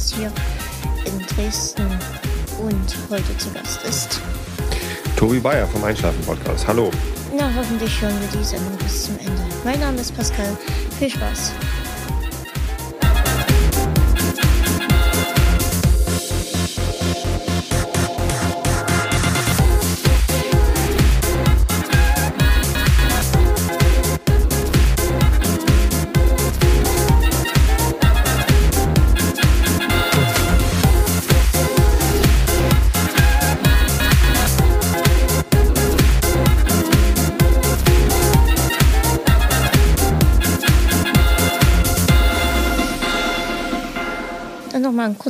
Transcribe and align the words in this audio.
zumindest 0.00 0.14
hier 0.14 0.32
in 1.04 1.18
Dresden. 1.26 1.86
Und 2.58 2.96
heute 3.10 3.36
zu 3.38 3.50
Gast 3.52 3.82
ist 3.84 4.20
Tobi 5.16 5.38
Bayer 5.38 5.66
vom 5.66 5.82
Einschlafen-Podcast. 5.84 6.66
Hallo. 6.66 6.90
Na, 7.36 7.50
hoffentlich 7.56 8.00
hören 8.00 8.16
wir 8.20 8.40
die 8.40 8.44
Sendung 8.44 8.76
bis 8.78 9.04
zum 9.04 9.18
Ende. 9.18 9.42
Mein 9.64 9.80
Name 9.80 10.00
ist 10.00 10.14
Pascal. 10.16 10.56
Viel 10.98 11.10
Spaß. 11.10 11.52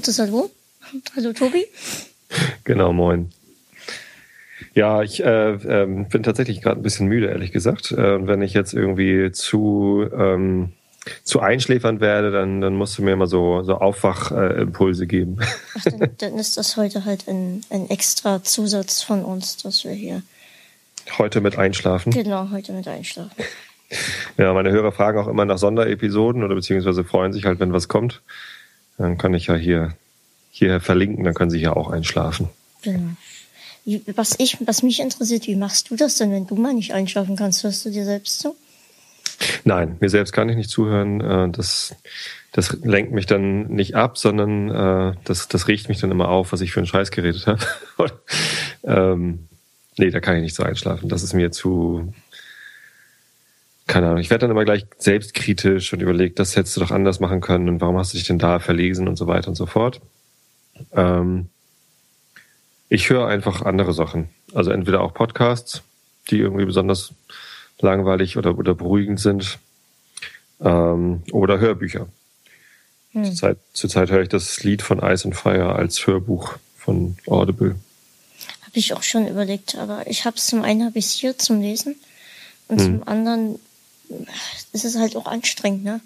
Kurzes 0.00 0.18
Hallo. 0.18 0.50
Hallo 1.14 1.34
Tobi. 1.34 1.66
Genau, 2.64 2.90
moin. 2.90 3.28
Ja, 4.72 5.02
ich 5.02 5.22
äh, 5.22 5.52
äh, 5.52 5.86
bin 5.86 6.22
tatsächlich 6.22 6.62
gerade 6.62 6.80
ein 6.80 6.82
bisschen 6.82 7.06
müde, 7.06 7.26
ehrlich 7.26 7.52
gesagt. 7.52 7.92
Äh, 7.92 8.26
wenn 8.26 8.40
ich 8.40 8.54
jetzt 8.54 8.72
irgendwie 8.72 9.30
zu, 9.30 10.06
ähm, 10.16 10.72
zu 11.22 11.40
einschläfern 11.40 12.00
werde, 12.00 12.30
dann, 12.30 12.62
dann 12.62 12.76
musst 12.76 12.96
du 12.96 13.02
mir 13.02 13.12
immer 13.12 13.26
so, 13.26 13.62
so 13.62 13.74
Aufwachimpulse 13.74 15.06
geben. 15.06 15.36
Ach, 15.78 15.84
dann, 15.84 16.08
dann 16.16 16.38
ist 16.38 16.56
das 16.56 16.78
heute 16.78 17.04
halt 17.04 17.28
ein, 17.28 17.60
ein 17.68 17.90
extra 17.90 18.42
Zusatz 18.42 19.02
von 19.02 19.22
uns, 19.22 19.58
dass 19.58 19.84
wir 19.84 19.92
hier. 19.92 20.22
Heute 21.18 21.42
mit 21.42 21.58
einschlafen. 21.58 22.10
Genau, 22.10 22.48
heute 22.50 22.72
mit 22.72 22.88
einschlafen. 22.88 23.44
Ja, 24.38 24.54
meine 24.54 24.70
Hörer 24.70 24.92
fragen 24.92 25.18
auch 25.18 25.28
immer 25.28 25.44
nach 25.44 25.58
Sonderepisoden 25.58 26.42
oder 26.42 26.54
beziehungsweise 26.54 27.04
freuen 27.04 27.34
sich 27.34 27.44
halt, 27.44 27.60
wenn 27.60 27.74
was 27.74 27.88
kommt. 27.88 28.22
Dann 29.00 29.16
kann 29.16 29.32
ich 29.32 29.46
ja 29.46 29.54
hier, 29.54 29.94
hier 30.50 30.78
verlinken, 30.78 31.24
dann 31.24 31.32
können 31.32 31.50
sie 31.50 31.58
hier 31.58 31.74
auch 31.74 31.90
einschlafen. 31.90 32.50
Genau. 32.82 33.16
Was, 34.14 34.34
ich, 34.38 34.58
was 34.66 34.82
mich 34.82 35.00
interessiert, 35.00 35.46
wie 35.46 35.56
machst 35.56 35.90
du 35.90 35.96
das 35.96 36.16
denn, 36.16 36.30
wenn 36.30 36.46
du 36.46 36.54
mal 36.54 36.74
nicht 36.74 36.92
einschlafen 36.92 37.34
kannst? 37.34 37.64
Hörst 37.64 37.86
du 37.86 37.90
dir 37.90 38.04
selbst 38.04 38.40
zu? 38.40 38.54
Nein, 39.64 39.96
mir 40.00 40.10
selbst 40.10 40.32
kann 40.32 40.50
ich 40.50 40.56
nicht 40.56 40.68
zuhören. 40.68 41.22
Äh, 41.22 41.48
Das, 41.48 41.94
das 42.52 42.76
lenkt 42.82 43.12
mich 43.12 43.24
dann 43.24 43.68
nicht 43.68 43.94
ab, 43.94 44.18
sondern 44.18 44.68
äh, 44.68 45.14
das, 45.24 45.48
das 45.48 45.66
riecht 45.66 45.88
mich 45.88 45.98
dann 45.98 46.10
immer 46.10 46.28
auf, 46.28 46.52
was 46.52 46.60
ich 46.60 46.72
für 46.72 46.80
einen 46.80 46.86
Scheiß 46.86 47.10
geredet 47.10 47.46
habe. 47.46 47.64
ähm, 48.84 49.48
nee, 49.96 50.10
da 50.10 50.20
kann 50.20 50.36
ich 50.36 50.42
nicht 50.42 50.54
so 50.54 50.62
einschlafen. 50.62 51.08
Das 51.08 51.22
ist 51.22 51.32
mir 51.32 51.50
zu. 51.50 52.12
Keine 53.90 54.06
Ahnung. 54.06 54.20
Ich 54.20 54.30
werde 54.30 54.42
dann 54.42 54.52
immer 54.52 54.64
gleich 54.64 54.86
selbstkritisch 54.98 55.92
und 55.92 56.00
überlegt, 56.00 56.38
das 56.38 56.54
hättest 56.54 56.76
du 56.76 56.80
doch 56.80 56.92
anders 56.92 57.18
machen 57.18 57.40
können 57.40 57.68
und 57.68 57.80
warum 57.80 57.98
hast 57.98 58.12
du 58.12 58.18
dich 58.18 58.26
denn 58.28 58.38
da 58.38 58.60
verlesen 58.60 59.08
und 59.08 59.16
so 59.16 59.26
weiter 59.26 59.48
und 59.48 59.56
so 59.56 59.66
fort. 59.66 60.00
Ähm, 60.92 61.48
ich 62.88 63.10
höre 63.10 63.26
einfach 63.26 63.62
andere 63.62 63.92
Sachen. 63.92 64.28
Also 64.54 64.70
entweder 64.70 65.00
auch 65.00 65.12
Podcasts, 65.12 65.82
die 66.30 66.38
irgendwie 66.38 66.66
besonders 66.66 67.14
langweilig 67.80 68.36
oder, 68.36 68.56
oder 68.56 68.76
beruhigend 68.76 69.18
sind. 69.18 69.58
Ähm, 70.60 71.24
oder 71.32 71.58
Hörbücher. 71.58 72.06
Hm. 73.10 73.24
Zurzeit, 73.24 73.58
zurzeit 73.72 74.12
höre 74.12 74.22
ich 74.22 74.28
das 74.28 74.62
Lied 74.62 74.82
von 74.82 75.00
Ice 75.00 75.24
and 75.24 75.34
Fire 75.34 75.74
als 75.74 76.06
Hörbuch 76.06 76.58
von 76.76 77.16
Audible. 77.26 77.74
Habe 78.60 78.78
ich 78.78 78.94
auch 78.94 79.02
schon 79.02 79.26
überlegt, 79.26 79.74
aber 79.78 80.06
ich 80.06 80.26
habe 80.26 80.36
es 80.36 80.46
zum 80.46 80.62
einen 80.62 80.84
habe 80.84 81.00
ich 81.00 81.06
hier 81.06 81.36
zum 81.38 81.60
Lesen 81.60 81.96
und 82.68 82.80
Hm. 82.80 82.86
zum 82.86 83.08
anderen 83.08 83.58
ist 84.72 84.84
es 84.84 84.96
halt 84.96 85.16
auch 85.16 85.26
anstrengend, 85.26 85.84
ne? 85.84 86.00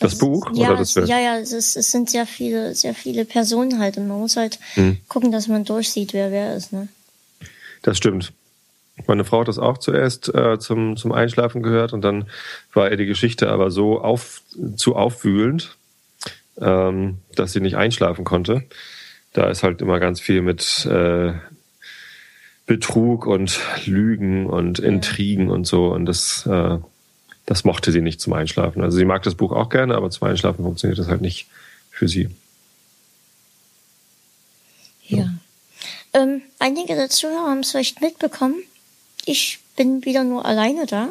Das 0.00 0.12
Also, 0.12 0.26
Buch 0.26 0.50
ja, 0.54 0.68
oder 0.68 0.76
das 0.78 0.94
Hör- 0.94 1.06
Ja, 1.06 1.18
ja, 1.18 1.38
es, 1.38 1.52
ist, 1.52 1.76
es 1.76 1.90
sind 1.90 2.10
sehr 2.10 2.26
viele, 2.26 2.74
sehr 2.74 2.94
viele 2.94 3.24
Personen 3.24 3.78
halt 3.78 3.96
und 3.96 4.08
man 4.08 4.18
muss 4.18 4.36
halt 4.36 4.58
Hm. 4.74 4.98
gucken, 5.08 5.32
dass 5.32 5.48
man 5.48 5.64
durchsieht, 5.64 6.12
wer 6.12 6.30
wer 6.30 6.54
ist, 6.54 6.72
ne? 6.72 6.88
Das 7.82 7.96
stimmt. 7.96 8.32
Meine 9.06 9.24
Frau 9.24 9.40
hat 9.40 9.48
das 9.48 9.58
auch 9.58 9.78
zuerst 9.78 10.34
äh, 10.34 10.58
zum, 10.58 10.96
zum 10.96 11.12
Einschlafen 11.12 11.62
gehört 11.62 11.92
und 11.92 12.00
dann 12.02 12.28
war 12.72 12.90
ihr 12.90 12.96
die 12.96 13.06
Geschichte 13.06 13.48
aber 13.48 13.70
so 13.70 14.00
auf, 14.00 14.42
zu 14.76 14.96
aufwühlend, 14.96 15.76
ähm, 16.60 17.18
dass 17.34 17.52
sie 17.52 17.60
nicht 17.60 17.76
einschlafen 17.76 18.24
konnte. 18.24 18.64
Da 19.34 19.50
ist 19.50 19.62
halt 19.62 19.82
immer 19.82 20.00
ganz 20.00 20.20
viel 20.20 20.40
mit 20.40 20.86
äh, 20.86 21.32
Betrug 22.66 23.26
und 23.26 23.60
Lügen 23.84 24.46
und 24.46 24.80
Intrigen 24.80 25.50
und 25.50 25.66
so 25.66 25.86
und 25.92 26.06
das, 26.06 26.46
äh, 26.46 26.78
das 27.46 27.64
mochte 27.64 27.92
sie 27.92 28.00
nicht 28.00 28.20
zum 28.20 28.32
Einschlafen. 28.32 28.82
Also 28.82 28.98
sie 28.98 29.04
mag 29.04 29.22
das 29.22 29.36
Buch 29.36 29.52
auch 29.52 29.68
gerne, 29.68 29.94
aber 29.94 30.10
zum 30.10 30.26
Einschlafen 30.26 30.64
funktioniert 30.64 30.98
das 30.98 31.06
halt 31.06 31.20
nicht 31.20 31.46
für 31.90 32.08
sie. 32.08 32.28
Ja. 35.06 35.30
Ähm, 36.12 36.42
einige 36.58 36.96
der 36.96 37.08
Zuhörer 37.08 37.50
haben 37.50 37.60
es 37.60 37.70
vielleicht 37.70 38.00
mitbekommen. 38.00 38.56
Ich 39.24 39.60
bin 39.76 40.04
wieder 40.04 40.24
nur 40.24 40.44
alleine 40.44 40.86
da. 40.86 41.10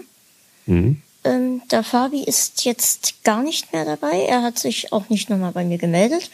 Mhm. 0.66 1.02
Ähm, 1.24 1.62
der 1.72 1.84
Fabi 1.84 2.24
ist 2.24 2.66
jetzt 2.66 3.24
gar 3.24 3.42
nicht 3.42 3.72
mehr 3.72 3.86
dabei. 3.86 4.26
Er 4.28 4.44
hat 4.44 4.60
sich 4.60 4.92
auch 4.92 5.10
nicht 5.10 5.30
nochmal 5.30 5.54
bei 5.54 5.64
mir 5.64 5.78
gemeldet. 5.78 6.30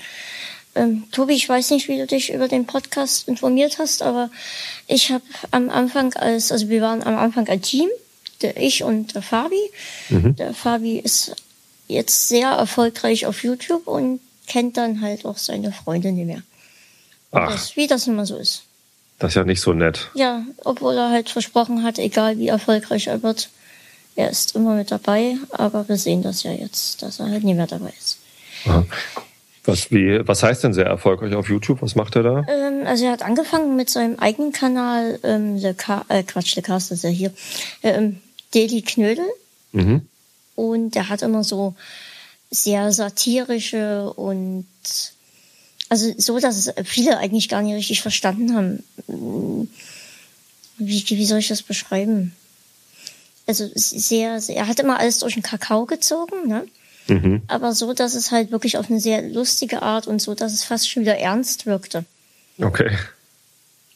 Ähm, 0.75 1.03
Tobi, 1.11 1.33
ich 1.33 1.47
weiß 1.49 1.71
nicht, 1.71 1.87
wie 1.89 1.97
du 1.97 2.07
dich 2.07 2.31
über 2.33 2.47
den 2.47 2.65
Podcast 2.65 3.27
informiert 3.27 3.77
hast, 3.79 4.01
aber 4.01 4.29
ich 4.87 5.11
habe 5.11 5.23
am 5.51 5.69
Anfang 5.69 6.13
als, 6.13 6.51
also 6.51 6.69
wir 6.69 6.81
waren 6.81 7.03
am 7.03 7.17
Anfang 7.17 7.47
ein 7.49 7.61
Team, 7.61 7.89
der 8.41 8.55
ich 8.57 8.83
und 8.83 9.13
der 9.13 9.21
Fabi. 9.21 9.59
Mhm. 10.09 10.35
Der 10.37 10.53
Fabi 10.53 10.97
ist 10.97 11.35
jetzt 11.87 12.29
sehr 12.29 12.49
erfolgreich 12.49 13.25
auf 13.25 13.43
YouTube 13.43 13.85
und 13.87 14.21
kennt 14.47 14.77
dann 14.77 15.01
halt 15.01 15.25
auch 15.25 15.37
seine 15.37 15.71
Freunde 15.73 16.11
nicht 16.11 16.25
mehr. 16.27 16.41
Ach, 17.31 17.51
Das, 17.51 17.75
wie 17.75 17.87
das 17.87 18.07
immer 18.07 18.25
so 18.25 18.37
ist. 18.37 18.63
das 19.19 19.31
ist 19.31 19.35
ja 19.35 19.43
nicht 19.43 19.61
so 19.61 19.73
nett. 19.73 20.09
Ja, 20.13 20.43
obwohl 20.63 20.95
er 20.97 21.09
halt 21.09 21.29
versprochen 21.29 21.83
hat, 21.83 21.99
egal 21.99 22.37
wie 22.37 22.47
erfolgreich 22.47 23.07
er 23.07 23.21
wird, 23.23 23.49
er 24.15 24.29
ist 24.29 24.55
immer 24.55 24.75
mit 24.75 24.91
dabei, 24.91 25.37
aber 25.51 25.87
wir 25.87 25.97
sehen 25.97 26.21
das 26.23 26.43
ja 26.43 26.51
jetzt, 26.51 27.01
dass 27.01 27.19
er 27.19 27.29
halt 27.29 27.43
nicht 27.43 27.55
mehr 27.55 27.67
dabei 27.67 27.93
ist. 27.99 28.17
Aha. 28.65 28.85
Was, 29.63 29.91
wie, 29.91 30.27
was 30.27 30.41
heißt 30.41 30.63
denn 30.63 30.73
sehr 30.73 30.85
erfolgreich 30.85 31.35
auf 31.35 31.47
YouTube? 31.47 31.81
Was 31.81 31.95
macht 31.95 32.15
er 32.15 32.23
da? 32.23 32.45
Ähm, 32.47 32.85
also 32.85 33.05
er 33.05 33.11
hat 33.11 33.21
angefangen 33.21 33.75
mit 33.75 33.89
seinem 33.89 34.17
eigenen 34.17 34.51
Kanal, 34.51 35.19
ähm, 35.23 35.57
Le 35.57 35.75
Ca 35.75 36.03
äh, 36.09 36.23
Quatsch, 36.23 36.55
Le 36.55 36.63
Cast 36.63 36.91
ist 36.91 37.03
ja 37.03 37.09
hier, 37.09 37.31
ähm, 37.83 38.21
Daily 38.53 38.81
Knödel. 38.81 39.25
Mhm. 39.71 40.07
Und 40.55 40.95
er 40.95 41.09
hat 41.09 41.21
immer 41.21 41.43
so 41.43 41.75
sehr 42.49 42.91
satirische 42.91 44.11
und 44.13 44.65
also 45.89 46.13
so, 46.17 46.39
dass 46.39 46.55
es 46.55 46.73
viele 46.85 47.17
eigentlich 47.17 47.49
gar 47.49 47.61
nicht 47.61 47.75
richtig 47.75 48.01
verstanden 48.01 48.55
haben. 48.55 48.83
Wie, 50.77 51.03
wie 51.09 51.25
soll 51.25 51.39
ich 51.39 51.49
das 51.49 51.61
beschreiben? 51.61 52.35
Also 53.45 53.69
sehr, 53.75 54.39
sehr, 54.39 54.55
er 54.55 54.67
hat 54.67 54.79
immer 54.79 54.99
alles 54.99 55.19
durch 55.19 55.33
den 55.33 55.43
Kakao 55.43 55.85
gezogen, 55.85 56.47
ne? 56.47 56.65
Mhm. 57.07 57.41
aber 57.47 57.73
so, 57.73 57.93
dass 57.93 58.13
es 58.13 58.31
halt 58.31 58.51
wirklich 58.51 58.77
auf 58.77 58.89
eine 58.89 58.99
sehr 58.99 59.21
lustige 59.21 59.81
Art 59.81 60.07
und 60.07 60.21
so, 60.21 60.35
dass 60.35 60.53
es 60.53 60.63
fast 60.63 60.89
schon 60.89 61.01
wieder 61.01 61.17
ernst 61.17 61.65
wirkte. 61.65 62.05
Okay. 62.59 62.97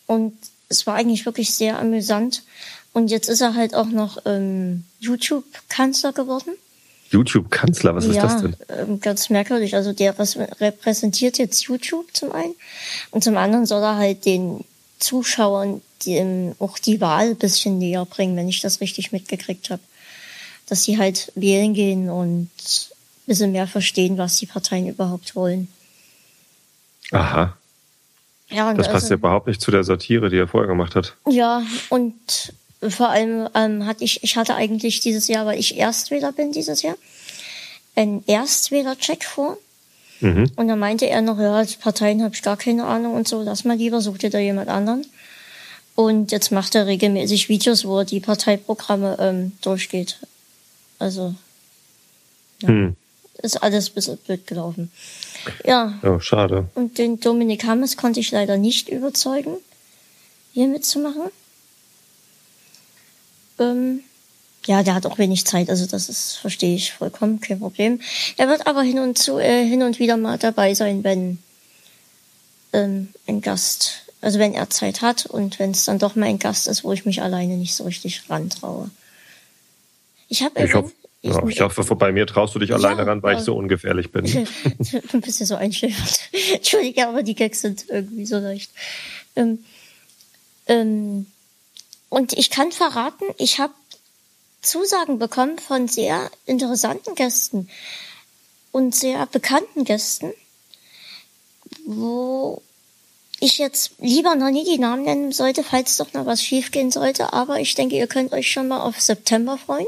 Und 0.07 0.33
es 0.69 0.87
war 0.87 0.95
eigentlich 0.95 1.25
wirklich 1.25 1.53
sehr 1.53 1.79
amüsant. 1.79 2.43
Und 2.93 3.11
jetzt 3.11 3.29
ist 3.29 3.41
er 3.41 3.55
halt 3.55 3.75
auch 3.75 3.87
noch 3.87 4.17
ähm, 4.25 4.85
YouTube-Kanzler 4.99 6.13
geworden. 6.13 6.51
YouTube-Kanzler, 7.11 7.95
was 7.95 8.05
ist 8.05 8.15
ja, 8.15 8.23
das 8.23 8.41
denn? 8.41 8.55
ähm, 8.69 8.99
ganz 8.99 9.29
merkwürdig. 9.29 9.75
Also 9.75 9.93
der 9.93 10.15
repräsentiert 10.17 11.37
jetzt 11.37 11.63
YouTube 11.63 12.07
zum 12.13 12.31
einen 12.31 12.55
und 13.11 13.23
zum 13.23 13.37
anderen 13.37 13.65
soll 13.65 13.83
er 13.83 13.95
halt 13.95 14.25
den 14.25 14.63
Zuschauern 14.99 15.81
die, 16.01 16.15
ähm, 16.15 16.55
auch 16.59 16.79
die 16.79 17.01
Wahl 17.01 17.29
ein 17.29 17.35
bisschen 17.35 17.77
näher 17.77 18.05
bringen, 18.05 18.35
wenn 18.35 18.49
ich 18.49 18.61
das 18.61 18.81
richtig 18.81 19.11
mitgekriegt 19.11 19.69
habe. 19.69 19.81
Dass 20.67 20.83
sie 20.83 20.97
halt 20.97 21.31
wählen 21.35 21.73
gehen 21.73 22.09
und 22.09 22.49
bisschen 23.25 23.51
mehr 23.51 23.67
verstehen, 23.67 24.17
was 24.17 24.37
die 24.37 24.45
Parteien 24.45 24.87
überhaupt 24.87 25.35
wollen. 25.35 25.67
Aha. 27.11 27.57
Ja, 28.49 28.73
Das 28.73 28.87
passt 28.87 28.95
also- 29.05 29.09
ja 29.09 29.15
überhaupt 29.15 29.47
nicht 29.47 29.61
zu 29.61 29.71
der 29.71 29.83
Satire, 29.83 30.29
die 30.29 30.37
er 30.37 30.47
vorher 30.47 30.67
gemacht 30.67 30.95
hat. 30.95 31.15
Ja, 31.27 31.63
und 31.89 32.13
vor 32.87 33.09
allem 33.09 33.49
ähm, 33.55 33.85
hatte 33.85 34.03
ich, 34.03 34.23
ich 34.23 34.37
hatte 34.37 34.55
eigentlich 34.55 34.99
dieses 34.99 35.27
Jahr, 35.27 35.45
weil 35.45 35.59
ich 35.59 35.77
Erstwähler 35.77 36.31
bin 36.31 36.51
dieses 36.51 36.81
Jahr, 36.81 36.95
einen 37.95 38.23
Erstwähler-Check 38.27 39.23
vor. 39.23 39.57
Mhm. 40.19 40.51
Und 40.55 40.67
dann 40.67 40.79
meinte 40.79 41.07
er 41.07 41.21
noch, 41.21 41.39
ja, 41.39 41.55
als 41.55 41.75
Parteien 41.75 42.23
habe 42.23 42.35
ich 42.35 42.41
gar 42.41 42.57
keine 42.57 42.85
Ahnung 42.85 43.15
und 43.15 43.27
so, 43.27 43.41
lass 43.41 43.63
mal 43.63 43.77
lieber, 43.77 44.01
such 44.01 44.19
dir 44.19 44.29
da 44.29 44.39
jemand 44.39 44.69
anderen. 44.69 45.05
Und 45.95 46.31
jetzt 46.31 46.51
macht 46.51 46.75
er 46.75 46.85
regelmäßig 46.87 47.49
Videos, 47.49 47.85
wo 47.85 47.99
er 47.99 48.05
die 48.05 48.19
Parteiprogramme 48.19 49.17
ähm, 49.19 49.53
durchgeht. 49.61 50.19
Also 50.99 51.33
ja, 52.61 52.67
hm. 52.69 52.95
Ist 53.45 53.57
alles 53.57 53.89
ein 53.89 53.93
bisschen 53.93 54.17
blöd 54.17 54.47
gelaufen. 54.47 54.91
Ja. 55.63 55.99
Oh, 56.03 56.19
schade. 56.19 56.67
Und 56.75 56.97
den 56.97 57.19
Dominik 57.19 57.65
Hammes 57.65 57.97
konnte 57.97 58.19
ich 58.19 58.31
leider 58.31 58.57
nicht 58.57 58.89
überzeugen, 58.89 59.57
hier 60.53 60.67
mitzumachen. 60.67 61.29
Ähm, 63.59 64.01
ja, 64.65 64.83
der 64.83 64.95
hat 64.95 65.05
auch 65.05 65.17
wenig 65.17 65.45
Zeit, 65.45 65.69
also 65.69 65.85
das 65.85 66.09
ist, 66.09 66.37
verstehe 66.37 66.75
ich 66.75 66.93
vollkommen, 66.93 67.39
kein 67.39 67.59
Problem. 67.59 68.01
Er 68.37 68.47
wird 68.47 68.67
aber 68.67 68.81
hin 68.81 68.99
und 68.99 69.17
zu, 69.17 69.37
äh, 69.37 69.65
hin 69.65 69.83
und 69.83 69.99
wieder 69.99 70.17
mal 70.17 70.37
dabei 70.37 70.73
sein, 70.73 71.03
wenn 71.03 71.37
ähm, 72.73 73.09
ein 73.27 73.41
Gast, 73.41 74.03
also 74.21 74.39
wenn 74.39 74.53
er 74.53 74.69
Zeit 74.69 75.01
hat 75.01 75.25
und 75.27 75.59
wenn 75.59 75.71
es 75.71 75.85
dann 75.85 75.99
doch 75.99 76.15
mal 76.15 76.25
ein 76.25 76.39
Gast 76.39 76.67
ist, 76.67 76.83
wo 76.83 76.91
ich 76.93 77.05
mich 77.05 77.21
alleine 77.21 77.57
nicht 77.57 77.75
so 77.75 77.83
richtig 77.83 78.29
rantraue. 78.29 78.89
Ich 80.27 80.41
habe 80.41 80.63
ich, 80.63 80.73
ich, 80.73 80.93
ja, 81.25 81.47
ich 81.47 81.61
hoffe, 81.61 81.95
bei 81.95 82.11
mir 82.11 82.27
traust 82.27 82.55
du 82.55 82.59
dich 82.59 82.69
ja, 82.69 82.75
alleine 82.75 83.05
ran, 83.05 83.23
weil 83.23 83.37
ich 83.37 83.43
so 83.43 83.55
ungefährlich 83.55 84.11
bin. 84.11 84.25
du 85.11 85.21
bist 85.21 85.39
ja 85.39 85.45
so 85.45 85.55
einschläfernd. 85.55 86.19
Entschuldige, 86.53 87.07
aber 87.07 87.23
die 87.23 87.35
Gags 87.35 87.61
sind 87.61 87.85
irgendwie 87.89 88.25
so 88.25 88.37
leicht. 88.37 88.71
Ähm, 89.35 89.63
ähm, 90.67 91.25
und 92.09 92.33
ich 92.33 92.49
kann 92.49 92.71
verraten, 92.71 93.25
ich 93.37 93.59
habe 93.59 93.73
Zusagen 94.61 95.19
bekommen 95.19 95.59
von 95.59 95.87
sehr 95.87 96.29
interessanten 96.45 97.15
Gästen 97.15 97.69
und 98.71 98.95
sehr 98.95 99.25
bekannten 99.27 99.83
Gästen, 99.83 100.33
wo 101.85 102.61
ich 103.39 103.57
jetzt 103.57 103.91
lieber 103.99 104.35
noch 104.35 104.49
nie 104.49 104.63
die 104.63 104.79
Namen 104.79 105.03
nennen 105.03 105.31
sollte, 105.31 105.63
falls 105.63 105.97
doch 105.97 106.13
noch 106.13 106.25
was 106.25 106.41
schiefgehen 106.41 106.91
sollte. 106.91 107.33
Aber 107.33 107.59
ich 107.59 107.75
denke, 107.75 107.95
ihr 107.95 108.07
könnt 108.07 108.33
euch 108.33 108.49
schon 108.49 108.67
mal 108.67 108.81
auf 108.81 108.99
September 108.99 109.57
freuen. 109.57 109.87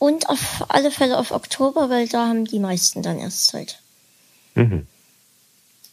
Und 0.00 0.30
auf 0.30 0.64
alle 0.68 0.90
Fälle 0.90 1.18
auf 1.18 1.30
Oktober, 1.30 1.90
weil 1.90 2.08
da 2.08 2.26
haben 2.26 2.46
die 2.46 2.58
meisten 2.58 3.02
dann 3.02 3.18
erst 3.18 3.48
Zeit. 3.48 3.80
Mhm. 4.54 4.86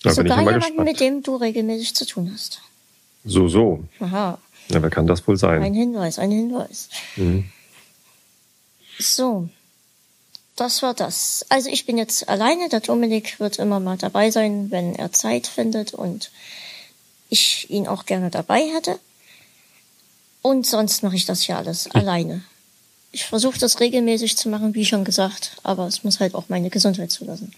Da 0.02 0.14
Sogar 0.14 0.40
jemanden, 0.40 0.84
mit 0.86 1.02
dem 1.02 1.24
du 1.24 1.36
regelmäßig 1.36 1.94
zu 1.94 2.06
tun 2.06 2.32
hast. 2.34 2.62
So, 3.26 3.50
so. 3.50 3.84
Aha. 4.00 4.40
Ja, 4.70 4.82
wer 4.82 4.90
kann 4.90 5.08
das 5.08 5.28
wohl 5.28 5.36
sein? 5.36 5.62
Ein 5.62 5.74
Hinweis, 5.74 6.20
ein 6.20 6.32
Hinweis. 6.32 6.88
Mhm. 7.18 7.52
So, 8.98 9.50
das 10.56 10.82
war 10.84 10.94
das. 10.94 11.46
Also 11.50 11.70
ich 11.70 11.86
bin 11.86 11.98
jetzt 11.98 12.30
alleine. 12.30 12.70
Der 12.70 12.80
Dominik 12.80 13.42
wird 13.42 13.60
immer 13.60 13.82
mal 13.82 13.98
dabei 13.98 14.32
sein, 14.32 14.72
wenn 14.72 14.96
er 14.96 15.12
Zeit 15.12 15.48
findet 15.48 15.94
und 15.94 16.32
ich 17.28 17.70
ihn 17.70 17.88
auch 17.88 18.06
gerne 18.06 18.30
dabei 18.30 18.62
hätte. 18.62 19.00
Und 20.42 20.66
sonst 20.66 21.04
mache 21.04 21.18
ich 21.18 21.26
das 21.26 21.42
hier 21.42 21.58
alles 21.58 21.92
alleine. 21.92 22.42
Ich 23.12 23.26
versuche 23.26 23.58
das 23.58 23.80
regelmäßig 23.80 24.38
zu 24.38 24.50
machen, 24.50 24.76
wie 24.76 24.86
schon 24.86 25.04
gesagt, 25.06 25.58
aber 25.64 25.88
es 25.88 26.04
muss 26.04 26.20
halt 26.20 26.36
auch 26.36 26.50
meine 26.50 26.70
Gesundheit 26.70 27.12
zulassen. 27.12 27.54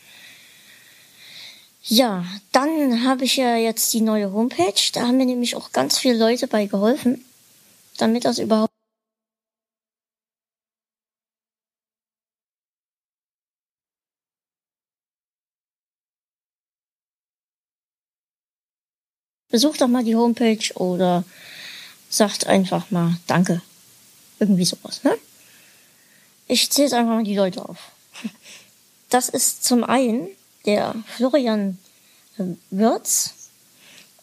Ja, 1.84 2.24
dann 2.51 3.04
habe 3.04 3.25
ich 3.25 3.38
ja 3.38 3.56
jetzt 3.56 3.94
die 3.94 4.01
neue 4.01 4.31
Homepage. 4.31 4.80
Da 4.94 5.01
haben 5.01 5.18
mir 5.18 5.25
nämlich 5.25 5.56
auch 5.56 5.72
ganz 5.72 5.98
viele 5.98 6.18
Leute 6.18 6.48
bei 6.48 6.66
geholfen, 6.66 7.25
damit 7.98 8.25
das 8.25 8.38
überhaupt 8.38 8.69
Besucht 19.51 19.81
doch 19.81 19.88
mal 19.88 20.04
die 20.04 20.16
Homepage 20.16 20.74
oder 20.75 21.24
sagt 22.10 22.46
einfach 22.46 22.92
mal 22.92 23.18
Danke. 23.25 23.62
Irgendwie 24.40 24.66
sowas, 24.66 25.04
ne? 25.04 25.18
Ich 26.51 26.72
zähle 26.72 26.98
einfach 26.98 27.13
mal 27.13 27.24
die 27.24 27.36
Leute 27.36 27.69
auf. 27.69 27.78
Das 29.12 29.30
ist 29.30 29.63
zum 29.63 29.84
einen 29.84 30.28
der 30.66 30.96
Florian 31.06 31.78
Wirz. 32.72 33.36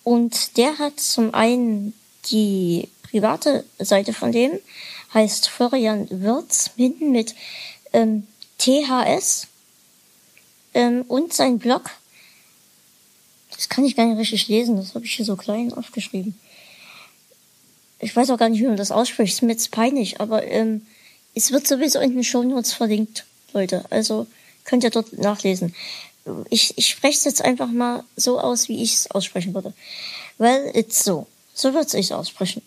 Und 0.02 0.56
der 0.56 0.78
hat 0.78 0.98
zum 0.98 1.34
einen 1.34 1.94
die 2.26 2.88
private 3.02 3.64
Seite 3.78 4.12
von 4.12 4.32
dem, 4.32 4.58
heißt 5.14 5.48
Florian 5.48 6.08
Wirz, 6.10 6.70
hinten 6.76 7.12
mit 7.12 7.36
ähm, 7.92 8.26
THS. 8.58 9.46
Ähm, 10.74 11.04
und 11.06 11.32
sein 11.32 11.60
Blog, 11.60 11.90
das 13.54 13.68
kann 13.68 13.84
ich 13.84 13.94
gar 13.94 14.06
nicht 14.06 14.18
richtig 14.18 14.48
lesen, 14.48 14.76
das 14.76 14.96
habe 14.96 15.04
ich 15.04 15.14
hier 15.14 15.24
so 15.24 15.36
klein 15.36 15.72
aufgeschrieben. 15.72 16.36
Ich 18.00 18.14
weiß 18.14 18.30
auch 18.30 18.38
gar 18.38 18.48
nicht, 18.48 18.60
wie 18.60 18.66
man 18.66 18.76
das 18.76 18.90
ausspricht, 18.90 19.32
ist 19.32 19.42
mir 19.42 19.52
jetzt 19.52 19.70
peinlich, 19.70 20.20
aber 20.20 20.44
ähm, 20.44 20.84
es 21.36 21.52
wird 21.52 21.68
sowieso 21.68 22.00
in 22.00 22.14
den 22.14 22.24
Shownotes 22.24 22.72
verlinkt, 22.72 23.24
Leute. 23.52 23.84
Also 23.90 24.26
könnt 24.64 24.82
ihr 24.82 24.90
dort 24.90 25.12
nachlesen 25.12 25.72
ich, 26.50 26.76
ich 26.76 26.88
spreche 26.88 27.18
es 27.18 27.24
jetzt 27.24 27.42
einfach 27.42 27.68
mal 27.68 28.04
so 28.16 28.40
aus, 28.40 28.68
wie 28.68 28.82
ich 28.82 28.94
es 28.94 29.10
aussprechen 29.10 29.54
würde. 29.54 29.72
Well, 30.38 30.70
it's 30.74 31.04
so. 31.04 31.26
So 31.54 31.72
würde 31.72 31.96
ich 31.98 32.12
aussprechen. 32.12 32.62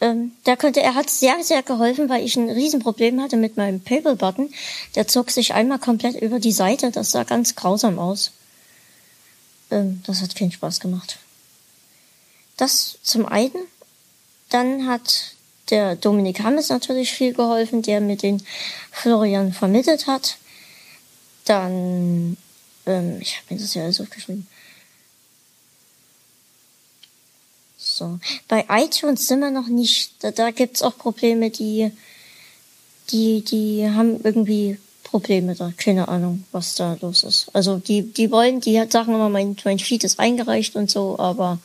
Ähm, 0.00 0.32
da 0.44 0.56
konnte, 0.56 0.80
er 0.80 0.94
hat 0.94 1.10
sehr, 1.10 1.42
sehr 1.42 1.62
geholfen, 1.62 2.08
weil 2.08 2.24
ich 2.24 2.36
ein 2.36 2.50
Riesenproblem 2.50 3.20
hatte 3.20 3.36
mit 3.36 3.56
meinem 3.56 3.80
Paper-Button. 3.80 4.52
Der 4.94 5.06
zog 5.06 5.30
sich 5.30 5.54
einmal 5.54 5.78
komplett 5.78 6.20
über 6.20 6.38
die 6.38 6.52
Seite. 6.52 6.90
Das 6.90 7.10
sah 7.10 7.24
ganz 7.24 7.54
grausam 7.54 7.98
aus. 7.98 8.32
Ähm, 9.70 10.02
das 10.06 10.22
hat 10.22 10.34
keinen 10.34 10.52
Spaß 10.52 10.80
gemacht. 10.80 11.18
Das 12.56 12.98
zum 13.02 13.26
einen. 13.26 13.52
Dann 14.50 14.86
hat 14.86 15.34
der 15.70 15.96
Dominik 15.96 16.42
Hammes 16.42 16.68
natürlich 16.68 17.12
viel 17.12 17.32
geholfen, 17.32 17.82
der 17.82 18.00
mir 18.00 18.16
den 18.16 18.42
Florian 18.90 19.52
vermittelt 19.52 20.06
hat. 20.06 20.36
Dann 21.44 22.36
ähm, 22.86 23.18
ich 23.20 23.36
habe 23.36 23.54
mir 23.54 23.60
das 23.60 23.74
ja 23.74 23.84
alles 23.84 24.00
aufgeschrieben. 24.00 24.46
So. 27.78 28.18
Bei 28.48 28.64
iTunes 28.68 29.26
sind 29.26 29.40
wir 29.40 29.50
noch 29.50 29.68
nicht. 29.68 30.12
Da, 30.20 30.30
da 30.30 30.50
gibt's 30.50 30.82
auch 30.82 30.96
Probleme, 30.96 31.50
die, 31.50 31.92
die, 33.10 33.42
die 33.42 33.88
haben 33.88 34.20
irgendwie 34.24 34.78
Probleme 35.02 35.54
da. 35.54 35.72
Keine 35.76 36.08
Ahnung, 36.08 36.44
was 36.50 36.74
da 36.74 36.96
los 37.00 37.22
ist. 37.22 37.54
Also 37.54 37.78
die, 37.78 38.02
die 38.02 38.30
wollen, 38.30 38.60
die 38.60 38.82
sagen 38.88 39.14
immer, 39.14 39.28
mein, 39.28 39.56
mein 39.64 39.78
Feed 39.78 40.02
ist 40.04 40.18
eingereicht 40.18 40.76
und 40.76 40.90
so, 40.90 41.18
aber 41.18 41.58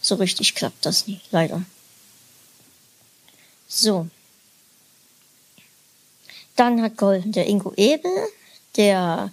so 0.00 0.14
richtig 0.16 0.54
klappt 0.54 0.84
das 0.84 1.06
nie, 1.06 1.20
leider. 1.30 1.62
So. 3.70 4.08
Dann 6.56 6.82
hat 6.82 6.98
geholfen 6.98 7.32
der 7.32 7.46
Ingo 7.46 7.72
Ebel, 7.76 8.10
der 8.76 9.30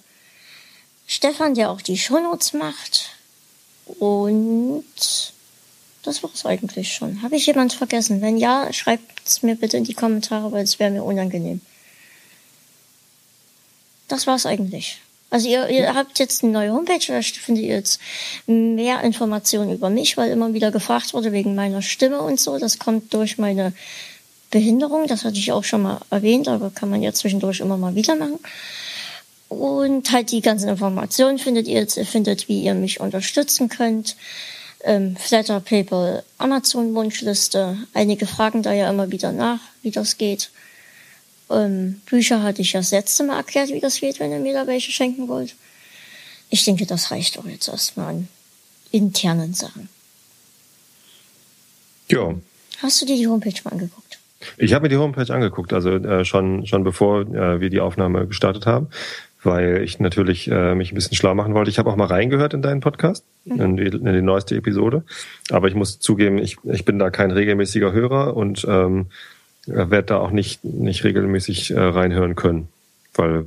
Stefan, 1.08 1.56
der 1.56 1.72
auch 1.72 1.82
die 1.82 1.98
Shownotes 1.98 2.54
macht. 2.54 3.10
Und 4.00 4.86
das 6.04 6.24
war's 6.24 6.46
eigentlich 6.46 6.94
schon. 6.94 7.22
Habe 7.24 7.36
ich 7.36 7.48
jemand 7.48 7.74
vergessen? 7.74 8.22
Wenn 8.22 8.38
ja, 8.38 8.72
schreibt's 8.72 9.42
mir 9.42 9.56
bitte 9.56 9.76
in 9.76 9.84
die 9.84 9.96
Kommentare, 9.96 10.52
weil 10.52 10.64
es 10.64 10.80
wäre 10.80 10.92
mir 10.92 11.04
unangenehm. 11.04 11.60
Das 14.08 14.28
war's 14.28 14.46
eigentlich. 14.46 15.02
Also 15.30 15.50
ihr, 15.50 15.68
ihr 15.68 15.94
habt 15.94 16.20
jetzt 16.20 16.44
eine 16.44 16.54
neue 16.54 16.72
Homepage, 16.72 17.06
da 17.06 17.22
findet 17.22 17.66
ihr 17.66 17.76
jetzt 17.76 18.00
mehr 18.46 19.02
Informationen 19.02 19.74
über 19.74 19.90
mich, 19.90 20.16
weil 20.16 20.32
immer 20.32 20.54
wieder 20.54 20.72
gefragt 20.72 21.14
wurde 21.14 21.34
wegen 21.34 21.56
meiner 21.56 21.82
Stimme 21.82 22.22
und 22.22 22.40
so. 22.40 22.58
Das 22.60 22.80
kommt 22.80 23.14
durch 23.14 23.38
meine 23.38 23.74
Behinderung, 24.50 25.08
das 25.08 25.24
hatte 25.24 25.38
ich 25.38 25.52
auch 25.52 25.64
schon 25.64 25.84
mal 25.84 26.00
erwähnt, 26.10 26.48
aber 26.48 26.70
kann 26.70 26.90
man 26.90 27.02
ja 27.02 27.14
zwischendurch 27.14 27.60
immer 27.60 27.78
mal 27.78 27.96
wieder 27.96 28.16
machen. 28.16 28.40
Und 29.50 30.12
halt 30.12 30.32
die 30.32 30.42
ganzen 30.42 30.70
Informationen 30.70 31.40
findet 31.40 31.68
ihr 31.68 31.80
jetzt, 31.80 31.98
ihr 31.98 32.06
findet, 32.06 32.48
wie 32.48 32.64
ihr 32.64 32.74
mich 32.74 33.00
unterstützen 33.00 33.70
könnt. 33.70 34.16
Ähm, 34.84 35.16
Flatter, 35.16 35.60
PayPal, 35.60 36.24
Amazon 36.38 36.94
Wunschliste. 36.94 37.78
Einige 37.94 38.28
fragen 38.28 38.62
da 38.62 38.74
ja 38.74 38.90
immer 38.90 39.12
wieder 39.12 39.32
nach, 39.32 39.60
wie 39.82 39.92
das 39.92 40.18
geht. 40.18 40.50
Ähm, 41.50 42.02
Bücher 42.06 42.44
hatte 42.44 42.62
ich 42.62 42.74
ja 42.74 42.82
das 42.82 42.92
letzte 42.92 43.24
Mal 43.24 43.38
erklärt, 43.38 43.70
wie 43.70 43.80
das 43.80 44.00
geht, 44.00 44.20
wenn 44.20 44.32
ihr 44.32 44.40
mir 44.40 44.54
da 44.54 44.68
welche 44.68 44.92
schenken 44.92 45.28
wollt. 45.28 45.56
Ich 46.50 46.64
denke, 46.64 46.86
das 46.86 47.12
reicht 47.12 47.38
auch 47.38 47.46
jetzt 47.46 47.68
erstmal 47.68 48.08
an 48.08 48.28
internen 48.92 49.54
Sachen. 49.54 49.90
Ja. 52.10 52.34
Hast 52.82 53.02
du 53.02 53.06
dir 53.06 53.18
die 53.18 53.28
Homepage 53.28 53.60
mal 53.64 53.72
angeguckt? 53.72 54.07
Ich 54.58 54.74
habe 54.74 54.84
mir 54.84 54.90
die 54.90 54.98
Homepage 54.98 55.34
angeguckt, 55.34 55.74
also 55.74 55.92
äh, 55.92 56.24
schon 56.26 56.66
schon 56.66 56.84
bevor 56.84 57.22
äh, 57.22 57.60
wir 57.60 57.70
die 57.70 57.82
Aufnahme 57.82 58.28
gestartet 58.28 58.66
haben 58.66 58.90
weil 59.44 59.82
ich 59.84 60.00
natürlich 60.00 60.50
äh, 60.50 60.76
mich 60.76 60.92
ein 60.92 60.96
bisschen 60.96 61.16
schlau 61.16 61.34
machen 61.36 61.54
wollte. 61.54 61.70
Ich 61.70 61.80
habe 61.80 61.90
auch 61.90 61.96
mal 61.96 62.06
reingehört 62.06 62.54
in 62.54 62.62
deinen 62.62 62.82
Podcast, 62.82 63.24
mhm. 63.46 63.62
in, 63.62 63.78
die, 63.78 63.86
in 63.86 64.14
die 64.14 64.22
neueste 64.22 64.56
Episode. 64.56 65.04
Aber 65.50 65.68
ich 65.68 65.76
muss 65.76 66.00
zugeben, 66.00 66.38
ich, 66.38 66.58
ich 66.64 66.86
bin 66.86 67.00
da 67.00 67.10
kein 67.10 67.32
regelmäßiger 67.32 67.92
Hörer 67.92 68.36
und 68.36 68.66
ähm, 68.68 69.08
werde 69.66 70.04
da 70.04 70.18
auch 70.18 70.32
nicht, 70.32 70.64
nicht 70.64 71.04
regelmäßig 71.04 71.72
äh, 71.72 71.80
reinhören 71.80 72.36
können. 72.36 72.68
Weil 73.16 73.46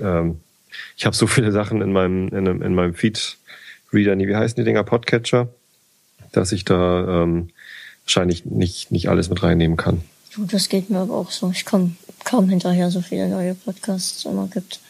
ähm, 0.00 0.40
ich 0.96 1.06
habe 1.06 1.14
so 1.16 1.26
viele 1.26 1.52
Sachen 1.52 1.82
in 1.82 1.92
meinem, 1.92 2.28
in, 2.28 2.46
in 2.46 2.74
meinem 2.74 2.94
Feed-Reader, 2.94 4.18
wie 4.18 4.36
heißen 4.36 4.56
die 4.56 4.64
Dinger, 4.64 4.84
Podcatcher, 4.84 5.48
dass 6.32 6.52
ich 6.52 6.64
da 6.64 7.22
ähm, 7.22 7.50
wahrscheinlich 8.04 8.46
nicht, 8.46 8.90
nicht 8.90 9.08
alles 9.08 9.28
mit 9.28 9.42
reinnehmen 9.42 9.76
kann. 9.76 10.02
Du, 10.34 10.44
das 10.46 10.68
geht 10.68 10.88
mir 10.88 10.98
aber 10.98 11.14
auch 11.14 11.30
so. 11.30 11.50
Ich 11.50 11.64
komme 11.64 11.94
kaum 12.24 12.48
hinterher, 12.48 12.90
so 12.90 13.02
viele 13.02 13.28
neue 13.28 13.54
Podcasts 13.54 14.18
es 14.18 14.24
immer 14.24 14.46
gibt. 14.46 14.80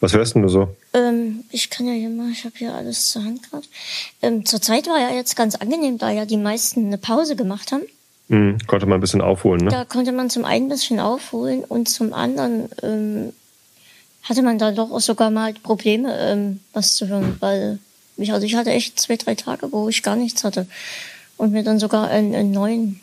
Was 0.00 0.12
hörst 0.12 0.34
denn 0.34 0.42
du 0.42 0.48
so? 0.48 0.68
Ähm, 0.92 1.44
ich 1.50 1.70
kann 1.70 1.86
ja 1.86 1.94
hier 1.94 2.10
mal, 2.10 2.30
ich 2.30 2.44
habe 2.44 2.54
hier 2.56 2.74
alles 2.74 3.10
zur 3.10 3.24
Hand 3.24 3.42
gerade. 3.48 3.66
Ähm, 4.22 4.44
Zurzeit 4.44 4.86
war 4.86 4.98
ja 4.98 5.14
jetzt 5.14 5.36
ganz 5.36 5.54
angenehm, 5.54 5.98
da 5.98 6.10
ja 6.10 6.24
die 6.24 6.36
meisten 6.36 6.86
eine 6.86 6.98
Pause 6.98 7.36
gemacht 7.36 7.72
haben. 7.72 7.84
Mhm, 8.28 8.58
konnte 8.66 8.86
man 8.86 8.98
ein 8.98 9.00
bisschen 9.00 9.20
aufholen, 9.20 9.64
ne? 9.64 9.70
Da 9.70 9.84
konnte 9.84 10.12
man 10.12 10.30
zum 10.30 10.44
einen 10.44 10.66
ein 10.66 10.68
bisschen 10.70 11.00
aufholen 11.00 11.62
und 11.64 11.88
zum 11.88 12.12
anderen 12.12 12.68
ähm, 12.82 13.32
hatte 14.22 14.42
man 14.42 14.58
da 14.58 14.72
doch 14.72 14.90
auch 14.90 15.00
sogar 15.00 15.30
mal 15.30 15.52
Probleme, 15.54 16.16
ähm, 16.18 16.60
was 16.72 16.94
zu 16.94 17.08
hören, 17.08 17.36
weil 17.40 17.78
ich, 18.16 18.32
also 18.32 18.46
ich 18.46 18.54
hatte 18.54 18.70
echt 18.70 18.98
zwei, 18.98 19.16
drei 19.16 19.34
Tage, 19.34 19.70
wo 19.72 19.88
ich 19.88 20.02
gar 20.02 20.16
nichts 20.16 20.44
hatte 20.44 20.66
und 21.36 21.52
mir 21.52 21.62
dann 21.62 21.78
sogar 21.78 22.08
einen, 22.08 22.34
einen 22.34 22.50
neuen 22.52 23.00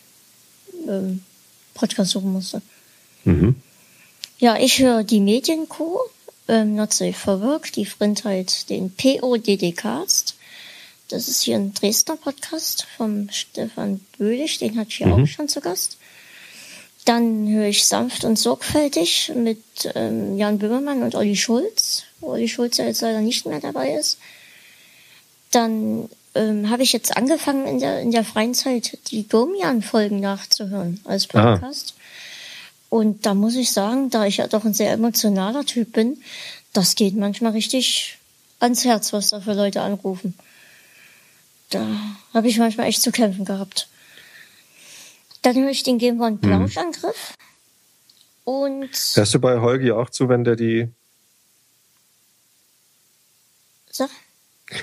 ähm, 0.88 1.24
Podcast 1.74 2.12
suchen 2.12 2.34
musste. 2.34 2.62
Mhm. 3.24 3.56
Ja, 4.40 4.58
ich 4.58 4.80
höre 4.80 5.04
die 5.04 5.20
Medienco, 5.20 6.02
ähm, 6.48 6.78
for 7.14 7.42
Work, 7.42 7.72
die 7.74 7.86
Frindheit, 7.86 8.70
den 8.70 8.92
PODD-Cast. 8.92 10.36
Das 11.08 11.28
ist 11.28 11.44
hier 11.44 11.58
ein 11.58 11.74
Dresdner 11.74 12.16
Podcast 12.16 12.88
vom 12.98 13.30
Stefan 13.30 14.00
Böhlich, 14.18 14.60
den 14.60 14.78
hatte 14.78 14.90
ich 14.90 14.98
hier 14.98 15.08
mhm. 15.08 15.24
auch 15.24 15.28
schon 15.28 15.48
zu 15.48 15.62
Gast. 15.62 15.98
Dann 17.06 17.48
höre 17.50 17.68
ich 17.68 17.86
sanft 17.86 18.24
und 18.24 18.38
sorgfältig 18.38 19.32
mit 19.36 19.64
ähm, 19.96 20.38
Jan 20.38 20.60
Böhmermann 20.60 21.04
und 21.04 21.16
Olli 21.16 21.36
Schulz, 21.36 22.04
wo 22.20 22.32
Olli 22.32 22.48
Schulz 22.48 22.78
ja 22.78 22.86
jetzt 22.86 23.02
leider 23.02 23.22
nicht 23.22 23.46
mehr 23.46 23.60
dabei 23.60 23.94
ist. 23.94 24.20
Dann 25.52 26.10
ähm, 26.36 26.70
habe 26.70 26.84
ich 26.84 26.94
jetzt 26.94 27.16
angefangen 27.16 27.66
in 27.68 27.80
der, 27.80 28.00
in 28.02 28.12
der 28.12 28.24
freien 28.24 28.54
Zeit 28.54 28.98
die 29.12 29.28
Domian-Folgen 29.28 30.20
nachzuhören 30.20 31.02
als 31.04 31.28
Podcast. 31.28 31.94
Aha. 31.96 32.02
Und 32.90 33.26
da 33.26 33.34
muss 33.34 33.56
ich 33.56 33.72
sagen, 33.72 34.10
da 34.10 34.26
ich 34.26 34.38
ja 34.38 34.48
doch 34.48 34.66
ein 34.66 34.74
sehr 34.74 34.92
emotionaler 34.92 35.66
Typ 35.66 35.94
bin, 35.94 36.22
das 36.74 36.96
geht 36.96 37.16
manchmal 37.16 37.54
richtig 37.54 38.18
ans 38.60 38.86
Herz, 38.86 39.14
was 39.14 39.30
da 39.30 39.42
für 39.42 39.54
Leute 39.54 39.82
anrufen. 39.82 40.34
Da 41.70 41.86
habe 42.34 42.48
ich 42.48 42.58
manchmal 42.58 42.88
echt 42.88 43.02
zu 43.02 43.12
kämpfen 43.12 43.46
gehabt. 43.46 43.88
Dann 45.42 45.56
höre 45.56 45.70
ich 45.70 45.84
den 45.84 45.98
Game 45.98 46.22
One 46.22 46.38
Plauschangriff. 46.38 47.34
Mhm. 48.46 48.52
Und. 48.52 48.90
Hörst 49.14 49.34
du 49.34 49.40
bei 49.40 49.60
Holgi 49.60 49.92
auch 49.92 50.10
zu, 50.10 50.30
wenn 50.30 50.44
der 50.44 50.56
die. 50.56 50.90
Sag? 53.90 54.10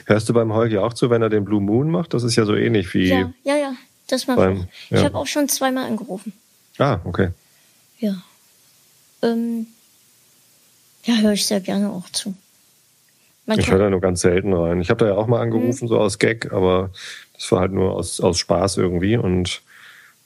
Hörst 0.07 0.28
du 0.28 0.33
beim 0.33 0.52
Holgi 0.52 0.78
auch 0.78 0.92
zu, 0.92 1.11
wenn 1.11 1.23
er 1.23 1.28
den 1.28 1.45
Blue 1.45 1.61
Moon 1.61 1.90
macht? 1.90 2.14
Das 2.14 2.23
ist 2.23 2.37
ja 2.37 2.45
so 2.45 2.54
ähnlich 2.54 2.92
wie. 2.95 3.09
Ja, 3.09 3.33
ja, 3.45 3.57
ja. 3.57 3.75
Das 4.09 4.26
mache 4.26 4.38
beim, 4.38 4.57
ich. 4.57 4.90
Ja. 4.90 4.99
Ich 4.99 5.04
habe 5.04 5.16
auch 5.16 5.26
schon 5.26 5.49
zweimal 5.49 5.85
angerufen. 5.85 6.33
Ah, 6.78 6.99
okay. 7.04 7.28
Ja. 7.99 8.23
Ähm, 9.23 9.66
ja, 11.04 11.16
höre 11.16 11.33
ich 11.33 11.47
sehr 11.47 11.61
gerne 11.61 11.90
auch 11.90 12.09
zu. 12.11 12.35
Man 13.47 13.59
ich 13.59 13.71
höre 13.71 13.78
da 13.78 13.90
nur 13.90 14.00
ganz 14.00 14.21
selten 14.21 14.52
rein. 14.52 14.80
Ich 14.80 14.90
habe 14.90 15.04
da 15.04 15.11
ja 15.12 15.16
auch 15.16 15.26
mal 15.26 15.40
angerufen, 15.40 15.85
mhm. 15.85 15.88
so 15.88 15.99
aus 15.99 16.18
Gag, 16.18 16.52
aber 16.52 16.90
das 17.35 17.50
war 17.50 17.61
halt 17.61 17.73
nur 17.73 17.95
aus, 17.95 18.21
aus 18.21 18.38
Spaß 18.38 18.76
irgendwie 18.76 19.16
und 19.16 19.62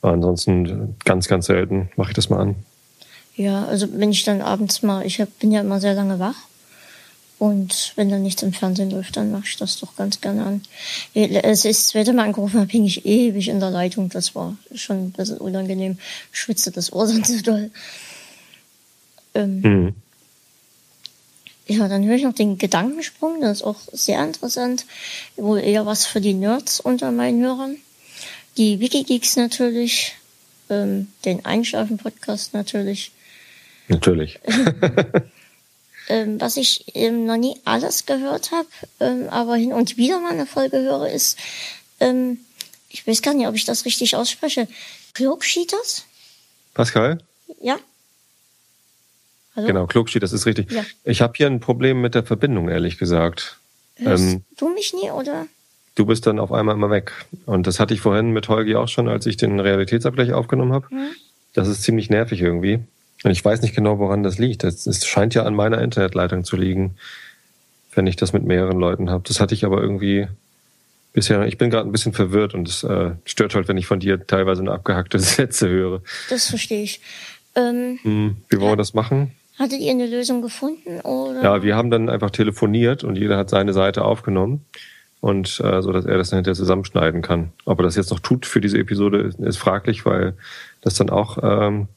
ansonsten 0.01 0.95
ganz, 1.05 1.29
ganz 1.29 1.45
selten 1.45 1.89
mache 1.95 2.11
ich 2.11 2.15
das 2.15 2.29
mal 2.29 2.39
an. 2.39 2.55
Ja, 3.35 3.65
also 3.65 3.87
wenn 3.93 4.11
ich 4.11 4.23
dann 4.23 4.41
abends 4.41 4.83
mal, 4.83 5.05
ich 5.05 5.21
hab, 5.21 5.39
bin 5.39 5.51
ja 5.51 5.61
immer 5.61 5.79
sehr 5.79 5.93
lange 5.93 6.19
wach 6.19 6.35
und 7.43 7.91
wenn 7.97 8.09
dann 8.09 8.23
nichts 8.23 8.41
im 8.41 8.53
Fernsehen 8.53 8.89
läuft, 8.89 9.17
dann 9.17 9.29
mache 9.29 9.43
ich 9.47 9.57
das 9.57 9.77
doch 9.77 9.97
ganz 9.97 10.21
gerne 10.21 10.45
an. 10.45 10.61
Es 11.13 11.65
ist, 11.65 11.65
das 11.65 11.87
zweite 11.89 12.13
Mal 12.13 12.23
angerufen 12.23 12.57
habe, 12.57 12.71
hing 12.71 12.85
ich 12.85 13.05
ewig 13.05 13.49
in 13.49 13.59
der 13.59 13.69
Leitung. 13.69 14.07
Das 14.07 14.33
war 14.33 14.55
schon 14.73 15.07
ein 15.07 15.11
bisschen 15.11 15.39
unangenehm. 15.39 15.97
Schwitzte 16.31 16.71
das 16.71 16.93
Ohr 16.93 17.05
dann 17.05 17.25
so 17.25 17.41
doll. 17.41 17.69
Ähm, 19.35 19.59
mhm. 19.59 19.95
Ja, 21.67 21.89
dann 21.89 22.05
höre 22.05 22.15
ich 22.15 22.23
noch 22.23 22.31
den 22.31 22.57
Gedankensprung. 22.57 23.41
Das 23.41 23.57
ist 23.57 23.63
auch 23.63 23.81
sehr 23.91 24.23
interessant. 24.23 24.85
Wohl 25.35 25.59
eher 25.59 25.85
was 25.85 26.05
für 26.05 26.21
die 26.21 26.35
Nerds 26.35 26.79
unter 26.79 27.11
meinen 27.11 27.43
Hörern. 27.43 27.75
Die 28.55 28.79
Wikigeeks 28.79 29.35
natürlich. 29.35 30.15
Ähm, 30.69 31.09
den 31.25 31.43
Einschlafen-Podcast 31.43 32.53
natürlich. 32.53 33.11
Natürlich. 33.89 34.39
ähm, 36.09 36.39
was 36.39 36.57
ich 36.57 36.85
ähm, 36.95 37.25
noch 37.25 37.37
nie 37.37 37.55
alles 37.65 38.05
gehört 38.05 38.51
habe, 38.51 38.67
ähm, 38.99 39.29
aber 39.29 39.55
hin 39.55 39.73
und 39.73 39.97
wieder 39.97 40.19
mal 40.19 40.31
eine 40.31 40.45
Folge 40.45 40.77
höre, 40.77 41.09
ist, 41.09 41.37
ähm, 41.99 42.39
ich 42.89 43.07
weiß 43.07 43.21
gar 43.21 43.33
nicht, 43.33 43.47
ob 43.47 43.55
ich 43.55 43.65
das 43.65 43.85
richtig 43.85 44.15
ausspreche, 44.15 44.67
Klogschieters? 45.13 46.05
Pascal? 46.73 47.19
Ja. 47.61 47.77
Hallo? 49.55 49.67
Genau, 49.67 49.87
Klogschieters 49.87 50.33
ist 50.33 50.45
richtig. 50.45 50.71
Ja. 50.71 50.83
Ich 51.03 51.21
habe 51.21 51.33
hier 51.35 51.47
ein 51.47 51.59
Problem 51.59 52.01
mit 52.01 52.15
der 52.15 52.23
Verbindung, 52.23 52.69
ehrlich 52.69 52.97
gesagt. 52.97 53.59
Hörst 53.97 54.23
ähm, 54.23 54.43
du 54.57 54.69
mich 54.69 54.93
nie, 54.93 55.11
oder? 55.11 55.47
Du 55.95 56.07
bist 56.07 56.25
dann 56.25 56.39
auf 56.39 56.51
einmal 56.51 56.75
immer 56.75 56.89
weg. 56.89 57.11
Und 57.45 57.67
das 57.67 57.79
hatte 57.79 57.93
ich 57.93 58.01
vorhin 58.01 58.31
mit 58.31 58.49
Holgi 58.49 58.75
auch 58.75 58.87
schon, 58.87 59.07
als 59.07 59.27
ich 59.27 59.37
den 59.37 59.59
Realitätsabgleich 59.59 60.33
aufgenommen 60.33 60.73
habe. 60.73 60.89
Hm? 60.89 61.09
Das 61.53 61.67
ist 61.67 61.83
ziemlich 61.83 62.09
nervig 62.09 62.41
irgendwie. 62.41 62.79
Und 63.23 63.31
ich 63.31 63.43
weiß 63.43 63.61
nicht 63.61 63.75
genau, 63.75 63.99
woran 63.99 64.23
das 64.23 64.37
liegt. 64.37 64.63
Es 64.63 65.05
scheint 65.05 65.33
ja 65.33 65.43
an 65.43 65.55
meiner 65.55 65.81
Internetleitung 65.81 66.43
zu 66.43 66.57
liegen, 66.57 66.95
wenn 67.95 68.07
ich 68.07 68.15
das 68.15 68.33
mit 68.33 68.43
mehreren 68.43 68.79
Leuten 68.79 69.09
habe. 69.09 69.23
Das 69.25 69.39
hatte 69.39 69.53
ich 69.53 69.65
aber 69.65 69.81
irgendwie 69.81 70.27
bisher. 71.13 71.45
Ich 71.47 71.57
bin 71.57 71.69
gerade 71.69 71.87
ein 71.87 71.91
bisschen 71.91 72.13
verwirrt 72.13 72.53
und 72.53 72.67
es 72.67 72.83
äh, 72.83 73.11
stört 73.23 73.55
halt, 73.55 73.67
wenn 73.67 73.77
ich 73.77 73.87
von 73.87 73.99
dir 73.99 74.25
teilweise 74.27 74.61
eine 74.61 74.71
abgehackte 74.71 75.19
Sätze 75.19 75.69
höre. 75.69 76.01
Das 76.29 76.47
verstehe 76.49 76.83
ich. 76.83 76.99
Ähm, 77.55 77.99
hm, 78.01 78.37
wie 78.49 78.59
wollen 78.59 78.73
wir 78.73 78.77
das 78.77 78.93
machen? 78.93 79.31
Hattet 79.59 79.79
ihr 79.79 79.91
eine 79.91 80.07
Lösung 80.07 80.41
gefunden? 80.41 80.99
Oder? 81.01 81.43
Ja, 81.43 81.63
wir 81.63 81.75
haben 81.75 81.91
dann 81.91 82.09
einfach 82.09 82.31
telefoniert 82.31 83.03
und 83.03 83.15
jeder 83.15 83.37
hat 83.37 83.51
seine 83.51 83.71
Seite 83.71 84.03
aufgenommen 84.03 84.65
und 85.21 85.61
äh, 85.63 85.81
so, 85.81 85.91
dass 85.91 86.05
er 86.05 86.17
das 86.17 86.31
dann 86.31 86.37
hinterher 86.37 86.55
zusammenschneiden 86.55 87.21
kann. 87.21 87.53
Ob 87.65 87.79
er 87.79 87.83
das 87.83 87.95
jetzt 87.95 88.09
noch 88.09 88.19
tut 88.19 88.47
für 88.47 88.59
diese 88.59 88.79
Episode, 88.79 89.19
ist, 89.19 89.39
ist 89.39 89.57
fraglich, 89.57 90.05
weil 90.07 90.33
das 90.81 90.95
dann 90.95 91.11
auch 91.11 91.37
ähm, 91.43 91.87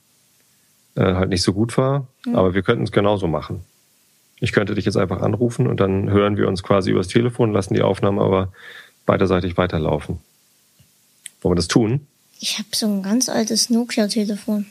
äh, 0.97 1.15
halt 1.15 1.29
nicht 1.29 1.43
so 1.43 1.53
gut 1.53 1.76
war. 1.79 2.07
Mhm. 2.25 2.35
Aber 2.35 2.55
wir 2.55 2.62
könnten 2.62 2.85
es 2.85 2.93
genauso 2.93 3.26
machen. 3.26 3.62
Ich 4.41 4.53
könnte 4.53 4.75
dich 4.75 4.85
jetzt 4.85 4.97
einfach 4.97 5.23
anrufen 5.23 5.67
und 5.67 5.81
dann 5.81 6.11
hören 6.11 6.37
wir 6.37 6.49
uns 6.49 6.62
quasi 6.62 6.91
übers 6.91 7.09
Telefon, 7.09 7.53
lassen 7.53 7.75
die 7.75 7.83
Aufnahme 7.83 8.21
aber 8.23 8.53
beiderseitig 9.07 9.57
weiterlaufen. 9.57 10.19
Wollen 11.41 11.53
wir 11.53 11.57
das 11.57 11.69
tun? 11.69 12.07
Ich 12.38 12.59
habe 12.59 12.69
so 12.75 12.87
ein 12.87 13.03
ganz 13.03 13.29
altes 13.29 13.71
Nokia-Telefon. 13.71 14.67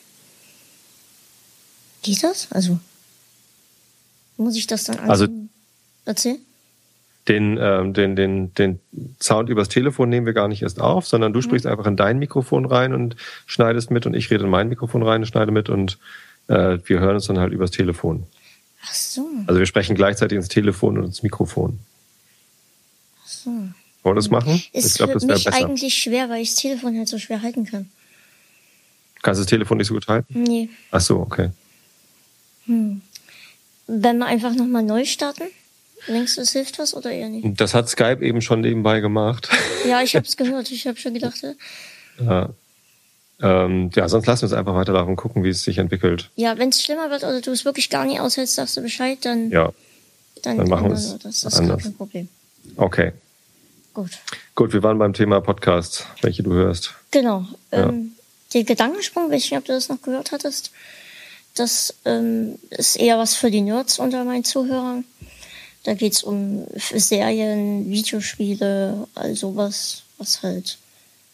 Geht 2.03 2.23
das? 2.23 2.51
Also 2.51 2.79
muss 4.37 4.55
ich 4.55 4.67
das 4.67 4.83
dann 4.83 4.99
also, 4.99 5.27
erzählen? 6.05 6.39
Den, 7.27 7.57
ähm, 7.59 7.93
den, 7.93 8.15
den, 8.15 8.53
den 8.53 8.79
Sound 9.19 9.49
übers 9.49 9.67
Telefon 9.67 10.09
nehmen 10.09 10.27
wir 10.27 10.33
gar 10.33 10.47
nicht 10.47 10.61
erst 10.61 10.79
auf, 10.79 11.07
sondern 11.07 11.33
du 11.33 11.39
mhm. 11.39 11.43
sprichst 11.43 11.65
mhm. 11.65 11.71
einfach 11.71 11.87
in 11.87 11.97
dein 11.97 12.19
Mikrofon 12.19 12.65
rein 12.65 12.93
und 12.93 13.15
schneidest 13.47 13.89
mit 13.89 14.05
und 14.05 14.13
ich 14.13 14.29
rede 14.29 14.43
in 14.43 14.49
mein 14.49 14.69
Mikrofon 14.69 15.01
rein 15.01 15.21
und 15.21 15.27
schneide 15.27 15.51
mit 15.51 15.69
und 15.69 15.97
äh, 16.47 16.77
wir 16.83 16.99
hören 16.99 17.15
uns 17.15 17.25
dann 17.25 17.39
halt 17.39 17.51
übers 17.51 17.71
Telefon. 17.71 18.25
Ach 18.83 18.93
so. 18.93 19.27
Also 19.47 19.59
wir 19.59 19.65
sprechen 19.65 19.95
gleichzeitig 19.95 20.35
ins 20.35 20.47
Telefon 20.47 20.97
und 20.99 21.05
ins 21.05 21.23
Mikrofon. 21.23 21.79
Ach 23.23 23.27
so. 23.27 23.49
Wollen 23.49 23.71
wir 24.03 24.15
das 24.15 24.29
machen? 24.29 24.61
Ist 24.71 24.85
ich 24.85 24.93
glaube, 24.93 25.13
das 25.13 25.23
wäre 25.23 25.33
besser. 25.33 25.53
eigentlich 25.53 25.95
schwer, 25.95 26.29
weil 26.29 26.43
ich 26.43 26.49
das 26.49 26.57
Telefon 26.57 26.95
halt 26.95 27.07
so 27.07 27.17
schwer 27.17 27.41
halten 27.41 27.65
kann. 27.65 27.89
Kannst 29.23 29.39
du 29.39 29.43
das 29.43 29.49
Telefon 29.49 29.79
nicht 29.79 29.87
so 29.87 29.95
gut 29.95 30.07
halten? 30.07 30.43
Nee. 30.43 30.69
Ach 30.91 31.01
so, 31.01 31.17
okay. 31.17 31.49
Hm. 32.67 33.01
Wenn 33.87 34.17
wir 34.19 34.27
einfach 34.27 34.53
nochmal 34.53 34.83
neu 34.83 35.05
starten? 35.05 35.45
Denkst 36.07 36.35
du, 36.35 36.41
es 36.41 36.51
hilft 36.51 36.77
was 36.79 36.93
oder 36.93 37.11
eher 37.11 37.29
nicht? 37.29 37.59
Das 37.59 37.73
hat 37.73 37.89
Skype 37.89 38.23
eben 38.23 38.41
schon 38.41 38.61
nebenbei 38.61 38.99
gemacht. 38.99 39.49
Ja, 39.87 40.01
ich 40.01 40.15
habe 40.15 40.25
es 40.25 40.35
gehört. 40.37 40.71
Ich 40.71 40.87
habe 40.87 40.97
schon 40.97 41.13
gedacht. 41.13 41.39
Ja. 42.19 42.49
Ähm, 43.39 43.91
ja, 43.93 44.09
sonst 44.09 44.25
lassen 44.25 44.41
wir 44.41 44.47
es 44.47 44.53
einfach 44.53 44.73
weiterlaufen 44.73 45.09
und 45.11 45.15
gucken, 45.15 45.43
wie 45.43 45.49
es 45.49 45.63
sich 45.63 45.77
entwickelt. 45.77 46.31
Ja, 46.35 46.57
wenn 46.57 46.69
es 46.69 46.81
schlimmer 46.81 47.11
wird 47.11 47.23
oder 47.23 47.39
du 47.39 47.51
es 47.51 47.65
wirklich 47.65 47.91
gar 47.91 48.05
nicht 48.05 48.19
aushältst, 48.19 48.55
sagst 48.55 48.77
du 48.77 48.81
Bescheid, 48.81 49.19
dann, 49.21 49.51
ja. 49.51 49.71
dann, 50.41 50.57
dann 50.57 50.69
machen 50.69 50.87
wir 50.87 50.93
es. 50.93 51.19
Das 51.19 51.43
ist 51.43 51.59
anders. 51.59 51.83
kein 51.83 51.93
Problem. 51.93 52.29
Okay. 52.77 53.11
Gut. 53.93 54.11
Gut, 54.55 54.73
wir 54.73 54.83
waren 54.83 54.97
beim 54.97 55.13
Thema 55.13 55.39
Podcasts, 55.41 56.05
welche 56.21 56.43
du 56.43 56.53
hörst. 56.53 56.95
Genau. 57.11 57.45
Ja. 57.71 57.89
Ähm, 57.89 58.13
den 58.53 58.65
Gedankensprung, 58.65 59.29
weiß 59.29 59.43
ich 59.43 59.51
nicht, 59.51 59.59
ob 59.59 59.65
du 59.65 59.73
das 59.73 59.89
noch 59.89 60.01
gehört 60.01 60.31
hattest. 60.31 60.71
Das 61.55 61.93
ähm, 62.03 62.59
ist 62.69 62.97
eher 62.97 63.17
was 63.17 63.35
für 63.35 63.49
die 63.49 63.61
Nerds 63.61 63.99
unter 63.99 64.23
meinen 64.25 64.43
Zuhörern. 64.43 65.05
Da 65.85 65.93
geht's 65.93 66.23
um 66.23 66.65
Serien, 66.75 67.91
Videospiele, 67.91 69.07
all 69.13 69.35
sowas, 69.35 70.01
was 70.17 70.41
halt 70.41 70.79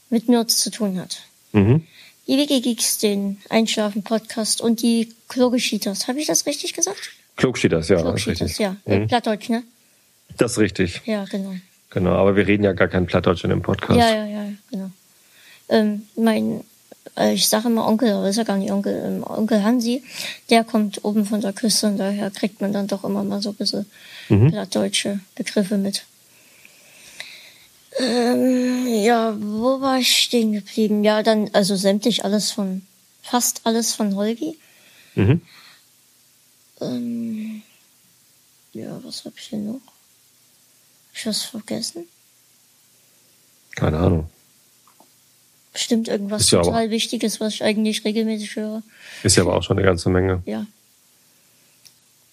mit 0.09 0.27
Nerds 0.27 0.59
zu 0.59 0.69
tun 0.69 0.99
hat. 0.99 1.21
Mhm. 1.53 1.87
Die 2.27 2.37
Wikigeeks, 2.37 2.97
den 2.97 3.37
Einschlafen-Podcast 3.49 4.59
und 4.59 4.81
die 4.81 5.13
Klogeschieters. 5.29 6.09
Habe 6.09 6.19
ich 6.19 6.27
das 6.27 6.45
richtig 6.45 6.73
gesagt? 6.73 7.11
Klogschieters, 7.37 7.87
ja. 7.87 8.01
Klogschieters, 8.01 8.57
ja. 8.57 8.75
Mhm. 8.85 9.07
Plattdeutsch, 9.07 9.47
ne? 9.47 9.63
Das 10.37 10.51
ist 10.53 10.57
richtig. 10.57 11.01
Ja, 11.05 11.23
genau. 11.23 11.55
Genau, 11.89 12.11
aber 12.11 12.35
wir 12.35 12.45
reden 12.45 12.65
ja 12.65 12.73
gar 12.73 12.89
kein 12.89 13.05
Plattdeutsch 13.05 13.45
in 13.45 13.51
dem 13.51 13.61
Podcast. 13.61 13.97
Ja, 13.97 14.13
ja, 14.13 14.25
ja, 14.25 14.49
genau. 14.69 14.91
Ähm, 15.69 16.07
mein 16.17 16.65
äh, 17.17 17.33
ich 17.33 17.47
sage 17.47 17.67
immer 17.67 17.87
Onkel, 17.87 18.11
aber 18.11 18.29
ist 18.29 18.37
ja 18.37 18.43
gar 18.43 18.57
nicht 18.57 18.71
Onkel, 18.71 19.01
ähm, 19.05 19.23
Onkel 19.23 19.63
Hansi, 19.63 20.03
der 20.49 20.63
kommt 20.63 21.03
oben 21.03 21.25
von 21.25 21.41
der 21.41 21.53
Küste 21.53 21.87
und 21.87 21.97
daher 21.97 22.29
kriegt 22.31 22.61
man 22.61 22.73
dann 22.73 22.87
doch 22.87 23.03
immer 23.03 23.23
mal 23.23 23.41
so 23.41 23.49
ein 23.49 23.55
bisschen 23.55 23.85
Mhm. 24.31 24.51
plattdeutsche 24.51 25.19
Begriffe 25.35 25.77
mit. 25.77 26.05
Ähm, 27.99 28.87
ja, 28.87 29.35
wo 29.37 29.81
war 29.81 29.99
ich 29.99 30.15
stehen 30.15 30.53
geblieben? 30.53 31.03
Ja, 31.03 31.21
dann, 31.23 31.49
also 31.53 31.75
sämtlich 31.75 32.23
alles 32.23 32.51
von, 32.51 32.83
fast 33.21 33.61
alles 33.65 33.93
von 33.93 34.15
Holgi. 34.15 34.57
Mhm. 35.15 35.41
Ähm, 36.79 37.61
ja, 38.73 38.99
was 39.03 39.25
hab 39.25 39.33
ich 39.37 39.49
denn 39.49 39.65
noch? 39.67 39.73
Hab 39.73 41.15
ich 41.15 41.25
was 41.25 41.41
vergessen? 41.43 42.05
Keine 43.75 43.97
Ahnung. 43.97 44.29
Bestimmt 45.73 46.07
irgendwas 46.07 46.49
ja 46.51 46.59
aber- 46.59 46.67
total 46.69 46.89
Wichtiges, 46.89 47.39
was 47.41 47.55
ich 47.55 47.63
eigentlich 47.63 48.03
regelmäßig 48.05 48.55
höre. 48.55 48.81
Ist 49.23 49.35
ja 49.35 49.43
aber 49.43 49.55
auch 49.57 49.63
schon 49.63 49.77
eine 49.77 49.85
ganze 49.85 50.09
Menge. 50.09 50.41
Ja. 50.45 50.65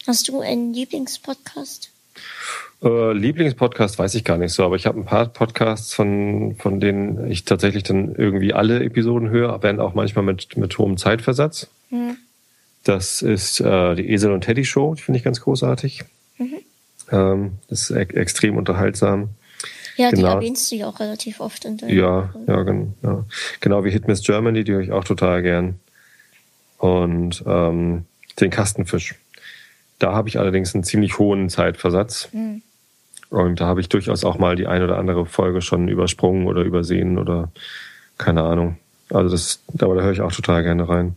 Hast 0.08 0.26
du 0.26 0.40
einen 0.40 0.72
Lieblingspodcast? 0.72 1.90
Äh, 2.82 3.12
Lieblingspodcast 3.12 3.98
weiß 3.98 4.14
ich 4.14 4.24
gar 4.24 4.38
nicht 4.38 4.54
so, 4.54 4.64
aber 4.64 4.76
ich 4.76 4.86
habe 4.86 4.98
ein 4.98 5.04
paar 5.04 5.26
Podcasts, 5.26 5.92
von, 5.92 6.56
von 6.58 6.80
denen 6.80 7.30
ich 7.30 7.44
tatsächlich 7.44 7.82
dann 7.82 8.14
irgendwie 8.14 8.54
alle 8.54 8.82
Episoden 8.82 9.28
höre, 9.28 9.62
wenn 9.62 9.78
auch 9.80 9.92
manchmal 9.92 10.24
mit, 10.24 10.56
mit 10.56 10.78
hohem 10.78 10.96
Zeitversatz. 10.96 11.66
Hm. 11.90 12.16
Das 12.84 13.20
ist 13.20 13.60
äh, 13.60 13.96
die 13.96 14.08
Esel 14.08 14.32
und 14.32 14.40
Teddy 14.44 14.64
Show, 14.64 14.94
die 14.94 15.02
finde 15.02 15.18
ich 15.18 15.24
ganz 15.24 15.42
großartig. 15.42 16.04
Ähm, 17.10 17.58
das 17.68 17.82
ist 17.82 17.90
e 17.90 18.00
extrem 18.00 18.56
unterhaltsam. 18.56 19.28
Ja, 19.98 20.08
die 20.08 20.16
Genau. 20.16 20.36
erwähnst 20.36 20.70
du 20.70 20.76
ja 20.76 20.88
auch 20.88 21.00
relativ 21.00 21.40
oft 21.40 21.66
in 21.66 21.76
Ja, 21.86 22.32
ja, 22.46 22.62
gen 22.62 22.94
ja. 23.02 23.26
Genau 23.60 23.84
wie 23.84 23.90
Hit 23.90 24.08
Miss 24.08 24.22
Germany, 24.22 24.64
die 24.64 24.72
höre 24.72 24.80
ich 24.80 24.92
auch 24.92 25.04
total 25.04 25.42
gern. 25.42 25.80
Und 26.78 27.44
ähm, 27.46 28.06
den 28.40 28.50
Kastenfisch. 28.50 29.14
Da 29.98 30.12
habe 30.12 30.28
ich 30.28 30.38
allerdings 30.38 30.74
einen 30.74 30.84
ziemlich 30.84 31.18
hohen 31.18 31.48
Zeitversatz. 31.48 32.28
Hm. 32.32 32.62
Und 33.30 33.60
da 33.60 33.66
habe 33.66 33.80
ich 33.80 33.88
durchaus 33.88 34.24
auch 34.24 34.38
mal 34.38 34.56
die 34.56 34.66
ein 34.66 34.82
oder 34.82 34.96
andere 34.98 35.26
Folge 35.26 35.60
schon 35.60 35.88
übersprungen 35.88 36.46
oder 36.46 36.62
übersehen 36.62 37.18
oder 37.18 37.50
keine 38.16 38.42
Ahnung. 38.42 38.78
Also 39.10 39.30
das, 39.30 39.60
aber 39.78 39.94
da 39.94 40.02
höre 40.02 40.12
ich 40.12 40.20
auch 40.20 40.32
total 40.32 40.62
gerne 40.62 40.88
rein. 40.88 41.16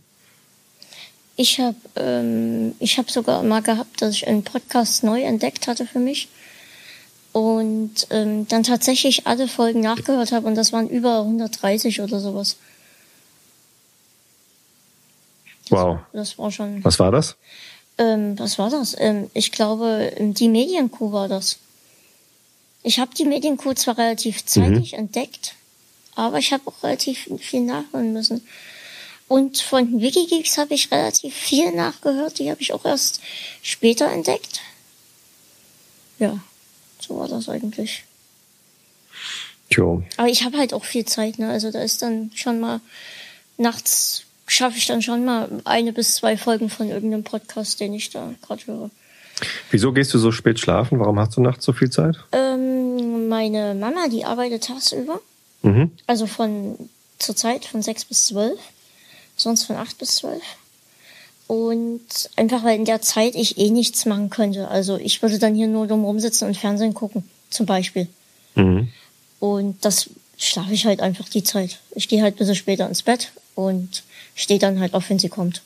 Ich 1.36 1.58
habe 1.58 1.76
ähm, 1.96 2.74
ich 2.78 2.98
hab 2.98 3.10
sogar 3.10 3.42
mal 3.42 3.62
gehabt, 3.62 4.02
dass 4.02 4.14
ich 4.14 4.28
einen 4.28 4.44
Podcast 4.44 5.02
neu 5.02 5.22
entdeckt 5.22 5.66
hatte 5.66 5.86
für 5.86 5.98
mich 5.98 6.28
und 7.32 8.06
ähm, 8.10 8.46
dann 8.48 8.62
tatsächlich 8.62 9.26
alle 9.26 9.48
Folgen 9.48 9.80
nachgehört 9.80 10.32
habe 10.32 10.46
und 10.46 10.54
das 10.54 10.72
waren 10.72 10.88
über 10.88 11.20
130 11.20 12.02
oder 12.02 12.20
sowas. 12.20 12.58
Das, 15.68 15.78
Wow. 15.78 16.00
Das 16.12 16.38
war 16.38 16.50
schon. 16.50 16.84
Was 16.84 16.98
war 16.98 17.10
das? 17.10 17.36
Ähm, 18.02 18.36
was 18.38 18.58
war 18.58 18.68
das? 18.68 18.96
Ähm, 18.98 19.30
ich 19.32 19.52
glaube, 19.52 20.12
ähm, 20.16 20.34
die 20.34 20.48
Medienkuh 20.48 21.12
war 21.12 21.28
das. 21.28 21.58
Ich 22.82 22.98
habe 22.98 23.14
die 23.14 23.24
Medienkuh 23.24 23.74
zwar 23.74 23.96
relativ 23.96 24.44
zeitig 24.44 24.94
entdeckt, 24.94 25.54
aber 26.16 26.38
ich 26.38 26.52
habe 26.52 26.66
auch 26.66 26.82
relativ 26.82 27.28
viel 27.38 27.60
nachholen 27.60 28.12
müssen. 28.12 28.44
Und 29.28 29.58
von 29.58 30.00
Wikigeeks 30.00 30.58
habe 30.58 30.74
ich 30.74 30.90
relativ 30.90 31.32
viel 31.32 31.70
nachgehört. 31.70 32.40
Die 32.40 32.50
habe 32.50 32.60
ich 32.60 32.72
auch 32.72 32.84
erst 32.84 33.20
später 33.62 34.10
entdeckt. 34.10 34.60
Ja, 36.18 36.40
so 36.98 37.18
war 37.18 37.28
das 37.28 37.48
eigentlich. 37.48 38.04
Jo. 39.70 40.02
Aber 40.16 40.28
ich 40.28 40.42
habe 40.42 40.58
halt 40.58 40.74
auch 40.74 40.84
viel 40.84 41.04
Zeit, 41.04 41.38
ne? 41.38 41.50
Also 41.50 41.70
da 41.70 41.80
ist 41.80 42.02
dann 42.02 42.32
schon 42.34 42.58
mal 42.58 42.80
nachts 43.58 44.24
schaffe 44.52 44.78
ich 44.78 44.86
dann 44.86 45.02
schon 45.02 45.24
mal 45.24 45.48
eine 45.64 45.92
bis 45.92 46.14
zwei 46.16 46.36
Folgen 46.36 46.68
von 46.70 46.88
irgendeinem 46.88 47.24
Podcast, 47.24 47.80
den 47.80 47.94
ich 47.94 48.10
da 48.10 48.32
gerade 48.42 48.66
höre. 48.66 48.90
Wieso 49.70 49.92
gehst 49.92 50.12
du 50.14 50.18
so 50.18 50.30
spät 50.30 50.60
schlafen? 50.60 51.00
Warum 51.00 51.18
hast 51.18 51.36
du 51.36 51.40
nachts 51.40 51.64
so 51.64 51.72
viel 51.72 51.90
Zeit? 51.90 52.16
Ähm, 52.32 53.28
meine 53.28 53.74
Mama, 53.74 54.08
die 54.08 54.24
arbeitet 54.24 54.64
tagsüber, 54.64 55.20
Mhm. 55.62 55.92
also 56.06 56.26
von 56.26 56.76
zur 57.18 57.36
Zeit 57.36 57.64
von 57.64 57.82
sechs 57.82 58.04
bis 58.04 58.26
zwölf, 58.26 58.58
sonst 59.36 59.64
von 59.64 59.76
acht 59.76 59.96
bis 59.98 60.16
zwölf. 60.16 60.42
Und 61.46 62.00
einfach 62.36 62.64
weil 62.64 62.76
in 62.76 62.84
der 62.84 63.02
Zeit 63.02 63.34
ich 63.34 63.58
eh 63.58 63.70
nichts 63.70 64.06
machen 64.06 64.30
könnte. 64.30 64.68
Also 64.68 64.96
ich 64.96 65.22
würde 65.22 65.38
dann 65.38 65.54
hier 65.54 65.66
nur 65.66 65.86
dumm 65.86 66.04
rumsitzen 66.04 66.48
und 66.48 66.56
Fernsehen 66.56 66.94
gucken, 66.94 67.24
zum 67.50 67.66
Beispiel. 67.66 68.08
Mhm. 68.54 68.88
Und 69.40 69.84
das 69.84 70.10
schlafe 70.38 70.72
ich 70.72 70.86
halt 70.86 71.00
einfach 71.00 71.28
die 71.28 71.42
Zeit. 71.44 71.78
Ich 71.94 72.08
gehe 72.08 72.22
halt 72.22 72.34
ein 72.34 72.38
bisschen 72.38 72.54
später 72.54 72.88
ins 72.88 73.02
Bett 73.02 73.32
und 73.54 74.02
stehe 74.34 74.58
dann 74.58 74.80
halt 74.80 74.94
auf, 74.94 75.08
wenn 75.10 75.18
sie 75.18 75.28
kommt. 75.28 75.62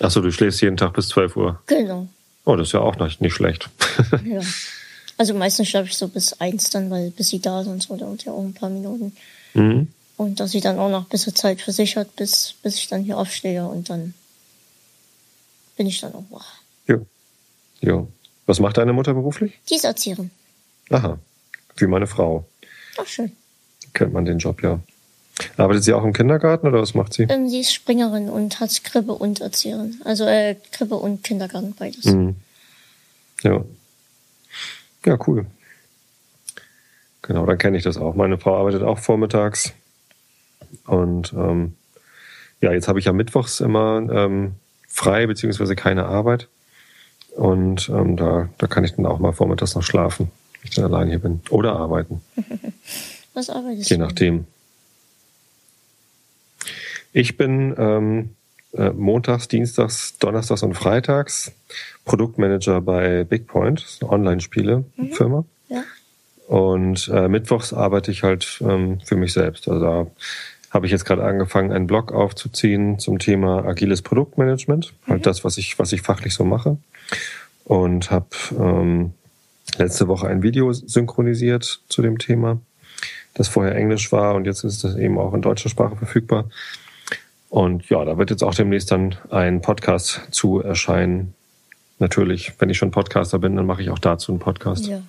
Achso, 0.00 0.20
du 0.20 0.30
schläfst 0.30 0.60
jeden 0.60 0.76
Tag 0.76 0.94
bis 0.94 1.08
12 1.08 1.36
Uhr. 1.36 1.62
Genau. 1.66 2.06
Oh, 2.44 2.56
das 2.56 2.68
ist 2.68 2.72
ja 2.72 2.80
auch 2.80 2.96
nicht, 2.96 3.20
nicht 3.20 3.34
schlecht. 3.34 3.68
Ja. 4.24 4.40
Also 5.18 5.32
meistens 5.32 5.68
schlafe 5.68 5.88
ich 5.88 5.96
so 5.96 6.08
bis 6.08 6.34
eins 6.34 6.68
dann, 6.68 6.90
weil 6.90 7.10
bis 7.10 7.28
sie 7.30 7.40
da 7.40 7.64
sind, 7.64 7.82
so 7.82 7.96
dauert 7.96 8.24
ja 8.24 8.32
auch 8.32 8.42
ein 8.42 8.52
paar 8.52 8.68
Minuten. 8.68 9.16
mhm. 9.54 9.88
Und 10.18 10.40
dass 10.40 10.52
sie 10.52 10.60
dann 10.60 10.78
auch 10.78 10.88
noch 10.90 11.04
ein 11.04 11.08
bisschen 11.10 11.34
Zeit 11.34 11.60
für 11.60 11.72
sich 11.72 11.96
hat, 11.96 12.16
bis, 12.16 12.54
bis 12.62 12.76
ich 12.76 12.88
dann 12.88 13.02
hier 13.02 13.18
aufstehe 13.18 13.66
und 13.66 13.90
dann 13.90 14.14
bin 15.76 15.86
ich 15.86 16.00
dann 16.00 16.14
auch 16.14 16.24
wach. 16.30 16.54
Jo. 16.86 17.06
Jo. 17.80 18.08
Was 18.46 18.60
macht 18.60 18.78
deine 18.78 18.92
Mutter 18.94 19.12
beruflich? 19.12 19.58
Die 19.68 19.74
ist 19.74 19.84
Erzieherin. 19.84 20.30
Aha. 20.90 21.18
Wie 21.76 21.86
meine 21.86 22.06
Frau. 22.06 22.46
Ach, 22.98 23.06
schön. 23.06 23.32
Kennt 23.92 24.12
man 24.12 24.24
den 24.24 24.38
Job 24.38 24.62
ja. 24.62 24.80
Arbeitet 25.56 25.84
sie 25.84 25.92
auch 25.92 26.04
im 26.04 26.12
Kindergarten 26.12 26.66
oder 26.66 26.80
was 26.80 26.94
macht 26.94 27.12
sie? 27.12 27.24
Ähm, 27.24 27.48
sie 27.48 27.60
ist 27.60 27.72
Springerin 27.74 28.28
und 28.28 28.58
hat 28.60 28.82
Krippe 28.84 29.12
und 29.12 29.40
Erzieherin. 29.40 30.00
Also 30.04 30.24
äh, 30.24 30.56
Krippe 30.72 30.96
und 30.96 31.22
Kindergarten, 31.22 31.74
beides. 31.78 32.04
Mhm. 32.06 32.36
Ja. 33.42 33.62
Ja, 35.04 35.18
cool. 35.26 35.46
Genau, 37.22 37.44
dann 37.44 37.58
kenne 37.58 37.76
ich 37.76 37.82
das 37.82 37.96
auch. 37.96 38.14
Meine 38.14 38.38
Frau 38.38 38.56
arbeitet 38.56 38.82
auch 38.82 38.98
vormittags. 38.98 39.72
Und 40.86 41.32
ähm, 41.34 41.74
ja, 42.60 42.72
jetzt 42.72 42.88
habe 42.88 42.98
ich 42.98 43.04
ja 43.04 43.12
mittwochs 43.12 43.60
immer 43.60 44.06
ähm, 44.10 44.54
frei, 44.88 45.26
beziehungsweise 45.26 45.76
keine 45.76 46.06
Arbeit. 46.06 46.48
Und 47.34 47.88
ähm, 47.90 48.16
da, 48.16 48.48
da 48.58 48.66
kann 48.66 48.84
ich 48.84 48.94
dann 48.94 49.06
auch 49.06 49.18
mal 49.18 49.32
vormittags 49.32 49.74
noch 49.74 49.82
schlafen, 49.82 50.30
wenn 50.62 50.68
ich 50.70 50.74
dann 50.74 50.84
allein 50.86 51.08
hier 51.08 51.18
bin. 51.18 51.40
Oder 51.50 51.74
arbeiten, 51.76 52.22
Was 53.34 53.50
arbeitest 53.50 53.90
je 53.90 53.96
du? 53.96 54.02
nachdem. 54.02 54.46
Ich 57.16 57.38
bin 57.38 57.74
ähm, 57.78 58.34
äh, 58.74 58.90
montags, 58.90 59.48
dienstags, 59.48 60.18
donnerstags 60.18 60.62
und 60.62 60.74
freitags 60.74 61.50
Produktmanager 62.04 62.82
bei 62.82 63.24
Bigpoint, 63.24 64.00
Online-Spiele-Firma. 64.02 65.46
Ja. 65.70 65.82
Und 66.46 67.08
äh, 67.08 67.28
mittwochs 67.28 67.72
arbeite 67.72 68.10
ich 68.10 68.22
halt 68.22 68.60
ähm, 68.60 69.00
für 69.02 69.16
mich 69.16 69.32
selbst. 69.32 69.66
Also 69.66 69.80
da 69.80 70.06
habe 70.70 70.84
ich 70.84 70.92
jetzt 70.92 71.06
gerade 71.06 71.24
angefangen, 71.24 71.72
einen 71.72 71.86
Blog 71.86 72.12
aufzuziehen 72.12 72.98
zum 72.98 73.18
Thema 73.18 73.64
agiles 73.64 74.02
Produktmanagement, 74.02 74.92
halt 75.08 75.24
das, 75.24 75.42
was 75.42 75.56
ich, 75.56 75.78
was 75.78 75.94
ich 75.94 76.02
fachlich 76.02 76.34
so 76.34 76.44
mache. 76.44 76.76
Und 77.64 78.10
habe 78.10 78.26
ähm, 78.60 79.14
letzte 79.78 80.06
Woche 80.06 80.28
ein 80.28 80.42
Video 80.42 80.70
synchronisiert 80.70 81.80
zu 81.88 82.02
dem 82.02 82.18
Thema, 82.18 82.60
das 83.32 83.48
vorher 83.48 83.74
Englisch 83.74 84.12
war 84.12 84.34
und 84.34 84.44
jetzt 84.44 84.64
ist 84.64 84.84
das 84.84 84.96
eben 84.96 85.16
auch 85.16 85.32
in 85.32 85.40
deutscher 85.40 85.70
Sprache 85.70 85.96
verfügbar. 85.96 86.50
Und 87.56 87.88
ja, 87.88 88.04
da 88.04 88.18
wird 88.18 88.28
jetzt 88.28 88.44
auch 88.44 88.54
demnächst 88.54 88.92
dann 88.92 89.14
ein 89.30 89.62
Podcast 89.62 90.28
zu 90.30 90.60
erscheinen. 90.60 91.32
Natürlich, 91.98 92.52
wenn 92.58 92.68
ich 92.68 92.76
schon 92.76 92.90
Podcaster 92.90 93.38
bin, 93.38 93.56
dann 93.56 93.64
mache 93.64 93.80
ich 93.80 93.88
auch 93.88 93.98
dazu 93.98 94.30
einen 94.30 94.40
Podcast. 94.40 94.86
Ja. 94.86 95.00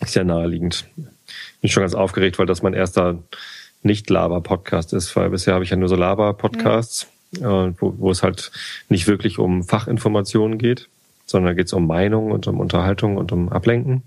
Ist 0.00 0.16
ja 0.16 0.24
naheliegend. 0.24 0.86
Bin 0.96 1.70
schon 1.70 1.84
ganz 1.84 1.94
aufgeregt, 1.94 2.40
weil 2.40 2.46
das 2.46 2.62
mein 2.62 2.74
erster 2.74 3.16
Nicht-Laber-Podcast 3.84 4.92
ist, 4.92 5.14
weil 5.14 5.30
bisher 5.30 5.54
habe 5.54 5.62
ich 5.62 5.70
ja 5.70 5.76
nur 5.76 5.88
so 5.88 5.94
Laber-Podcasts, 5.94 7.06
äh, 7.36 7.42
wo, 7.42 7.94
wo 7.96 8.10
es 8.10 8.24
halt 8.24 8.50
nicht 8.88 9.06
wirklich 9.06 9.38
um 9.38 9.62
Fachinformationen 9.62 10.58
geht, 10.58 10.88
sondern 11.26 11.52
da 11.52 11.54
geht 11.54 11.68
es 11.68 11.74
um 11.74 11.86
Meinung 11.86 12.32
und 12.32 12.48
um 12.48 12.58
Unterhaltung 12.58 13.18
und 13.18 13.30
um 13.30 13.50
Ablenken. 13.50 14.02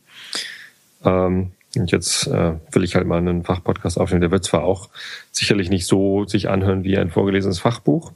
Ähm, 1.05 1.53
und 1.79 1.91
jetzt 1.91 2.27
äh, 2.27 2.53
will 2.71 2.83
ich 2.83 2.95
halt 2.95 3.07
mal 3.07 3.17
einen 3.17 3.43
Fachpodcast 3.43 3.99
aufnehmen. 3.99 4.21
Der 4.21 4.31
wird 4.31 4.43
zwar 4.43 4.63
auch 4.63 4.89
sicherlich 5.31 5.69
nicht 5.69 5.85
so 5.85 6.25
sich 6.25 6.49
anhören 6.49 6.83
wie 6.83 6.97
ein 6.97 7.09
vorgelesenes 7.09 7.59
Fachbuch, 7.59 8.11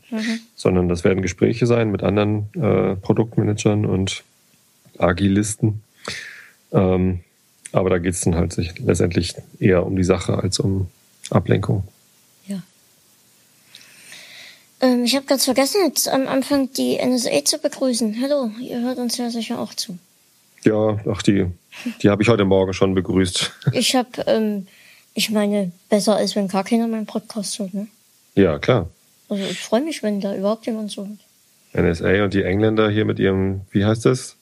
sondern 0.56 0.90
das 0.90 1.04
werden 1.04 1.22
Gespräche 1.22 1.66
sein 1.66 1.92
mit 1.92 2.04
anderen 2.04 2.50
äh, 2.56 2.96
Produktmanagern 2.96 3.86
und 3.86 4.24
Agilisten. 4.98 5.82
Ähm, 6.72 7.22
aber 7.72 7.90
da 7.90 7.98
geht 7.98 8.14
es 8.14 8.22
dann 8.22 8.36
halt 8.36 8.54
sich 8.54 8.78
letztendlich 8.80 9.36
eher 9.60 9.86
um 9.86 9.96
die 9.96 10.04
Sache 10.04 10.38
als 10.38 10.60
um 10.60 10.90
Ablenkung. 11.30 11.84
Ja. 12.48 12.62
Ähm, 14.82 15.04
ich 15.06 15.16
habe 15.16 15.26
ganz 15.26 15.46
vergessen, 15.46 15.82
jetzt 15.86 16.10
am 16.10 16.28
Anfang 16.28 16.72
die 16.74 16.98
NSA 16.98 17.46
zu 17.46 17.60
begrüßen. 17.60 18.18
Hallo, 18.22 18.52
ihr 18.60 18.82
hört 18.82 18.98
uns 18.98 19.18
ja 19.18 19.30
sicher 19.30 19.60
auch 19.60 19.74
zu. 19.74 19.98
Ja, 20.64 21.00
ach, 21.10 21.22
die, 21.22 21.48
die 22.02 22.10
habe 22.10 22.24
ich 22.24 22.30
heute 22.30 22.46
Morgen 22.46 22.74
schon 22.74 22.94
begrüßt. 22.96 23.52
Ich 23.74 23.96
habe, 23.96 24.10
ähm, 24.28 24.68
ich 25.14 25.30
meine, 25.30 25.72
besser 25.90 26.16
als 26.16 26.36
wenn 26.36 26.48
gar 26.48 26.64
keiner 26.64 26.88
meinen 26.88 27.06
Podcast 27.06 27.60
hört, 27.60 27.74
ne? 27.74 27.88
Ja, 28.36 28.60
klar. 28.60 28.90
Also 29.30 29.44
ich 29.44 29.60
freue 29.60 29.82
mich, 29.82 30.04
wenn 30.04 30.22
da 30.22 30.36
überhaupt 30.36 30.66
jemand 30.66 30.92
so. 30.92 31.08
NSA 31.74 32.24
und 32.24 32.34
die 32.34 32.44
Engländer 32.44 32.90
hier 32.90 33.06
mit 33.06 33.20
ihrem, 33.20 33.62
wie 33.72 33.86
heißt 33.86 34.06
das? 34.06 34.36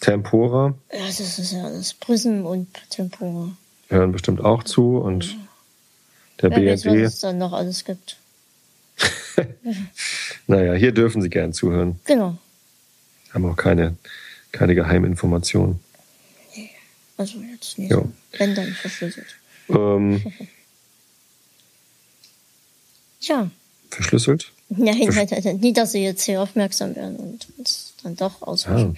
Tempora. 0.00 0.74
Ja, 0.92 1.06
das 1.06 1.18
ist 1.20 1.52
ja 1.52 1.68
das 1.68 1.94
Prism 1.94 2.44
und 2.46 2.68
Tempora. 2.90 3.50
Hören 3.88 4.12
bestimmt 4.12 4.44
auch 4.44 4.62
zu 4.62 4.98
und 4.98 5.36
der 6.40 6.50
Wer 6.50 6.72
weiß, 6.72 6.84
was 6.84 6.92
BND. 6.92 7.04
es 7.06 7.20
dann 7.20 7.38
noch 7.38 7.52
alles 7.52 7.84
gibt. 7.84 8.16
Naja, 10.46 10.72
hier 10.72 10.92
dürfen 10.92 11.20
sie 11.20 11.28
gern 11.28 11.52
zuhören. 11.52 12.00
Genau. 12.06 12.38
Haben 13.34 13.44
auch 13.44 13.56
keine, 13.56 13.96
keine 14.50 14.74
Geheiminformationen. 14.74 15.78
Also 17.18 17.38
jetzt 17.52 17.78
nicht. 17.78 17.90
Ja. 17.90 18.02
Wenn 18.38 18.54
dann 18.54 18.72
verschlüsselt. 18.72 19.26
Ähm, 19.68 20.22
Tja. 23.20 23.50
verschlüsselt? 23.90 24.52
Nein, 24.70 24.98
nein, 25.14 25.26
nein, 25.30 25.40
nein, 25.44 25.56
nie, 25.58 25.72
dass 25.72 25.92
sie 25.92 26.04
jetzt 26.04 26.22
hier 26.24 26.42
aufmerksam 26.42 26.94
werden 26.94 27.16
und 27.16 27.46
uns 27.58 27.94
dann 28.02 28.16
doch 28.16 28.42
Ah. 28.42 28.46
auswischen. 28.46 28.96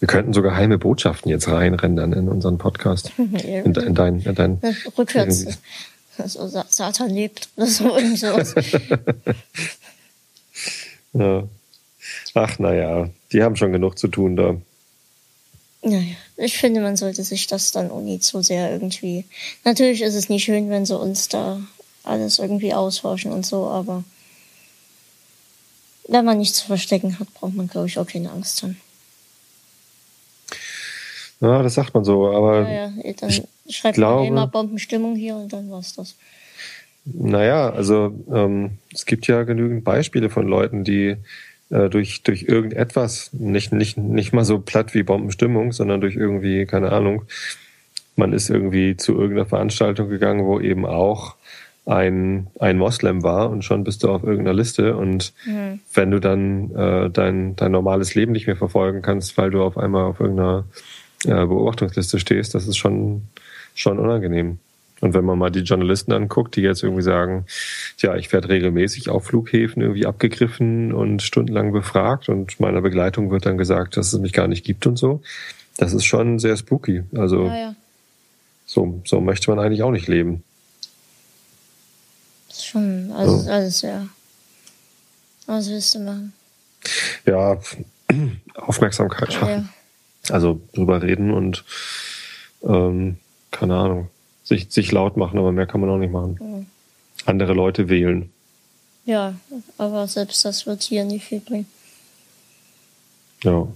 Wir 0.00 0.08
könnten 0.08 0.32
so 0.32 0.42
geheime 0.42 0.76
Botschaften 0.76 1.30
jetzt 1.30 1.46
reinrendern 1.48 2.12
in 2.12 2.28
unseren 2.28 2.58
Podcast. 2.58 3.12
In, 3.16 3.32
in 3.74 3.94
dein, 3.94 4.20
in 4.20 4.34
dein, 4.34 4.58
Ne, 4.60 4.76
Rückwärts. 4.98 5.40
Irgendwie. 5.40 5.58
Also 6.18 6.46
Sa- 6.48 6.66
Satan 6.68 7.10
lebt 7.10 7.48
oder 7.56 7.66
so 7.66 7.96
irgend 7.96 8.18
sowas. 8.18 8.54
ja. 11.12 11.44
Ach, 12.34 12.58
naja, 12.58 13.08
die 13.32 13.42
haben 13.42 13.56
schon 13.56 13.72
genug 13.72 13.98
zu 13.98 14.08
tun 14.08 14.36
da. 14.36 14.56
Naja, 15.84 16.16
ich 16.38 16.56
finde, 16.56 16.80
man 16.80 16.96
sollte 16.96 17.22
sich 17.24 17.46
das 17.46 17.70
dann 17.70 17.90
auch 17.90 18.00
nicht 18.00 18.24
so 18.24 18.40
sehr 18.40 18.72
irgendwie. 18.72 19.24
Natürlich 19.64 20.00
ist 20.02 20.14
es 20.14 20.28
nicht 20.30 20.44
schön, 20.44 20.70
wenn 20.70 20.86
sie 20.86 20.98
uns 20.98 21.28
da 21.28 21.60
alles 22.04 22.38
irgendwie 22.38 22.72
ausforschen 22.74 23.32
und 23.32 23.44
so, 23.44 23.66
aber 23.66 24.02
wenn 26.08 26.24
man 26.24 26.38
nichts 26.38 26.58
zu 26.58 26.66
verstecken 26.66 27.18
hat, 27.18 27.32
braucht 27.34 27.54
man, 27.54 27.66
glaube 27.68 27.86
ich, 27.86 27.98
auch 27.98 28.06
keine 28.06 28.30
Angst 28.30 28.62
haben. 28.62 28.80
Ja, 31.40 31.62
das 31.62 31.74
sagt 31.74 31.92
man 31.94 32.04
so, 32.04 32.28
aber 32.28 32.68
Ja, 32.68 32.92
ja, 33.02 33.12
dann 33.14 33.44
schreibt 33.68 33.96
glaube- 33.96 34.20
man 34.20 34.28
immer 34.28 34.46
Bombenstimmung 34.46 35.16
hier 35.16 35.36
und 35.36 35.52
dann 35.52 35.70
war's 35.70 35.94
das. 35.94 36.14
Naja, 37.04 37.68
also 37.70 38.14
ähm, 38.32 38.78
es 38.92 39.04
gibt 39.04 39.26
ja 39.26 39.42
genügend 39.42 39.84
Beispiele 39.84 40.30
von 40.30 40.48
Leuten, 40.48 40.84
die 40.84 41.16
äh, 41.70 41.88
durch, 41.88 42.22
durch 42.22 42.44
irgendetwas, 42.44 43.30
nicht, 43.32 43.72
nicht, 43.72 43.96
nicht 43.96 44.32
mal 44.32 44.44
so 44.44 44.58
platt 44.58 44.94
wie 44.94 45.02
Bombenstimmung, 45.02 45.72
sondern 45.72 46.00
durch 46.00 46.16
irgendwie, 46.16 46.66
keine 46.66 46.92
Ahnung, 46.92 47.22
man 48.16 48.32
ist 48.32 48.50
irgendwie 48.50 48.96
zu 48.96 49.12
irgendeiner 49.14 49.46
Veranstaltung 49.46 50.08
gegangen, 50.08 50.44
wo 50.44 50.60
eben 50.60 50.86
auch 50.86 51.36
ein, 51.86 52.46
ein 52.60 52.78
Moslem 52.78 53.22
war 53.22 53.50
und 53.50 53.62
schon 53.64 53.84
bist 53.84 54.02
du 54.02 54.08
auf 54.08 54.22
irgendeiner 54.22 54.54
Liste 54.54 54.96
und 54.96 55.34
Mhm. 55.46 55.80
wenn 55.92 56.10
du 56.10 56.18
dann 56.20 56.74
äh, 56.74 57.10
dein, 57.10 57.56
dein 57.56 57.72
normales 57.72 58.14
Leben 58.14 58.32
nicht 58.32 58.46
mehr 58.46 58.56
verfolgen 58.56 59.02
kannst, 59.02 59.36
weil 59.36 59.50
du 59.50 59.62
auf 59.62 59.76
einmal 59.76 60.04
auf 60.04 60.20
irgendeiner 60.20 60.64
äh, 61.24 61.46
Beobachtungsliste 61.46 62.18
stehst, 62.18 62.54
das 62.54 62.66
ist 62.66 62.76
schon, 62.78 63.22
schon 63.74 63.98
unangenehm. 63.98 64.58
Und 65.04 65.12
wenn 65.12 65.26
man 65.26 65.38
mal 65.38 65.50
die 65.50 65.60
Journalisten 65.60 66.14
anguckt, 66.14 66.56
die 66.56 66.62
jetzt 66.62 66.82
irgendwie 66.82 67.02
sagen, 67.02 67.44
ja, 67.98 68.16
ich 68.16 68.32
werde 68.32 68.48
regelmäßig 68.48 69.10
auf 69.10 69.26
Flughäfen 69.26 69.82
irgendwie 69.82 70.06
abgegriffen 70.06 70.94
und 70.94 71.20
stundenlang 71.20 71.72
befragt 71.72 72.30
und 72.30 72.58
meiner 72.58 72.80
Begleitung 72.80 73.30
wird 73.30 73.44
dann 73.44 73.58
gesagt, 73.58 73.98
dass 73.98 74.14
es 74.14 74.18
mich 74.18 74.32
gar 74.32 74.48
nicht 74.48 74.64
gibt 74.64 74.86
und 74.86 74.96
so. 74.96 75.20
Das 75.76 75.92
ist 75.92 76.06
schon 76.06 76.38
sehr 76.38 76.56
spooky. 76.56 77.02
Also 77.14 77.48
Ja, 77.48 77.54
ja. 77.54 77.74
so, 78.64 79.02
so 79.04 79.20
möchte 79.20 79.50
man 79.50 79.62
eigentlich 79.62 79.82
auch 79.82 79.90
nicht 79.90 80.08
leben. 80.08 80.42
Schon, 82.50 83.12
also 83.12 83.36
So. 83.40 83.50
alles 83.50 83.80
sehr. 83.80 84.08
Was 85.44 85.68
willst 85.68 85.94
du 85.96 85.98
machen? 85.98 86.32
Ja, 87.26 87.58
Aufmerksamkeit 88.54 89.34
schaffen. 89.34 89.68
Ja. 90.30 90.34
Also 90.34 90.62
drüber 90.72 91.02
reden 91.02 91.30
und 91.30 91.62
ähm, 92.62 93.18
keine 93.50 93.76
Ahnung, 93.76 94.08
sich, 94.44 94.66
sich 94.70 94.92
laut 94.92 95.16
machen, 95.16 95.38
aber 95.38 95.50
mehr 95.52 95.66
kann 95.66 95.80
man 95.80 95.90
auch 95.90 95.98
nicht 95.98 96.12
machen. 96.12 96.38
Mhm. 96.40 96.66
Andere 97.26 97.52
Leute 97.54 97.88
wählen. 97.88 98.30
ja, 99.06 99.34
aber 99.78 100.06
selbst 100.08 100.44
das 100.44 100.66
wird 100.66 100.82
hier 100.82 101.04
nicht 101.04 101.24
viel 101.24 101.40
bringen. 101.40 101.66
Ja. 103.42 103.66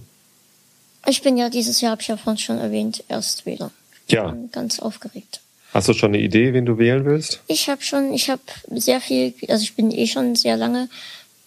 Ich 1.07 1.21
bin 1.21 1.37
ja 1.37 1.49
dieses 1.49 1.81
Jahr, 1.81 1.91
habe 1.91 2.01
ich 2.01 2.07
ja 2.07 2.17
vorhin 2.17 2.37
schon 2.39 2.57
erwähnt, 2.57 3.03
erst 3.07 3.45
wieder. 3.45 3.71
Ja. 4.09 4.29
Bin 4.29 4.51
ganz 4.51 4.79
aufgeregt. 4.79 5.41
Hast 5.73 5.87
du 5.87 5.93
schon 5.93 6.09
eine 6.13 6.21
Idee, 6.23 6.53
wen 6.53 6.65
du 6.65 6.77
wählen 6.77 7.05
willst? 7.05 7.41
Ich 7.47 7.69
habe 7.69 7.81
schon, 7.83 8.11
ich 8.13 8.29
habe 8.29 8.41
sehr 8.71 8.99
viel, 9.01 9.33
also 9.47 9.61
ich 9.63 9.75
bin 9.75 9.91
eh 9.91 10.07
schon 10.07 10.35
sehr 10.35 10.57
lange 10.57 10.89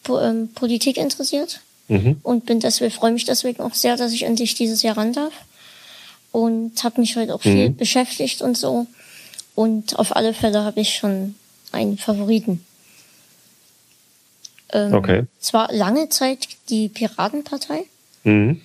po, 0.04 0.18
ähm, 0.20 0.48
Politik 0.54 0.96
interessiert 0.96 1.60
Mhm. 1.88 2.18
und 2.22 2.46
bin 2.46 2.60
deswegen 2.60 2.92
freue 2.92 3.12
mich 3.12 3.24
deswegen 3.24 3.60
auch 3.62 3.74
sehr, 3.74 3.96
dass 3.96 4.12
ich 4.12 4.22
endlich 4.22 4.54
dieses 4.54 4.82
Jahr 4.82 4.96
ran 4.96 5.12
darf 5.12 5.32
und 6.30 6.82
habe 6.84 7.00
mich 7.00 7.16
heute 7.16 7.34
auch 7.34 7.42
viel 7.42 7.70
Mhm. 7.70 7.76
beschäftigt 7.76 8.40
und 8.42 8.56
so 8.56 8.86
und 9.54 9.98
auf 9.98 10.14
alle 10.16 10.34
Fälle 10.34 10.64
habe 10.64 10.80
ich 10.80 10.94
schon 10.94 11.34
einen 11.72 11.98
Favoriten. 11.98 12.64
Ähm, 14.72 14.94
Okay. 14.94 15.26
Zwar 15.40 15.72
lange 15.72 16.08
Zeit 16.08 16.48
die 16.68 16.88
Piratenpartei, 16.88 17.84
Mhm. 18.24 18.60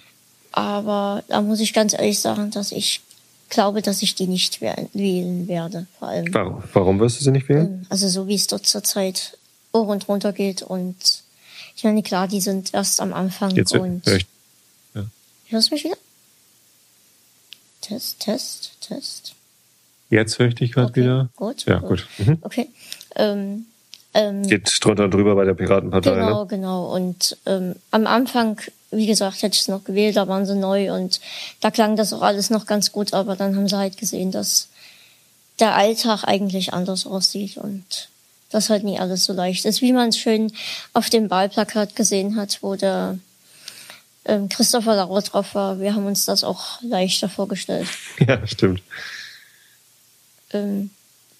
aber 0.51 1.23
da 1.27 1.41
muss 1.41 1.59
ich 1.59 1.73
ganz 1.73 1.93
ehrlich 1.93 2.19
sagen, 2.19 2.51
dass 2.51 2.71
ich 2.71 3.01
glaube, 3.49 3.81
dass 3.81 4.01
ich 4.01 4.15
die 4.15 4.27
nicht 4.27 4.59
wählen- 4.61 5.47
werde, 5.47 5.87
vor 5.99 6.09
allem. 6.09 6.33
Warum, 6.33 6.63
warum 6.73 6.99
wirst 6.99 7.19
du 7.19 7.23
sie 7.23 7.31
nicht 7.31 7.47
wählen? 7.49 7.65
Ähm, 7.81 7.85
Also 7.89 8.07
so 8.09 8.27
wie 8.27 8.35
es 8.35 8.47
dort 8.47 8.65
zurzeit 8.67 9.37
hoch 9.73 9.87
und 9.87 10.07
runter 10.07 10.33
geht 10.33 10.61
und 10.61 10.95
ich 11.75 11.83
meine, 11.83 12.01
klar, 12.03 12.27
die 12.27 12.41
sind 12.41 12.73
erst 12.73 12.99
am 13.01 13.13
Anfang 13.13 13.51
Jetzt 13.51 13.71
und 13.73 14.05
hör 14.05 14.15
ich, 14.17 14.25
hörst 15.49 15.69
du 15.71 15.75
mich 15.75 15.83
wieder? 15.85 15.97
Test, 17.81 18.19
Test, 18.19 18.71
Test. 18.81 19.33
Jetzt 20.09 20.39
höre 20.39 20.47
ich 20.47 20.55
dich 20.55 20.71
gerade 20.71 20.89
Okay, 20.89 21.01
wieder. 21.01 21.29
gut, 21.35 21.65
Ja, 21.65 21.79
gut. 21.79 22.05
gut. 22.17 22.27
Mhm. 22.27 22.37
Okay. 22.41 22.69
Ähm, 23.15 23.65
ähm, 24.13 24.43
Geht 24.47 24.83
drunter 24.83 25.05
und 25.05 25.13
drüber 25.13 25.35
bei 25.35 25.45
der 25.45 25.53
Piratenpartei, 25.53 26.11
Genau, 26.15 26.41
ne? 26.43 26.47
genau. 26.47 26.93
Und 26.95 27.37
ähm, 27.45 27.75
am 27.91 28.07
Anfang, 28.07 28.59
wie 28.91 29.05
gesagt, 29.05 29.41
hätte 29.43 29.55
ich 29.55 29.61
es 29.61 29.67
noch 29.67 29.83
gewählt, 29.83 30.15
da 30.15 30.27
waren 30.27 30.45
sie 30.45 30.55
neu 30.55 30.91
und 30.93 31.19
da 31.61 31.71
klang 31.71 31.95
das 31.95 32.13
auch 32.13 32.21
alles 32.21 32.49
noch 32.49 32.65
ganz 32.65 32.91
gut, 32.91 33.13
aber 33.13 33.35
dann 33.35 33.55
haben 33.55 33.67
sie 33.67 33.77
halt 33.77 33.97
gesehen, 33.97 34.31
dass 34.31 34.69
der 35.59 35.75
Alltag 35.75 36.23
eigentlich 36.23 36.73
anders 36.73 37.05
aussieht 37.05 37.57
und 37.57 37.83
das 38.49 38.69
halt 38.69 38.83
nie 38.83 38.97
alles 38.99 39.25
so 39.25 39.33
leicht 39.33 39.65
ist, 39.65 39.81
wie 39.81 39.91
man 39.91 40.09
es 40.09 40.17
schön 40.17 40.51
auf 40.93 41.09
dem 41.09 41.29
Wahlplakat 41.29 41.95
gesehen 41.95 42.37
hat, 42.37 42.59
wo 42.61 42.75
der 42.75 43.17
ähm, 44.25 44.47
Christopher 44.49 44.95
Lauer 44.95 45.21
drauf 45.21 45.53
war. 45.53 45.79
Wir 45.79 45.93
haben 45.95 46.05
uns 46.05 46.25
das 46.25 46.43
auch 46.43 46.81
leichter 46.81 47.27
vorgestellt. 47.29 47.87
Ja, 48.25 48.45
stimmt. 48.47 48.81
Ähm, 50.53 50.89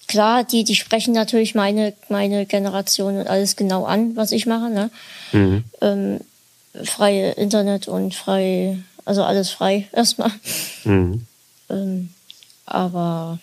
klar, 0.06 0.44
die, 0.44 0.64
die 0.64 0.74
sprechen 0.74 1.12
natürlich 1.14 1.54
meine, 1.54 1.94
meine 2.08 2.46
Generation 2.46 3.18
und 3.18 3.26
alles 3.26 3.56
genau 3.56 3.84
an, 3.84 4.16
was 4.16 4.32
ich 4.32 4.46
mache, 4.46 4.70
ne? 4.70 4.90
Mhm. 5.32 5.64
ähm, 5.80 6.20
freie 6.84 7.32
Internet 7.32 7.88
und 7.88 8.14
frei, 8.14 8.78
also 9.04 9.24
alles 9.24 9.50
frei 9.50 9.88
erstmal. 9.92 10.30
Mhm. 10.84 11.26
Ähm, 11.70 12.10
aber 12.66 13.38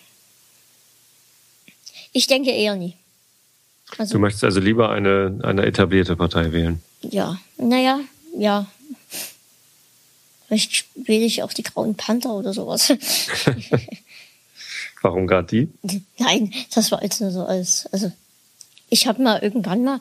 ich 2.14 2.28
denke 2.28 2.52
eher 2.52 2.76
nie. 2.76 2.94
Du 3.92 4.00
Also 4.00 4.20
möchtest 4.20 4.44
also 4.44 4.60
lieber 4.60 4.90
eine, 4.92 5.40
eine 5.44 5.66
etablierte 5.66 6.16
Partei 6.16 6.52
wählen. 6.52 6.82
ja, 7.02 7.38
naja, 7.58 8.00
ja. 8.38 8.68
Vielleicht 10.48 10.86
wähle 10.96 11.26
ich 11.26 11.42
auch 11.44 11.54
die 11.54 11.64
Grauen 11.64 11.96
Panther 11.96 12.32
oder 12.36 12.54
sowas. 12.54 12.90
Warum 15.06 15.28
gerade 15.28 15.48
die? 15.48 15.70
Nein, 16.18 16.52
das 16.74 16.92
war 16.92 17.04
jetzt 17.04 17.22
nur 17.22 17.30
so 17.30 17.46
als, 17.46 17.86
also 17.92 18.12
ich 18.90 19.06
habe 19.06 19.22
mal 19.22 19.38
irgendwann 19.44 19.84
mal, 19.84 20.00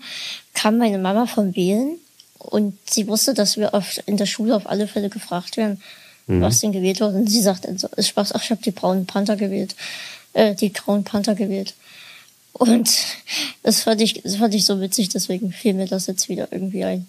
kam 0.54 0.78
meine 0.78 0.96
Mama 0.96 1.26
vom 1.26 1.54
Wählen 1.54 1.98
und 2.38 2.78
sie 2.88 3.06
wusste, 3.06 3.34
dass 3.34 3.58
wir 3.58 3.74
oft 3.74 3.98
in 4.06 4.16
der 4.16 4.24
Schule 4.24 4.56
auf 4.56 4.66
alle 4.66 4.88
Fälle 4.88 5.10
gefragt 5.10 5.58
werden, 5.58 5.82
was 6.26 6.60
denn 6.60 6.72
gewählt 6.72 7.02
wurde. 7.02 7.18
Und 7.18 7.28
sie 7.28 7.42
sagt 7.42 7.66
dann 7.66 7.76
so, 7.76 7.86
ist 7.96 8.08
Spaß, 8.08 8.34
ach, 8.34 8.42
ich 8.42 8.50
habe 8.50 8.62
die 8.62 8.70
braunen 8.70 9.04
Panther 9.04 9.36
gewählt, 9.36 9.76
äh, 10.32 10.54
die 10.54 10.72
grauen 10.72 11.04
Panther 11.04 11.34
gewählt. 11.34 11.74
Und 12.54 12.88
das 13.62 13.82
fand 13.82 14.00
ich, 14.00 14.22
das 14.22 14.36
fand 14.36 14.54
ich 14.54 14.64
so 14.64 14.80
witzig, 14.80 15.10
deswegen 15.10 15.52
fiel 15.52 15.74
mir 15.74 15.86
das 15.86 16.06
jetzt 16.06 16.30
wieder 16.30 16.48
irgendwie 16.50 16.84
ein. 16.84 17.06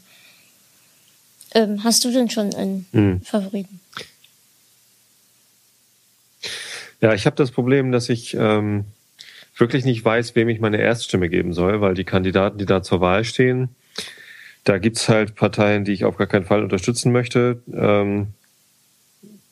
Ähm, 1.53 1.85
hast 1.85 2.03
du 2.03 2.11
denn 2.11 2.29
schon 2.29 2.53
einen 2.55 2.87
Mhm. 2.91 3.21
Favoriten? 3.21 3.79
Ja, 7.05 7.13
ich 7.13 7.27
habe 7.27 7.35
das 7.35 7.51
Problem, 7.51 7.91
dass 7.91 8.09
ich 8.09 8.35
ähm, 8.35 8.85
wirklich 9.55 9.85
nicht 9.85 10.03
weiß, 10.03 10.35
wem 10.35 10.49
ich 10.49 10.59
meine 10.59 10.77
Erststimme 10.77 11.29
geben 11.29 11.53
soll, 11.53 11.79
weil 11.79 11.93
die 11.93 12.03
Kandidaten, 12.03 12.57
die 12.57 12.65
da 12.65 12.81
zur 12.81 12.99
Wahl 12.99 13.23
stehen, 13.23 13.69
da 14.63 14.79
gibt's 14.79 15.07
halt 15.07 15.35
Parteien, 15.35 15.85
die 15.85 15.91
ich 15.91 16.03
auf 16.03 16.17
gar 16.17 16.25
keinen 16.25 16.45
Fall 16.45 16.63
unterstützen 16.63 17.11
möchte. 17.11 17.61
Ähm, 17.71 18.29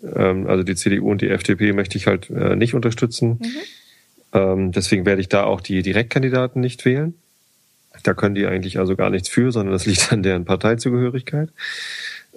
ähm, 0.01 0.47
also 0.47 0.63
die 0.63 0.73
CDU 0.73 1.11
und 1.11 1.21
die 1.21 1.29
FDP 1.29 1.73
möchte 1.73 1.95
ich 1.95 2.07
halt 2.07 2.27
äh, 2.31 2.55
nicht 2.55 2.73
unterstützen. 2.73 3.39
Ähm, 4.33 4.71
deswegen 4.71 5.05
werde 5.05 5.21
ich 5.21 5.29
da 5.29 5.43
auch 5.43 5.61
die 5.61 5.83
Direktkandidaten 5.83 6.59
nicht 6.59 6.85
wählen. 6.85 7.13
Da 8.01 8.15
können 8.15 8.33
die 8.33 8.47
eigentlich 8.47 8.79
also 8.79 8.95
gar 8.95 9.11
nichts 9.11 9.29
für, 9.29 9.51
sondern 9.51 9.73
das 9.73 9.85
liegt 9.85 10.11
an 10.11 10.23
deren 10.23 10.45
Parteizugehörigkeit. 10.45 11.49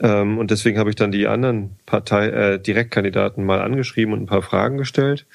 Ähm, 0.01 0.39
und 0.39 0.51
deswegen 0.51 0.79
habe 0.79 0.91
ich 0.91 0.97
dann 0.97 1.13
die 1.13 1.27
anderen 1.27 1.77
Partei, 1.87 2.29
äh, 2.29 2.61
Direktkandidaten 2.61 3.45
mal 3.45 3.63
angeschrieben 3.63 4.13
und 4.13 4.23
ein 4.23 4.27
paar 4.27 4.43
Fragen 4.43 4.79
gestellt. 4.79 5.27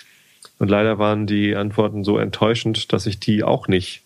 Und 0.60 0.70
leider 0.70 1.00
waren 1.00 1.26
die 1.26 1.56
Antworten 1.56 2.04
so 2.04 2.18
enttäuschend, 2.18 2.94
dass 2.94 3.06
ich 3.06 3.20
die 3.20 3.44
auch 3.44 3.68
nicht 3.68 4.04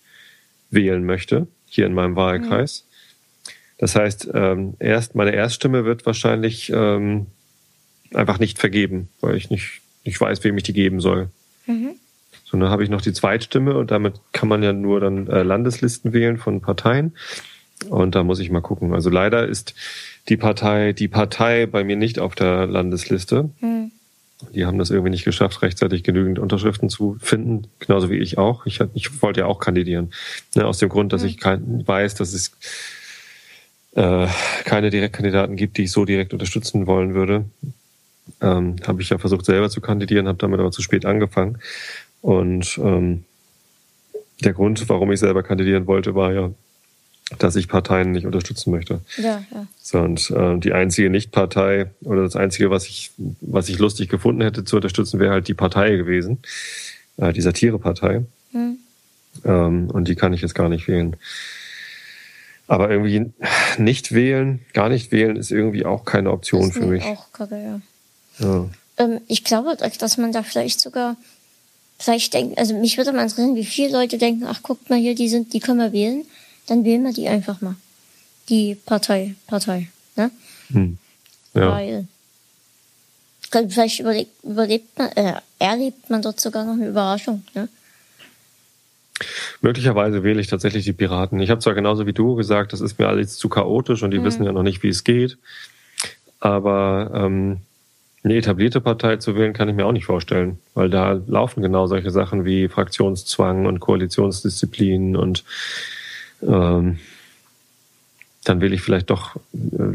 wählen 0.70 1.06
möchte, 1.06 1.48
hier 1.68 1.86
in 1.86 1.94
meinem 1.94 2.16
Wahlkreis. 2.16 2.86
Mhm. 2.86 3.52
Das 3.78 3.96
heißt, 3.96 4.30
ähm, 4.34 4.76
erst 4.80 5.16
meine 5.16 5.34
Erststimme 5.34 5.84
wird 5.84 6.06
wahrscheinlich 6.06 6.72
ähm, 6.74 7.28
einfach 8.14 8.40
nicht 8.40 8.58
vergeben, 8.58 9.10
weil 9.20 9.36
ich 9.36 9.50
nicht, 9.50 9.82
nicht 10.06 10.20
weiß, 10.20 10.44
wem 10.44 10.58
ich 10.58 10.64
die 10.64 10.74
geben 10.74 11.02
soll. 11.02 11.30
Mhm. 11.66 11.96
So, 12.46 12.58
dann 12.58 12.70
habe 12.70 12.84
ich 12.84 12.90
noch 12.90 13.02
die 13.02 13.12
Zweitstimme 13.12 13.76
und 13.76 13.92
damit 13.92 14.22
kann 14.32 14.48
man 14.48 14.64
ja 14.64 14.72
nur 14.72 15.02
dann 15.02 15.28
äh, 15.28 15.44
Landeslisten 15.44 16.14
wählen 16.14 16.38
von 16.38 16.62
Parteien. 16.62 17.14
Und 17.90 18.16
da 18.16 18.24
muss 18.24 18.40
ich 18.40 18.50
mal 18.50 18.62
gucken. 18.62 18.94
Also 18.94 19.10
leider 19.10 19.46
ist 19.46 19.74
die 20.30 20.38
Partei, 20.38 20.94
die 20.94 21.08
Partei 21.08 21.66
bei 21.66 21.84
mir 21.84 21.96
nicht 21.96 22.20
auf 22.20 22.36
der 22.36 22.66
Landesliste. 22.66 23.50
Mhm. 23.60 23.92
Die 24.54 24.66
haben 24.66 24.78
das 24.78 24.90
irgendwie 24.90 25.12
nicht 25.12 25.24
geschafft, 25.24 25.62
rechtzeitig 25.62 26.04
genügend 26.04 26.40
Unterschriften 26.40 26.90
zu 26.90 27.18
finden, 27.22 27.68
genauso 27.80 28.10
wie 28.10 28.18
ich 28.18 28.38
auch. 28.38 28.66
Ich, 28.66 28.82
ich 28.94 29.22
wollte 29.22 29.42
ja 29.42 29.46
auch 29.46 29.60
kandidieren. 29.60 30.12
Ne, 30.56 30.66
aus 30.66 30.78
dem 30.78 30.90
Grund, 30.90 31.14
dass 31.14 31.22
mhm. 31.22 31.28
ich 31.30 31.38
kein, 31.40 31.88
weiß, 31.88 32.16
dass 32.16 32.34
es 32.34 32.52
äh, 33.96 34.28
keine 34.66 34.90
Direktkandidaten 34.90 35.56
gibt, 35.56 35.78
die 35.78 35.84
ich 35.84 35.92
so 35.92 36.06
direkt 36.06 36.34
unterstützen 36.34 36.86
wollen 36.86 37.14
würde. 37.14 37.46
Ähm, 38.42 38.76
habe 38.86 39.02
ich 39.02 39.10
ja 39.10 39.18
versucht 39.18 39.46
selber 39.46 39.70
zu 39.70 39.80
kandidieren, 39.80 40.28
habe 40.28 40.38
damit 40.38 40.60
aber 40.60 40.72
zu 40.72 40.82
spät 40.82 41.06
angefangen. 41.06 41.60
Und 42.22 42.78
ähm, 42.84 43.24
der 44.44 44.54
Grund, 44.54 44.88
warum 44.90 45.12
ich 45.12 45.20
selber 45.20 45.44
kandidieren 45.44 45.88
wollte, 45.88 46.14
war 46.14 46.34
ja, 46.34 46.52
dass 47.40 47.56
ich 47.56 47.68
Parteien 47.68 48.12
nicht 48.12 48.26
unterstützen 48.26 48.72
möchte. 48.72 49.02
Ja, 49.18 49.44
ja. 49.52 49.68
So, 49.82 50.00
und 50.00 50.30
äh, 50.30 50.60
die 50.60 50.74
einzige 50.74 51.10
Nichtpartei 51.10 51.90
oder 52.02 52.24
das 52.24 52.36
einzige, 52.36 52.70
was 52.70 52.86
ich, 52.86 53.12
was 53.42 53.68
ich 53.68 53.80
lustig 53.80 54.10
gefunden 54.10 54.42
hätte 54.42 54.64
zu 54.64 54.76
unterstützen, 54.76 55.20
wäre 55.20 55.34
halt 55.34 55.48
die 55.48 55.56
Partei 55.56 55.96
gewesen, 55.96 56.40
äh, 57.18 57.34
die 57.34 57.42
Satirepartei. 57.42 58.26
Hm. 58.52 58.78
Ähm, 59.44 59.90
und 59.92 60.08
die 60.08 60.16
kann 60.16 60.34
ich 60.34 60.42
jetzt 60.42 60.54
gar 60.54 60.70
nicht 60.70 60.88
wählen. 60.88 61.16
Aber 62.68 62.92
irgendwie 62.92 63.32
nicht 63.78 64.12
wählen, 64.12 64.62
gar 64.74 64.90
nicht 64.90 65.12
wählen, 65.12 65.36
ist 65.36 65.52
irgendwie 65.52 65.86
auch 65.86 66.06
keine 66.06 66.32
Option 66.32 66.72
für 66.72 66.86
mich. 66.86 67.04
Auch 67.04 67.32
kacke, 67.32 67.56
ja. 67.58 68.46
ja. 68.46 68.70
Ähm, 68.98 69.20
ich 69.28 69.44
glaube, 69.44 69.76
dass 69.78 70.18
man 70.18 70.32
da 70.32 70.44
vielleicht 70.44 70.80
sogar, 70.80 71.16
vielleicht 71.98 72.36
denkt, 72.36 72.60
also 72.60 72.76
mich 72.76 72.98
würde 72.98 73.14
mal 73.14 73.24
interessieren, 73.24 73.56
wie 73.56 73.66
viele 73.66 73.92
Leute 73.92 74.20
denken, 74.20 74.46
ach 74.48 74.62
guckt 74.62 74.92
mal 74.92 75.00
hier, 75.00 75.16
die 75.16 75.30
sind, 75.30 75.54
die 75.54 75.60
können 75.60 75.80
wir 75.80 75.92
wählen 75.92 76.24
dann 76.68 76.84
wählen 76.84 77.04
wir 77.04 77.14
die 77.14 77.28
einfach 77.28 77.62
mal. 77.62 77.76
Die 78.50 78.76
Partei, 78.76 79.36
Partei, 79.48 79.90
ne? 80.16 80.32
Hm. 80.70 80.98
Ja. 81.54 81.72
Weil 81.72 82.08
vielleicht 83.70 84.00
überlebt, 84.00 84.32
überlebt 84.44 84.98
man, 84.98 85.12
äh, 85.12 85.34
erlebt 85.60 86.10
man 86.10 86.22
dort 86.22 86.40
sogar 86.40 86.66
noch 86.66 86.74
eine 86.74 86.88
Überraschung, 86.88 87.44
ne? 87.54 87.70
Möglicherweise 89.62 90.24
wähle 90.24 90.42
ich 90.42 90.48
tatsächlich 90.48 90.84
die 90.84 90.94
Piraten. 90.94 91.40
Ich 91.40 91.50
habe 91.50 91.62
zwar 91.62 91.74
genauso 91.74 92.06
wie 92.06 92.14
du 92.14 92.36
gesagt, 92.36 92.74
das 92.74 92.82
ist 92.82 93.00
mir 93.00 93.08
alles 93.08 93.38
zu 93.38 93.48
chaotisch 93.48 94.04
und 94.04 94.12
die 94.12 94.20
mhm. 94.20 94.26
wissen 94.26 94.44
ja 94.44 94.52
noch 94.52 94.64
nicht, 94.64 94.84
wie 94.84 94.90
es 94.90 95.06
geht. 95.06 95.38
Aber 96.42 97.12
ähm, 97.14 97.60
eine 98.24 98.36
etablierte 98.36 98.82
Partei 98.82 99.18
zu 99.18 99.36
wählen, 99.36 99.54
kann 99.54 99.70
ich 99.70 99.76
mir 99.76 99.86
auch 99.86 99.94
nicht 99.94 100.06
vorstellen, 100.06 100.60
weil 100.74 100.90
da 100.90 101.14
laufen 101.28 101.62
genau 101.62 101.88
solche 101.88 102.12
Sachen 102.12 102.44
wie 102.44 102.68
Fraktionszwang 102.68 103.66
und 103.66 103.80
Koalitionsdisziplin 103.80 105.16
und 105.16 105.44
ähm, 106.48 107.00
dann 108.44 108.62
wähle 108.62 108.76
ich 108.76 108.82
vielleicht 108.82 109.10
doch 109.10 109.36
äh, 109.36 109.40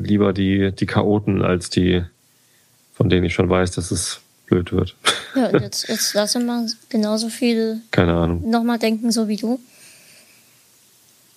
lieber 0.03 0.33
die, 0.33 0.73
die 0.73 0.87
Chaoten 0.87 1.43
als 1.43 1.71
die, 1.71 2.03
von 2.95 3.09
denen 3.09 3.25
ich 3.25 3.35
schon 3.35 3.49
weiß, 3.49 3.71
dass 3.73 3.91
es 3.91 4.21
blöd 4.47 4.73
wird. 4.73 4.97
Ja, 5.37 5.57
jetzt, 5.57 5.89
jetzt 5.89 6.13
lasse 6.15 6.41
mal 6.41 6.67
genauso 6.89 7.29
viel 7.29 7.83
Keine 7.93 8.15
Ahnung. 8.15 8.51
nochmal 8.51 8.81
denken, 8.81 9.13
so 9.13 9.29
wie 9.29 9.37
du. 9.37 9.61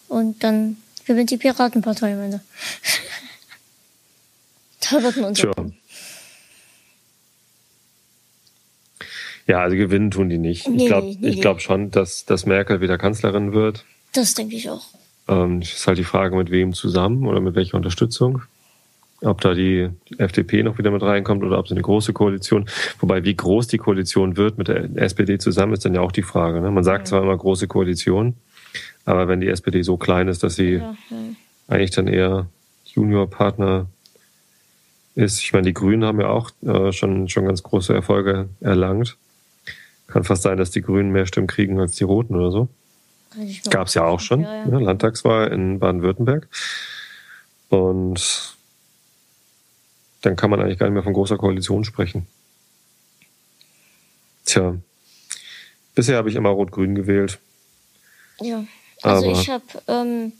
Und 0.07 0.43
dann 0.43 0.77
gewinnt 1.05 1.29
die 1.29 1.37
Piratenpartei 1.37 2.13
am 2.13 2.21
Ende. 2.21 2.39
da 4.79 5.03
wird 5.03 5.15
man 5.17 5.25
uns. 5.25 5.39
Sure. 5.39 5.71
Ja, 9.45 9.61
also 9.61 9.75
gewinnen 9.75 10.09
tun 10.09 10.29
die 10.29 10.39
nicht. 10.39 10.67
Nee, 10.67 10.83
ich 10.83 10.87
glaube 10.87 11.07
nee, 11.07 11.17
nee, 11.19 11.35
glaub 11.39 11.61
schon, 11.61 11.91
dass, 11.91 12.25
dass 12.25 12.47
Merkel 12.47 12.81
wieder 12.81 12.97
Kanzlerin 12.97 13.53
wird. 13.53 13.85
Das 14.13 14.33
denke 14.33 14.55
ich 14.55 14.71
auch. 14.71 14.87
Ähm, 15.27 15.61
ist 15.61 15.87
halt 15.87 15.97
die 15.97 16.03
Frage, 16.03 16.35
mit 16.35 16.51
wem 16.51 16.73
zusammen 16.73 17.25
oder 17.27 17.39
mit 17.39 17.55
welcher 17.55 17.77
Unterstützung. 17.77 18.41
Ob 19.21 19.39
da 19.39 19.53
die 19.53 19.89
FDP 20.17 20.63
noch 20.63 20.77
wieder 20.77 20.91
mit 20.91 21.01
reinkommt 21.01 21.43
oder 21.43 21.57
ob 21.57 21.67
sie 21.67 21.75
eine 21.75 21.81
große 21.81 22.11
Koalition. 22.11 22.65
Wobei, 22.99 23.23
wie 23.23 23.35
groß 23.35 23.67
die 23.67 23.77
Koalition 23.77 24.35
wird 24.35 24.57
mit 24.57 24.67
der 24.67 24.89
SPD 24.97 25.37
zusammen, 25.37 25.73
ist 25.73 25.85
dann 25.85 25.95
ja 25.95 26.01
auch 26.01 26.11
die 26.11 26.23
Frage. 26.23 26.59
Ne? 26.59 26.71
Man 26.71 26.83
sagt 26.83 27.07
ja. 27.07 27.11
zwar 27.11 27.23
immer 27.23 27.37
große 27.37 27.67
Koalition, 27.67 28.35
aber 29.05 29.29
wenn 29.29 29.39
die 29.39 29.47
SPD 29.47 29.81
so 29.81 29.95
klein 29.95 30.27
ist, 30.27 30.43
dass 30.43 30.55
sie 30.55 30.73
ja, 30.73 30.95
ja. 31.09 31.17
eigentlich 31.69 31.91
dann 31.91 32.07
eher 32.07 32.47
Juniorpartner 32.83 33.87
ist. 35.15 35.39
Ich 35.41 35.53
meine, 35.53 35.67
die 35.67 35.73
Grünen 35.73 36.05
haben 36.05 36.19
ja 36.19 36.27
auch 36.27 36.51
äh, 36.61 36.91
schon, 36.91 37.29
schon 37.29 37.45
ganz 37.45 37.63
große 37.63 37.93
Erfolge 37.93 38.49
erlangt. 38.59 39.17
Kann 40.07 40.23
fast 40.23 40.43
sein, 40.43 40.57
dass 40.57 40.71
die 40.71 40.81
Grünen 40.81 41.11
mehr 41.11 41.25
Stimmen 41.25 41.47
kriegen 41.47 41.79
als 41.79 41.95
die 41.95 42.03
Roten 42.03 42.35
oder 42.35 42.51
so. 42.51 42.67
Gab 43.69 43.87
es 43.87 43.93
ja 43.93 44.05
auch 44.05 44.19
schon, 44.19 44.41
ja, 44.41 44.55
ja. 44.57 44.65
Ne? 44.65 44.79
Landtagswahl 44.79 45.51
in 45.51 45.79
Baden-Württemberg. 45.79 46.47
Und 47.69 48.55
dann 50.21 50.35
kann 50.35 50.49
man 50.49 50.61
eigentlich 50.61 50.79
gar 50.79 50.87
nicht 50.87 50.93
mehr 50.93 51.03
von 51.03 51.13
großer 51.13 51.37
Koalition 51.37 51.83
sprechen. 51.83 52.27
Tja, 54.45 54.75
bisher 55.95 56.17
habe 56.17 56.29
ich 56.29 56.35
immer 56.35 56.49
Rot-Grün 56.49 56.95
gewählt. 56.95 57.39
Ja, 58.39 58.65
also 59.01 59.29
Aber 59.29 59.39
ich 59.39 59.49
habe 59.49 59.63
ähm, 59.87 60.33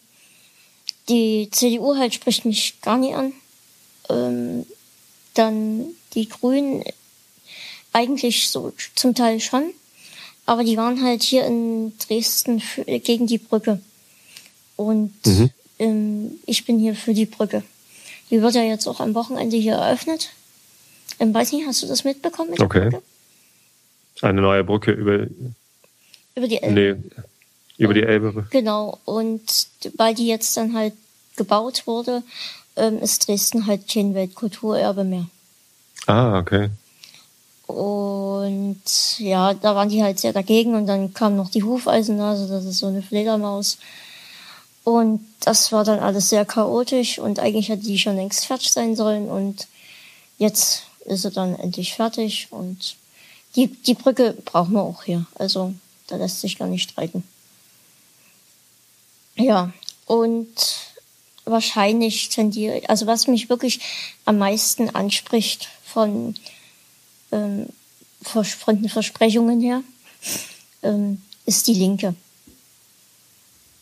die 1.10 1.49
CDU 1.51 1.95
halt 1.97 2.13
spricht 2.13 2.45
mich 2.45 2.82
gar 2.82 2.97
nicht 2.97 3.15
an. 3.15 3.34
Ähm, 4.10 4.65
dann 5.34 5.86
die 6.13 6.29
Grünen 6.29 6.84
eigentlich 7.91 8.49
so 8.49 8.73
zum 8.95 9.15
Teil 9.15 9.39
schon. 9.39 9.73
Aber 10.45 10.63
die 10.63 10.77
waren 10.77 11.01
halt 11.03 11.23
hier 11.23 11.45
in 11.45 11.97
Dresden 11.99 12.60
für, 12.60 12.84
gegen 12.84 13.27
die 13.27 13.38
Brücke. 13.38 13.79
Und 14.75 15.13
mhm. 15.25 15.49
ähm, 15.79 16.32
ich 16.45 16.65
bin 16.65 16.79
hier 16.79 16.95
für 16.95 17.13
die 17.13 17.25
Brücke. 17.25 17.63
Die 18.29 18.41
wird 18.41 18.56
ja 18.56 18.63
jetzt 18.63 18.88
auch 18.88 18.99
am 18.99 19.13
Wochenende 19.13 19.58
hier 19.58 19.75
eröffnet. 19.75 20.29
Ähm, 21.19 21.34
weiß 21.34 21.51
nicht, 21.51 21.67
hast 21.67 21.84
du 21.84 21.88
das 21.88 22.03
mitbekommen? 22.03 22.51
Mit 22.51 22.60
okay. 22.60 22.97
Eine 24.21 24.41
neue 24.41 24.63
Brücke 24.63 24.91
über, 24.91 25.27
über 26.36 26.47
die 26.47 26.62
Elbe. 26.62 26.73
Nee, 26.73 27.21
über 27.77 27.93
die 27.93 28.03
Elbe. 28.03 28.47
Genau. 28.49 28.99
Und 29.06 29.67
weil 29.97 30.15
die 30.15 30.27
jetzt 30.27 30.56
dann 30.58 30.73
halt 30.73 30.93
gebaut 31.36 31.88
wurde, 31.88 32.23
ähm, 32.75 32.99
ist 32.99 33.27
Dresden 33.27 33.67
halt 33.67 33.88
kein 33.88 34.13
Weltkulturerbe 34.13 35.03
mehr. 35.03 35.27
Ah, 36.08 36.39
okay. 36.39 36.69
Und 37.73 38.81
ja, 39.17 39.53
da 39.53 39.75
waren 39.75 39.89
die 39.89 40.03
halt 40.03 40.19
sehr 40.19 40.33
dagegen 40.33 40.75
und 40.75 40.88
dann 40.88 41.13
kam 41.13 41.36
noch 41.36 41.49
die 41.49 41.63
Hufeisennase, 41.63 42.47
das 42.47 42.65
ist 42.65 42.79
so 42.79 42.88
eine 42.88 43.01
Fledermaus. 43.01 43.77
Und 44.83 45.25
das 45.39 45.71
war 45.71 45.83
dann 45.83 45.99
alles 45.99 46.29
sehr 46.29 46.45
chaotisch 46.45 47.17
und 47.17 47.39
eigentlich 47.39 47.69
hätte 47.69 47.83
die 47.83 47.97
schon 47.97 48.15
längst 48.15 48.45
fertig 48.45 48.71
sein 48.71 48.95
sollen 48.95 49.29
und 49.29 49.67
jetzt 50.38 50.83
ist 51.05 51.21
sie 51.21 51.31
dann 51.31 51.55
endlich 51.55 51.93
fertig 51.93 52.47
und 52.51 52.95
die, 53.55 53.67
die 53.67 53.93
Brücke 53.93 54.36
brauchen 54.45 54.73
wir 54.73 54.81
auch 54.81 55.03
hier. 55.03 55.25
Also 55.36 55.73
da 56.07 56.17
lässt 56.17 56.41
sich 56.41 56.57
gar 56.57 56.67
nicht 56.67 56.89
streiten. 56.89 57.23
Ja, 59.36 59.71
und 60.05 60.47
wahrscheinlich 61.45 62.29
tendiere, 62.29 62.81
also 62.88 63.07
was 63.07 63.27
mich 63.27 63.49
wirklich 63.49 63.79
am 64.25 64.38
meisten 64.38 64.89
anspricht 64.93 65.69
von 65.83 66.36
ähm, 67.33 67.67
von 68.23 68.81
den 68.81 68.89
Versprechungen 68.89 69.59
her, 69.59 69.83
ähm, 70.81 71.21
ist 71.45 71.67
die 71.67 71.73
Linke. 71.73 72.15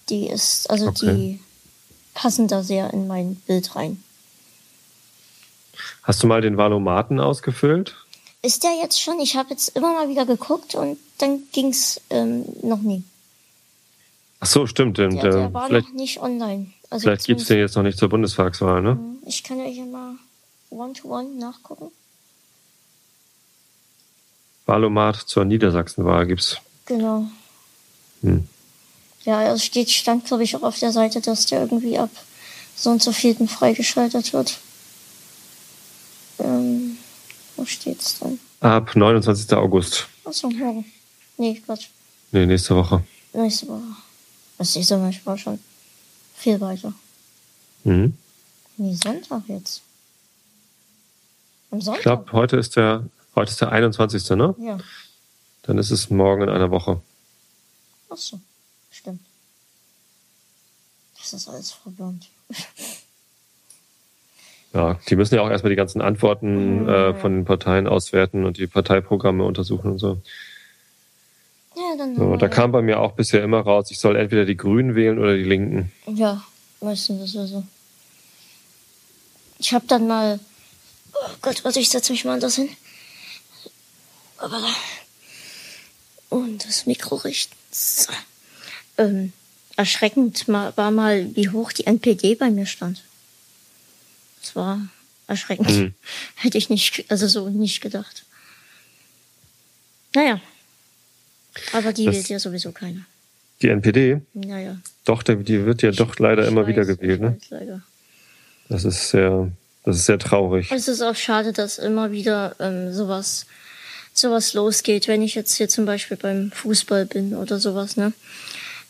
Die 0.10 0.28
ist, 0.28 0.70
also 0.70 0.88
okay. 0.88 1.16
die 1.16 1.40
passen 2.14 2.48
da 2.48 2.64
sehr 2.64 2.92
in 2.92 3.08
mein 3.08 3.36
Bild 3.36 3.76
rein. 3.76 4.04
Hast 6.04 6.24
du 6.24 6.28
mal 6.28 6.42
den 6.42 6.58
Valomaten 6.58 7.20
ausgefüllt? 7.20 7.96
Ist 8.42 8.64
der 8.64 8.72
jetzt 8.82 9.00
schon? 9.00 9.20
Ich 9.20 9.36
habe 9.36 9.52
jetzt 9.52 9.70
immer 9.76 9.94
mal 9.94 10.10
wieder 10.10 10.26
geguckt 10.26 10.74
und 10.74 10.98
dann 11.20 11.44
ging's 11.52 12.02
ähm, 12.10 12.46
noch 12.64 12.82
nie. 12.82 13.04
Ach 14.40 14.48
so, 14.48 14.66
stimmt. 14.66 14.98
Der, 14.98 15.10
der, 15.10 15.22
der 15.22 15.54
war 15.54 15.70
noch 15.70 15.94
nicht 15.94 16.20
online. 16.20 16.74
Also 16.90 17.04
vielleicht 17.04 17.26
gibt 17.26 17.42
es 17.42 17.48
den 17.48 17.60
jetzt 17.60 17.76
noch 17.76 17.84
nicht 17.84 18.00
zur 18.00 18.10
Bundestagswahl, 18.10 18.82
ne? 18.82 18.98
Ich 19.28 19.44
kann 19.44 19.60
ja 19.60 19.66
hier 19.66 19.86
mal 19.86 20.16
one-to-one 20.72 21.28
-one 21.28 21.40
nachgucken. 21.40 21.92
Wahlomat 24.66 25.16
zur 25.16 25.46
Niedersachsenwahl 25.46 26.26
gibt's. 26.28 26.58
Genau. 26.86 27.26
Hm. 28.22 28.48
Ja, 29.24 29.54
es 29.54 29.66
steht, 29.66 29.90
stand, 29.92 30.26
glaube 30.26 30.44
ich, 30.44 30.56
auch 30.56 30.64
auf 30.64 30.80
der 30.80 30.92
Seite, 30.92 31.22
dass 31.22 31.46
der 31.46 31.62
irgendwie 31.62 31.98
ab 31.98 32.10
so 32.76 32.90
und 32.90 33.04
so 33.04 33.12
vierten 33.12 33.48
freigeschaltet 33.48 34.34
wird. 34.34 34.60
Ähm, 36.40 36.98
wo 37.56 37.66
steht's 37.66 38.20
denn? 38.20 38.40
Ab 38.62 38.96
29. 38.96 39.54
August. 39.54 40.08
Achso, 40.24 40.50
morgen. 40.50 40.86
Nee, 41.38 41.62
Quatsch. 41.66 41.88
Nee, 42.32 42.46
nächste 42.46 42.76
Woche. 42.76 43.04
Nächste 43.34 43.68
Woche. 43.68 43.82
Das 44.58 44.76
ist 44.76 44.90
ja 44.90 44.98
manchmal 44.98 45.38
schon 45.38 45.60
viel 46.36 46.60
weiter. 46.62 46.94
Mhm. 47.84 48.16
Nee, 48.78 48.96
Sonntag 48.96 49.44
jetzt. 49.48 49.82
Am 51.72 51.82
Sonntag? 51.82 52.00
Ich 52.00 52.04
glaube, 52.04 52.32
heute 52.32 52.58
ist 52.58 52.76
der, 52.76 53.04
heute 53.36 53.52
ist 53.52 53.62
der 53.62 53.72
21. 53.72 54.30
Ne? 54.32 54.56
Ja. 54.60 54.78
Dann 55.64 55.78
ist 55.78 55.92
es 55.92 56.10
morgen 56.10 56.44
in 56.44 56.50
einer 56.50 56.72
Woche. 56.72 57.02
Ach 58.10 58.18
so, 58.18 58.40
stimmt. 58.90 59.22
Das 61.18 61.34
ist 61.34 61.48
alles 61.48 61.72
verwirrend. 61.72 62.28
Ja, 64.74 64.98
die 65.10 65.16
müssen 65.16 65.36
ja 65.36 65.42
auch 65.42 65.50
erstmal 65.50 65.70
die 65.70 65.76
ganzen 65.76 66.02
Antworten 66.02 66.88
äh, 66.88 67.14
von 67.14 67.34
den 67.34 67.46
Parteien 67.46 67.88
auswerten 67.88 68.46
und 68.46 68.58
die 68.58 68.68
Parteiprogramme 68.68 69.44
untersuchen 69.44 69.92
und 69.92 70.00
so. 70.00 70.22
Ja, 71.76 71.98
dann. 71.98 72.16
so 72.16 72.36
da 72.38 72.48
kam 72.48 72.72
bei 72.72 72.82
mir 72.82 73.00
auch 73.00 73.14
bisher 73.14 73.44
immer 73.44 73.60
raus, 73.60 73.92
ich 73.92 74.00
soll 74.00 74.16
entweder 74.16 74.46
die 74.46 74.56
Grünen 74.58 74.96
wählen 74.96 75.20
oder 75.20 75.36
die 75.36 75.44
Linken. 75.44 75.92
Ja, 76.08 76.42
meistens 76.80 77.22
ist 77.22 77.36
ja 77.36 77.46
so. 77.48 77.64
Ich 79.60 79.74
habe 79.74 79.86
dann 79.88 80.08
mal. 80.08 80.40
Oh 81.14 81.36
Gott, 81.42 81.64
warte, 81.66 81.80
ich 81.80 81.90
setze 81.90 82.14
mich 82.14 82.24
mal 82.24 82.34
anders 82.34 82.56
hin. 82.56 82.70
Und 86.30 86.66
das 86.66 86.86
Mikro 86.86 87.16
richten. 87.16 87.56
So. 87.72 88.12
Ähm, 88.98 89.34
erschreckend 89.76 90.48
war 90.48 90.92
mal, 90.92 91.36
wie 91.36 91.50
hoch 91.50 91.72
die 91.72 91.86
NPD 91.86 92.36
bei 92.36 92.50
mir 92.50 92.66
stand. 92.66 93.04
Das 94.42 94.56
war 94.56 94.82
erschreckend. 95.28 95.70
Mhm. 95.70 95.94
Hätte 96.36 96.58
ich 96.58 96.70
nicht, 96.70 97.06
also 97.10 97.28
so 97.28 97.50
nicht 97.50 97.82
gedacht. 97.82 98.26
Naja. 100.14 100.42
Aber 101.74 101.94
die 101.94 102.06
das, 102.06 102.16
wählt 102.16 102.30
ja 102.30 102.40
sowieso 102.40 102.72
keiner. 102.72 103.06
Die 103.62 103.70
NPD? 103.70 104.22
Naja. 104.34 104.78
Doch, 105.06 105.24
die 105.24 105.66
wird 105.66 105.82
ja 105.82 105.92
doch 105.92 106.18
leider 106.20 106.48
immer 106.48 106.62
weiß, 106.62 106.68
wieder 106.68 106.86
gewählt, 106.86 107.22
ne? 107.22 107.38
Leider. 107.50 107.82
Das 108.70 108.86
ist 108.86 109.10
sehr, 109.10 109.52
das 109.84 109.98
ist 109.98 110.06
sehr 110.06 110.20
traurig. 110.20 110.72
Es 110.72 110.88
ist 110.88 111.02
auch 111.02 111.16
schade, 111.16 111.54
dass 111.54 111.78
immer 111.78 112.12
wieder 112.12 112.56
ähm, 112.60 112.94
sowas, 112.94 113.46
sowas 114.14 114.54
losgeht. 114.54 115.08
Wenn 115.08 115.22
ich 115.22 115.36
jetzt 115.36 115.56
hier 115.56 115.70
zum 115.70 115.86
Beispiel 115.86 116.18
beim 116.18 116.52
Fußball 116.52 117.06
bin 117.06 117.36
oder 117.36 117.60
sowas, 117.60 117.98
ne? 117.98 118.14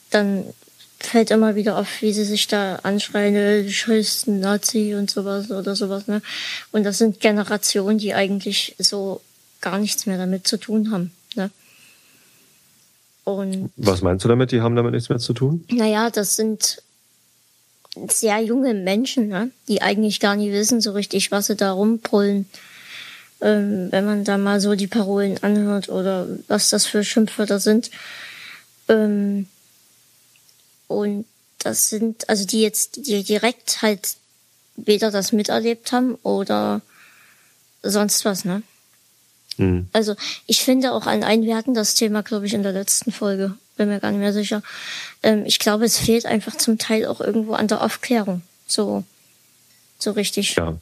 Dann 0.10 0.46
fällt 1.00 1.32
immer 1.32 1.56
wieder 1.56 1.78
auf, 1.78 2.02
wie 2.02 2.14
sie 2.14 2.26
sich 2.26 2.48
da 2.48 2.76
anschreien, 2.78 3.36
äh, 3.36 3.70
scheiß 3.70 4.28
Nazi 4.28 4.94
und 4.96 5.10
sowas 5.10 5.50
oder 5.50 5.76
sowas, 5.76 6.08
ne? 6.08 6.22
Und 6.72 6.84
das 6.84 6.98
sind 6.98 7.20
Generationen, 7.20 7.98
die 7.98 8.14
eigentlich 8.14 8.76
so 8.78 9.22
gar 9.62 9.78
nichts 9.78 10.06
mehr 10.06 10.18
damit 10.18 10.48
zu 10.48 10.58
tun 10.58 10.92
haben, 10.92 11.12
ne? 11.36 11.50
Und 13.24 13.72
Was 13.78 14.02
meinst 14.02 14.26
du 14.26 14.30
damit? 14.30 14.52
Die 14.52 14.62
haben 14.62 14.76
damit 14.76 14.94
nichts 14.94 15.10
mehr 15.10 15.20
zu 15.20 15.34
tun? 15.34 15.64
Naja, 15.70 16.10
das 16.10 16.36
sind 16.36 16.82
sehr 18.08 18.40
junge 18.40 18.74
Menschen, 18.74 19.28
ne? 19.28 19.52
die 19.68 19.82
eigentlich 19.82 20.20
gar 20.20 20.36
nicht 20.36 20.52
wissen 20.52 20.82
so 20.82 20.92
richtig, 20.92 21.32
was 21.32 21.48
sie 21.48 21.56
da 21.56 21.72
rumbrüllen. 21.72 22.48
Ähm, 23.42 23.92
wenn 23.92 24.06
man 24.06 24.24
da 24.24 24.38
mal 24.38 24.62
so 24.62 24.76
die 24.76 24.88
Parolen 24.88 25.42
anhört 25.44 25.90
oder 25.90 26.28
was 26.48 26.70
das 26.70 26.86
für 26.86 27.04
Schimpfwörter 27.04 27.60
sind. 27.60 27.90
Ähm, 28.88 29.48
und 30.88 31.26
das 31.60 31.90
sind, 31.90 32.30
also 32.30 32.46
die 32.46 32.62
jetzt, 32.62 33.08
die 33.08 33.24
direkt 33.24 33.82
halt 33.82 34.16
weder 34.76 35.12
das 35.12 35.32
miterlebt 35.32 35.92
haben 35.92 36.16
oder 36.24 36.82
sonst 37.84 38.26
was, 38.26 38.46
ne? 38.46 38.64
Mhm. 39.58 39.88
Also 39.94 40.16
ich 40.48 40.62
finde 40.62 40.94
auch 40.94 41.06
an 41.06 41.24
einen, 41.24 41.44
wir 41.44 41.56
hatten 41.56 41.74
das 41.74 41.96
Thema, 41.96 42.24
glaube 42.24 42.46
ich, 42.46 42.54
in 42.54 42.64
der 42.64 42.72
letzten 42.72 43.12
Folge, 43.12 43.56
bin 43.78 43.90
mir 43.90 44.00
gar 44.00 44.12
nicht 44.12 44.20
mehr 44.20 44.34
sicher. 44.34 44.62
Ähm, 45.24 45.46
ich 45.46 45.60
glaube, 45.60 45.86
es 45.86 45.98
fehlt 45.98 46.26
einfach 46.26 46.56
zum 46.56 46.78
Teil 46.78 47.06
auch 47.06 47.22
irgendwo 47.22 47.54
an 47.54 47.68
der 47.68 47.82
Aufklärung. 47.82 48.42
So, 48.68 49.04
so 50.00 50.12
richtig. 50.12 50.56
Ja. 50.56 50.78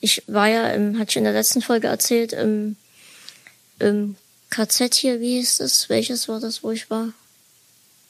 Ich 0.00 0.22
war 0.26 0.48
ja, 0.48 0.68
im, 0.68 0.98
hatte 0.98 1.10
ich 1.10 1.16
in 1.16 1.24
der 1.24 1.32
letzten 1.32 1.62
Folge 1.62 1.88
erzählt, 1.88 2.32
im, 2.32 2.76
im 3.78 4.16
KZ 4.50 4.94
hier, 4.94 5.20
wie 5.20 5.38
hieß 5.38 5.60
es? 5.60 5.88
Welches 5.88 6.28
war 6.28 6.40
das, 6.40 6.62
wo 6.62 6.70
ich 6.70 6.90
war? 6.90 7.08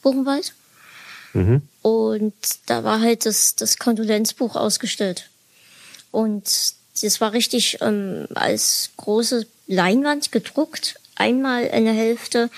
Buchenwald. 0.03 0.55
Mhm. 1.33 1.63
Und 1.83 2.35
da 2.67 2.85
war 2.85 3.01
halt 3.01 3.27
das, 3.27 3.57
das 3.57 3.79
Kondolenzbuch 3.79 4.57
ausgestellt. 4.57 5.29
Und 6.11 6.45
das 7.03 7.21
war 7.21 7.33
richtig 7.33 7.79
ähm, 7.81 8.27
als 8.35 8.91
große 8.97 9.47
Leinwand 9.67 10.33
gedruckt. 10.33 10.99
Einmal 11.15 11.71
eine 11.71 11.93
Hälfte 11.93 12.51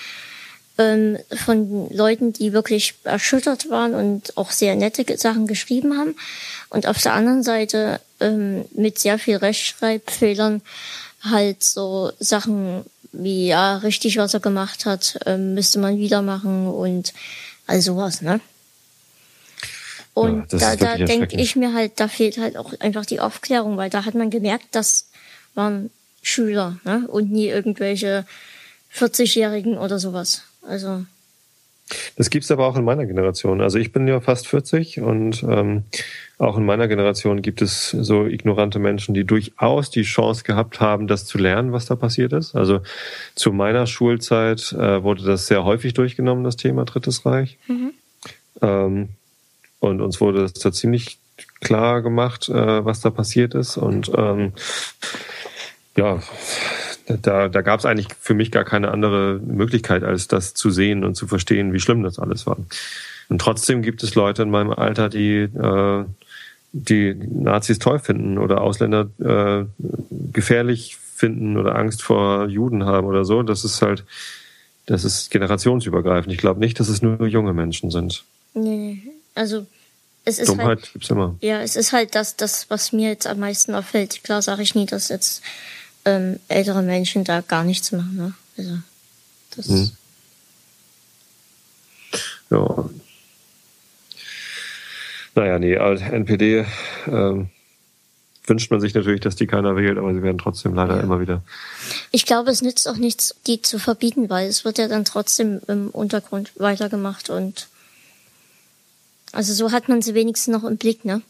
ähm, 0.78 1.18
von 1.44 1.90
Leuten, 1.90 2.32
die 2.32 2.52
wirklich 2.52 2.94
erschüttert 3.04 3.68
waren 3.68 3.94
und 3.94 4.36
auch 4.36 4.50
sehr 4.50 4.76
nette 4.76 5.04
Sachen 5.18 5.46
geschrieben 5.46 5.98
haben. 5.98 6.14
Und 6.70 6.86
auf 6.86 7.00
der 7.00 7.14
anderen 7.14 7.42
Seite 7.42 8.00
ähm, 8.20 8.64
mit 8.74 8.98
sehr 8.98 9.18
viel 9.18 9.36
Rechtschreibfehlern 9.36 10.62
halt 11.22 11.64
so 11.64 12.12
Sachen 12.18 12.84
wie, 13.12 13.48
ja, 13.48 13.78
richtig, 13.78 14.18
was 14.18 14.34
er 14.34 14.40
gemacht 14.40 14.86
hat, 14.86 15.18
ähm, 15.26 15.54
müsste 15.54 15.78
man 15.78 15.98
wieder 15.98 16.22
machen 16.22 16.68
und 16.68 17.14
all 17.66 17.80
sowas, 17.80 18.22
ne? 18.22 18.40
Und 20.14 20.52
ja, 20.52 20.76
da, 20.76 20.96
da 20.96 21.04
denke 21.04 21.36
ich 21.36 21.56
mir 21.56 21.72
halt, 21.72 22.00
da 22.00 22.08
fehlt 22.08 22.38
halt 22.38 22.56
auch 22.56 22.72
einfach 22.80 23.06
die 23.06 23.20
Aufklärung, 23.20 23.76
weil 23.76 23.88
da 23.88 24.04
hat 24.04 24.14
man 24.14 24.30
gemerkt, 24.30 24.66
das 24.72 25.10
waren 25.54 25.90
Schüler, 26.22 26.78
ne? 26.84 27.06
Und 27.08 27.30
nie 27.30 27.46
irgendwelche 27.46 28.26
40-Jährigen 28.94 29.78
oder 29.78 29.98
sowas. 29.98 30.42
Also. 30.62 31.04
Das 32.16 32.30
gibt's 32.30 32.50
aber 32.50 32.66
auch 32.66 32.76
in 32.76 32.84
meiner 32.84 33.06
Generation. 33.06 33.60
Also 33.60 33.78
ich 33.78 33.92
bin 33.92 34.06
ja 34.06 34.20
fast 34.20 34.46
40 34.46 35.00
und 35.00 35.42
ähm, 35.42 35.84
auch 36.38 36.56
in 36.56 36.64
meiner 36.64 36.86
Generation 36.86 37.42
gibt 37.42 37.62
es 37.62 37.90
so 37.90 38.26
ignorante 38.26 38.78
Menschen, 38.78 39.14
die 39.14 39.24
durchaus 39.24 39.90
die 39.90 40.02
Chance 40.02 40.44
gehabt 40.44 40.80
haben, 40.80 41.06
das 41.06 41.24
zu 41.24 41.38
lernen, 41.38 41.72
was 41.72 41.86
da 41.86 41.96
passiert 41.96 42.32
ist. 42.32 42.54
Also 42.54 42.80
zu 43.34 43.52
meiner 43.52 43.86
Schulzeit 43.86 44.72
äh, 44.72 45.02
wurde 45.02 45.24
das 45.24 45.46
sehr 45.46 45.64
häufig 45.64 45.94
durchgenommen, 45.94 46.44
das 46.44 46.56
Thema 46.56 46.84
Drittes 46.84 47.26
Reich. 47.26 47.58
Mhm. 47.66 47.92
Ähm, 48.62 49.08
und 49.80 50.00
uns 50.00 50.20
wurde 50.20 50.42
das 50.42 50.54
da 50.54 50.72
ziemlich 50.72 51.18
klar 51.60 52.02
gemacht, 52.02 52.48
äh, 52.48 52.84
was 52.84 53.00
da 53.00 53.10
passiert 53.10 53.54
ist. 53.54 53.76
Und 53.76 54.10
ähm, 54.16 54.52
ja, 55.96 56.20
da, 57.22 57.48
da 57.48 57.62
gab 57.62 57.80
es 57.80 57.86
eigentlich 57.86 58.08
für 58.20 58.34
mich 58.34 58.50
gar 58.50 58.64
keine 58.64 58.90
andere 58.90 59.40
Möglichkeit, 59.44 60.02
als 60.04 60.28
das 60.28 60.54
zu 60.54 60.70
sehen 60.70 61.04
und 61.04 61.14
zu 61.14 61.26
verstehen, 61.26 61.72
wie 61.72 61.80
schlimm 61.80 62.02
das 62.02 62.18
alles 62.18 62.46
war. 62.46 62.58
Und 63.28 63.40
trotzdem 63.40 63.82
gibt 63.82 64.02
es 64.02 64.14
Leute 64.14 64.42
in 64.42 64.50
meinem 64.50 64.70
Alter, 64.70 65.08
die 65.08 65.40
äh, 65.40 66.04
die 66.72 67.14
Nazis 67.14 67.78
toll 67.78 67.98
finden 67.98 68.38
oder 68.38 68.60
Ausländer 68.60 69.08
äh, 69.20 69.64
gefährlich 70.32 70.96
finden 70.96 71.56
oder 71.56 71.76
Angst 71.76 72.02
vor 72.02 72.46
Juden 72.46 72.84
haben 72.84 73.06
oder 73.06 73.24
so. 73.24 73.42
Das 73.42 73.64
ist 73.64 73.82
halt, 73.82 74.04
das 74.86 75.04
ist 75.04 75.30
generationsübergreifend. 75.30 76.32
Ich 76.32 76.38
glaube 76.38 76.60
nicht, 76.60 76.78
dass 76.78 76.88
es 76.88 77.02
nur 77.02 77.26
junge 77.26 77.54
Menschen 77.54 77.90
sind. 77.90 78.24
Nee, 78.54 79.02
also 79.34 79.66
es 80.24 80.38
ist 80.38 80.48
Dummheit 80.48 80.66
halt, 80.66 80.92
gibt's 80.92 81.10
immer. 81.10 81.36
Ja, 81.40 81.60
es 81.60 81.74
ist 81.74 81.92
halt 81.92 82.14
das, 82.14 82.36
das, 82.36 82.68
was 82.70 82.92
mir 82.92 83.08
jetzt 83.08 83.26
am 83.26 83.38
meisten 83.38 83.74
auffällt. 83.74 84.22
Klar 84.24 84.42
sage 84.42 84.62
ich 84.62 84.74
nie, 84.74 84.86
dass 84.86 85.08
jetzt 85.08 85.42
ähm, 86.08 86.40
ältere 86.48 86.82
Menschen 86.82 87.24
da 87.24 87.40
gar 87.40 87.64
nichts 87.64 87.92
machen. 87.92 88.16
Ne? 88.16 88.32
Also 88.56 88.78
das. 89.56 89.68
Hm. 89.68 89.90
Ja, 92.50 92.88
naja, 95.34 95.58
nee, 95.58 95.76
als 95.76 96.00
NPD 96.00 96.64
ähm, 97.06 97.50
wünscht 98.44 98.70
man 98.70 98.80
sich 98.80 98.94
natürlich, 98.94 99.20
dass 99.20 99.36
die 99.36 99.46
keiner 99.46 99.76
wählt, 99.76 99.98
aber 99.98 100.12
sie 100.12 100.22
werden 100.22 100.38
trotzdem 100.38 100.74
leider 100.74 100.96
ja. 100.96 101.02
immer 101.02 101.20
wieder. 101.20 101.42
Ich 102.10 102.26
glaube, 102.26 102.50
es 102.50 102.62
nützt 102.62 102.88
auch 102.88 102.96
nichts, 102.96 103.36
die 103.46 103.62
zu 103.62 103.78
verbieten, 103.78 104.30
weil 104.30 104.48
es 104.48 104.64
wird 104.64 104.78
ja 104.78 104.88
dann 104.88 105.04
trotzdem 105.04 105.60
im 105.68 105.90
Untergrund 105.90 106.52
weitergemacht 106.56 107.30
und 107.30 107.68
also 109.30 109.52
so 109.52 109.70
hat 109.70 109.88
man 109.88 110.02
sie 110.02 110.14
wenigstens 110.14 110.52
noch 110.52 110.64
im 110.64 110.78
Blick, 110.78 111.04
ne? 111.04 111.22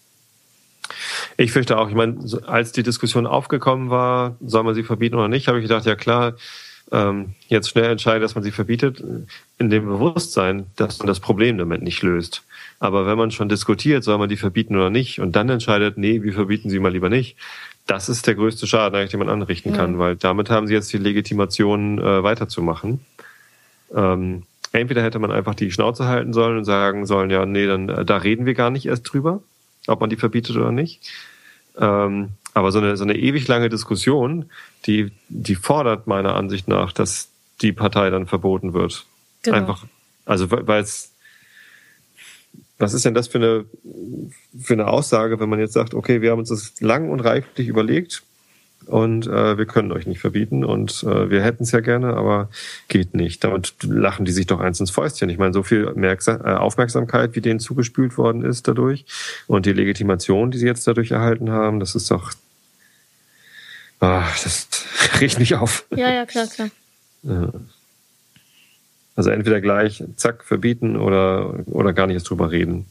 Ich 1.37 1.53
fürchte 1.53 1.79
auch, 1.79 1.89
ich 1.89 1.95
meine, 1.95 2.19
als 2.47 2.73
die 2.73 2.83
Diskussion 2.83 3.27
aufgekommen 3.27 3.91
war, 3.91 4.37
soll 4.41 4.63
man 4.63 4.75
sie 4.75 4.85
verbieten 4.85 5.17
oder 5.17 5.29
nicht, 5.29 5.49
habe 5.49 5.59
ich 5.59 5.65
gedacht, 5.65 5.87
ja 5.87 5.97
klar, 5.97 6.35
ähm, 6.91 7.35
jetzt 7.49 7.69
schnell 7.69 7.91
entscheiden, 7.91 8.23
dass 8.23 8.35
man 8.35 8.45
sie 8.45 8.51
verbietet, 8.51 9.03
in 9.59 9.71
dem 9.71 9.87
Bewusstsein, 9.87 10.67
dass 10.77 10.99
man 10.99 11.07
das 11.07 11.21
Problem 11.21 11.59
damit 11.59 11.83
nicht 11.83 12.03
löst. 12.03 12.43
Aber 12.81 13.07
wenn 13.07 13.19
man 13.19 13.31
schon 13.31 13.49
diskutiert, 13.49 14.05
soll 14.05 14.19
man 14.19 14.29
die 14.29 14.37
verbieten 14.37 14.77
oder 14.77 14.91
nicht, 14.91 15.21
und 15.21 15.37
dann 15.37 15.49
entscheidet, 15.49 15.99
nee, 15.99 16.23
wir 16.23 16.33
verbieten 16.33 16.71
sie 16.71 16.79
mal 16.79 16.93
lieber 16.93 17.09
nicht, 17.09 17.37
das 17.87 18.09
ist 18.09 18.27
der 18.27 18.35
größte 18.35 18.67
Schaden, 18.67 19.09
den 19.09 19.19
man 19.19 19.29
anrichten 19.29 19.73
kann, 19.73 19.95
ja. 19.95 19.99
weil 19.99 20.17
damit 20.17 20.51
haben 20.51 20.67
sie 20.67 20.75
jetzt 20.75 20.93
die 20.93 20.99
Legitimation, 20.99 21.99
äh, 21.99 22.23
weiterzumachen. 22.23 23.01
Ähm, 23.95 24.45
entweder 24.73 25.03
hätte 25.03 25.19
man 25.19 25.33
einfach 25.33 25.55
die 25.55 25.71
Schnauze 25.71 26.07
halten 26.07 26.33
sollen 26.33 26.59
und 26.59 26.65
sagen 26.65 27.07
sollen, 27.07 27.31
ja, 27.31 27.47
nee, 27.47 27.67
dann 27.67 27.89
äh, 27.89 28.05
da 28.05 28.19
reden 28.19 28.47
wir 28.47 28.55
gar 28.55 28.71
nicht 28.71 28.87
erst 28.87 29.11
drüber, 29.11 29.43
ob 29.89 30.01
man 30.01 30.11
die 30.11 30.17
verbietet 30.17 30.57
oder 30.57 30.73
nicht. 30.73 31.11
Ähm, 31.79 32.31
aber 32.55 32.73
so 32.73 32.79
eine, 32.79 32.97
so 32.97 33.05
eine 33.05 33.17
ewig 33.17 33.47
lange 33.49 33.69
Diskussion, 33.69 34.51
die, 34.87 35.13
die 35.29 35.55
fordert 35.55 36.07
meiner 36.07 36.35
Ansicht 36.35 36.69
nach, 36.69 36.93
dass 36.93 37.29
die 37.61 37.73
Partei 37.73 38.11
dann 38.11 38.27
verboten 38.27 38.73
wird. 38.73 39.07
Genau. 39.43 39.57
Einfach, 39.57 39.87
also 40.25 40.51
weil 40.51 40.83
es, 40.83 41.13
was 42.79 42.95
ist 42.95 43.05
denn 43.05 43.15
das 43.15 43.29
für 43.29 43.39
eine, 43.39 43.65
für 44.61 44.75
eine 44.75 44.89
Aussage, 44.89 45.41
wenn 45.41 45.49
man 45.49 45.59
jetzt 45.59 45.73
sagt, 45.73 45.95
okay, 45.95 46.21
wir 46.21 46.31
haben 46.31 46.39
uns 46.41 46.49
das 46.49 46.81
lang 46.81 47.11
und 47.11 47.21
reiflich 47.21 47.69
überlegt, 47.69 48.23
und 48.87 49.27
äh, 49.27 49.59
wir 49.59 49.67
können 49.67 49.93
euch 49.93 50.07
nicht 50.07 50.21
verbieten 50.21 50.65
und 50.65 51.03
äh, 51.03 51.31
wir 51.31 51.43
hätten 51.43 51.65
es 51.65 51.73
ja 51.73 51.81
gerne, 51.81 52.15
aber 52.15 52.49
geht 52.89 53.15
nicht. 53.15 53.45
Damit 53.45 53.75
lachen 53.83 54.25
die 54.25 54.33
sich 54.33 54.47
doch 54.47 54.61
eins 54.61 54.81
ins 54.81 54.91
Fäustchen. 54.91 55.29
Ich 55.29 55.37
meine, 55.37 55.53
so 55.53 55.63
viel 55.63 55.93
Merksam 55.95 56.41
äh, 56.41 56.55
Aufmerksamkeit, 56.55 57.35
wie 57.35 57.43
denen 57.43 57.61
zugespült 57.61 58.17
worden 58.17 58.45
ist 58.45 58.67
dadurch 58.67 59.05
und 59.47 59.67
die 59.67 59.73
Legitimation, 59.73 60.51
die 60.51 60.59
sie 60.59 60.67
jetzt 60.67 60.87
dadurch 60.87 61.11
erhalten 61.11 61.51
haben, 61.51 61.81
das 61.81 61.95
ist 61.95 62.11
doch, 62.11 62.33
ah, 64.01 64.27
das 64.43 64.69
riecht 65.21 65.39
mich 65.39 65.55
auf. 65.55 65.85
Ja, 65.95 66.11
ja, 66.11 66.25
klar, 66.25 66.47
klar. 66.47 66.71
Also 69.17 69.31
entweder 69.31 69.61
gleich, 69.61 70.03
zack, 70.17 70.45
verbieten 70.45 70.97
oder, 70.97 71.67
oder 71.67 71.93
gar 71.93 72.07
nicht 72.07 72.15
erst 72.15 72.31
drüber 72.31 72.51
reden. 72.53 72.87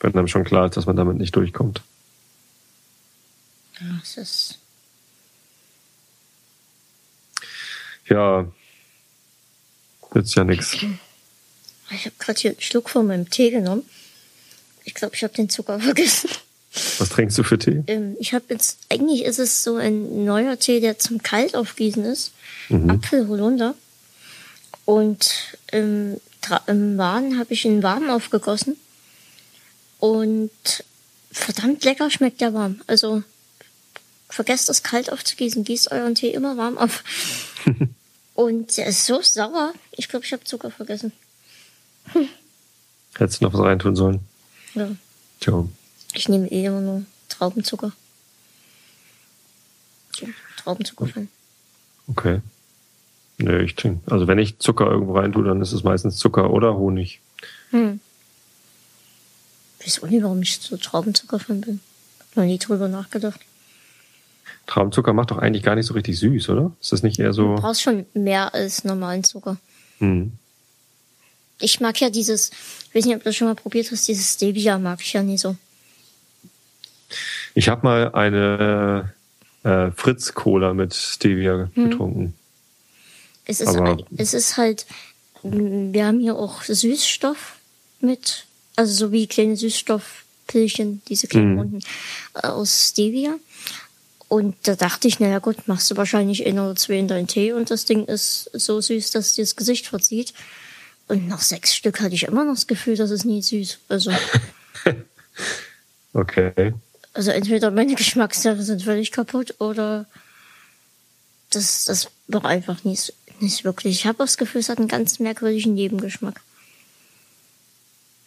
Wenn 0.00 0.14
einem 0.14 0.28
schon 0.28 0.44
klar 0.44 0.66
ist, 0.66 0.76
dass 0.76 0.86
man 0.86 0.96
damit 0.96 1.18
nicht 1.18 1.36
durchkommt. 1.36 1.82
Ja, 3.78 3.88
es 4.02 4.16
ist 4.16 4.61
Ja, 8.12 8.46
nützt 10.12 10.34
ja 10.34 10.44
nichts. 10.44 10.74
Ich 11.90 12.04
habe 12.04 12.14
gerade 12.18 12.38
hier 12.38 12.50
einen 12.50 12.60
Schluck 12.60 12.90
von 12.90 13.06
meinem 13.06 13.30
Tee 13.30 13.50
genommen. 13.50 13.84
Ich 14.84 14.92
glaube, 14.92 15.14
ich 15.14 15.24
habe 15.24 15.32
den 15.32 15.48
Zucker 15.48 15.80
vergessen. 15.80 16.28
Was 16.98 17.08
trinkst 17.08 17.38
du 17.38 17.42
für 17.42 17.58
Tee? 17.58 17.82
Ähm, 17.86 18.16
ich 18.20 18.34
habe 18.34 18.44
jetzt, 18.50 18.80
eigentlich 18.90 19.24
ist 19.24 19.38
es 19.38 19.64
so 19.64 19.76
ein 19.76 20.26
neuer 20.26 20.58
Tee, 20.58 20.80
der 20.80 20.98
zum 20.98 21.22
Kaltaufgießen 21.22 22.04
ist. 22.04 22.32
Mhm. 22.68 22.90
Apfelholunder. 22.90 23.74
Und 24.84 25.56
im, 25.70 26.20
im 26.66 26.98
Warmen 26.98 27.38
habe 27.38 27.54
ich 27.54 27.64
ihn 27.64 27.82
warm 27.82 28.10
aufgegossen. 28.10 28.76
Und 30.00 30.50
verdammt 31.30 31.82
lecker 31.84 32.10
schmeckt 32.10 32.42
der 32.42 32.52
warm. 32.52 32.82
Also 32.86 33.22
vergesst 34.28 34.68
es 34.68 34.82
kalt 34.82 35.10
aufzugießen, 35.10 35.64
gießt 35.64 35.92
euren 35.92 36.14
Tee 36.14 36.30
immer 36.30 36.58
warm 36.58 36.76
auf. 36.76 37.04
Und 38.34 38.76
der 38.76 38.86
ist 38.86 39.06
so 39.06 39.20
sauer. 39.22 39.72
Ich 39.92 40.08
glaube, 40.08 40.24
ich 40.24 40.32
habe 40.32 40.44
Zucker 40.44 40.70
vergessen. 40.70 41.12
Hm. 42.12 42.28
Hättest 43.16 43.40
du 43.40 43.44
noch 43.44 43.52
was 43.52 43.60
reintun 43.60 43.94
sollen? 43.94 44.20
Ja. 44.74 44.88
Tja. 45.40 45.66
Ich 46.14 46.28
nehme 46.28 46.50
eh 46.50 46.64
immer 46.64 46.80
nur 46.80 47.04
Traubenzucker. 47.28 47.92
So, 50.16 50.26
Traubenzucker 50.56 51.16
rein. 51.16 51.28
Okay. 52.08 52.40
Nee, 53.38 53.62
ich 53.62 53.74
trinke. 53.74 54.00
Also 54.10 54.28
wenn 54.28 54.38
ich 54.38 54.58
Zucker 54.58 54.86
irgendwo 54.86 55.16
rein 55.18 55.32
tue, 55.32 55.44
dann 55.44 55.60
ist 55.60 55.72
es 55.72 55.82
meistens 55.82 56.16
Zucker 56.16 56.50
oder 56.50 56.74
Honig. 56.76 57.20
Hm. 57.70 58.00
Ich 59.78 59.86
weiß 59.86 60.02
auch 60.04 60.08
nicht, 60.08 60.22
warum 60.22 60.42
ich 60.42 60.58
so 60.58 60.76
Traubenzucker 60.76 61.38
von 61.38 61.60
bin. 61.60 61.80
Noch 62.34 62.44
nie 62.44 62.58
drüber 62.58 62.88
nachgedacht. 62.88 63.40
Traubenzucker 64.66 65.12
macht 65.12 65.30
doch 65.30 65.38
eigentlich 65.38 65.62
gar 65.62 65.74
nicht 65.74 65.86
so 65.86 65.94
richtig 65.94 66.18
süß, 66.18 66.48
oder? 66.50 66.72
Ist 66.80 66.92
das 66.92 67.02
nicht 67.02 67.18
eher 67.18 67.32
so? 67.32 67.56
Du 67.56 67.62
brauchst 67.62 67.82
schon 67.82 68.06
mehr 68.14 68.54
als 68.54 68.84
normalen 68.84 69.24
Zucker. 69.24 69.56
Hm. 69.98 70.32
Ich 71.60 71.80
mag 71.80 72.00
ja 72.00 72.10
dieses, 72.10 72.50
ich 72.88 72.94
weiß 72.94 73.04
nicht, 73.04 73.14
ob 73.14 73.22
du 73.22 73.28
das 73.28 73.36
schon 73.36 73.48
mal 73.48 73.54
probiert 73.54 73.90
hast, 73.90 74.08
dieses 74.08 74.34
Stevia 74.34 74.78
mag 74.78 75.00
ich 75.00 75.12
ja 75.12 75.22
nie 75.22 75.38
so. 75.38 75.56
Ich 77.54 77.68
habe 77.68 77.86
mal 77.86 78.12
eine 78.14 79.12
äh, 79.62 79.90
Fritz-Cola 79.92 80.74
mit 80.74 80.94
Stevia 80.94 81.70
hm. 81.74 81.90
getrunken. 81.90 82.34
Es 83.44 83.60
ist, 83.60 83.68
Aber 83.68 83.98
es 84.16 84.34
ist 84.34 84.56
halt, 84.56 84.86
wir 85.42 86.06
haben 86.06 86.20
hier 86.20 86.36
auch 86.36 86.62
Süßstoff 86.62 87.56
mit, 88.00 88.46
also 88.76 88.94
so 88.94 89.12
wie 89.12 89.26
kleine 89.26 89.56
Süßstoffpilchen, 89.56 91.02
diese 91.08 91.26
kleinen 91.26 91.58
hm. 91.58 91.80
aus 92.34 92.90
Stevia. 92.90 93.36
Und 94.32 94.56
da 94.62 94.76
dachte 94.76 95.08
ich, 95.08 95.20
naja 95.20 95.40
gut, 95.40 95.68
machst 95.68 95.90
du 95.90 95.96
wahrscheinlich 95.98 96.46
ein 96.46 96.58
oder 96.58 96.74
zwei 96.74 96.94
in 96.94 97.06
deinen 97.06 97.26
Tee 97.26 97.52
und 97.52 97.70
das 97.70 97.84
Ding 97.84 98.06
ist 98.06 98.48
so 98.54 98.80
süß, 98.80 99.10
dass 99.10 99.26
es 99.26 99.34
dir 99.34 99.44
das 99.44 99.56
Gesicht 99.56 99.88
verzieht. 99.88 100.32
Und 101.06 101.28
nach 101.28 101.42
sechs 101.42 101.74
Stück 101.74 102.00
hatte 102.00 102.14
ich 102.14 102.22
immer 102.22 102.42
noch 102.42 102.54
das 102.54 102.66
Gefühl, 102.66 102.96
dass 102.96 103.10
es 103.10 103.26
nie 103.26 103.42
süß. 103.42 103.80
Also. 103.90 104.10
okay. 106.14 106.72
Also 107.12 107.30
entweder 107.30 107.70
meine 107.70 107.94
Geschmacksnerven 107.94 108.64
sind 108.64 108.82
völlig 108.82 109.12
kaputt 109.12 109.56
oder 109.58 110.06
das, 111.50 111.84
das 111.84 112.08
war 112.26 112.46
einfach 112.46 112.84
nicht, 112.84 113.12
nicht 113.40 113.64
wirklich. 113.64 113.96
Ich 113.96 114.06
habe 114.06 114.16
das 114.16 114.38
Gefühl, 114.38 114.62
es 114.62 114.70
hat 114.70 114.78
einen 114.78 114.88
ganz 114.88 115.18
merkwürdigen 115.18 115.74
Nebengeschmack. 115.74 116.40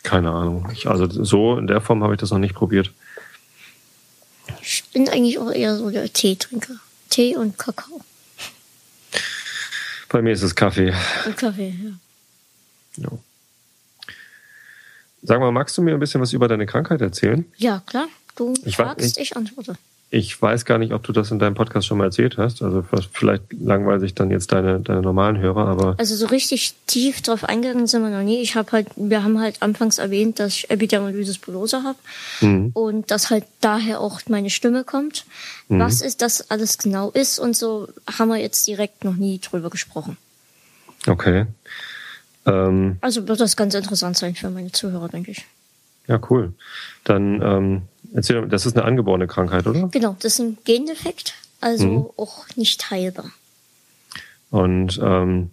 Keine 0.03 0.29
Ahnung. 0.29 0.69
Ich, 0.71 0.85
also 0.85 1.09
so 1.09 1.57
in 1.57 1.65
der 1.65 1.81
Form 1.81 2.03
habe 2.03 2.13
ich 2.13 2.19
das 2.19 2.29
noch 2.29 2.37
nicht 2.37 2.53
probiert. 2.53 2.91
Ich 4.67 4.83
bin 4.91 5.07
eigentlich 5.09 5.37
auch 5.37 5.51
eher 5.51 5.77
so 5.77 5.91
der 5.91 6.11
Teetrinker. 6.11 6.75
Tee 7.09 7.35
und 7.35 7.57
Kakao. 7.57 8.01
Bei 10.09 10.21
mir 10.21 10.33
ist 10.33 10.41
es 10.41 10.55
Kaffee. 10.55 10.93
Und 11.25 11.37
Kaffee, 11.37 11.75
ja. 12.97 13.03
ja. 13.03 13.17
Sag 15.21 15.39
mal, 15.39 15.51
magst 15.51 15.77
du 15.77 15.81
mir 15.81 15.93
ein 15.93 15.99
bisschen 15.99 16.21
was 16.21 16.33
über 16.33 16.47
deine 16.47 16.65
Krankheit 16.65 17.01
erzählen? 17.01 17.45
Ja, 17.57 17.83
klar. 17.85 18.07
Du 18.35 18.53
ich 18.63 18.75
fragst, 18.75 19.17
ich, 19.17 19.31
ich 19.31 19.37
antworte. 19.37 19.77
Ich 20.15 20.41
weiß 20.41 20.63
gar 20.63 20.77
nicht, 20.77 20.93
ob 20.93 21.03
du 21.03 21.11
das 21.11 21.29
in 21.31 21.39
deinem 21.39 21.55
Podcast 21.55 21.87
schon 21.87 21.97
mal 21.97 22.05
erzählt 22.05 22.37
hast. 22.37 22.61
Also 22.61 22.85
vielleicht 23.11 23.51
langweilen 23.51 23.99
sich 23.99 24.15
dann 24.15 24.31
jetzt 24.31 24.53
deine, 24.53 24.79
deine 24.79 25.01
normalen 25.01 25.37
Hörer, 25.37 25.67
aber. 25.67 25.95
Also 25.97 26.15
so 26.15 26.27
richtig 26.27 26.73
tief 26.87 27.21
drauf 27.21 27.43
eingegangen 27.43 27.85
sind 27.85 28.01
wir 28.01 28.09
noch 28.09 28.23
nie. 28.23 28.41
Ich 28.41 28.55
habe 28.55 28.71
halt, 28.71 28.87
wir 28.95 29.25
haben 29.25 29.41
halt 29.41 29.61
anfangs 29.61 29.97
erwähnt, 29.97 30.39
dass 30.39 30.53
ich 30.53 30.69
Epidermolysis 30.69 31.37
bullosa 31.39 31.83
habe 31.83 31.97
mhm. 32.39 32.71
und 32.73 33.11
dass 33.11 33.29
halt 33.29 33.43
daher 33.59 33.99
auch 33.99 34.21
meine 34.29 34.49
Stimme 34.49 34.85
kommt. 34.85 35.25
Mhm. 35.67 35.79
Was 35.79 36.01
ist 36.01 36.21
das 36.21 36.49
alles 36.49 36.77
genau 36.77 37.11
ist 37.11 37.37
und 37.37 37.53
so 37.53 37.89
haben 38.17 38.29
wir 38.29 38.37
jetzt 38.37 38.65
direkt 38.67 39.03
noch 39.03 39.15
nie 39.15 39.39
drüber 39.39 39.69
gesprochen. 39.69 40.15
Okay. 41.07 41.45
Ähm, 42.45 42.99
also 43.01 43.27
wird 43.27 43.41
das 43.41 43.57
ganz 43.57 43.73
interessant 43.73 44.15
sein 44.15 44.33
für 44.33 44.49
meine 44.49 44.71
Zuhörer, 44.71 45.09
denke 45.09 45.31
ich. 45.31 45.45
Ja, 46.07 46.21
cool. 46.29 46.53
Dann 47.03 47.41
ähm, 47.41 47.81
erzähl, 48.15 48.47
das 48.47 48.65
ist 48.65 48.75
eine 48.75 48.85
angeborene 48.85 49.27
Krankheit, 49.27 49.67
oder? 49.67 49.87
Genau, 49.89 50.15
das 50.19 50.33
ist 50.33 50.39
ein 50.39 50.57
Gendefekt, 50.63 51.35
also 51.61 51.87
mhm. 51.87 52.05
auch 52.17 52.45
nicht 52.55 52.89
heilbar. 52.89 53.31
Und 54.49 54.99
ähm, 55.03 55.51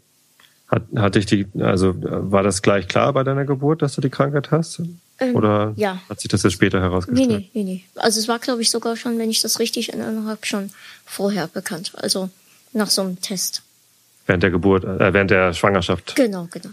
hat, 0.69 0.85
hatte 0.97 1.19
ich 1.19 1.27
die, 1.27 1.47
also 1.59 1.95
war 1.97 2.43
das 2.43 2.63
gleich 2.63 2.89
klar 2.89 3.13
bei 3.13 3.25
deiner 3.25 3.45
Geburt, 3.45 3.83
dass 3.83 3.95
du 3.95 4.01
die 4.01 4.11
Krankheit 4.11 4.51
hast? 4.51 4.81
Ähm, 5.19 5.37
oder 5.37 5.75
ja. 5.77 6.01
hat 6.09 6.21
sich 6.21 6.31
das 6.31 6.43
jetzt 6.43 6.53
später 6.53 6.81
herausgestellt? 6.81 7.29
Nee, 7.29 7.37
nee, 7.37 7.51
nee, 7.53 7.65
nee. 7.65 7.85
Also 7.97 8.21
es 8.21 8.29
war, 8.29 8.39
glaube 8.39 8.63
ich, 8.63 8.71
sogar 8.71 8.97
schon, 8.97 9.19
wenn 9.19 9.31
ich 9.31 9.43
das 9.43 9.59
richtig 9.59 9.93
in 9.93 10.01
Erinnerung 10.01 10.29
habe, 10.29 10.47
schon 10.47 10.71
vorher 11.05 11.47
bekannt. 11.47 11.93
Also 11.97 12.31
nach 12.73 12.89
so 12.89 13.03
einem 13.03 13.21
Test. 13.21 13.63
Während 14.27 14.43
der 14.43 14.51
Geburt, 14.51 14.85
äh, 14.85 15.13
während 15.13 15.31
der 15.31 15.53
Schwangerschaft? 15.53 16.15
Genau, 16.17 16.49
genau. 16.51 16.71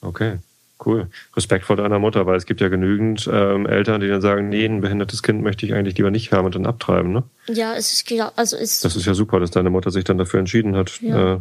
Okay. 0.00 0.38
Cool. 0.84 1.08
Respekt 1.36 1.64
vor 1.64 1.76
deiner 1.76 1.98
Mutter, 1.98 2.24
weil 2.26 2.36
es 2.36 2.46
gibt 2.46 2.60
ja 2.60 2.68
genügend 2.68 3.28
ähm, 3.32 3.66
Eltern, 3.66 4.00
die 4.00 4.08
dann 4.08 4.20
sagen, 4.20 4.48
nee, 4.48 4.64
ein 4.64 4.80
behindertes 4.80 5.22
Kind 5.22 5.42
möchte 5.42 5.66
ich 5.66 5.74
eigentlich 5.74 5.96
lieber 5.96 6.10
nicht 6.10 6.30
haben 6.32 6.46
und 6.46 6.54
dann 6.54 6.66
abtreiben, 6.66 7.12
ne? 7.12 7.24
Ja, 7.48 7.74
es 7.74 7.92
ist 7.92 8.06
klar, 8.06 8.32
also 8.36 8.56
es. 8.56 8.80
Das 8.80 8.94
ist 8.94 9.04
ja 9.04 9.14
super, 9.14 9.40
dass 9.40 9.50
deine 9.50 9.70
Mutter 9.70 9.90
sich 9.90 10.04
dann 10.04 10.18
dafür 10.18 10.38
entschieden 10.38 10.76
hat. 10.76 11.00
Ja. 11.00 11.34
Äh, 11.34 11.38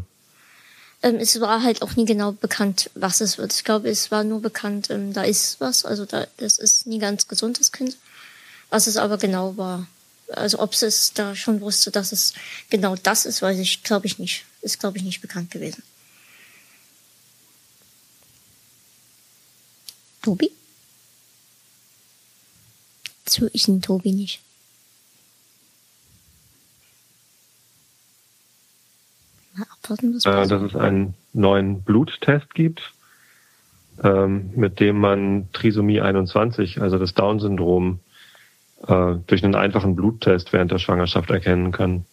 ähm, 1.04 1.18
es 1.18 1.40
war 1.40 1.62
halt 1.62 1.84
auch 1.84 1.96
nie 1.96 2.06
genau 2.06 2.32
bekannt, 2.32 2.90
was 2.96 3.22
es 3.22 3.38
wird. 3.38 3.54
Ich 3.54 3.64
glaube, 3.64 3.90
es 3.90 4.10
war 4.10 4.24
nur 4.24 4.42
bekannt, 4.42 4.90
ähm, 4.90 5.14
da 5.14 5.22
ist 5.22 5.62
was, 5.62 5.86
also 5.86 6.06
da, 6.06 6.26
das 6.38 6.58
ist 6.58 6.88
nie 6.88 7.00
ganz 7.00 7.28
gesund, 7.28 7.60
das 7.60 7.72
Kind. 7.72 7.98
Was 8.70 8.88
es 8.88 8.98
aber 8.98 9.18
genau 9.18 9.56
war. 9.58 9.88
Also 10.34 10.60
ob 10.60 10.74
es 10.74 11.14
da 11.14 11.36
schon 11.36 11.62
wusste, 11.62 11.92
dass 11.92 12.12
es 12.12 12.34
genau 12.70 12.96
das 13.02 13.26
ist, 13.26 13.42
weiß 13.42 13.60
ich, 13.60 13.84
glaube 13.84 14.08
ich 14.08 14.20
nicht. 14.20 14.46
Ist, 14.62 14.80
glaube 14.80 14.98
ich, 14.98 15.04
nicht 15.04 15.22
bekannt 15.22 15.52
gewesen. 15.52 15.84
Tobi? 20.28 20.52
So 23.26 23.46
ist 23.46 23.70
ein 23.70 23.82
Tobi 23.82 24.12
nicht. 24.12 24.42
Mal 29.56 29.66
abwarten, 29.72 30.14
was 30.14 30.26
äh, 30.26 30.48
dass 30.50 30.62
es 30.62 30.76
einen 30.76 31.14
neuen 31.32 31.82
Bluttest 31.82 32.54
gibt, 32.54 32.92
ähm, 34.04 34.52
mit 34.54 34.82
dem 34.82 35.00
man 35.00 35.48
Trisomie 35.54 36.02
21, 36.02 36.82
also 36.82 36.98
das 36.98 37.14
Down-Syndrom, 37.14 38.02
äh, 38.86 39.16
durch 39.28 39.46
einen 39.46 39.56
einfachen 39.56 39.96
Bluttest 39.96 40.52
während 40.52 40.72
der 40.72 40.80
Schwangerschaft 40.80 41.30
erkennen 41.30 41.72
kann. 41.72 42.06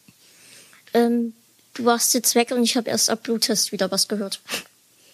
Ähm, 0.92 1.32
du 1.74 1.84
warst 1.84 2.14
jetzt 2.14 2.36
weg 2.36 2.52
und 2.52 2.62
ich 2.62 2.76
habe 2.76 2.90
erst 2.90 3.10
ab 3.10 3.24
Bluttest 3.24 3.72
wieder 3.72 3.90
was 3.90 4.06
gehört. 4.06 4.40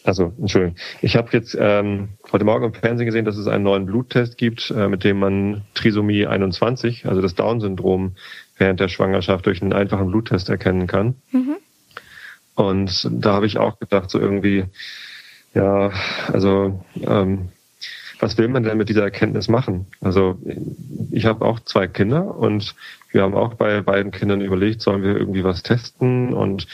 Also, 0.05 0.32
Entschuldigung. 0.38 0.76
Ich 1.03 1.16
habe 1.16 1.28
jetzt 1.32 1.57
ähm, 1.59 2.11
heute 2.32 2.44
Morgen 2.44 2.64
im 2.64 2.74
Fernsehen 2.74 3.07
gesehen, 3.07 3.24
dass 3.24 3.36
es 3.36 3.46
einen 3.46 3.64
neuen 3.64 3.86
Bluttest 3.86 4.38
gibt, 4.38 4.70
äh, 4.70 4.88
mit 4.88 5.05
dem 5.05 5.18
man 5.18 5.62
Trisomie 5.74 6.26
21, 6.26 7.07
also 7.07 7.20
das 7.20 7.34
Down-Syndrom, 7.34 8.16
während 8.57 8.80
der 8.80 8.88
Schwangerschaft 8.88 9.46
durch 9.46 9.61
einen 9.61 9.72
einfachen 9.72 10.11
Bluttest 10.11 10.48
erkennen 10.48 10.86
kann. 10.86 11.16
Mhm. 11.32 11.57
Und 12.55 13.09
da 13.11 13.34
habe 13.34 13.46
ich 13.46 13.59
auch 13.59 13.78
gedacht, 13.78 14.11
so 14.11 14.18
irgendwie, 14.18 14.64
ja, 15.55 15.92
also 16.32 16.84
ähm, 17.03 17.51
was 18.20 18.36
will 18.36 18.48
man 18.48 18.62
denn 18.62 18.76
mit 18.76 18.88
dieser 18.88 19.03
Erkenntnis 19.03 19.48
machen? 19.48 19.86
Also 20.01 20.38
ich 21.11 21.24
habe 21.24 21.44
auch 21.44 21.61
zwei 21.61 21.88
Kinder 21.88 22.36
und 22.36 22.74
wir 23.12 23.22
haben 23.22 23.34
auch 23.34 23.55
bei 23.55 23.80
beiden 23.80 24.12
Kindern 24.12 24.42
überlegt, 24.42 24.82
sollen 24.82 25.03
wir 25.03 25.16
irgendwie 25.16 25.42
was 25.42 25.62
testen? 25.62 26.34
Und 26.34 26.66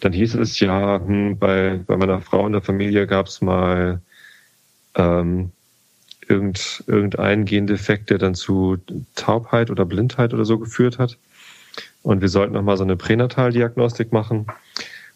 dann 0.00 0.12
hieß 0.12 0.34
es 0.34 0.60
ja, 0.60 1.00
hm, 1.00 1.38
bei, 1.38 1.80
bei 1.86 1.96
meiner 1.96 2.20
Frau 2.20 2.46
in 2.46 2.52
der 2.52 2.62
Familie 2.62 3.06
gab 3.06 3.26
es 3.26 3.40
mal 3.40 4.00
ähm, 4.94 5.50
irgend, 6.28 6.84
irgendein 6.86 7.44
Gendefekt, 7.44 8.10
der 8.10 8.18
dann 8.18 8.34
zu 8.34 8.78
Taubheit 9.14 9.70
oder 9.70 9.84
Blindheit 9.84 10.34
oder 10.34 10.44
so 10.44 10.58
geführt 10.58 10.98
hat. 10.98 11.18
Und 12.02 12.20
wir 12.20 12.28
sollten 12.28 12.54
nochmal 12.54 12.76
so 12.76 12.84
eine 12.84 12.96
Pränataldiagnostik 12.96 14.12
machen. 14.12 14.46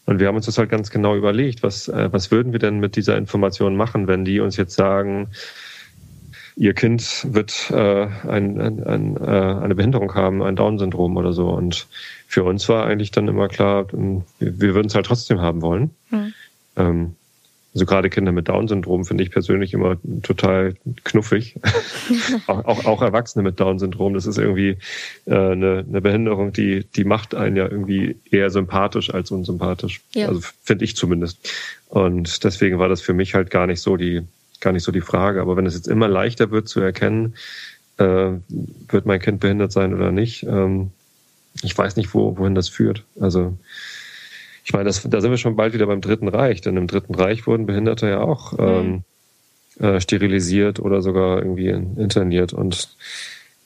Und 0.05 0.19
wir 0.19 0.27
haben 0.27 0.35
uns 0.35 0.47
das 0.47 0.57
halt 0.57 0.71
ganz 0.71 0.89
genau 0.89 1.15
überlegt, 1.15 1.61
was, 1.61 1.87
äh, 1.87 2.11
was 2.11 2.31
würden 2.31 2.51
wir 2.51 2.59
denn 2.59 2.79
mit 2.79 2.95
dieser 2.95 3.15
Information 3.15 3.75
machen, 3.75 4.07
wenn 4.07 4.25
die 4.25 4.39
uns 4.39 4.57
jetzt 4.57 4.75
sagen, 4.75 5.29
ihr 6.59 6.73
Kind 6.73 7.25
wird 7.33 7.71
äh, 7.71 8.07
ein, 8.27 8.59
ein, 8.59 8.83
ein, 8.83 9.17
äh, 9.17 9.63
eine 9.63 9.75
Behinderung 9.75 10.13
haben, 10.13 10.43
ein 10.43 10.57
Down-Syndrom 10.57 11.15
oder 11.15 11.31
so. 11.31 11.47
Und 11.49 11.87
für 12.27 12.43
uns 12.43 12.67
war 12.67 12.85
eigentlich 12.85 13.11
dann 13.11 13.29
immer 13.29 13.47
klar, 13.47 13.87
wir, 13.93 14.23
wir 14.39 14.75
würden 14.75 14.87
es 14.87 14.95
halt 14.95 15.05
trotzdem 15.05 15.39
haben 15.39 15.61
wollen. 15.61 15.91
Mhm. 16.11 16.33
Ähm, 16.75 17.15
also 17.73 17.85
gerade 17.85 18.09
Kinder 18.09 18.33
mit 18.33 18.49
Down-Syndrom 18.49 19.05
finde 19.05 19.23
ich 19.23 19.31
persönlich 19.31 19.73
immer 19.73 19.95
total 20.21 20.75
knuffig. 21.05 21.55
auch, 22.47 22.65
auch, 22.65 22.85
auch 22.85 23.01
Erwachsene 23.01 23.41
mit 23.41 23.57
Down-Syndrom, 23.57 24.13
das 24.13 24.25
ist 24.25 24.37
irgendwie 24.37 24.75
äh, 25.27 25.33
eine, 25.33 25.85
eine 25.87 26.01
Behinderung, 26.01 26.51
die, 26.51 26.83
die 26.93 27.05
macht 27.05 27.35
einen 27.35 27.55
ja 27.55 27.69
irgendwie 27.69 28.17
eher 28.29 28.49
sympathisch 28.49 29.13
als 29.13 29.31
unsympathisch. 29.31 30.01
Ja. 30.13 30.27
Also 30.27 30.41
finde 30.61 30.83
ich 30.83 30.97
zumindest. 30.97 31.37
Und 31.87 32.43
deswegen 32.43 32.79
war 32.79 32.89
das 32.89 32.99
für 32.99 33.13
mich 33.13 33.33
halt 33.33 33.49
gar 33.49 33.65
nicht 33.65 33.79
so 33.79 33.95
die, 33.95 34.23
gar 34.61 34.71
nicht 34.71 34.83
so 34.83 34.91
die 34.91 35.01
Frage. 35.01 35.41
Aber 35.41 35.57
wenn 35.57 35.65
es 35.65 35.75
jetzt 35.75 35.87
immer 35.87 36.07
leichter 36.07 36.51
wird 36.51 36.67
zu 36.67 36.79
erkennen, 36.79 37.35
äh, 37.97 38.31
wird 38.87 39.05
mein 39.05 39.19
Kind 39.19 39.39
behindert 39.39 39.71
sein 39.71 39.93
oder 39.93 40.11
nicht, 40.11 40.43
ähm, 40.43 40.91
ich 41.63 41.77
weiß 41.77 41.95
nicht, 41.95 42.13
wo, 42.13 42.37
wohin 42.37 42.55
das 42.55 42.69
führt. 42.69 43.03
Also 43.19 43.57
ich 44.63 44.73
meine, 44.73 44.85
das, 44.85 45.01
da 45.03 45.21
sind 45.21 45.31
wir 45.31 45.37
schon 45.37 45.55
bald 45.55 45.73
wieder 45.73 45.87
beim 45.87 46.01
Dritten 46.01 46.27
Reich, 46.27 46.61
denn 46.61 46.77
im 46.77 46.87
Dritten 46.87 47.15
Reich 47.15 47.47
wurden 47.47 47.65
Behinderte 47.65 48.07
ja 48.07 48.21
auch 48.21 48.53
mhm. 48.53 49.03
ähm, 49.79 49.85
äh, 49.95 49.99
sterilisiert 49.99 50.79
oder 50.79 51.01
sogar 51.01 51.39
irgendwie 51.39 51.69
interniert. 51.69 52.53
Und 52.53 52.95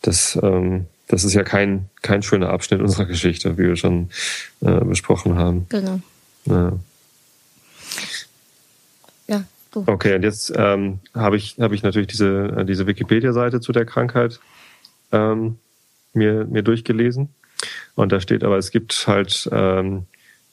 das, 0.01 0.39
ähm, 0.41 0.85
das 1.07 1.23
ist 1.23 1.33
ja 1.33 1.43
kein, 1.43 1.89
kein 2.01 2.23
schöner 2.23 2.49
Abschnitt 2.49 2.81
unserer 2.81 3.05
Geschichte, 3.05 3.57
wie 3.57 3.67
wir 3.67 3.75
schon 3.75 4.09
äh, 4.61 4.83
besprochen 4.85 5.35
haben. 5.35 5.65
Genau. 5.69 5.99
Ja. 6.45 6.73
Okay, 9.76 10.15
und 10.15 10.24
jetzt 10.24 10.53
ähm, 10.55 10.99
habe 11.13 11.38
ich, 11.38 11.57
hab 11.59 11.71
ich 11.71 11.84
natürlich 11.84 12.07
diese, 12.07 12.55
äh, 12.57 12.65
diese 12.65 12.88
Wikipedia-Seite 12.88 13.61
zu 13.61 13.71
der 13.71 13.86
Krankheit 13.86 14.39
ähm, 15.11 15.57
mir, 16.13 16.45
mir 16.45 16.63
durchgelesen. 16.63 17.30
Und 17.95 18.11
da 18.11 18.19
steht 18.19 18.43
aber, 18.43 18.57
es 18.57 18.71
gibt 18.71 19.07
halt 19.07 19.49
ähm, 19.51 20.05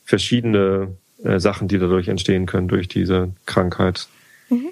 verschiedene 0.04 0.96
äh, 1.22 1.38
Sachen, 1.38 1.68
die 1.68 1.78
dadurch 1.78 2.08
entstehen 2.08 2.46
können, 2.46 2.68
durch 2.68 2.88
diese 2.88 3.32
Krankheit. 3.46 4.08
Mhm. 4.48 4.70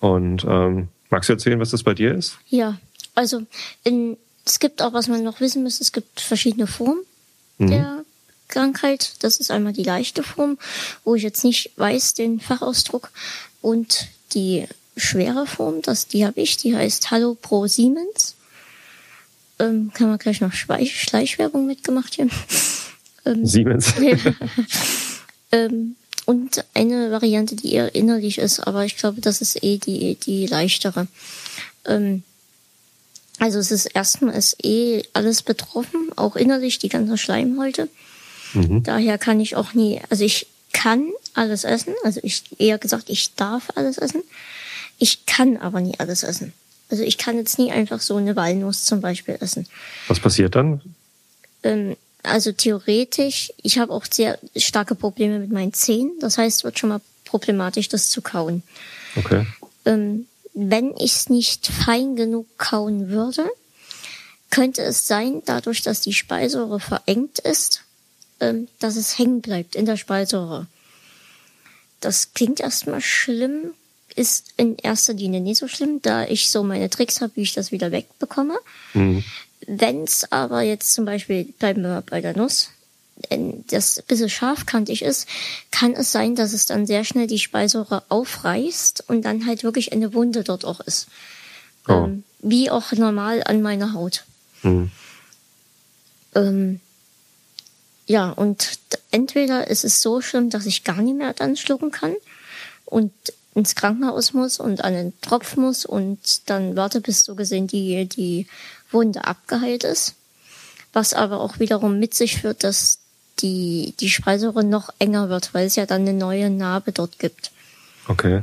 Und 0.00 0.44
ähm, 0.48 0.88
magst 1.10 1.28
du 1.28 1.34
erzählen, 1.34 1.60
was 1.60 1.70
das 1.70 1.82
bei 1.82 1.94
dir 1.94 2.14
ist? 2.14 2.38
Ja, 2.48 2.78
also 3.14 3.42
in, 3.84 4.16
es 4.44 4.58
gibt 4.58 4.82
auch, 4.82 4.92
was 4.92 5.08
man 5.08 5.22
noch 5.22 5.40
wissen 5.40 5.62
muss, 5.62 5.80
es 5.80 5.92
gibt 5.92 6.20
verschiedene 6.20 6.66
Formen 6.66 7.02
mhm. 7.58 7.68
der 7.68 8.04
Krankheit. 8.48 9.14
Das 9.22 9.38
ist 9.38 9.50
einmal 9.50 9.72
die 9.72 9.82
leichte 9.82 10.22
Form, 10.22 10.58
wo 11.04 11.14
ich 11.14 11.22
jetzt 11.22 11.44
nicht 11.44 11.72
weiß 11.76 12.14
den 12.14 12.40
Fachausdruck. 12.40 13.10
Und 13.66 14.06
die 14.32 14.68
schwere 14.96 15.44
Form, 15.44 15.82
das, 15.82 16.06
die 16.06 16.24
habe 16.24 16.40
ich, 16.40 16.56
die 16.56 16.76
heißt 16.76 17.10
Hallo 17.10 17.34
Pro 17.34 17.66
Siemens. 17.66 18.36
Ähm, 19.58 19.90
kann 19.92 20.08
man 20.08 20.18
gleich 20.18 20.40
noch 20.40 20.52
Schleichwerbung 20.52 21.66
mitgemacht 21.66 22.14
hier. 22.14 22.28
Ähm, 23.24 23.44
Siemens. 23.44 23.92
ähm, 25.50 25.96
und 26.26 26.64
eine 26.74 27.10
Variante, 27.10 27.56
die 27.56 27.72
eher 27.72 27.92
innerlich 27.92 28.38
ist, 28.38 28.60
aber 28.60 28.84
ich 28.84 28.96
glaube, 28.96 29.20
das 29.20 29.40
ist 29.40 29.64
eh 29.64 29.78
die, 29.78 30.14
die 30.14 30.46
leichtere. 30.46 31.08
Ähm, 31.86 32.22
also 33.40 33.58
es 33.58 33.72
ist 33.72 33.86
erstmal 33.86 34.36
ist 34.36 34.64
eh 34.64 35.02
alles 35.12 35.42
betroffen, 35.42 36.12
auch 36.14 36.36
innerlich 36.36 36.78
die 36.78 36.88
ganze 36.88 37.18
Schleimhäute. 37.18 37.88
Mhm. 38.54 38.84
Daher 38.84 39.18
kann 39.18 39.40
ich 39.40 39.56
auch 39.56 39.74
nie, 39.74 40.00
also 40.08 40.22
ich 40.22 40.46
kann 40.72 41.10
alles 41.36 41.64
essen, 41.64 41.94
also 42.04 42.20
ich 42.22 42.44
eher 42.58 42.78
gesagt, 42.78 43.10
ich 43.10 43.34
darf 43.34 43.70
alles 43.74 43.98
essen. 43.98 44.22
Ich 44.98 45.26
kann 45.26 45.56
aber 45.58 45.80
nie 45.80 45.94
alles 45.98 46.22
essen. 46.22 46.52
Also 46.88 47.02
ich 47.02 47.18
kann 47.18 47.36
jetzt 47.36 47.58
nie 47.58 47.72
einfach 47.72 48.00
so 48.00 48.16
eine 48.16 48.36
Walnuss 48.36 48.84
zum 48.84 49.00
Beispiel 49.00 49.36
essen. 49.40 49.66
Was 50.08 50.20
passiert 50.20 50.54
dann? 50.54 50.80
Ähm, 51.62 51.96
also 52.22 52.52
theoretisch, 52.52 53.52
ich 53.62 53.78
habe 53.78 53.92
auch 53.92 54.06
sehr 54.10 54.38
starke 54.56 54.94
Probleme 54.94 55.38
mit 55.38 55.52
meinen 55.52 55.72
Zähnen. 55.72 56.12
Das 56.20 56.38
heißt, 56.38 56.58
es 56.58 56.64
wird 56.64 56.78
schon 56.78 56.90
mal 56.90 57.00
problematisch, 57.24 57.88
das 57.88 58.10
zu 58.10 58.22
kauen. 58.22 58.62
Okay. 59.16 59.46
Ähm, 59.84 60.26
wenn 60.54 60.94
ich 60.96 61.12
es 61.12 61.28
nicht 61.28 61.66
fein 61.66 62.16
genug 62.16 62.46
kauen 62.56 63.08
würde, 63.10 63.46
könnte 64.50 64.82
es 64.82 65.06
sein, 65.06 65.42
dadurch, 65.44 65.82
dass 65.82 66.00
die 66.00 66.14
Speiseröhre 66.14 66.80
verengt 66.80 67.40
ist, 67.40 67.82
ähm, 68.40 68.68
dass 68.78 68.96
es 68.96 69.18
hängen 69.18 69.42
bleibt 69.42 69.74
in 69.74 69.86
der 69.86 69.96
Speiseröhre. 69.96 70.66
Das 72.00 72.32
klingt 72.34 72.60
erstmal 72.60 73.00
schlimm, 73.00 73.72
ist 74.14 74.52
in 74.56 74.76
erster 74.78 75.12
Linie 75.12 75.40
nicht 75.40 75.58
so 75.58 75.68
schlimm, 75.68 76.00
da 76.02 76.24
ich 76.24 76.50
so 76.50 76.62
meine 76.62 76.90
Tricks 76.90 77.20
habe, 77.20 77.32
wie 77.36 77.42
ich 77.42 77.54
das 77.54 77.72
wieder 77.72 77.92
wegbekomme. 77.92 78.58
Mhm. 78.94 79.24
Wenn 79.66 80.04
es 80.04 80.30
aber 80.30 80.62
jetzt 80.62 80.92
zum 80.92 81.04
Beispiel, 81.04 81.44
bleiben 81.44 81.82
wir 81.82 82.02
bei 82.02 82.20
der 82.20 82.36
Nuss, 82.36 82.70
das 83.68 83.98
ein 83.98 84.04
bisschen 84.06 84.28
scharfkantig 84.28 85.02
ist, 85.02 85.26
kann 85.70 85.94
es 85.94 86.12
sein, 86.12 86.34
dass 86.34 86.52
es 86.52 86.66
dann 86.66 86.86
sehr 86.86 87.04
schnell 87.04 87.26
die 87.26 87.38
Speiseröhre 87.38 88.04
aufreißt 88.08 89.04
und 89.08 89.24
dann 89.24 89.46
halt 89.46 89.64
wirklich 89.64 89.92
eine 89.92 90.12
Wunde 90.12 90.44
dort 90.44 90.64
auch 90.64 90.80
ist. 90.80 91.08
Oh. 91.88 91.92
Ähm, 91.92 92.24
wie 92.40 92.70
auch 92.70 92.92
normal 92.92 93.42
an 93.44 93.62
meiner 93.62 93.94
Haut. 93.94 94.24
Mhm. 94.62 94.90
Ähm, 96.34 96.80
ja, 98.06 98.30
und 98.30 98.78
entweder 99.10 99.68
ist 99.68 99.84
es 99.84 100.02
so 100.02 100.20
schlimm, 100.20 100.50
dass 100.50 100.66
ich 100.66 100.84
gar 100.84 101.00
nicht 101.02 101.16
mehr 101.16 101.32
dann 101.32 101.56
schlucken 101.56 101.90
kann 101.90 102.14
und 102.84 103.12
ins 103.54 103.74
Krankenhaus 103.74 104.34
muss 104.34 104.60
und 104.60 104.84
an 104.84 104.92
den 104.92 105.20
Tropf 105.22 105.56
muss 105.56 105.86
und 105.86 106.48
dann 106.50 106.76
warte, 106.76 107.00
bis 107.00 107.24
so 107.24 107.34
gesehen 107.34 107.66
die, 107.66 108.06
die 108.06 108.46
Wunde 108.90 109.24
abgeheilt 109.24 109.82
ist. 109.82 110.14
Was 110.92 111.14
aber 111.14 111.40
auch 111.40 111.58
wiederum 111.58 111.98
mit 111.98 112.14
sich 112.14 112.40
führt, 112.40 112.64
dass 112.64 112.98
die, 113.40 113.94
die 114.00 114.10
Speiseröhre 114.10 114.64
noch 114.64 114.90
enger 114.98 115.28
wird, 115.28 115.54
weil 115.54 115.66
es 115.66 115.76
ja 115.76 115.86
dann 115.86 116.02
eine 116.02 116.12
neue 116.12 116.50
Narbe 116.50 116.92
dort 116.92 117.18
gibt. 117.18 117.50
Okay. 118.08 118.42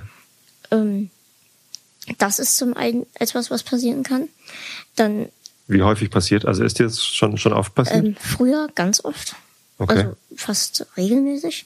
Ähm, 0.71 1.09
das 2.17 2.39
ist 2.39 2.57
zum 2.57 2.75
einen 2.75 3.05
etwas, 3.13 3.49
was 3.49 3.63
passieren 3.63 4.03
kann. 4.03 4.29
Dann. 4.95 5.29
Wie 5.67 5.81
häufig 5.81 6.09
passiert? 6.09 6.45
Also 6.45 6.63
ist 6.63 6.79
dir 6.79 6.85
das 6.85 7.03
schon, 7.03 7.37
schon 7.37 7.53
oft 7.53 7.73
passiert? 7.73 8.03
Ähm, 8.03 8.15
früher 8.19 8.67
ganz 8.75 9.03
oft. 9.05 9.35
Okay. 9.77 9.97
Also 9.97 10.15
fast 10.35 10.85
regelmäßig. 10.97 11.65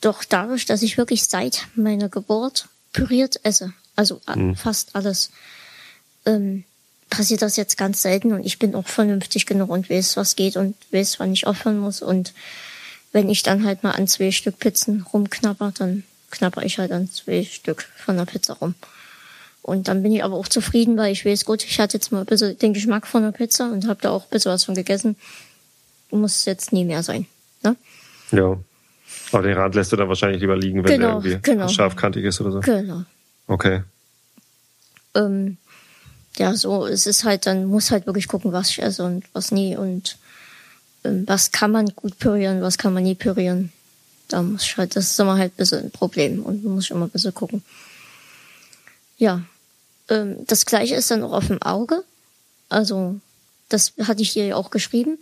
Doch 0.00 0.24
dadurch, 0.24 0.66
dass 0.66 0.82
ich 0.82 0.98
wirklich 0.98 1.24
seit 1.24 1.66
meiner 1.74 2.08
Geburt 2.08 2.68
püriert 2.92 3.40
esse, 3.44 3.72
also 3.96 4.20
mhm. 4.34 4.56
fast 4.56 4.96
alles, 4.96 5.30
ähm, 6.26 6.64
passiert 7.08 7.42
das 7.42 7.56
jetzt 7.56 7.76
ganz 7.76 8.02
selten 8.02 8.32
und 8.32 8.46
ich 8.46 8.58
bin 8.58 8.74
auch 8.74 8.86
vernünftig 8.86 9.46
genug 9.46 9.70
und 9.70 9.90
weiß, 9.90 10.16
was 10.16 10.36
geht 10.36 10.56
und 10.56 10.76
weiß, 10.92 11.18
wann 11.18 11.32
ich 11.32 11.46
aufhören 11.46 11.78
muss. 11.78 12.02
Und 12.02 12.32
wenn 13.12 13.28
ich 13.28 13.42
dann 13.42 13.66
halt 13.66 13.82
mal 13.82 13.92
an 13.92 14.06
zwei 14.06 14.30
Stück 14.30 14.58
Pizzen 14.58 15.04
rumknapper, 15.12 15.72
dann 15.76 16.04
knapper 16.30 16.62
ich 16.62 16.78
halt 16.78 16.92
an 16.92 17.10
zwei 17.10 17.44
Stück 17.44 17.88
von 17.96 18.16
der 18.16 18.24
Pizza 18.24 18.54
rum. 18.54 18.74
Und 19.62 19.88
dann 19.88 20.02
bin 20.02 20.12
ich 20.12 20.24
aber 20.24 20.36
auch 20.36 20.48
zufrieden, 20.48 20.96
weil 20.96 21.12
ich 21.12 21.26
weiß, 21.26 21.44
gut, 21.44 21.64
ich 21.64 21.78
hatte 21.80 21.98
jetzt 21.98 22.12
mal 22.12 22.20
ein 22.20 22.26
bisschen 22.26 22.56
den 22.58 22.72
Geschmack 22.72 23.06
von 23.06 23.22
der 23.22 23.32
Pizza 23.32 23.70
und 23.70 23.86
habe 23.86 24.00
da 24.00 24.10
auch 24.10 24.24
ein 24.24 24.30
bisschen 24.30 24.52
was 24.52 24.64
von 24.64 24.74
gegessen. 24.74 25.16
Muss 26.10 26.44
jetzt 26.44 26.72
nie 26.72 26.84
mehr 26.84 27.02
sein. 27.02 27.26
Ne? 27.62 27.76
Ja. 28.32 28.58
Aber 29.32 29.42
den 29.42 29.56
Rad 29.56 29.74
lässt 29.74 29.92
du 29.92 29.96
dann 29.96 30.08
wahrscheinlich 30.08 30.40
lieber 30.40 30.56
liegen, 30.56 30.84
wenn 30.84 31.00
genau, 31.00 31.20
der 31.20 31.32
irgendwie 31.32 31.50
genau. 31.50 31.68
scharfkantig 31.68 32.24
ist 32.24 32.40
oder 32.40 32.52
so. 32.52 32.60
Genau. 32.60 33.04
Okay. 33.46 33.82
Ähm, 35.14 35.56
ja, 36.36 36.54
so, 36.54 36.86
es 36.86 37.06
ist 37.06 37.24
halt, 37.24 37.46
dann 37.46 37.66
muss 37.66 37.90
halt 37.90 38.06
wirklich 38.06 38.28
gucken, 38.28 38.52
was 38.52 38.70
ich 38.70 38.82
esse 38.82 39.04
und 39.04 39.24
was 39.32 39.50
nie 39.50 39.76
und 39.76 40.16
ähm, 41.04 41.24
was 41.26 41.50
kann 41.50 41.72
man 41.72 41.86
gut 41.94 42.18
pürieren, 42.18 42.62
was 42.62 42.78
kann 42.78 42.92
man 42.92 43.02
nie 43.02 43.14
pürieren. 43.14 43.72
da 44.28 44.42
muss 44.42 44.62
ich 44.62 44.76
halt, 44.76 44.94
das 44.96 45.10
ist 45.10 45.20
immer 45.20 45.38
halt 45.38 45.52
ein 45.52 45.56
bisschen 45.56 45.84
ein 45.84 45.90
Problem 45.90 46.42
und 46.42 46.64
muss 46.64 46.84
ich 46.84 46.90
immer 46.90 47.06
ein 47.06 47.10
bisschen 47.10 47.34
gucken. 47.34 47.64
Ja, 49.18 49.42
ähm, 50.08 50.36
das 50.46 50.66
gleiche 50.66 50.94
ist 50.94 51.10
dann 51.10 51.22
auch 51.22 51.32
auf 51.32 51.46
dem 51.48 51.60
Auge. 51.62 52.04
Also, 52.68 53.20
das 53.68 53.92
hatte 54.02 54.22
ich 54.22 54.30
hier 54.30 54.46
ja 54.46 54.56
auch 54.56 54.70
geschrieben. 54.70 55.18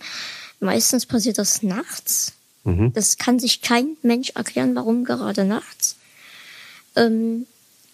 Meistens 0.61 1.06
passiert 1.06 1.38
das 1.38 1.62
nachts. 1.62 2.32
Mhm. 2.64 2.92
Das 2.92 3.16
kann 3.16 3.38
sich 3.38 3.62
kein 3.62 3.96
Mensch 4.02 4.30
erklären, 4.30 4.74
warum 4.74 5.04
gerade 5.04 5.44
nachts. 5.44 5.96
Ähm, 6.96 7.46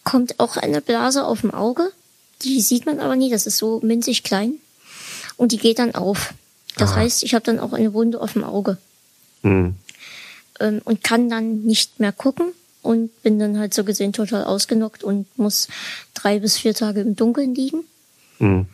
kommt 0.03 0.41
auch 0.41 0.57
eine 0.57 0.81
Blase 0.81 1.25
auf 1.25 1.43
dem 1.43 1.53
Auge. 1.53 1.91
Die 2.43 2.61
sieht 2.61 2.87
man 2.87 3.01
aber 3.01 3.17
nie, 3.17 3.31
das 3.31 3.47
ist 3.47 3.59
so 3.59 3.81
minzig 3.83 4.23
klein. 4.23 4.55
Und 5.37 5.53
die 5.53 5.59
geht 5.59 5.79
dann 5.79 5.95
auf. 5.95 6.35
Das 6.77 6.91
Aha. 6.91 6.97
heißt, 7.01 7.23
ich 7.23 7.35
habe 7.35 7.45
dann 7.45 7.61
auch 7.61 7.73
eine 7.73 7.93
Wunde 7.93 8.21
auf 8.21 8.33
dem 8.33 8.45
Auge. 8.45 8.79
Mhm. 9.43 9.77
Ähm, 10.61 10.81
und 10.85 11.03
kann 11.03 11.29
dann 11.29 11.63
nicht 11.63 12.01
mehr 12.01 12.13
gucken 12.13 12.53
und 12.83 13.23
bin 13.23 13.39
dann 13.39 13.59
halt 13.59 13.75
so 13.75 13.85
gesehen 13.85 14.13
total 14.13 14.45
ausgenockt 14.45 15.03
und 15.03 15.27
muss 15.39 15.69
drei 16.15 16.39
bis 16.39 16.59
vier 16.59 16.75
Tage 16.75 17.01
im 17.01 17.17
Dunkeln 17.17 17.55
liegen. 17.55 17.85
Mhm. 18.39 18.67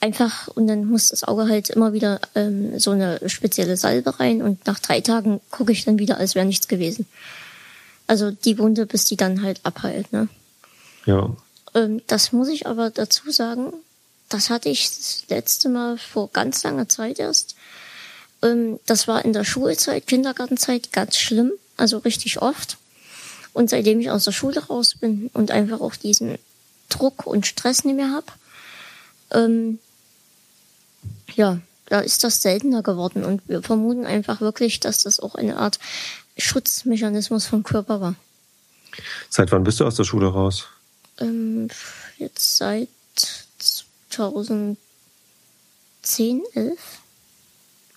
Einfach, 0.00 0.48
und 0.48 0.66
dann 0.66 0.86
muss 0.86 1.08
das 1.08 1.24
Auge 1.24 1.48
halt 1.48 1.68
immer 1.68 1.92
wieder 1.92 2.20
ähm, 2.34 2.78
so 2.78 2.92
eine 2.92 3.28
spezielle 3.28 3.76
Salbe 3.76 4.18
rein 4.18 4.40
und 4.40 4.66
nach 4.66 4.78
drei 4.78 5.02
Tagen 5.02 5.40
gucke 5.50 5.72
ich 5.72 5.84
dann 5.84 5.98
wieder, 5.98 6.16
als 6.16 6.34
wäre 6.34 6.46
nichts 6.46 6.68
gewesen. 6.68 7.06
Also 8.06 8.30
die 8.30 8.58
Wunde, 8.58 8.86
bis 8.86 9.04
die 9.04 9.16
dann 9.16 9.42
halt 9.42 9.60
abheilt, 9.62 10.12
ne? 10.12 10.28
Ja. 11.04 11.36
Ähm, 11.74 12.00
das 12.06 12.32
muss 12.32 12.48
ich 12.48 12.66
aber 12.66 12.88
dazu 12.90 13.30
sagen, 13.30 13.74
das 14.30 14.48
hatte 14.48 14.70
ich 14.70 14.88
das 14.88 15.24
letzte 15.28 15.68
Mal 15.68 15.98
vor 15.98 16.30
ganz 16.32 16.62
langer 16.62 16.88
Zeit 16.88 17.18
erst. 17.18 17.56
Ähm, 18.42 18.80
das 18.86 19.06
war 19.06 19.24
in 19.24 19.34
der 19.34 19.44
Schulzeit, 19.44 20.06
Kindergartenzeit 20.06 20.92
ganz 20.92 21.18
schlimm, 21.18 21.52
also 21.76 21.98
richtig 21.98 22.40
oft. 22.40 22.78
Und 23.52 23.68
seitdem 23.68 24.00
ich 24.00 24.10
aus 24.10 24.24
der 24.24 24.32
Schule 24.32 24.64
raus 24.64 24.94
bin 24.98 25.28
und 25.34 25.50
einfach 25.50 25.80
auch 25.80 25.96
diesen 25.96 26.38
Druck 26.88 27.26
und 27.26 27.46
Stress 27.46 27.84
nicht 27.84 27.96
mehr 27.96 28.12
habe, 28.12 28.26
ähm, 29.32 29.78
ja, 31.34 31.58
da 31.86 32.00
ist 32.00 32.24
das 32.24 32.40
seltener 32.42 32.82
geworden. 32.82 33.24
Und 33.24 33.42
wir 33.48 33.62
vermuten 33.62 34.06
einfach 34.06 34.40
wirklich, 34.40 34.80
dass 34.80 35.02
das 35.02 35.20
auch 35.20 35.34
eine 35.34 35.56
Art 35.56 35.78
Schutzmechanismus 36.38 37.46
vom 37.46 37.62
Körper 37.62 38.00
war. 38.00 38.14
Seit 39.28 39.52
wann 39.52 39.64
bist 39.64 39.80
du 39.80 39.86
aus 39.86 39.96
der 39.96 40.04
Schule 40.04 40.28
raus? 40.28 40.66
Ähm, 41.18 41.68
jetzt 42.18 42.56
seit 42.56 42.88
2010, 44.08 44.76
11. 46.54 46.78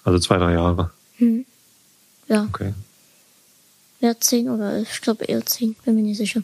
Also 0.04 0.20
zwei, 0.20 0.38
drei 0.38 0.54
Jahre. 0.54 0.92
Hm. 1.18 1.46
Ja. 2.28 2.44
Okay. 2.50 2.74
Ja, 4.00 4.20
zehn 4.20 4.50
oder 4.50 4.74
elf. 4.74 4.90
Ich 4.92 5.02
glaube 5.02 5.26
eher 5.26 5.46
zehn, 5.46 5.76
bin 5.86 5.96
mir 5.96 6.02
nicht 6.02 6.18
sicher. 6.18 6.42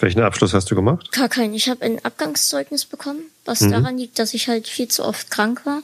Welchen 0.00 0.20
Abschluss 0.20 0.54
hast 0.54 0.70
du 0.70 0.74
gemacht? 0.74 1.10
Gar 1.12 1.28
keinen. 1.28 1.54
Ich 1.54 1.68
habe 1.68 1.84
ein 1.84 2.04
Abgangszeugnis 2.04 2.84
bekommen, 2.84 3.22
was 3.44 3.60
mhm. 3.62 3.72
daran 3.72 3.98
liegt, 3.98 4.18
dass 4.18 4.32
ich 4.32 4.48
halt 4.48 4.68
viel 4.68 4.88
zu 4.88 5.04
oft 5.04 5.30
krank 5.30 5.66
war 5.66 5.82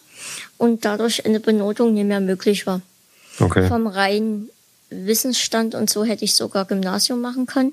und 0.56 0.84
dadurch 0.84 1.26
eine 1.26 1.40
Benotung 1.40 1.94
nicht 1.94 2.06
mehr 2.06 2.20
möglich 2.20 2.66
war. 2.66 2.80
Okay. 3.40 3.66
Vom 3.66 3.86
reinen 3.86 4.50
Wissensstand 4.90 5.74
und 5.74 5.90
so 5.90 6.04
hätte 6.04 6.24
ich 6.24 6.34
sogar 6.34 6.64
Gymnasium 6.64 7.20
machen 7.20 7.46
können. 7.46 7.72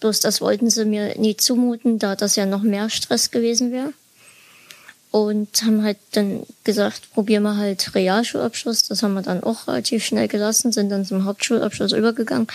Bloß 0.00 0.20
das 0.20 0.40
wollten 0.40 0.70
sie 0.70 0.84
mir 0.84 1.18
nie 1.18 1.36
zumuten, 1.36 1.98
da 1.98 2.16
das 2.16 2.36
ja 2.36 2.46
noch 2.46 2.62
mehr 2.62 2.88
Stress 2.88 3.30
gewesen 3.30 3.72
wäre. 3.72 3.92
Und 5.10 5.62
haben 5.62 5.82
halt 5.82 5.96
dann 6.12 6.42
gesagt, 6.64 7.12
probieren 7.14 7.42
wir 7.42 7.56
halt 7.56 7.94
Realschulabschluss. 7.94 8.88
Das 8.88 9.02
haben 9.02 9.14
wir 9.14 9.22
dann 9.22 9.42
auch 9.42 9.66
relativ 9.66 10.04
schnell 10.04 10.28
gelassen, 10.28 10.70
sind 10.70 10.90
dann 10.90 11.06
zum 11.06 11.24
Hauptschulabschluss 11.24 11.92
übergegangen. 11.92 12.46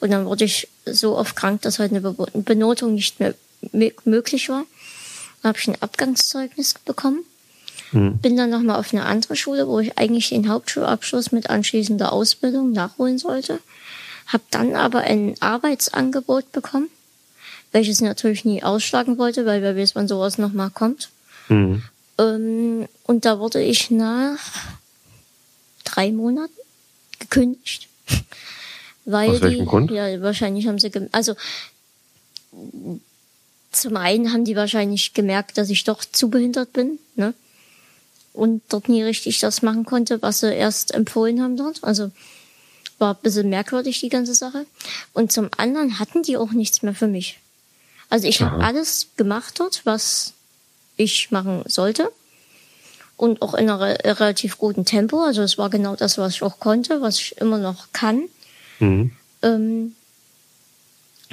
Und 0.00 0.10
dann 0.10 0.26
wurde 0.26 0.44
ich 0.44 0.68
so 0.84 1.16
oft 1.16 1.34
krank, 1.36 1.62
dass 1.62 1.78
halt 1.78 1.92
eine 1.92 2.02
Benotung 2.34 2.94
nicht 2.94 3.18
mehr 3.18 3.34
möglich 4.04 4.50
war. 4.50 4.64
Dann 5.42 5.50
habe 5.50 5.58
ich 5.58 5.68
ein 5.68 5.80
Abgangszeugnis 5.80 6.74
bekommen. 6.84 7.24
Mhm. 7.92 8.18
Bin 8.18 8.36
dann 8.36 8.50
nochmal 8.50 8.78
auf 8.78 8.92
eine 8.92 9.06
andere 9.06 9.36
Schule, 9.36 9.66
wo 9.66 9.78
ich 9.80 9.98
eigentlich 9.98 10.28
den 10.30 10.48
Hauptschulabschluss 10.48 11.32
mit 11.32 11.48
anschließender 11.48 12.12
Ausbildung 12.12 12.72
nachholen 12.72 13.18
sollte. 13.18 13.60
Hab 14.26 14.42
dann 14.50 14.76
aber 14.76 15.00
ein 15.00 15.34
Arbeitsangebot 15.40 16.52
bekommen, 16.52 16.88
welches 17.72 18.00
natürlich 18.00 18.44
nie 18.44 18.62
ausschlagen 18.62 19.18
wollte, 19.18 19.46
weil 19.46 19.62
wer 19.62 19.76
weiß, 19.76 19.94
wann 19.94 20.08
sowas 20.08 20.36
nochmal 20.38 20.70
kommt. 20.70 21.10
Mhm. 21.48 21.82
Ähm, 22.18 22.88
und 23.04 23.24
da 23.24 23.38
wurde 23.38 23.62
ich 23.62 23.90
nach 23.90 24.38
drei 25.84 26.12
Monaten 26.12 26.52
gekündigt. 27.18 27.88
Weil 29.04 29.30
Aus 29.30 29.40
welchem 29.40 29.60
die, 29.60 29.66
Grund? 29.66 29.90
Ja, 29.90 30.20
wahrscheinlich 30.20 30.66
haben 30.68 30.78
sie, 30.78 30.90
also 31.10 31.34
zum 33.72 33.96
einen 33.96 34.32
haben 34.32 34.44
die 34.44 34.54
wahrscheinlich 34.54 35.14
gemerkt, 35.14 35.58
dass 35.58 35.70
ich 35.70 35.84
doch 35.84 36.04
zu 36.04 36.30
behindert 36.30 36.72
bin, 36.72 36.98
ne? 37.16 37.34
Und 38.34 38.62
dort 38.68 38.88
nie 38.88 39.02
richtig 39.02 39.40
das 39.40 39.60
machen 39.60 39.84
konnte, 39.84 40.22
was 40.22 40.40
sie 40.40 40.54
erst 40.54 40.94
empfohlen 40.94 41.42
haben 41.42 41.56
dort. 41.56 41.84
Also 41.84 42.10
war 42.98 43.14
ein 43.14 43.22
bisschen 43.22 43.50
merkwürdig, 43.50 44.00
die 44.00 44.08
ganze 44.08 44.34
Sache. 44.34 44.64
Und 45.12 45.32
zum 45.32 45.50
anderen 45.58 45.98
hatten 45.98 46.22
die 46.22 46.38
auch 46.38 46.52
nichts 46.52 46.82
mehr 46.82 46.94
für 46.94 47.08
mich. 47.08 47.40
Also 48.08 48.26
ich 48.28 48.40
habe 48.40 48.64
alles 48.64 49.08
gemacht 49.16 49.58
dort, 49.58 49.84
was 49.84 50.32
ich 50.96 51.30
machen 51.30 51.62
sollte. 51.66 52.10
Und 53.16 53.42
auch 53.42 53.54
in 53.54 53.70
einem 53.70 53.80
relativ 53.80 54.58
guten 54.58 54.84
Tempo. 54.84 55.20
Also 55.20 55.42
es 55.42 55.58
war 55.58 55.70
genau 55.70 55.94
das, 55.94 56.18
was 56.18 56.34
ich 56.34 56.42
auch 56.42 56.58
konnte, 56.58 57.00
was 57.02 57.20
ich 57.20 57.36
immer 57.38 57.58
noch 57.58 57.92
kann. 57.92 58.22
Mhm. 58.80 59.12
Ähm, 59.42 59.94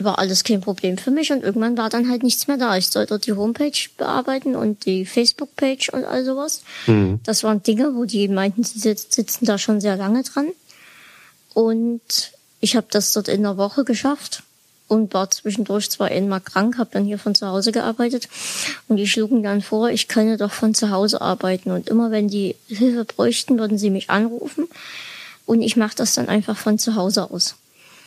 war 0.03 0.19
alles 0.19 0.43
kein 0.43 0.61
Problem 0.61 0.97
für 0.97 1.11
mich 1.11 1.31
und 1.31 1.43
irgendwann 1.43 1.77
war 1.77 1.89
dann 1.89 2.09
halt 2.09 2.23
nichts 2.23 2.47
mehr 2.47 2.57
da. 2.57 2.77
Ich 2.77 2.87
sollte 2.87 3.19
die 3.19 3.33
Homepage 3.33 3.71
bearbeiten 3.97 4.55
und 4.55 4.85
die 4.85 5.05
Facebook-Page 5.05 5.89
und 5.89 6.05
all 6.05 6.23
sowas. 6.23 6.63
Mhm. 6.87 7.19
Das 7.23 7.43
waren 7.43 7.63
Dinge, 7.63 7.95
wo 7.95 8.05
die 8.05 8.27
meinten, 8.27 8.63
sie 8.63 8.79
sitzen 8.79 9.45
da 9.45 9.57
schon 9.57 9.81
sehr 9.81 9.95
lange 9.95 10.23
dran. 10.23 10.47
Und 11.53 12.31
ich 12.61 12.75
habe 12.75 12.87
das 12.91 13.11
dort 13.13 13.27
in 13.27 13.45
einer 13.45 13.57
Woche 13.57 13.83
geschafft 13.83 14.43
und 14.89 15.13
war 15.13 15.31
zwischendurch 15.31 15.89
zwar 15.89 16.07
einmal 16.07 16.41
krank, 16.41 16.77
habe 16.77 16.89
dann 16.91 17.05
hier 17.05 17.17
von 17.17 17.35
zu 17.35 17.47
Hause 17.47 17.71
gearbeitet 17.71 18.27
und 18.89 18.97
die 18.97 19.07
schlugen 19.07 19.43
dann 19.43 19.61
vor, 19.61 19.89
ich 19.89 20.09
könne 20.09 20.35
doch 20.35 20.51
von 20.51 20.73
zu 20.73 20.89
Hause 20.89 21.21
arbeiten 21.21 21.71
und 21.71 21.87
immer 21.87 22.11
wenn 22.11 22.27
die 22.27 22.55
Hilfe 22.67 23.05
bräuchten, 23.05 23.57
würden 23.57 23.77
sie 23.77 23.89
mich 23.89 24.09
anrufen 24.09 24.67
und 25.45 25.61
ich 25.61 25.77
mache 25.77 25.95
das 25.95 26.15
dann 26.15 26.27
einfach 26.27 26.57
von 26.57 26.77
zu 26.77 26.95
Hause 26.95 27.31
aus. 27.31 27.55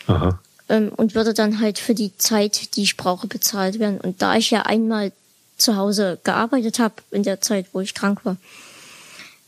Aha. 0.06 0.38
Ähm, 0.68 0.90
und 0.94 1.14
würde 1.14 1.34
dann 1.34 1.60
halt 1.60 1.78
für 1.78 1.94
die 1.94 2.16
Zeit, 2.16 2.76
die 2.76 2.82
ich 2.82 2.96
brauche, 2.96 3.26
bezahlt 3.26 3.78
werden. 3.78 4.00
Und 4.00 4.22
da 4.22 4.36
ich 4.36 4.50
ja 4.50 4.62
einmal 4.62 5.12
zu 5.56 5.76
Hause 5.76 6.18
gearbeitet 6.24 6.78
habe 6.78 6.94
in 7.10 7.22
der 7.22 7.40
Zeit, 7.40 7.66
wo 7.72 7.80
ich 7.80 7.94
krank 7.94 8.24
war, 8.24 8.36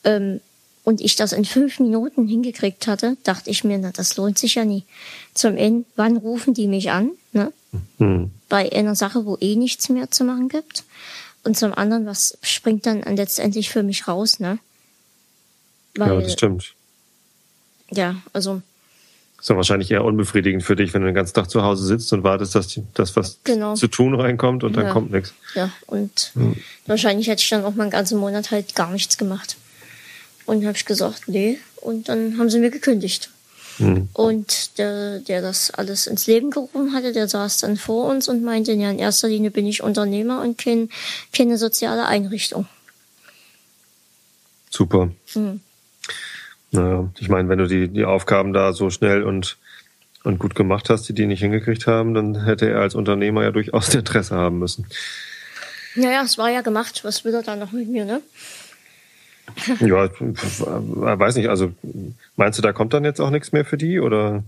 ähm, 0.05 0.41
und 0.85 1.01
ich 1.01 1.17
das 1.17 1.33
in 1.33 1.45
fünf 1.45 1.81
Minuten 1.81 2.29
hingekriegt 2.29 2.87
hatte, 2.87 3.17
dachte 3.25 3.51
ich 3.51 3.65
mir, 3.65 3.79
na, 3.79 3.91
das 3.91 4.17
lohnt 4.17 4.39
sich 4.39 4.55
ja 4.55 4.65
nie. 4.65 4.85
Zum 5.33 5.57
einen, 5.57 5.87
wann 5.97 6.19
rufen 6.19 6.53
die 6.55 6.69
mich 6.69 6.91
an? 6.91 7.11
Ne? 7.33 7.53
Mhm. 7.99 8.31
Bei 8.49 8.71
einer 8.71 8.95
Sache, 8.95 9.25
wo 9.25 9.39
eh 9.41 9.57
nichts 9.57 9.89
mehr 9.89 10.11
zu 10.11 10.25
machen 10.25 10.49
gibt. 10.49 10.85
Und 11.43 11.57
zum 11.59 11.75
anderen, 11.75 12.07
was 12.07 12.39
springt 12.43 12.87
dann 12.87 13.03
letztendlich 13.17 13.71
für 13.71 13.83
mich 13.83 14.09
raus, 14.09 14.41
ne? 14.41 14.59
Weil, 15.97 16.15
ja, 16.15 16.21
das 16.21 16.33
stimmt. 16.33 16.75
Ja, 17.91 18.17
also. 18.33 18.63
Ist 19.39 19.51
dann 19.51 19.59
wahrscheinlich 19.59 19.91
eher 19.91 20.05
unbefriedigend 20.05 20.63
für 20.63 20.75
dich, 20.75 20.95
wenn 20.95 21.03
du 21.03 21.07
den 21.07 21.15
ganzen 21.15 21.35
Tag 21.35 21.51
zu 21.51 21.63
Hause 21.63 21.85
sitzt 21.85 22.13
und 22.15 22.25
wartest, 22.25 22.55
dass 22.55 22.81
das, 22.95 23.15
was 23.15 23.39
genau. 23.45 23.75
zu 23.75 23.89
tun 23.89 24.19
reinkommt 24.19 24.65
und 24.65 24.75
dann 24.75 24.87
ja. 24.87 24.93
kommt 24.93 25.13
nichts. 25.13 25.35
Ja, 25.55 25.71
und 25.87 26.33
mhm. 26.35 26.57
wahrscheinlich 26.87 27.29
hätte 27.29 27.43
ich 27.43 27.49
dann 27.51 27.65
auch 27.65 27.75
meinen 27.75 27.91
ganzen 27.91 28.19
Monat 28.19 28.51
halt 28.51 28.75
gar 28.75 28.91
nichts 28.91 29.19
gemacht. 29.19 29.59
Und 30.47 30.65
habe 30.65 30.77
ich 30.77 30.85
gesagt, 30.85 31.23
nee. 31.27 31.59
Und 31.77 32.09
dann 32.09 32.39
haben 32.39 32.51
sie 32.51 32.59
mir 32.59 32.71
gekündigt. 32.71 33.31
Mhm. 33.79 34.09
Und 34.13 34.79
der, 34.79 35.19
der 35.21 35.43
das 35.43 35.71
alles 35.71 36.07
ins 36.07 36.27
Leben 36.27 36.51
gerufen 36.51 36.93
hatte, 36.93 37.13
der 37.13 37.29
saß 37.29 37.59
dann 37.59 37.77
vor 37.77 38.07
uns 38.09 38.29
und 38.29 38.43
meinte, 38.43 38.73
ja, 38.73 38.91
in 38.91 38.99
erster 38.99 39.29
Linie 39.29 39.51
bin 39.51 39.67
ich 39.67 39.83
Unternehmer 39.83 40.43
und 40.43 40.59
kein, 40.59 40.91
keine 41.33 41.59
soziale 41.59 42.07
Einrichtung. 42.07 42.67
Super. 44.71 45.11
Mhm. 45.35 45.61
Naja, 46.71 47.09
ich 47.19 47.29
meine, 47.29 47.49
wenn 47.49 47.59
du 47.59 47.67
die, 47.67 47.89
die 47.89 48.05
Aufgaben 48.05 48.53
da 48.53 48.73
so 48.73 48.91
schnell 48.91 49.23
und, 49.23 49.57
und 50.25 50.39
gut 50.39 50.55
gemacht 50.55 50.91
hast, 50.91 51.09
die 51.09 51.13
die 51.13 51.27
nicht 51.27 51.41
hingekriegt 51.41 51.87
haben, 51.87 52.15
dann 52.15 52.45
hätte 52.45 52.69
er 52.69 52.81
als 52.81 52.95
Unternehmer 52.95 53.43
ja 53.45 53.51
durchaus 53.51 53.95
Interesse 53.95 54.35
haben 54.35 54.59
müssen. 54.59 54.87
Naja, 55.95 56.23
es 56.25 56.39
war 56.39 56.51
ja 56.51 56.63
gemacht. 56.63 57.05
Was 57.05 57.25
will 57.25 57.35
er 57.35 57.43
da 57.43 57.55
noch 57.55 57.71
mit 57.71 57.89
mir, 57.89 58.05
ne? 58.05 58.21
Ja, 59.81 60.09
weiß 61.19 61.37
nicht. 61.37 61.49
Also 61.49 61.73
meinst 62.37 62.59
du, 62.59 62.63
da 62.63 62.73
kommt 62.73 62.95
dann 62.95 63.05
jetzt 63.05 63.21
auch 63.21 63.31
nichts 63.31 63.53
mehr 63.53 63.65
für 63.65 63.77
die 63.77 64.01
oder? 64.01 64.43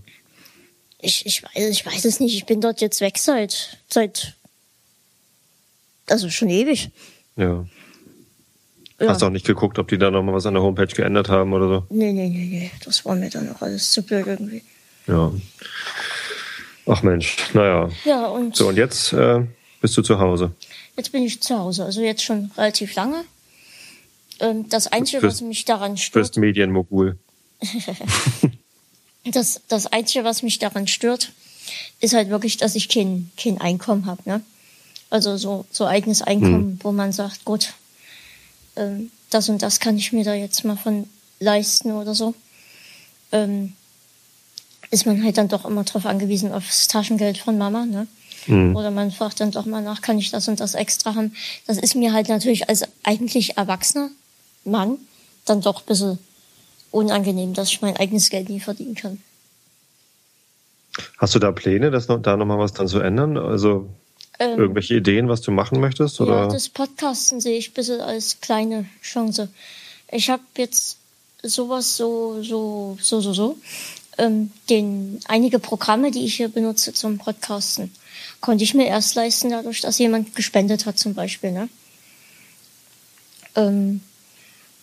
Ich, 0.99 1.25
ich 1.25 1.43
weiß, 1.43 1.69
ich 1.69 1.85
weiß 1.85 2.05
es 2.05 2.19
nicht. 2.19 2.35
Ich 2.35 2.45
bin 2.45 2.61
dort 2.61 2.81
jetzt 2.81 3.01
weg 3.01 3.17
seit 3.17 3.77
seit 3.87 4.35
also 6.09 6.29
schon 6.29 6.49
ewig. 6.49 6.89
Ja. 7.35 7.65
ja. 8.99 9.07
Hast 9.07 9.21
du 9.21 9.27
auch 9.27 9.31
nicht 9.31 9.45
geguckt, 9.45 9.77
ob 9.79 9.87
die 9.87 9.97
da 9.97 10.09
noch 10.09 10.23
mal 10.23 10.33
was 10.33 10.45
an 10.45 10.53
der 10.53 10.63
Homepage 10.63 10.87
geändert 10.87 11.29
haben 11.29 11.53
oder 11.53 11.67
so? 11.67 11.85
Nee, 11.89 12.13
nee, 12.13 12.29
nee, 12.29 12.45
nee. 12.45 12.71
Das 12.83 13.05
war 13.05 13.15
mir 13.15 13.29
dann 13.29 13.53
auch 13.53 13.61
alles 13.61 13.91
zu 13.91 14.01
blöd 14.01 14.25
irgendwie. 14.25 14.63
Ja. 15.07 15.31
Ach 16.87 17.03
Mensch, 17.03 17.37
naja. 17.53 17.89
Ja, 18.05 18.27
und. 18.27 18.55
So, 18.55 18.69
und 18.69 18.77
jetzt 18.77 19.13
äh, 19.13 19.41
bist 19.81 19.97
du 19.97 20.01
zu 20.01 20.19
Hause? 20.19 20.51
Jetzt 20.95 21.11
bin 21.11 21.23
ich 21.23 21.41
zu 21.41 21.57
Hause, 21.57 21.85
also 21.85 22.01
jetzt 22.01 22.23
schon 22.23 22.51
relativ 22.57 22.95
lange. 22.95 23.23
Ähm, 24.39 24.69
das 24.69 24.87
Einzige, 24.87 25.23
was 25.23 25.41
mich 25.41 25.65
daran 25.65 25.97
stört. 25.97 26.25
Bist 26.25 26.37
Medienmogul. 26.37 27.17
das, 29.31 29.61
das 29.67 29.87
Einzige, 29.87 30.23
was 30.23 30.43
mich 30.43 30.59
daran 30.59 30.87
stört, 30.87 31.31
ist 31.99 32.13
halt 32.13 32.29
wirklich, 32.29 32.57
dass 32.57 32.75
ich 32.75 32.89
kein, 32.89 33.31
kein 33.37 33.59
Einkommen 33.59 34.05
habe. 34.05 34.21
Ne? 34.25 34.41
Also 35.09 35.37
so, 35.37 35.65
so 35.71 35.85
eigenes 35.85 36.21
Einkommen, 36.21 36.71
hm. 36.71 36.79
wo 36.83 36.91
man 36.91 37.11
sagt, 37.11 37.45
gut, 37.45 37.73
ähm, 38.75 39.11
das 39.29 39.49
und 39.49 39.61
das 39.61 39.79
kann 39.79 39.97
ich 39.97 40.13
mir 40.13 40.23
da 40.23 40.33
jetzt 40.33 40.63
mal 40.63 40.77
von 40.77 41.07
leisten 41.39 41.91
oder 41.91 42.13
so. 42.15 42.33
Ähm, 43.31 43.73
ist 44.89 45.05
man 45.05 45.23
halt 45.23 45.37
dann 45.37 45.49
doch 45.49 45.65
immer 45.65 45.83
darauf 45.83 46.05
angewiesen, 46.05 46.53
aufs 46.53 46.87
Taschengeld 46.87 47.37
von 47.37 47.57
Mama. 47.57 47.85
Ne? 47.85 48.07
Mhm. 48.47 48.75
Oder 48.75 48.91
man 48.91 49.11
fragt 49.11 49.39
dann 49.41 49.51
doch 49.51 49.65
mal 49.65 49.81
nach, 49.81 50.01
kann 50.01 50.17
ich 50.17 50.31
das 50.31 50.47
und 50.47 50.59
das 50.59 50.75
extra 50.75 51.15
haben? 51.15 51.33
Das 51.65 51.77
ist 51.77 51.95
mir 51.95 52.13
halt 52.13 52.29
natürlich 52.29 52.69
als 52.69 52.83
eigentlich 53.03 53.57
erwachsener 53.57 54.09
Mann 54.67 54.97
dann 55.45 55.61
doch 55.61 55.81
ein 55.81 55.85
bisschen 55.85 56.19
unangenehm, 56.91 57.53
dass 57.53 57.69
ich 57.69 57.81
mein 57.81 57.97
eigenes 57.97 58.29
Geld 58.29 58.49
nie 58.49 58.59
verdienen 58.59 58.95
kann. 58.95 59.21
Hast 61.17 61.35
du 61.35 61.39
da 61.39 61.51
Pläne, 61.51 61.91
das 61.91 62.07
noch, 62.07 62.21
da 62.21 62.37
nochmal 62.37 62.59
was 62.59 62.73
dann 62.73 62.87
zu 62.87 62.99
ändern? 62.99 63.37
Also 63.37 63.87
ähm, 64.39 64.59
irgendwelche 64.59 64.95
Ideen, 64.95 65.29
was 65.29 65.41
du 65.41 65.51
machen 65.51 65.79
möchtest? 65.79 66.19
Oder? 66.21 66.43
Ja, 66.43 66.47
das 66.47 66.69
Podcasten 66.69 67.41
sehe 67.41 67.57
ich 67.57 67.69
ein 67.69 67.73
bisschen 67.73 68.01
als 68.01 68.39
kleine 68.41 68.85
Chance. 69.01 69.49
Ich 70.11 70.29
habe 70.29 70.43
jetzt 70.57 70.97
sowas 71.43 71.97
so, 71.97 72.41
so, 72.41 72.97
so, 73.01 73.21
so, 73.21 73.33
so. 73.33 73.57
Ähm, 74.17 74.51
den, 74.69 75.19
einige 75.27 75.59
Programme, 75.59 76.09
die 76.09 76.25
ich 76.25 76.35
hier 76.35 76.49
benutze 76.49 76.93
zum 76.93 77.19
Podcasten, 77.19 77.91
konnte 78.41 78.63
ich 78.63 78.73
mir 78.73 78.87
erst 78.87 79.13
leisten, 79.13 79.51
dadurch, 79.51 79.81
dass 79.81 79.99
jemand 79.99 80.35
gespendet 80.35 80.87
hat, 80.87 80.97
zum 80.97 81.13
Beispiel. 81.13 81.51
Ne? 81.51 81.69
Ähm, 83.55 84.01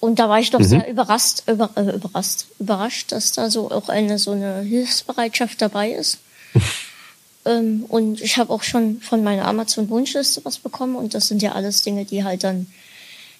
und 0.05 0.19
da 0.19 0.29
war 0.29 0.39
ich 0.39 0.51
doch 0.51 0.61
mhm. 0.61 0.65
sehr 0.65 0.89
überrascht, 0.89 1.43
über, 1.47 1.71
äh, 1.77 1.95
überrascht, 1.95 2.45
überrascht, 2.59 3.11
dass 3.13 3.33
da 3.33 3.51
so 3.51 3.71
auch 3.71 3.89
eine 3.89 4.19
so 4.19 4.33
eine 4.33 4.61
Hilfsbereitschaft 4.61 5.63
dabei 5.63 5.93
ist. 5.93 6.19
ähm, 7.47 7.87
und 7.89 8.21
ich 8.21 8.37
habe 8.37 8.53
auch 8.53 8.63
schon 8.63 9.01
von 9.01 9.25
meiner 9.25 9.47
Amazon-Wunschliste 9.47 10.45
was 10.45 10.59
bekommen 10.59 10.97
und 10.97 11.15
das 11.15 11.29
sind 11.29 11.41
ja 11.41 11.53
alles 11.53 11.83
Dinge, 11.83 12.05
die 12.05 12.23
halt 12.23 12.45
dann 12.45 12.67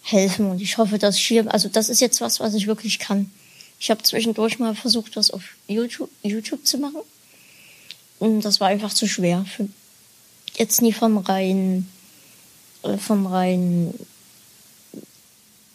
helfen. 0.03 0.51
Und 0.51 0.63
ich 0.63 0.79
hoffe, 0.79 0.99
dass 0.99 1.17
ich 1.17 1.27
hier, 1.27 1.53
also 1.53 1.69
das 1.69 1.91
ist 1.91 2.01
jetzt 2.01 2.23
was, 2.23 2.41
was 2.41 2.55
ich 2.55 2.67
wirklich 2.67 2.99
kann. 2.99 3.31
Ich 3.79 3.91
habe 3.91 4.03
zwischendurch 4.03 4.59
mal 4.59 4.75
versucht, 4.75 5.17
was 5.17 5.31
auf 5.31 5.43
YouTube, 5.69 6.11
YouTube 6.23 6.67
zu 6.67 6.79
machen. 6.79 7.03
Und 8.19 8.43
das 8.43 8.59
war 8.61 8.69
einfach 8.69 8.95
zu 8.95 9.07
schwer. 9.07 9.45
Für, 9.55 9.69
jetzt 10.55 10.81
nie 10.81 10.93
vom 10.93 11.19
rein, 11.19 11.89
äh, 12.83 12.97
vom 12.97 13.27
rein, 13.27 13.93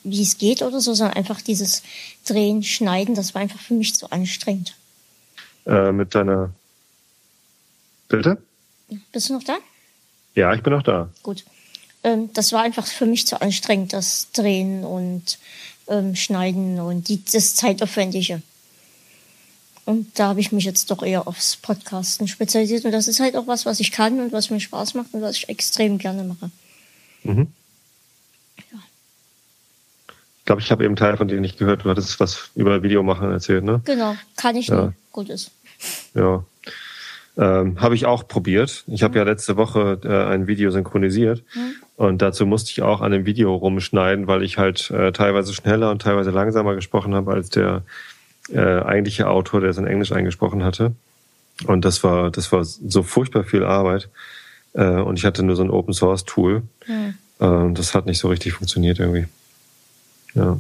wie 0.03 0.21
es 0.21 0.37
geht 0.37 0.61
oder 0.61 0.79
so, 0.79 0.93
sondern 0.93 1.17
einfach 1.17 1.41
dieses 1.41 1.83
Drehen, 2.25 2.63
Schneiden, 2.63 3.15
das 3.15 3.33
war 3.33 3.41
einfach 3.41 3.59
für 3.59 3.73
mich 3.73 3.95
zu 3.95 4.11
anstrengend. 4.11 4.75
Äh, 5.65 5.91
mit 5.91 6.15
deiner, 6.15 6.51
bitte? 8.07 8.41
Bist 9.11 9.29
du 9.29 9.33
noch 9.33 9.43
da? 9.43 9.57
Ja, 10.35 10.53
ich 10.53 10.63
bin 10.63 10.73
noch 10.73 10.83
da. 10.83 11.09
Gut. 11.23 11.43
Ähm, 12.03 12.29
das 12.33 12.53
war 12.53 12.63
einfach 12.63 12.87
für 12.87 13.05
mich 13.05 13.27
zu 13.27 13.41
anstrengend, 13.41 13.93
das 13.93 14.31
Drehen 14.31 14.83
und 14.83 15.37
ähm, 15.87 16.15
Schneiden 16.15 16.79
und 16.79 17.07
die, 17.07 17.23
das 17.23 17.55
Zeitaufwendige. 17.55 18.41
Und 19.85 20.19
da 20.19 20.27
habe 20.27 20.39
ich 20.39 20.51
mich 20.51 20.65
jetzt 20.65 20.91
doch 20.91 21.01
eher 21.01 21.27
aufs 21.27 21.57
Podcasten 21.57 22.27
spezialisiert. 22.27 22.85
Und 22.85 22.91
das 22.91 23.07
ist 23.07 23.19
halt 23.19 23.35
auch 23.35 23.47
was, 23.47 23.65
was 23.65 23.79
ich 23.79 23.91
kann 23.91 24.19
und 24.19 24.31
was 24.31 24.51
mir 24.51 24.59
Spaß 24.59 24.93
macht 24.93 25.13
und 25.13 25.21
was 25.21 25.35
ich 25.35 25.49
extrem 25.49 25.97
gerne 25.97 26.23
mache. 26.23 26.51
Mhm. 27.23 27.47
Glaube, 30.49 30.63
ich 30.63 30.71
habe 30.71 30.83
eben 30.83 30.95
Teil 30.95 31.15
von 31.15 31.27
denen 31.27 31.41
nicht 31.41 31.59
gehört. 31.59 31.85
Du 31.85 31.91
hattest 31.91 32.19
was 32.19 32.49
über 32.55 32.81
Video 32.81 33.03
machen 33.03 33.29
erzählt, 33.29 33.63
ne? 33.63 33.81
Genau, 33.85 34.15
kann 34.35 34.55
ich 34.55 34.69
ja. 34.69 34.87
nicht. 34.87 34.97
Gut 35.11 35.29
ist. 35.29 35.51
Ja. 36.15 36.43
Ähm, 37.37 37.79
habe 37.79 37.93
ich 37.93 38.07
auch 38.07 38.27
probiert. 38.27 38.83
Ich 38.87 39.03
habe 39.03 39.11
mhm. 39.11 39.17
ja 39.17 39.23
letzte 39.25 39.57
Woche 39.57 39.99
äh, 40.03 40.33
ein 40.33 40.47
Video 40.47 40.71
synchronisiert 40.71 41.43
mhm. 41.53 41.73
und 41.97 42.23
dazu 42.23 42.47
musste 42.47 42.71
ich 42.71 42.81
auch 42.81 43.01
an 43.01 43.11
dem 43.11 43.27
Video 43.27 43.53
rumschneiden, 43.53 44.25
weil 44.25 44.41
ich 44.41 44.57
halt 44.57 44.89
äh, 44.89 45.11
teilweise 45.11 45.53
schneller 45.53 45.91
und 45.91 46.01
teilweise 46.01 46.31
langsamer 46.31 46.73
gesprochen 46.73 47.13
habe 47.13 47.31
als 47.31 47.51
der 47.51 47.83
äh, 48.51 48.57
eigentliche 48.59 49.27
Autor, 49.27 49.61
der 49.61 49.69
es 49.69 49.77
in 49.77 49.85
Englisch 49.85 50.11
eingesprochen 50.11 50.63
hatte. 50.63 50.93
Und 51.67 51.85
das 51.85 52.03
war, 52.03 52.31
das 52.31 52.51
war 52.51 52.63
so 52.63 53.03
furchtbar 53.03 53.43
viel 53.43 53.63
Arbeit. 53.63 54.09
Äh, 54.73 54.83
und 54.83 55.19
ich 55.19 55.25
hatte 55.25 55.43
nur 55.43 55.55
so 55.55 55.61
ein 55.61 55.69
Open 55.69 55.93
Source 55.93 56.25
Tool. 56.25 56.63
Mhm. 56.87 57.13
Äh, 57.39 57.73
das 57.73 57.93
hat 57.93 58.07
nicht 58.07 58.17
so 58.17 58.29
richtig 58.29 58.53
funktioniert 58.53 58.97
irgendwie. 58.97 59.27
Ja. 60.33 60.59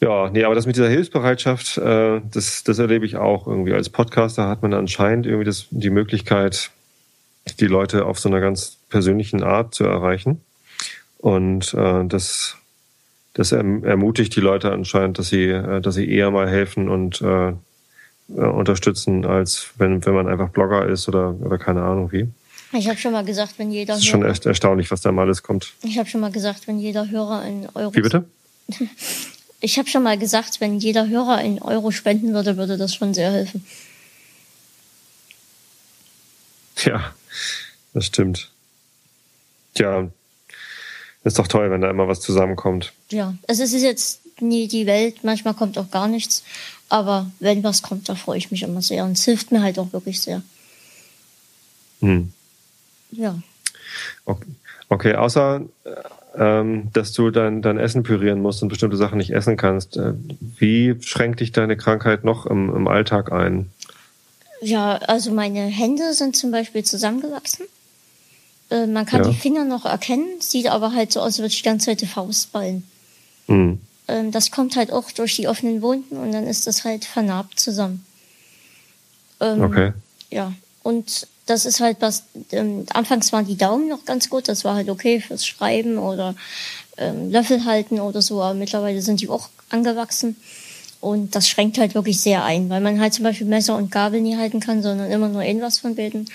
Ja, 0.00 0.30
nee, 0.30 0.44
aber 0.44 0.54
das 0.54 0.64
mit 0.64 0.76
dieser 0.76 0.88
Hilfsbereitschaft, 0.88 1.76
äh, 1.76 2.22
das, 2.30 2.64
das 2.64 2.78
erlebe 2.78 3.04
ich 3.04 3.16
auch 3.16 3.46
irgendwie. 3.46 3.74
Als 3.74 3.90
Podcaster 3.90 4.48
hat 4.48 4.62
man 4.62 4.72
anscheinend 4.72 5.26
irgendwie 5.26 5.44
das, 5.44 5.66
die 5.70 5.90
Möglichkeit, 5.90 6.70
die 7.58 7.66
Leute 7.66 8.06
auf 8.06 8.18
so 8.18 8.30
einer 8.30 8.40
ganz 8.40 8.78
persönlichen 8.88 9.42
Art 9.42 9.74
zu 9.74 9.84
erreichen. 9.84 10.40
Und 11.18 11.74
äh, 11.74 12.06
das, 12.06 12.56
das 13.34 13.52
ermutigt 13.52 14.34
die 14.34 14.40
Leute 14.40 14.72
anscheinend, 14.72 15.18
dass 15.18 15.28
sie, 15.28 15.48
äh, 15.48 15.82
dass 15.82 15.96
sie 15.96 16.10
eher 16.10 16.30
mal 16.30 16.48
helfen 16.48 16.88
und 16.88 17.20
äh, 17.20 17.48
äh, 17.48 17.52
unterstützen, 18.32 19.26
als 19.26 19.70
wenn, 19.76 20.04
wenn 20.06 20.14
man 20.14 20.28
einfach 20.28 20.48
Blogger 20.48 20.86
ist 20.86 21.08
oder, 21.08 21.34
oder 21.40 21.58
keine 21.58 21.82
Ahnung 21.82 22.10
wie. 22.10 22.28
Ich 22.72 22.88
habe 22.88 22.98
schon 22.98 23.12
mal 23.12 23.24
gesagt, 23.24 23.54
wenn 23.58 23.70
jeder. 23.72 23.94
Das 23.94 24.02
ist 24.02 24.08
schon 24.08 24.24
echt 24.24 24.46
erstaunlich, 24.46 24.90
was 24.90 25.00
da 25.00 25.10
mal 25.10 25.22
alles 25.22 25.42
kommt. 25.42 25.72
Ich 25.82 25.98
habe 25.98 26.08
schon 26.08 26.20
mal 26.20 26.30
gesagt, 26.30 26.68
wenn 26.68 26.78
jeder 26.78 27.08
Hörer 27.10 27.40
einen 27.40 27.68
Euro. 27.74 27.94
Wie 27.94 28.02
bitte? 28.02 28.24
Ich 29.62 29.78
habe 29.78 29.90
schon 29.90 30.02
mal 30.02 30.16
gesagt, 30.16 30.62
wenn 30.62 30.78
jeder 30.78 31.06
Hörer 31.06 31.36
einen 31.36 31.60
Euro 31.60 31.90
spenden 31.90 32.32
würde, 32.32 32.56
würde 32.56 32.78
das 32.78 32.94
schon 32.94 33.12
sehr 33.12 33.30
helfen. 33.30 33.62
Ja, 36.82 37.14
das 37.92 38.06
stimmt. 38.06 38.50
Tja, 39.74 40.08
ist 41.24 41.38
doch 41.38 41.46
toll, 41.46 41.70
wenn 41.70 41.82
da 41.82 41.90
immer 41.90 42.08
was 42.08 42.20
zusammenkommt. 42.20 42.94
Ja, 43.10 43.34
es 43.46 43.60
ist 43.60 43.74
jetzt 43.74 44.20
nie 44.40 44.66
die 44.66 44.86
Welt, 44.86 45.22
manchmal 45.24 45.52
kommt 45.52 45.76
auch 45.76 45.90
gar 45.90 46.08
nichts. 46.08 46.42
Aber 46.88 47.30
wenn 47.38 47.62
was 47.62 47.82
kommt, 47.82 48.08
da 48.08 48.14
freue 48.14 48.38
ich 48.38 48.50
mich 48.50 48.62
immer 48.62 48.80
sehr. 48.80 49.04
Und 49.04 49.12
es 49.12 49.24
hilft 49.24 49.52
mir 49.52 49.62
halt 49.62 49.78
auch 49.78 49.92
wirklich 49.92 50.20
sehr. 50.20 50.42
Hm. 52.00 52.32
Ja. 53.12 53.38
Okay, 54.24 54.46
okay 54.88 55.14
außer 55.14 55.62
ähm, 56.36 56.90
dass 56.92 57.12
du 57.12 57.30
dein, 57.30 57.62
dein 57.62 57.78
Essen 57.78 58.02
pürieren 58.02 58.40
musst 58.40 58.62
und 58.62 58.68
bestimmte 58.68 58.96
Sachen 58.96 59.18
nicht 59.18 59.30
essen 59.30 59.56
kannst. 59.56 59.96
Äh, 59.96 60.14
wie 60.58 60.96
schränkt 61.00 61.40
dich 61.40 61.52
deine 61.52 61.76
Krankheit 61.76 62.24
noch 62.24 62.46
im, 62.46 62.74
im 62.74 62.88
Alltag 62.88 63.32
ein? 63.32 63.70
Ja, 64.62 64.96
also 64.96 65.32
meine 65.32 65.62
Hände 65.62 66.12
sind 66.12 66.36
zum 66.36 66.50
Beispiel 66.50 66.84
zusammengewachsen. 66.84 67.66
Äh, 68.70 68.86
man 68.86 69.06
kann 69.06 69.24
ja. 69.24 69.30
die 69.30 69.36
Finger 69.36 69.64
noch 69.64 69.86
erkennen, 69.86 70.40
sieht 70.40 70.68
aber 70.68 70.92
halt 70.92 71.12
so 71.12 71.20
aus, 71.20 71.26
als 71.26 71.38
würde 71.38 71.48
ich 71.48 71.62
die 71.62 71.68
ganze 71.68 71.86
Zeit 71.86 72.00
die 72.00 72.06
Faust 72.06 72.52
ballen. 72.52 72.84
Mhm. 73.46 73.80
Ähm, 74.06 74.30
das 74.30 74.50
kommt 74.50 74.76
halt 74.76 74.92
auch 74.92 75.10
durch 75.10 75.36
die 75.36 75.48
offenen 75.48 75.82
Wunden 75.82 76.16
und 76.16 76.32
dann 76.32 76.46
ist 76.46 76.66
das 76.66 76.84
halt 76.84 77.04
vernarbt 77.04 77.58
zusammen. 77.58 78.04
Ähm, 79.40 79.62
okay. 79.62 79.92
Ja, 80.30 80.52
und 80.82 81.26
das 81.50 81.66
ist 81.66 81.80
halt 81.80 81.96
was, 82.00 82.22
ähm, 82.52 82.86
anfangs 82.92 83.32
waren 83.32 83.44
die 83.44 83.56
Daumen 83.56 83.88
noch 83.88 84.04
ganz 84.04 84.30
gut, 84.30 84.48
das 84.48 84.64
war 84.64 84.76
halt 84.76 84.88
okay 84.88 85.20
fürs 85.20 85.44
Schreiben 85.44 85.98
oder 85.98 86.36
ähm, 86.96 87.30
Löffel 87.30 87.64
halten 87.64 87.98
oder 87.98 88.22
so, 88.22 88.40
aber 88.40 88.54
mittlerweile 88.54 89.02
sind 89.02 89.20
die 89.20 89.28
auch 89.28 89.48
angewachsen. 89.68 90.36
Und 91.00 91.34
das 91.34 91.48
schränkt 91.48 91.78
halt 91.78 91.94
wirklich 91.94 92.20
sehr 92.20 92.44
ein, 92.44 92.68
weil 92.68 92.80
man 92.80 93.00
halt 93.00 93.14
zum 93.14 93.24
Beispiel 93.24 93.46
Messer 93.46 93.74
und 93.74 93.90
Gabel 93.90 94.20
nie 94.20 94.36
halten 94.36 94.60
kann, 94.60 94.82
sondern 94.82 95.10
immer 95.10 95.28
nur 95.28 95.42
irgendwas 95.42 95.78
von 95.78 95.96
beiden. 95.96 96.28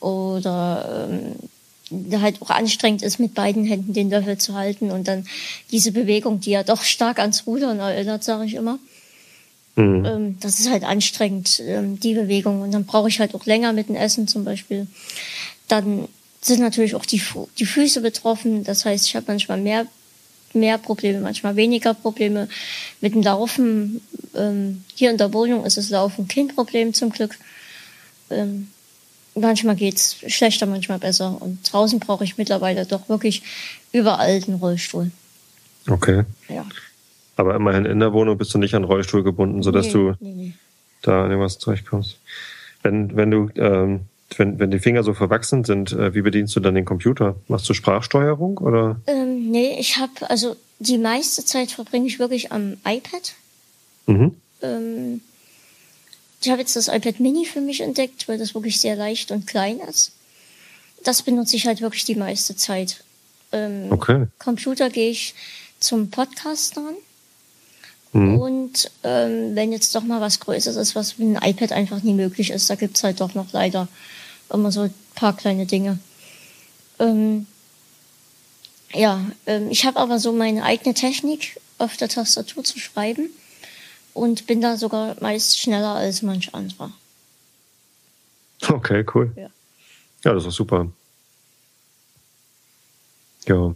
Oder 0.00 1.08
ähm, 1.08 2.20
halt 2.20 2.42
auch 2.42 2.50
anstrengend 2.50 3.02
ist, 3.02 3.18
mit 3.18 3.34
beiden 3.34 3.64
Händen 3.64 3.92
den 3.92 4.10
Löffel 4.10 4.36
zu 4.36 4.54
halten 4.54 4.90
und 4.90 5.08
dann 5.08 5.26
diese 5.70 5.92
Bewegung, 5.92 6.40
die 6.40 6.50
ja 6.50 6.64
doch 6.64 6.82
stark 6.82 7.18
ans 7.18 7.46
Rudern 7.46 7.78
erinnert, 7.78 8.24
sage 8.24 8.44
ich 8.44 8.54
immer. 8.54 8.78
Mhm. 9.76 10.04
Ähm, 10.04 10.36
das 10.40 10.60
ist 10.60 10.70
halt 10.70 10.84
anstrengend, 10.84 11.60
ähm, 11.64 12.00
die 12.00 12.14
Bewegung. 12.14 12.62
Und 12.62 12.72
dann 12.72 12.86
brauche 12.86 13.08
ich 13.08 13.20
halt 13.20 13.34
auch 13.34 13.46
länger 13.46 13.72
mit 13.72 13.88
dem 13.88 13.96
Essen 13.96 14.28
zum 14.28 14.44
Beispiel. 14.44 14.86
Dann 15.68 16.08
sind 16.40 16.60
natürlich 16.60 16.94
auch 16.94 17.06
die, 17.06 17.22
die 17.58 17.66
Füße 17.66 18.00
betroffen. 18.00 18.64
Das 18.64 18.84
heißt, 18.84 19.06
ich 19.06 19.16
habe 19.16 19.26
manchmal 19.28 19.58
mehr, 19.60 19.86
mehr 20.52 20.78
Probleme, 20.78 21.20
manchmal 21.20 21.56
weniger 21.56 21.94
Probleme 21.94 22.48
mit 23.00 23.14
dem 23.14 23.22
Laufen. 23.22 24.00
Ähm, 24.34 24.84
hier 24.94 25.10
in 25.10 25.18
der 25.18 25.32
Wohnung 25.32 25.64
ist 25.64 25.76
das 25.76 25.90
Laufen 25.90 26.28
kein 26.28 26.48
Problem 26.48 26.94
zum 26.94 27.10
Glück. 27.10 27.38
manchmal 29.34 29.74
geht's 29.74 30.18
schlechter, 30.28 30.66
manchmal 30.66 30.98
besser. 30.98 31.36
Und 31.40 31.60
draußen 31.70 31.98
brauche 31.98 32.24
ich 32.24 32.38
mittlerweile 32.38 32.86
doch 32.86 33.08
wirklich 33.08 33.42
überall 33.92 34.40
den 34.40 34.54
Rollstuhl. 34.54 35.10
Okay. 35.88 36.24
Ja. 36.48 36.64
Aber 37.40 37.54
immerhin 37.54 37.86
in 37.86 38.00
der 38.00 38.12
Wohnung 38.12 38.36
bist 38.36 38.52
du 38.52 38.58
nicht 38.58 38.74
an 38.74 38.84
Rollstuhl 38.84 39.22
gebunden, 39.22 39.62
sodass 39.62 39.86
nee, 39.86 39.92
du. 39.92 40.14
Nee, 40.20 40.34
nee. 40.34 40.52
da 41.00 41.24
an 41.24 41.30
irgendwas 41.30 41.58
zurechtkommst. 41.58 42.18
Wenn, 42.82 43.16
wenn 43.16 43.30
du, 43.30 43.48
ähm, 43.56 44.00
wenn, 44.36 44.58
wenn 44.58 44.70
die 44.70 44.78
Finger 44.78 45.02
so 45.02 45.14
verwachsen 45.14 45.64
sind, 45.64 45.90
äh, 45.92 46.14
wie 46.14 46.20
bedienst 46.20 46.54
du 46.54 46.60
dann 46.60 46.74
den 46.74 46.84
Computer? 46.84 47.36
Machst 47.48 47.66
du 47.66 47.72
Sprachsteuerung 47.72 48.58
oder? 48.58 49.00
Ähm, 49.06 49.50
nee, 49.50 49.74
ich 49.80 49.96
habe, 49.96 50.28
also 50.28 50.54
die 50.80 50.98
meiste 50.98 51.42
Zeit 51.42 51.70
verbringe 51.70 52.06
ich 52.06 52.18
wirklich 52.18 52.52
am 52.52 52.76
iPad. 52.84 53.32
Mhm. 54.06 54.36
Ähm, 54.60 55.22
ich 56.42 56.50
habe 56.50 56.60
jetzt 56.60 56.76
das 56.76 56.88
iPad 56.88 57.20
Mini 57.20 57.46
für 57.46 57.62
mich 57.62 57.80
entdeckt, 57.80 58.28
weil 58.28 58.36
das 58.36 58.54
wirklich 58.54 58.80
sehr 58.80 58.96
leicht 58.96 59.30
und 59.30 59.46
klein 59.46 59.80
ist. 59.80 60.12
Das 61.04 61.22
benutze 61.22 61.56
ich 61.56 61.66
halt 61.66 61.80
wirklich 61.80 62.04
die 62.04 62.16
meiste 62.16 62.54
Zeit. 62.54 63.02
Ähm, 63.50 63.86
Okay. 63.88 64.26
Computer 64.38 64.90
gehe 64.90 65.08
ich 65.08 65.34
zum 65.78 66.10
Podcast 66.10 66.76
ran. 66.76 66.96
Mhm. 68.12 68.38
Und 68.38 68.90
ähm, 69.04 69.54
wenn 69.54 69.72
jetzt 69.72 69.94
doch 69.94 70.02
mal 70.02 70.20
was 70.20 70.40
Größeres 70.40 70.76
ist, 70.76 70.94
was 70.94 71.18
mit 71.18 71.36
einem 71.36 71.50
iPad 71.50 71.72
einfach 71.72 72.02
nie 72.02 72.14
möglich 72.14 72.50
ist, 72.50 72.68
da 72.68 72.74
gibt's 72.74 73.04
halt 73.04 73.20
doch 73.20 73.34
noch 73.34 73.52
leider 73.52 73.88
immer 74.52 74.72
so 74.72 74.82
ein 74.82 74.94
paar 75.14 75.36
kleine 75.36 75.66
Dinge. 75.66 75.98
Ähm, 76.98 77.46
ja, 78.92 79.24
ähm, 79.46 79.70
ich 79.70 79.84
habe 79.86 80.00
aber 80.00 80.18
so 80.18 80.32
meine 80.32 80.64
eigene 80.64 80.94
Technik, 80.94 81.60
auf 81.78 81.96
der 81.96 82.08
Tastatur 82.08 82.62
zu 82.62 82.78
schreiben 82.78 83.30
und 84.12 84.46
bin 84.46 84.60
da 84.60 84.76
sogar 84.76 85.16
meist 85.20 85.58
schneller 85.58 85.94
als 85.94 86.22
manch 86.22 86.54
anderer. 86.54 86.92
Okay, 88.68 89.04
cool. 89.14 89.32
Ja. 89.36 89.48
Ja, 90.24 90.34
das 90.34 90.44
ist 90.44 90.56
super. 90.56 90.88
Ja. 93.46 93.74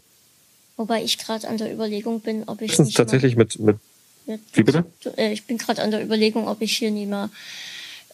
Wobei 0.76 1.02
ich 1.02 1.18
gerade 1.18 1.48
an 1.48 1.56
der 1.56 1.72
Überlegung 1.72 2.20
bin, 2.20 2.44
ob 2.46 2.60
ich 2.60 2.72
Letztens 2.72 2.88
nicht 2.88 2.96
tatsächlich 2.96 3.36
mit, 3.36 3.58
mit, 3.58 3.78
Wie 4.26 4.62
bitte? 4.62 4.84
Äh, 5.16 5.32
Ich 5.32 5.44
bin 5.44 5.58
gerade 5.58 5.82
an 5.82 5.90
der 5.90 6.02
Überlegung, 6.02 6.48
ob 6.48 6.60
ich 6.62 6.76
hier 6.76 6.90
nie 6.90 7.06
mal 7.06 7.30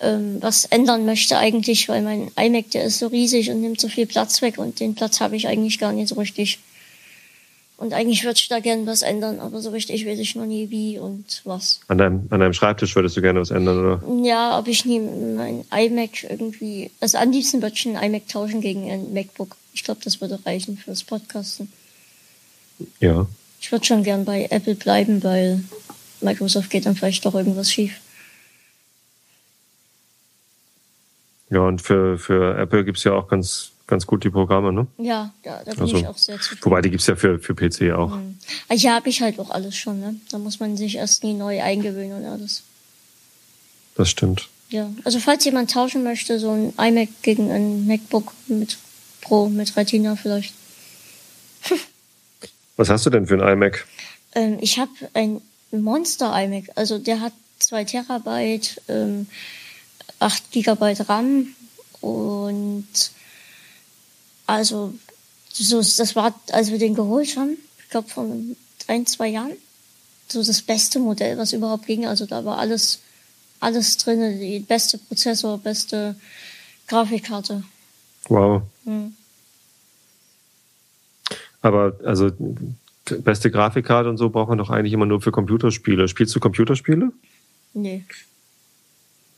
ähm, 0.01 0.39
was 0.41 0.65
ändern 0.67 1.05
möchte 1.05 1.37
eigentlich, 1.39 1.89
weil 1.89 2.03
mein 2.03 2.31
iMac, 2.37 2.71
der 2.71 2.85
ist 2.85 2.99
so 2.99 3.07
riesig 3.09 3.51
und 3.51 3.61
nimmt 3.61 3.81
so 3.81 3.89
viel 3.89 4.07
Platz 4.07 4.43
weg 4.43 4.59
und 4.59 4.81
den 4.81 4.95
Platz 4.95 5.21
habe 5.21 5.37
ich 5.37 5.47
eigentlich 5.47 5.79
gar 5.79 5.93
nicht 5.93 6.09
so 6.09 6.15
richtig. 6.17 6.59
Und 7.77 7.95
eigentlich 7.95 8.25
würde 8.25 8.39
ich 8.39 8.49
da 8.49 8.61
gerne 8.61 8.85
was 8.87 9.01
ändern, 9.01 9.41
aber 9.41 9.63
so 9.63 9.71
richtig 9.71 10.07
weiß 10.07 10.19
ich 10.19 10.35
noch 10.35 10.45
nie 10.45 10.69
wie 10.69 10.99
und 10.99 11.41
was. 11.45 11.81
an 11.89 11.97
deinem, 11.97 12.27
an 12.29 12.41
deinem 12.41 12.53
Schreibtisch 12.53 12.95
würdest 12.95 13.17
du 13.17 13.23
gerne 13.23 13.41
was 13.41 13.51
ändern, 13.51 13.79
oder? 13.79 14.27
Ja, 14.27 14.59
ob 14.59 14.69
ich 14.69 14.85
nie 14.85 15.01
mein 15.01 15.65
iMac 15.75 16.25
irgendwie, 16.25 16.91
also 17.01 17.17
am 17.17 17.31
liebsten 17.31 17.63
würde 17.63 17.75
ich 17.77 17.87
ein 17.87 17.97
iMac 17.97 18.29
tauschen 18.29 18.61
gegen 18.61 18.91
ein 18.91 19.15
MacBook. 19.15 19.57
Ich 19.73 19.85
glaube, 19.85 20.01
das 20.05 20.21
würde 20.21 20.39
reichen 20.45 20.77
fürs 20.77 21.05
Podcasten. 21.05 21.73
Ja. 23.01 23.27
Ich 23.63 23.73
würde 23.73 23.85
schon 23.85 24.03
gern 24.03 24.25
bei 24.25 24.47
Apple 24.51 24.75
bleiben, 24.75 25.23
weil 25.23 25.63
Microsoft 26.23 26.71
geht 26.71 26.87
dann 26.87 26.97
vielleicht 26.97 27.25
doch 27.25 27.35
irgendwas 27.35 27.71
schief. 27.73 28.01
Ja, 31.51 31.61
und 31.61 31.83
für, 31.83 32.17
für 32.19 32.57
Apple 32.59 32.85
gibt's 32.85 33.03
ja 33.05 33.13
auch 33.13 33.29
ganz, 33.29 33.73
ganz 33.89 34.07
gut 34.07 34.23
die 34.23 34.31
Programme, 34.31 34.73
ne? 34.73 34.87
Ja, 34.99 35.33
ja 35.45 35.63
da 35.65 35.73
bin 35.73 35.81
Also, 35.81 35.97
ich 35.97 36.07
auch 36.07 36.17
sehr 36.17 36.37
zufrieden. 36.37 36.65
Wobei, 36.65 36.81
die 36.81 36.91
gibt's 36.91 37.09
ja 37.09 37.17
für, 37.17 37.41
für 37.41 37.55
PC 37.55 37.93
auch. 37.93 38.15
Mhm. 38.15 38.39
Ah, 38.69 38.75
Ja, 38.75 38.95
habe 38.95 39.09
ich 39.09 39.21
halt 39.21 39.39
auch 39.41 39.51
alles 39.51 39.77
schon, 39.77 39.99
ne? 39.99 40.15
Da 40.31 40.39
muss 40.39 40.61
man 40.61 40.77
sich 40.77 40.97
erst 40.97 41.25
nie 41.25 41.35
neu 41.35 41.61
eingewöhnen 41.61 42.19
und 42.19 42.25
alles. 42.25 42.63
Das 43.97 44.09
stimmt. 44.09 44.49
Ja, 44.69 44.89
also 45.05 45.19
falls 45.19 45.45
jemand 45.45 45.73
tauschen 45.73 46.05
möchte, 46.05 46.39
so 46.39 46.53
ein 46.53 46.73
iMac 46.79 47.09
gegen 47.23 47.51
ein 47.51 47.87
MacBook 47.89 48.33
mit 48.47 48.79
Pro, 49.21 49.49
mit 49.49 49.77
Retina 49.77 50.15
vielleicht. 50.15 50.55
Was 52.77 52.89
hast 52.89 53.05
du 53.05 53.11
denn 53.11 53.27
für 53.27 53.35
ein 53.43 53.57
iMac? 53.57 53.87
Ähm, 54.37 54.59
ich 54.61 54.79
habe 54.79 54.93
ein 55.15 55.43
Monster 55.73 56.33
iMac, 56.43 56.71
also 56.75 56.99
der 56.99 57.21
hat 57.21 57.33
zwei 57.59 57.85
Terabyte, 57.85 58.81
ähm, 58.89 59.27
8 60.19 60.51
Gigabyte 60.51 61.09
RAM 61.09 61.55
und 62.01 62.87
also 64.47 64.95
so, 65.53 65.79
das 65.79 66.17
war, 66.17 66.35
als 66.53 66.71
wir 66.71 66.79
den 66.79 66.95
geholt 66.95 67.37
haben, 67.37 67.57
ich 67.79 67.91
glaube 67.91 68.09
vor 68.09 68.27
ein, 68.87 69.07
zwei 69.07 69.29
Jahren, 69.29 69.53
so 70.29 70.43
das 70.43 70.63
beste 70.63 70.99
Modell, 70.99 71.39
was 71.39 71.53
überhaupt 71.53 71.87
ging. 71.87 72.07
Also 72.07 72.27
da 72.27 72.45
war 72.45 72.59
alles, 72.59 73.01
alles 73.59 73.97
drin, 73.97 74.41
die 74.41 74.61
beste 74.61 74.99
Prozessor, 74.99 75.59
beste 75.59 76.17
Grafikkarte. 76.87 77.65
Wow. 78.29 78.63
Hm. 78.85 79.15
Aber 81.63 81.95
also 82.05 82.31
beste 83.05 83.51
Grafikkarte 83.51 84.09
und 84.09 84.17
so 84.17 84.31
braucht 84.31 84.49
man 84.49 84.59
doch 84.59 84.71
eigentlich 84.71 84.93
immer 84.93 85.07
nur 85.07 85.21
für 85.21 85.33
Computerspiele. 85.33 86.09
Spielst 86.09 86.35
du 86.35 86.41
Computerspiele? 86.41 87.13
Nee. 87.75 88.05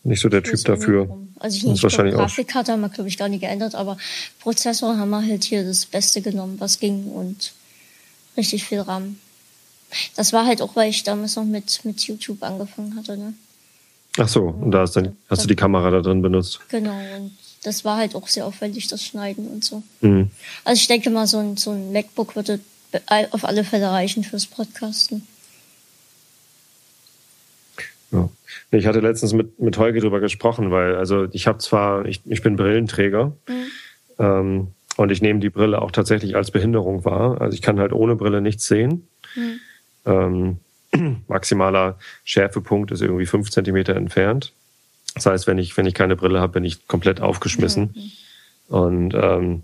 Nicht 0.04 0.20
so 0.20 0.28
der 0.28 0.42
Typ 0.42 0.54
auch 0.54 0.56
nicht 0.56 0.68
dafür. 0.68 1.18
Also 1.38 1.56
ich 1.58 1.64
nicht, 1.64 1.82
wahrscheinlich 1.82 2.14
auch- 2.14 2.20
Grafikkarte 2.20 2.72
haben 2.72 2.80
wir, 2.80 2.88
glaube 2.88 3.08
ich, 3.08 3.16
gar 3.18 3.28
nicht 3.28 3.40
geändert, 3.40 3.74
aber 3.74 3.96
Prozessor 4.40 4.96
haben 4.96 5.10
wir 5.10 5.22
halt 5.24 5.44
hier 5.44 5.64
das 5.64 5.86
Beste 5.86 6.20
genommen, 6.22 6.56
was 6.58 6.80
ging 6.80 7.06
und 7.06 7.52
richtig 8.36 8.64
viel 8.64 8.80
RAM. 8.80 9.18
Das 10.16 10.32
war 10.32 10.46
halt 10.46 10.62
auch, 10.62 10.74
weil 10.74 10.90
ich 10.90 11.02
damals 11.02 11.36
noch 11.36 11.44
mit, 11.44 11.84
mit 11.84 12.00
YouTube 12.02 12.42
angefangen 12.42 12.96
hatte, 12.96 13.16
ne? 13.16 13.34
Ach 14.18 14.28
so, 14.28 14.42
und 14.42 14.72
da 14.72 14.80
hast, 14.80 14.96
dann, 14.96 15.16
hast 15.30 15.42
du 15.44 15.48
die 15.48 15.56
Kamera 15.56 15.90
da 15.90 16.00
drin 16.00 16.20
benutzt. 16.20 16.60
Genau, 16.68 16.98
und 17.16 17.32
das 17.62 17.84
war 17.84 17.96
halt 17.96 18.14
auch 18.14 18.28
sehr 18.28 18.44
aufwendig, 18.46 18.88
das 18.88 19.04
Schneiden 19.04 19.46
und 19.48 19.64
so. 19.64 19.82
Mhm. 20.00 20.30
Also 20.64 20.80
ich 20.80 20.88
denke 20.88 21.08
mal, 21.10 21.26
so 21.26 21.38
ein, 21.38 21.56
so 21.56 21.70
ein 21.70 21.92
MacBook 21.92 22.34
würde 22.36 22.60
auf 23.30 23.44
alle 23.44 23.64
Fälle 23.64 23.90
reichen 23.90 24.24
fürs 24.24 24.46
Podcasten. 24.46 25.26
Ja. 28.10 28.28
Ich 28.70 28.86
hatte 28.86 29.00
letztens 29.00 29.32
mit, 29.32 29.58
mit 29.58 29.76
Holger 29.78 30.00
drüber 30.00 30.20
gesprochen, 30.20 30.70
weil 30.70 30.96
also 30.96 31.26
ich 31.32 31.46
habe 31.46 31.58
zwar, 31.58 32.06
ich, 32.06 32.20
ich 32.26 32.42
bin 32.42 32.56
Brillenträger 32.56 33.32
ähm, 34.18 34.68
und 34.96 35.12
ich 35.12 35.22
nehme 35.22 35.40
die 35.40 35.50
Brille 35.50 35.80
auch 35.80 35.90
tatsächlich 35.90 36.36
als 36.36 36.50
Behinderung 36.50 37.04
wahr. 37.04 37.40
Also 37.40 37.54
ich 37.54 37.62
kann 37.62 37.80
halt 37.80 37.92
ohne 37.92 38.16
Brille 38.16 38.40
nichts 38.40 38.66
sehen. 38.66 39.08
Ähm, 40.04 40.58
maximaler 41.28 41.98
Schärfepunkt 42.24 42.90
ist 42.90 43.00
irgendwie 43.00 43.26
fünf 43.26 43.50
Zentimeter 43.50 43.96
entfernt. 43.96 44.52
Das 45.14 45.26
heißt, 45.26 45.46
wenn 45.46 45.58
ich, 45.58 45.76
wenn 45.76 45.86
ich 45.86 45.94
keine 45.94 46.16
Brille 46.16 46.40
habe, 46.40 46.54
bin 46.54 46.64
ich 46.64 46.86
komplett 46.86 47.20
aufgeschmissen. 47.20 47.94
Und 48.68 49.14
ähm, 49.14 49.62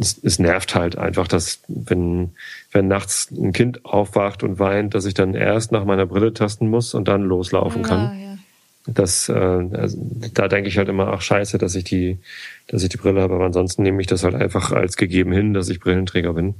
es, 0.00 0.18
es 0.22 0.38
nervt 0.38 0.74
halt 0.74 0.98
einfach, 0.98 1.28
dass 1.28 1.60
wenn, 1.68 2.30
wenn 2.72 2.88
nachts 2.88 3.30
ein 3.30 3.52
Kind 3.52 3.84
aufwacht 3.84 4.42
und 4.42 4.58
weint, 4.58 4.94
dass 4.94 5.04
ich 5.04 5.14
dann 5.14 5.34
erst 5.34 5.72
nach 5.72 5.84
meiner 5.84 6.06
Brille 6.06 6.34
tasten 6.34 6.68
muss 6.68 6.94
und 6.94 7.08
dann 7.08 7.22
loslaufen 7.22 7.82
kann. 7.82 8.18
Ja, 8.18 8.24
ja. 8.30 8.38
Das, 8.86 9.28
äh, 9.28 9.32
also, 9.32 9.98
da 10.34 10.48
denke 10.48 10.68
ich 10.68 10.78
halt 10.78 10.88
immer, 10.88 11.08
ach 11.08 11.20
scheiße, 11.20 11.58
dass 11.58 11.74
ich 11.74 11.84
die, 11.84 12.18
dass 12.66 12.82
ich 12.82 12.88
die 12.88 12.96
Brille 12.96 13.20
habe, 13.20 13.34
aber 13.34 13.44
ansonsten 13.44 13.82
nehme 13.82 14.00
ich 14.00 14.06
das 14.06 14.24
halt 14.24 14.34
einfach 14.34 14.72
als 14.72 14.96
gegeben 14.96 15.32
hin, 15.32 15.52
dass 15.52 15.68
ich 15.68 15.80
Brillenträger 15.80 16.32
bin. 16.32 16.54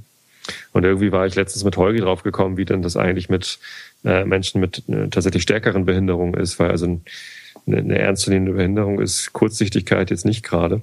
Und 0.71 0.83
irgendwie 0.83 1.11
war 1.11 1.25
ich 1.25 1.35
letztens 1.35 1.63
mit 1.63 1.77
Holgi 1.77 1.99
drauf 1.99 2.23
gekommen, 2.23 2.57
wie 2.57 2.65
denn 2.65 2.81
das 2.81 2.97
eigentlich 2.97 3.29
mit 3.29 3.59
äh, 4.03 4.25
Menschen 4.25 4.61
mit 4.61 4.83
äh, 4.87 5.09
tatsächlich 5.09 5.43
stärkeren 5.43 5.85
Behinderungen 5.85 6.35
ist, 6.35 6.59
weil 6.59 6.71
also 6.71 6.85
eine, 6.85 7.77
eine 7.77 7.99
ernstzunehmende 7.99 8.53
Behinderung 8.53 8.99
ist 8.99 9.33
Kurzsichtigkeit 9.33 10.09
jetzt 10.09 10.25
nicht 10.25 10.43
gerade. 10.43 10.81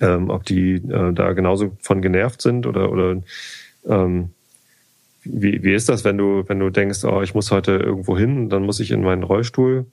Ähm, 0.00 0.30
ob 0.30 0.44
die 0.44 0.74
äh, 0.74 1.12
da 1.12 1.32
genauso 1.32 1.76
von 1.80 2.02
genervt 2.02 2.42
sind 2.42 2.66
oder 2.66 2.90
oder 2.90 3.22
ähm, 3.88 4.30
wie, 5.22 5.62
wie 5.62 5.74
ist 5.74 5.88
das, 5.88 6.04
wenn 6.04 6.18
du 6.18 6.44
wenn 6.48 6.58
du 6.58 6.70
denkst, 6.70 7.04
oh, 7.04 7.22
ich 7.22 7.34
muss 7.34 7.50
heute 7.50 7.72
irgendwo 7.72 8.18
hin, 8.18 8.48
dann 8.48 8.64
muss 8.64 8.80
ich 8.80 8.90
in 8.90 9.02
meinen 9.02 9.22
Rollstuhl. 9.22 9.86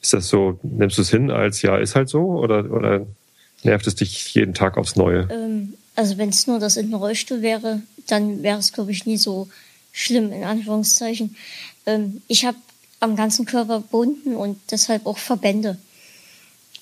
Ist 0.00 0.12
das 0.12 0.28
so, 0.28 0.58
nimmst 0.62 0.98
du 0.98 1.02
es 1.02 1.10
hin 1.10 1.30
als 1.30 1.62
ja, 1.62 1.76
ist 1.76 1.94
halt 1.94 2.08
so 2.08 2.38
oder 2.38 2.70
oder 2.70 3.06
nervt 3.62 3.86
es 3.86 3.94
dich 3.94 4.34
jeden 4.34 4.54
Tag 4.54 4.76
aufs 4.76 4.96
Neue? 4.96 5.28
Ähm, 5.30 5.74
also 5.96 6.18
wenn 6.18 6.30
es 6.30 6.46
nur 6.46 6.58
das 6.58 6.76
in 6.76 6.86
einem 6.86 6.94
Rollstuhl 6.94 7.42
wäre, 7.42 7.82
dann 8.06 8.42
wäre 8.42 8.58
es, 8.58 8.72
glaube 8.72 8.90
ich, 8.90 9.06
nie 9.06 9.16
so 9.16 9.48
schlimm, 9.92 10.32
in 10.32 10.44
Anführungszeichen. 10.44 11.36
Ähm, 11.86 12.22
ich 12.28 12.44
habe 12.44 12.56
am 13.00 13.16
ganzen 13.16 13.44
Körper 13.44 13.84
Wunden 13.90 14.34
und 14.34 14.58
deshalb 14.70 15.06
auch 15.06 15.18
Verbände. 15.18 15.78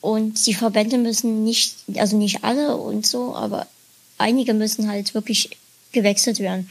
Und 0.03 0.46
die 0.46 0.55
Verbände 0.55 0.98
müssen 0.98 1.44
nicht, 1.44 1.76
also 1.96 2.18
nicht 2.18 2.44
alle 2.44 2.76
und 2.76 3.07
so, 3.07 3.34
aber 3.34 3.66
einige 4.18 4.53
müssen 4.53 4.90
halt 4.90 5.14
wirklich 5.14 5.57
gewechselt 5.92 6.40
werden. 6.40 6.68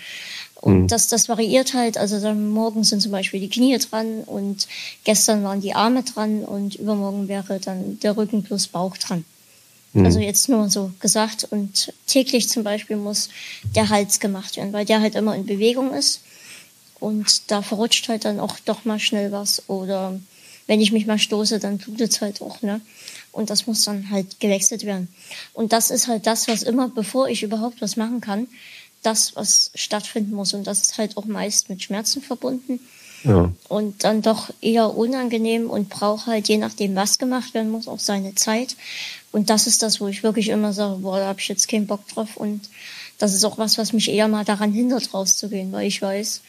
Und 0.56 0.82
Mhm. 0.82 0.88
das, 0.88 1.08
das 1.08 1.28
variiert 1.28 1.74
halt, 1.74 1.98
also 1.98 2.20
dann 2.20 2.50
morgen 2.50 2.84
sind 2.84 3.02
zum 3.02 3.12
Beispiel 3.12 3.40
die 3.40 3.50
Knie 3.50 3.78
dran 3.80 4.24
und 4.26 4.68
gestern 5.06 5.44
waren 5.44 5.60
die 5.60 5.74
Arme 5.74 6.04
dran 6.04 6.44
und 6.44 6.76
übermorgen 6.76 7.28
wäre 7.28 7.60
dann 7.60 8.00
der 8.02 8.16
Rücken 8.16 8.44
plus 8.44 8.68
Bauch 8.68 8.96
dran. 8.98 9.26
Mhm. 9.94 10.06
Also 10.06 10.20
jetzt 10.20 10.50
nur 10.50 10.70
so 10.70 10.92
gesagt. 11.00 11.48
Und 11.50 11.94
täglich 12.06 12.48
zum 12.48 12.64
Beispiel 12.64 12.96
muss 12.96 13.30
der 13.76 13.90
Hals 13.90 14.20
gemacht 14.20 14.58
werden, 14.58 14.72
weil 14.74 14.86
der 14.86 15.02
halt 15.02 15.16
immer 15.16 15.36
in 15.36 15.46
Bewegung 15.46 15.94
ist. 15.94 16.22
Und 17.00 17.50
da 17.50 17.64
verrutscht 17.64 18.08
halt 18.10 18.26
dann 18.26 18.40
auch 18.40 18.60
doch 18.66 18.86
mal 18.86 19.00
schnell 19.00 19.32
was. 19.32 19.64
Oder 19.68 20.20
wenn 20.72 20.80
ich 20.80 20.94
mich 20.94 21.06
mal 21.06 21.20
stoße, 21.20 21.60
dann 21.60 21.80
blutet 21.80 22.12
es 22.14 22.22
halt 22.22 22.42
auch, 22.42 22.62
ne? 22.62 22.80
Und 23.34 23.50
das 23.50 23.68
muss 23.68 23.84
dann 23.84 24.10
halt 24.10 24.40
gewechselt 24.40 24.86
werden. 24.86 25.10
Und 25.52 25.74
das 25.74 25.92
ist 25.92 26.08
halt 26.08 26.26
das, 26.26 26.48
was 26.48 26.64
immer, 26.64 26.88
bevor 26.88 27.28
ich 27.28 27.44
überhaupt 27.44 27.82
was 27.82 27.98
machen 27.98 28.22
kann, 28.22 28.48
das, 29.04 29.36
was 29.36 29.72
stattfinden 29.76 30.34
muss. 30.34 30.54
Und 30.54 30.68
das 30.68 30.82
ist 30.82 30.98
halt 30.98 31.18
auch 31.18 31.26
meist 31.26 31.68
mit 31.68 31.84
Schmerzen 31.84 32.22
verbunden. 32.22 32.80
Ja. 33.26 33.52
Und 33.68 34.06
dann 34.06 34.22
doch 34.22 34.50
eher 34.62 34.96
unangenehm 34.96 35.70
und 35.70 35.90
braucht 35.90 36.28
halt, 36.28 36.48
je 36.48 36.56
nachdem, 36.56 36.96
was 36.96 37.20
gemacht 37.20 37.54
werden 37.54 37.70
muss, 37.70 37.90
auch 37.90 38.00
seine 38.00 38.34
Zeit. 38.36 38.78
Und 39.34 39.50
das 39.50 39.68
ist 39.68 39.84
das, 39.84 40.00
wo 40.00 40.08
ich 40.08 40.24
wirklich 40.24 40.48
immer 40.48 40.72
sage, 40.72 41.00
boah, 41.00 41.20
da 41.20 41.28
habe 41.28 41.42
ich 41.42 41.50
jetzt 41.50 41.68
keinen 41.68 41.88
Bock 41.88 42.08
drauf. 42.08 42.38
Und 42.38 42.70
das 43.18 43.34
ist 43.34 43.44
auch 43.44 43.58
was, 43.58 43.78
was 43.78 43.92
mich 43.92 44.08
eher 44.08 44.30
mal 44.30 44.46
daran 44.46 44.72
hindert, 44.72 45.14
rauszugehen, 45.14 45.74
weil 45.74 45.88
ich 45.88 46.02
weiß, 46.02 46.40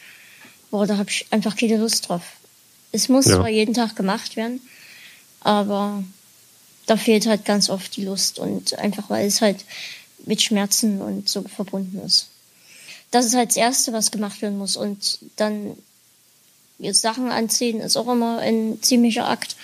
boah, 0.71 0.87
da 0.87 0.95
habe 0.95 1.09
ich 1.09 1.25
einfach 1.29 1.57
keine 1.57 1.75
Lust 1.75 2.07
drauf. 2.07 2.23
Es 2.93 3.09
muss 3.09 3.25
Ja. 3.25 3.35
zwar 3.35 3.49
jeden 3.49 3.73
Tag 3.73 3.97
gemacht 3.97 4.37
werden, 4.37 4.61
aber 5.41 6.03
da 6.85 6.95
fehlt 6.95 7.25
halt 7.25 7.43
ganz 7.43 7.69
oft 7.69 7.95
die 7.97 8.05
Lust 8.05 8.39
und 8.39 8.77
einfach, 8.79 9.09
weil 9.09 9.27
es 9.27 9.41
halt 9.41 9.65
mit 10.25 10.41
Schmerzen 10.41 11.01
und 11.01 11.27
so 11.27 11.41
verbunden 11.41 11.99
ist. 12.05 12.27
Das 13.11 13.25
ist 13.25 13.35
halt 13.35 13.49
das 13.49 13.57
Erste, 13.57 13.93
was 13.93 14.11
gemacht 14.11 14.41
werden 14.41 14.57
muss. 14.57 14.77
Und 14.77 15.19
dann 15.35 15.75
jetzt 16.79 17.01
Sachen 17.01 17.29
anziehen 17.29 17.79
ist 17.79 17.97
auch 17.97 18.07
immer 18.07 18.39
ein 18.39 18.79
ziemlicher 18.81 19.27
Akt. 19.27 19.55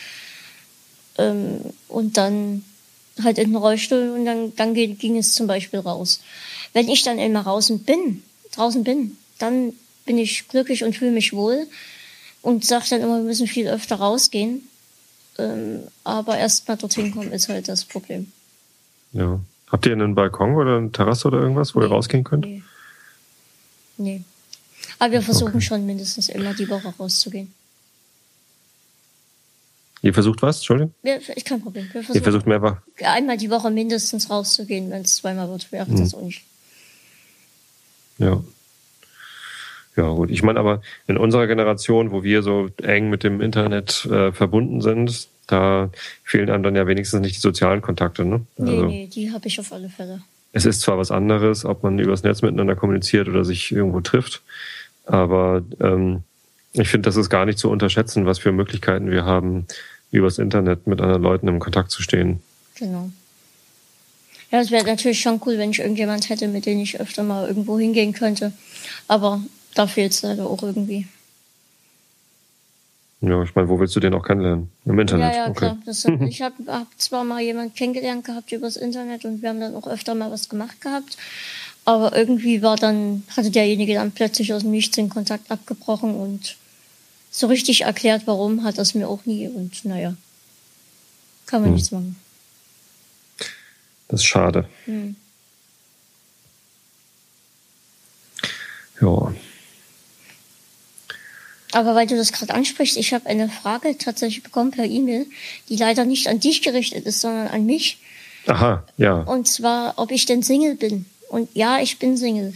Ähm, 1.17 1.61
und 1.88 2.17
dann 2.17 2.63
halt 3.23 3.38
in 3.38 3.49
den 3.51 3.55
Rollstuhl 3.55 4.11
und 4.11 4.25
dann, 4.25 4.55
dann 4.55 4.73
ging, 4.73 5.17
es 5.17 5.34
zum 5.34 5.47
Beispiel 5.47 5.80
raus. 5.80 6.21
Wenn 6.73 6.89
ich 6.89 7.03
dann 7.03 7.19
einmal 7.19 7.43
draußen 7.43 7.80
bin, 7.80 8.23
draußen 8.53 8.84
bin, 8.84 9.17
dann 9.38 9.73
bin 10.05 10.17
ich 10.17 10.47
glücklich 10.47 10.84
und 10.84 10.95
fühle 10.95 11.11
mich 11.11 11.34
wohl 11.34 11.67
und 12.42 12.66
sage 12.66 12.86
dann 12.90 13.02
immer, 13.02 13.18
wir 13.18 13.24
müssen 13.24 13.48
viel 13.48 13.68
öfter 13.68 13.96
rausgehen. 13.98 14.62
Ähm, 15.38 15.84
aber 16.04 16.38
erst 16.38 16.68
mal 16.68 16.76
dorthin 16.78 17.14
kommen 17.14 17.32
ist 17.32 17.48
halt 17.50 17.68
das 17.68 17.86
Problem. 17.86 18.32
ja. 19.14 19.40
Habt 19.72 19.86
ihr 19.86 19.92
einen 19.94 20.16
Balkon 20.16 20.56
oder 20.56 20.78
eine 20.78 20.92
Terrasse 20.92 21.28
oder 21.28 21.42
irgendwas, 21.42 21.76
wo 21.76 21.80
ihr 21.82 21.88
Nee, 21.88 21.94
rausgehen 21.94 22.24
könnt? 22.24 22.44
Nee. 22.44 22.64
nee. 23.98 24.24
Aber 24.98 25.12
wir 25.12 25.22
versuchen 25.22 25.62
schon 25.62 25.86
mindestens 25.86 26.28
immer 26.28 26.56
die 26.56 26.68
Woche 26.68 26.92
rauszugehen. 26.98 27.54
Ihr 30.02 30.14
versucht 30.14 30.42
was? 30.42 30.58
Entschuldigung? 30.58 30.94
Wir, 31.04 31.18
ist 31.18 31.46
kein 31.46 31.62
Problem. 31.62 31.86
Wir 31.92 32.02
Ihr 32.02 32.04
versuchen 32.06 32.24
versucht 32.24 32.48
mehrfach. 32.48 32.78
einmal 33.04 33.38
die 33.38 33.52
Woche 33.52 33.70
mindestens 33.70 34.30
rauszugehen. 34.32 34.90
Wenn 34.90 35.04
es 35.04 35.18
zweimal 35.18 35.48
wird, 35.50 35.72
wäre 35.72 35.86
das 35.92 36.16
auch 36.16 36.22
nicht. 36.22 36.42
Ja. 38.18 38.42
Ja, 40.00 40.08
gut. 40.12 40.32
Ich 40.32 40.43
meine 40.43 40.62
aber, 40.62 40.82
in 41.08 41.18
unserer 41.18 41.45
Generation, 41.45 42.12
wo 42.12 42.24
wir 42.24 42.41
so 42.41 42.70
eng 42.82 43.10
mit 43.10 43.26
dem 43.26 43.41
Internet 43.41 44.06
äh, 44.06 44.32
verbunden 44.32 44.80
sind, 44.80 45.28
da 45.45 45.89
fehlen 46.24 46.50
einem 46.50 46.64
dann 46.64 46.78
ja 46.78 46.88
wenigstens 46.88 47.20
nicht 47.20 47.36
die 47.36 47.41
sozialen 47.41 47.82
Kontakte. 47.82 48.24
Ne? 48.24 48.45
Nee, 48.56 48.72
Also, 48.72 48.86
nee, 48.86 49.10
die 49.14 49.34
habe 49.34 49.45
ich 49.50 49.60
auf 49.60 49.74
alle 49.74 49.89
Fälle. 49.89 50.22
Es 50.54 50.66
ist 50.66 50.80
zwar 50.80 50.97
was 50.97 51.12
anderes, 51.12 51.66
ob 51.66 51.84
man 51.84 52.00
übers 52.00 52.24
Netz 52.24 52.41
miteinander 52.41 52.78
kommuniziert 52.78 53.28
oder 53.28 53.43
sich 53.43 53.74
irgendwo 53.74 54.00
trifft, 54.00 54.41
aber 55.06 55.64
ähm, 55.82 56.24
ich 56.72 56.88
finde, 56.88 57.10
das 57.10 57.18
ist 57.18 57.30
gar 57.30 57.45
nicht 57.45 57.60
zu 57.60 57.70
unterschätzen, 57.70 58.26
was 58.26 58.39
für 58.39 58.54
Möglichkeiten 58.54 59.12
wir 59.12 59.26
haben, 59.26 59.66
übers 60.12 60.38
Internet 60.38 60.88
mit 60.88 61.02
anderen 61.02 61.22
Leuten 61.22 61.50
im 61.50 61.60
Kontakt 61.60 61.91
zu 61.91 62.02
stehen. 62.02 62.39
Genau. 62.76 63.10
Ja, 64.50 64.62
es 64.62 64.72
wäre 64.72 64.86
natürlich 64.86 65.20
schon 65.20 65.41
cool, 65.45 65.58
wenn 65.58 65.72
ich 65.72 65.80
irgendjemand 65.80 66.30
hätte, 66.30 66.47
mit 66.47 66.66
dem 66.66 66.80
ich 66.80 67.02
öfter 67.02 67.24
mal 67.24 67.47
irgendwo 67.47 67.78
hingehen 67.78 68.14
könnte. 68.14 68.54
Aber 69.08 69.41
da 69.80 69.88
fehlt 69.88 70.11
es 70.11 70.21
leider 70.23 70.45
auch 70.45 70.61
irgendwie. 70.61 71.07
Ja, 73.21 73.41
ich 73.43 73.55
meine, 73.55 73.69
wo 73.69 73.80
willst 73.80 73.95
du 73.95 74.01
den 74.01 74.13
auch 74.13 74.23
kennenlernen? 74.25 74.69
Im 74.84 74.99
Internet. 74.99 75.34
Ja, 75.34 75.43
ja, 75.43 75.49
okay. 75.49 75.57
klar. 75.57 75.77
Das, 75.86 76.05
ich 76.27 76.41
habe 76.41 76.55
hab 76.67 76.88
zwar 76.97 77.23
mal 77.23 77.41
jemanden 77.41 77.73
kennengelernt 77.73 78.25
gehabt 78.25 78.51
übers 78.51 78.75
Internet 78.75 79.23
und 79.23 79.41
wir 79.41 79.47
haben 79.47 79.61
dann 79.61 79.75
auch 79.75 79.88
öfter 79.88 80.15
mal 80.15 80.32
was 80.32 80.49
gemacht 80.49 80.82
gehabt. 80.82 81.17
Aber 81.86 82.13
irgendwie 82.13 82.61
war 82.61 82.75
dann, 82.75 83.23
hatte 83.38 83.51
derjenige 83.51 83.93
dann 83.93 84.11
plötzlich 84.11 84.53
aus 84.53 84.63
dem 84.63 84.71
Nichts 84.71 84.97
den 84.97 85.07
Kontakt 85.07 85.49
abgebrochen 85.49 86.13
und 86.13 86.57
so 87.32 87.47
richtig 87.47 87.82
erklärt, 87.82 88.23
warum, 88.25 88.63
hat 88.65 88.77
das 88.77 88.95
mir 88.95 89.07
auch 89.07 89.25
nie. 89.25 89.47
Und 89.47 89.86
naja, 89.86 90.13
kann 91.45 91.61
man 91.61 91.69
Hm. 91.69 91.75
nichts 91.75 91.91
machen. 91.91 92.17
Das 94.09 94.19
ist 94.19 94.25
schade. 94.25 94.67
Hm. 94.86 95.15
Ja. 98.99 99.34
Aber 101.72 101.93
weil 101.95 102.07
du 102.07 102.15
das 102.17 102.32
gerade 102.32 102.53
ansprichst, 102.53 102.97
ich 102.97 103.13
habe 103.13 103.28
eine 103.28 103.47
Frage 103.49 103.97
tatsächlich 103.97 104.43
bekommen 104.43 104.72
per 104.72 104.86
E-Mail, 104.86 105.28
die 105.70 105.76
leider 105.76 106.03
nicht 106.05 106.28
an 106.28 106.39
dich 106.39 106.61
gerichtet 106.61 107.05
ist, 107.05 107.22
sondern 107.22 107.47
an 107.47 107.65
mich. 107.65 107.99
Aha, 108.47 108.84
ja. 108.97 109.22
Und 109.22 109.47
zwar, 109.47 109.93
ob 109.97 110.11
ich 110.11 110.26
denn 110.26 110.41
Single 110.41 110.76
bin. 110.76 111.05
Und 111.30 111.47
ja, 111.55 111.80
ich 111.80 111.99
bin 111.99 112.17
Single. 112.17 112.53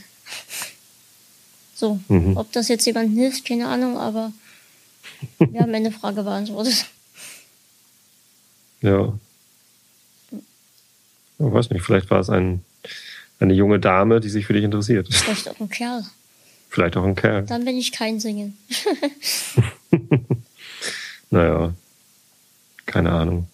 So, 1.76 2.00
Mhm. 2.08 2.38
ob 2.38 2.52
das 2.54 2.70
jetzt 2.70 2.86
jemandem 2.86 3.16
hilft, 3.18 3.46
keine 3.46 3.68
Ahnung, 3.68 3.98
aber 3.98 4.32
wir 5.38 5.62
haben 5.62 5.74
eine 5.76 5.92
Frage 5.92 6.24
beantwortet. 6.24 6.86
Ja. 8.82 9.14
Ich 10.32 10.40
weiß 11.54 11.70
nicht, 11.70 11.84
vielleicht 11.84 12.10
war 12.10 12.20
es 12.20 12.30
ein, 12.30 12.64
eine 13.40 13.54
junge 13.54 13.80
Dame, 13.80 14.22
die 14.22 14.30
sich 14.30 14.46
für 14.46 14.54
dich 14.54 14.64
interessiert. 14.64 15.08
Vielleicht 15.14 15.50
auch 15.50 15.60
ein 15.60 15.70
Kerl. 15.70 16.06
Vielleicht 16.74 16.98
auch 16.98 17.04
ein 17.04 17.14
Kerl. 17.16 17.44
Dann 17.46 17.66
bin 17.66 17.78
ich 17.78 17.92
kein 17.92 18.20
Single. 18.20 18.52
Naja, 21.30 21.74
keine 22.86 23.12
Ahnung. 23.12 23.48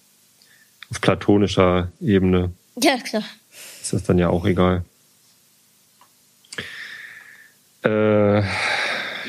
Auf 0.91 0.99
platonischer 0.99 1.89
Ebene 2.01 2.51
Ja, 2.75 2.97
klar. 2.97 3.23
ist 3.81 3.93
das 3.93 4.03
dann 4.03 4.17
ja 4.19 4.27
auch 4.27 4.45
egal. 4.45 4.83
Äh, 7.85 8.41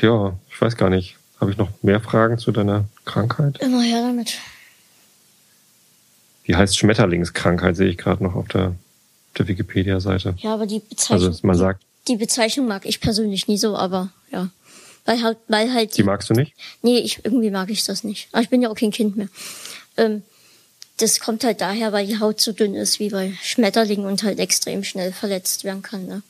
ja, 0.01 0.37
ich 0.49 0.59
weiß 0.61 0.75
gar 0.75 0.89
nicht. 0.89 1.15
Habe 1.39 1.51
ich 1.51 1.57
noch 1.57 1.69
mehr 1.81 2.01
Fragen 2.01 2.37
zu 2.37 2.51
deiner 2.51 2.83
Krankheit? 3.05 3.57
Immer 3.61 3.81
her 3.83 4.01
damit. 4.01 4.37
Die 6.47 6.55
heißt 6.57 6.77
Schmetterlingskrankheit, 6.77 7.77
sehe 7.77 7.87
ich 7.87 7.97
gerade 7.97 8.21
noch 8.21 8.35
auf 8.35 8.49
der, 8.49 8.75
der 9.37 9.47
Wikipedia-Seite. 9.47 10.35
Ja, 10.39 10.53
aber 10.55 10.65
die 10.67 10.79
Bezeichnung, 10.79 11.25
Also 11.29 11.47
man 11.47 11.55
sagt, 11.55 11.83
die 12.07 12.17
Bezeichnung 12.17 12.67
mag 12.67 12.85
ich 12.85 12.99
persönlich 12.99 13.47
nie 13.47 13.57
so, 13.57 13.75
aber 13.75 14.11
ja. 14.31 14.49
Weil 15.05 15.23
halt, 15.23 15.37
weil 15.47 15.73
halt 15.73 15.97
die 15.97 16.03
magst 16.03 16.29
du 16.29 16.33
nicht? 16.33 16.53
Nee, 16.83 16.99
ich, 16.99 17.25
irgendwie 17.25 17.49
mag 17.49 17.69
ich 17.69 17.83
das 17.85 18.03
nicht. 18.03 18.27
Aber 18.31 18.43
ich 18.43 18.49
bin 18.49 18.61
ja 18.61 18.69
auch 18.69 18.75
kein 18.75 18.91
Kind 18.91 19.17
mehr. 19.17 19.29
Ähm, 19.97 20.21
das 20.97 21.19
kommt 21.19 21.43
halt 21.43 21.61
daher, 21.61 21.91
weil 21.91 22.05
die 22.05 22.19
Haut 22.19 22.39
so 22.39 22.51
dünn 22.51 22.75
ist 22.75 22.99
wie 22.99 23.09
bei 23.09 23.33
Schmetterlingen 23.41 24.05
und 24.05 24.23
halt 24.23 24.39
extrem 24.39 24.83
schnell 24.83 25.11
verletzt 25.11 25.63
werden 25.63 25.81
kann. 25.81 26.05
Ne? 26.05 26.21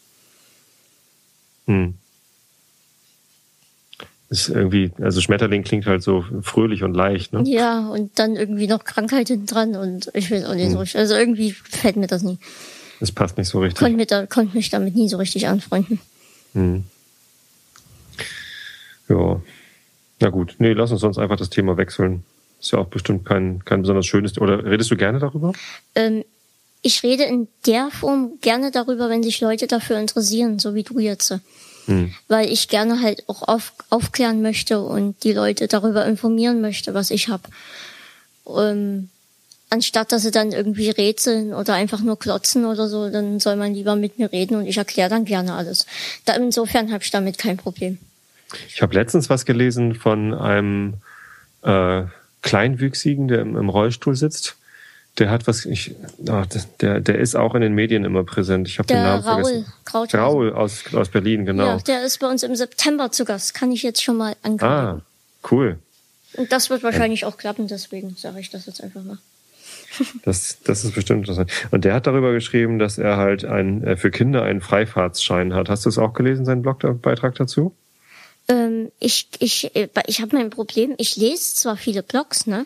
Hm. 1.67 1.95
Ist 4.29 4.47
irgendwie, 4.47 4.91
also 5.01 5.19
Schmetterling 5.19 5.63
klingt 5.63 5.85
halt 5.85 6.01
so 6.03 6.23
fröhlich 6.41 6.83
und 6.83 6.93
leicht, 6.93 7.33
ne? 7.33 7.43
Ja, 7.45 7.89
und 7.89 8.17
dann 8.17 8.37
irgendwie 8.37 8.67
noch 8.67 8.85
Krankheit 8.85 9.27
hinten 9.27 9.45
dran 9.45 9.75
und 9.75 10.09
ich 10.13 10.29
will 10.29 10.45
auch 10.45 10.55
nicht 10.55 10.71
so 10.71 10.79
richtig. 10.79 11.01
Also 11.01 11.15
irgendwie 11.15 11.51
fällt 11.51 11.97
mir 11.97 12.07
das 12.07 12.23
nie. 12.23 12.37
Das 13.01 13.11
passt 13.11 13.35
nicht 13.39 13.47
so 13.47 13.59
richtig. 13.59 13.79
Konnte, 13.79 13.97
mir 13.97 14.05
da, 14.05 14.27
konnte 14.27 14.55
mich 14.55 14.69
damit 14.69 14.95
nie 14.95 15.09
so 15.09 15.17
richtig 15.17 15.47
anfreunden. 15.47 15.99
Hm. 16.53 16.83
Ja. 19.09 19.41
Na 20.19 20.29
gut, 20.29 20.55
nee, 20.59 20.73
lass 20.73 20.91
uns 20.91 21.01
sonst 21.01 21.17
einfach 21.17 21.35
das 21.35 21.49
Thema 21.49 21.77
wechseln. 21.77 22.23
Ist 22.59 22.71
ja 22.71 22.77
auch 22.77 22.87
bestimmt 22.87 23.25
kein, 23.25 23.65
kein 23.65 23.81
besonders 23.81 24.05
schönes. 24.05 24.37
Oder 24.37 24.63
redest 24.65 24.91
du 24.91 24.97
gerne 24.97 25.17
darüber? 25.17 25.51
Ähm, 25.95 26.23
ich 26.83 27.01
rede 27.01 27.23
in 27.23 27.47
der 27.65 27.89
Form 27.89 28.33
gerne 28.39 28.69
darüber, 28.69 29.09
wenn 29.09 29.23
sich 29.23 29.41
Leute 29.41 29.65
dafür 29.65 29.99
interessieren, 29.99 30.59
so 30.59 30.75
wie 30.75 30.83
du 30.83 30.99
jetzt. 30.99 31.35
Hm. 31.85 32.13
Weil 32.27 32.51
ich 32.51 32.67
gerne 32.67 33.01
halt 33.01 33.27
auch 33.27 33.47
auf, 33.47 33.73
aufklären 33.89 34.43
möchte 34.43 34.79
und 34.79 35.23
die 35.23 35.33
Leute 35.33 35.67
darüber 35.67 36.05
informieren 36.05 36.61
möchte, 36.61 36.93
was 36.93 37.09
ich 37.09 37.29
habe. 37.29 37.49
Ähm, 38.45 39.09
anstatt 39.71 40.11
dass 40.11 40.21
sie 40.21 40.31
dann 40.31 40.51
irgendwie 40.51 40.89
rätseln 40.89 41.53
oder 41.53 41.73
einfach 41.73 42.01
nur 42.01 42.19
klotzen 42.19 42.65
oder 42.65 42.87
so, 42.87 43.09
dann 43.09 43.39
soll 43.39 43.55
man 43.55 43.73
lieber 43.73 43.95
mit 43.95 44.19
mir 44.19 44.31
reden 44.31 44.57
und 44.57 44.67
ich 44.67 44.77
erkläre 44.77 45.09
dann 45.09 45.25
gerne 45.25 45.53
alles. 45.53 45.87
Da, 46.25 46.33
insofern 46.33 46.91
habe 46.91 47.03
ich 47.03 47.09
damit 47.09 47.37
kein 47.37 47.57
Problem. 47.57 47.97
Ich 48.67 48.81
habe 48.81 48.93
letztens 48.93 49.29
was 49.29 49.45
gelesen 49.45 49.95
von 49.95 50.33
einem 50.33 50.95
äh, 51.63 52.03
Kleinwüchsigen, 52.41 53.29
der 53.29 53.41
im, 53.41 53.55
im 53.55 53.69
Rollstuhl 53.69 54.15
sitzt. 54.15 54.57
Der 55.17 55.29
hat 55.29 55.47
was, 55.47 55.65
ich, 55.65 55.95
ah, 56.27 56.45
der, 56.79 57.01
der 57.01 57.19
ist 57.19 57.35
auch 57.35 57.55
in 57.55 57.61
den 57.61 57.73
Medien 57.73 58.05
immer 58.05 58.23
präsent. 58.23 58.67
Ich 58.67 58.77
habe 58.77 58.87
den 58.87 59.01
Namen 59.01 59.23
Raul 59.23 59.43
vergessen. 59.43 59.73
Krauthausen. 59.85 60.19
Raul 60.19 60.53
aus, 60.53 60.83
aus 60.93 61.09
Berlin, 61.09 61.45
genau. 61.45 61.65
Ja, 61.65 61.77
der 61.77 62.03
ist 62.03 62.19
bei 62.19 62.27
uns 62.27 62.43
im 62.43 62.55
September 62.55 63.11
zu 63.11 63.25
Gast. 63.25 63.53
Kann 63.53 63.71
ich 63.71 63.83
jetzt 63.83 64.03
schon 64.03 64.17
mal 64.17 64.35
ankündigen. 64.41 64.69
ah, 64.69 65.01
cool. 65.49 65.79
Und 66.33 66.51
das 66.51 66.69
wird 66.69 66.83
wahrscheinlich 66.83 67.25
auch 67.25 67.37
klappen, 67.37 67.67
deswegen 67.67 68.15
sage 68.15 68.39
ich 68.39 68.49
das 68.49 68.65
jetzt 68.65 68.81
einfach 68.81 69.03
mal. 69.03 69.17
Das, 70.23 70.59
das 70.63 70.83
ist 70.83 70.95
bestimmt 70.95 71.21
interessant. 71.21 71.51
Und 71.71 71.85
der 71.85 71.93
hat 71.93 72.07
darüber 72.07 72.31
geschrieben, 72.31 72.79
dass 72.79 72.97
er 72.97 73.17
halt 73.17 73.45
ein, 73.45 73.83
äh, 73.83 73.97
für 73.97 74.11
Kinder 74.11 74.43
einen 74.43 74.61
Freifahrtsschein 74.61 75.53
hat. 75.53 75.69
Hast 75.69 75.85
du 75.85 75.89
es 75.89 75.97
auch 75.97 76.13
gelesen, 76.13 76.45
seinen 76.45 76.61
Blogbeitrag 76.61 77.35
dazu? 77.35 77.75
Ähm, 78.47 78.91
ich 78.99 79.27
ich, 79.39 79.75
äh, 79.75 79.89
ich 80.07 80.21
habe 80.21 80.35
mein 80.35 80.49
Problem, 80.49 80.93
ich 80.97 81.15
lese 81.15 81.55
zwar 81.55 81.77
viele 81.77 82.03
Blogs, 82.03 82.47
ne? 82.47 82.65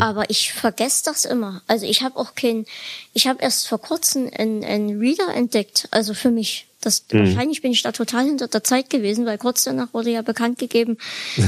Aber 0.00 0.30
ich 0.30 0.54
vergesse 0.54 1.02
das 1.04 1.26
immer. 1.26 1.60
Also 1.66 1.84
ich 1.84 2.02
habe 2.02 2.16
auch 2.16 2.34
kein, 2.34 2.64
ich 3.12 3.26
habe 3.26 3.42
erst 3.42 3.68
vor 3.68 3.78
kurzem 3.78 4.30
einen, 4.34 4.64
einen 4.64 4.98
Reader 4.98 5.34
entdeckt, 5.34 5.88
also 5.90 6.14
für 6.14 6.30
mich, 6.30 6.66
Das, 6.84 7.04
mhm. 7.10 7.20
Wahrscheinlich 7.20 7.62
bin 7.62 7.72
ich 7.72 7.82
da 7.82 7.92
total 7.92 8.26
hinter 8.26 8.48
der 8.48 8.64
Zeit 8.64 8.90
gewesen, 8.90 9.26
weil 9.26 9.38
kurz 9.38 9.64
danach 9.64 9.92
wurde 9.92 10.10
ja 10.10 10.22
bekannt 10.22 10.58
gegeben, 10.58 10.98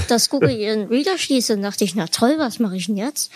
dass 0.08 0.30
Google 0.30 0.50
ihren 0.50 0.88
Reader 0.88 1.18
schließt. 1.18 1.50
Und 1.50 1.62
dachte 1.62 1.84
ich, 1.84 1.94
na 1.94 2.06
toll, 2.06 2.34
was 2.38 2.58
mache 2.58 2.76
ich 2.76 2.86
denn 2.86 2.96
jetzt? 2.96 3.30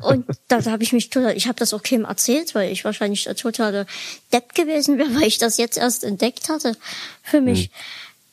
Und 0.00 0.26
da, 0.48 0.60
da 0.60 0.70
habe 0.70 0.82
ich 0.82 0.92
mich 0.92 1.10
total, 1.10 1.36
ich 1.36 1.46
habe 1.46 1.58
das 1.58 1.74
auch 1.74 1.82
keinem 1.82 2.04
erzählt, 2.04 2.54
weil 2.54 2.72
ich 2.72 2.84
wahrscheinlich 2.84 3.24
der 3.24 3.36
totale 3.36 3.86
Depp 4.32 4.54
gewesen 4.54 4.98
wäre, 4.98 5.14
weil 5.14 5.28
ich 5.28 5.38
das 5.38 5.58
jetzt 5.58 5.76
erst 5.76 6.04
entdeckt 6.04 6.48
hatte 6.48 6.76
für 7.22 7.40
mich. 7.40 7.70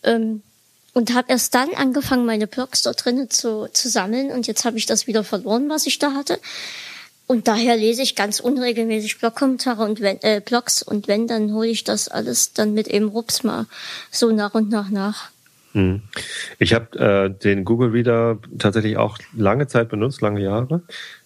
Mhm. 0.04 0.10
Ähm, 0.10 0.44
und 0.94 1.14
habe 1.14 1.32
erst 1.32 1.56
dann 1.56 1.74
angefangen, 1.74 2.26
meine 2.26 2.46
Blogs 2.46 2.84
dort 2.84 3.04
drinnen 3.04 3.30
zu, 3.30 3.68
zu 3.74 3.90
sammeln. 3.90 4.32
Und 4.32 4.46
jetzt 4.46 4.64
habe 4.64 4.78
ich 4.78 4.86
das 4.86 5.08
wieder 5.08 5.24
verloren, 5.24 5.68
was 5.70 5.88
ich 5.88 5.98
da 5.98 6.14
hatte. 6.14 6.40
Und 7.26 7.48
daher 7.48 7.78
lese 7.78 8.02
ich 8.02 8.16
ganz 8.16 8.40
unregelmäßig 8.40 9.20
Blogkommentare 9.20 9.84
und 9.84 10.02
wenn, 10.02 10.22
äh, 10.22 10.42
Blogs 10.44 10.84
und 10.84 11.08
wenn, 11.08 11.28
dann 11.28 11.54
hole 11.54 11.70
ich 11.70 11.84
das 11.84 12.10
alles 12.10 12.54
dann 12.54 12.74
mit 12.74 12.88
eben 12.88 13.08
Rups 13.08 13.44
mal 13.44 13.66
so 14.12 14.32
nach 14.32 14.54
und 14.54 14.70
nach 14.70 14.90
nach. 14.90 15.30
Hm. 15.72 16.02
Ich 16.60 16.74
habe 16.74 17.00
äh, 17.00 17.30
den 17.30 17.66
Google 17.66 17.92
Reader 17.92 18.38
tatsächlich 18.60 18.98
auch 18.98 19.18
lange 19.36 19.68
Zeit 19.68 19.90
benutzt, 19.90 20.22
lange 20.22 20.42
Jahre. 20.42 20.82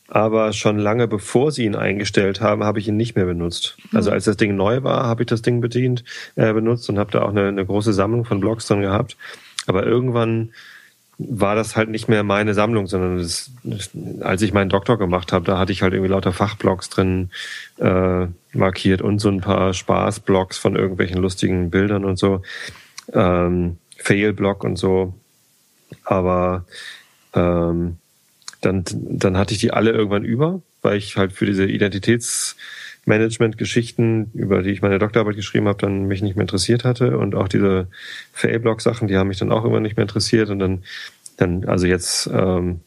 Aber 0.09 0.53
schon 0.53 0.79
lange 0.79 1.05
bevor 1.07 1.51
sie 1.51 1.65
ihn 1.65 1.75
eingestellt 1.75 2.39
haben, 2.39 2.63
habe 2.63 2.79
ich 2.79 2.87
ihn 2.87 2.95
nicht 2.95 3.17
mehr 3.17 3.25
benutzt. 3.25 3.75
Also 3.93 4.09
hm. 4.09 4.13
als 4.13 4.25
das 4.25 4.37
Ding 4.37 4.55
neu 4.55 4.83
war, 4.83 5.03
habe 5.03 5.23
ich 5.23 5.27
das 5.27 5.41
Ding 5.41 5.59
bedient, 5.59 6.05
äh, 6.35 6.53
benutzt 6.53 6.87
und 6.89 6.99
habe 6.99 7.11
da 7.11 7.23
auch 7.23 7.29
eine, 7.29 7.47
eine 7.47 7.65
große 7.65 7.91
Sammlung 7.91 8.23
von 8.23 8.39
Blogs 8.39 8.67
drin 8.67 8.81
gehabt. 8.81 9.17
Aber 9.65 9.85
irgendwann 9.85 10.53
war 11.19 11.55
das 11.55 11.75
halt 11.75 11.89
nicht 11.89 12.07
mehr 12.07 12.23
meine 12.23 12.53
Sammlung, 12.53 12.85
sondern 12.87 13.17
das, 13.17 13.51
als 14.21 14.41
ich 14.43 14.53
meinen 14.53 14.69
Doktor 14.69 14.99
gemacht 14.99 15.33
habe, 15.33 15.45
da 15.45 15.57
hatte 15.57 15.71
ich 15.71 15.81
halt 15.81 15.93
irgendwie 15.93 16.11
lauter 16.11 16.31
Fachblogs 16.31 16.89
drin 16.89 17.31
äh, 17.77 18.27
markiert 18.53 19.01
und 19.01 19.19
so 19.19 19.29
ein 19.29 19.41
paar 19.41 19.73
Spaßblogs 19.73 20.57
von 20.57 20.75
irgendwelchen 20.75 21.17
lustigen 21.19 21.71
Bildern 21.71 22.05
und 22.05 22.19
so, 22.19 22.43
ähm, 23.13 23.77
Fail-Blog 23.97 24.63
und 24.63 24.75
so. 24.75 25.15
Aber 26.03 26.65
ähm, 27.33 27.97
dann, 28.61 28.83
dann 28.85 29.37
hatte 29.37 29.53
ich 29.53 29.59
die 29.59 29.71
alle 29.71 29.91
irgendwann 29.91 30.23
über, 30.23 30.61
weil 30.83 30.97
ich 30.97 31.17
halt 31.17 31.33
für 31.33 31.45
diese 31.47 31.65
Identitäts 31.65 32.55
Management-Geschichten, 33.07 34.31
über 34.33 34.61
die 34.61 34.71
ich 34.71 34.81
meine 34.81 34.99
Doktorarbeit 34.99 35.35
geschrieben 35.35 35.67
habe, 35.67 35.79
dann 35.79 36.05
mich 36.05 36.21
nicht 36.21 36.35
mehr 36.35 36.43
interessiert 36.43 36.83
hatte 36.83 37.17
und 37.17 37.35
auch 37.35 37.47
diese 37.47 37.87
FA-Blog-Sachen, 38.33 39.07
die 39.07 39.17
haben 39.17 39.29
mich 39.29 39.39
dann 39.39 39.51
auch 39.51 39.65
immer 39.65 39.79
nicht 39.79 39.97
mehr 39.97 40.03
interessiert 40.03 40.49
und 40.49 40.59
dann, 40.59 40.83
dann 41.37 41.65
also 41.65 41.87
jetzt 41.87 42.29
ähm, 42.31 42.81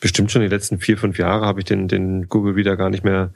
bestimmt 0.00 0.30
schon 0.30 0.42
die 0.42 0.48
letzten 0.48 0.78
vier, 0.78 0.96
fünf 0.96 1.18
Jahre 1.18 1.46
habe 1.46 1.60
ich 1.60 1.66
den, 1.66 1.88
den 1.88 2.28
Google 2.28 2.56
wieder 2.56 2.76
gar 2.76 2.90
nicht 2.90 3.04
mehr 3.04 3.30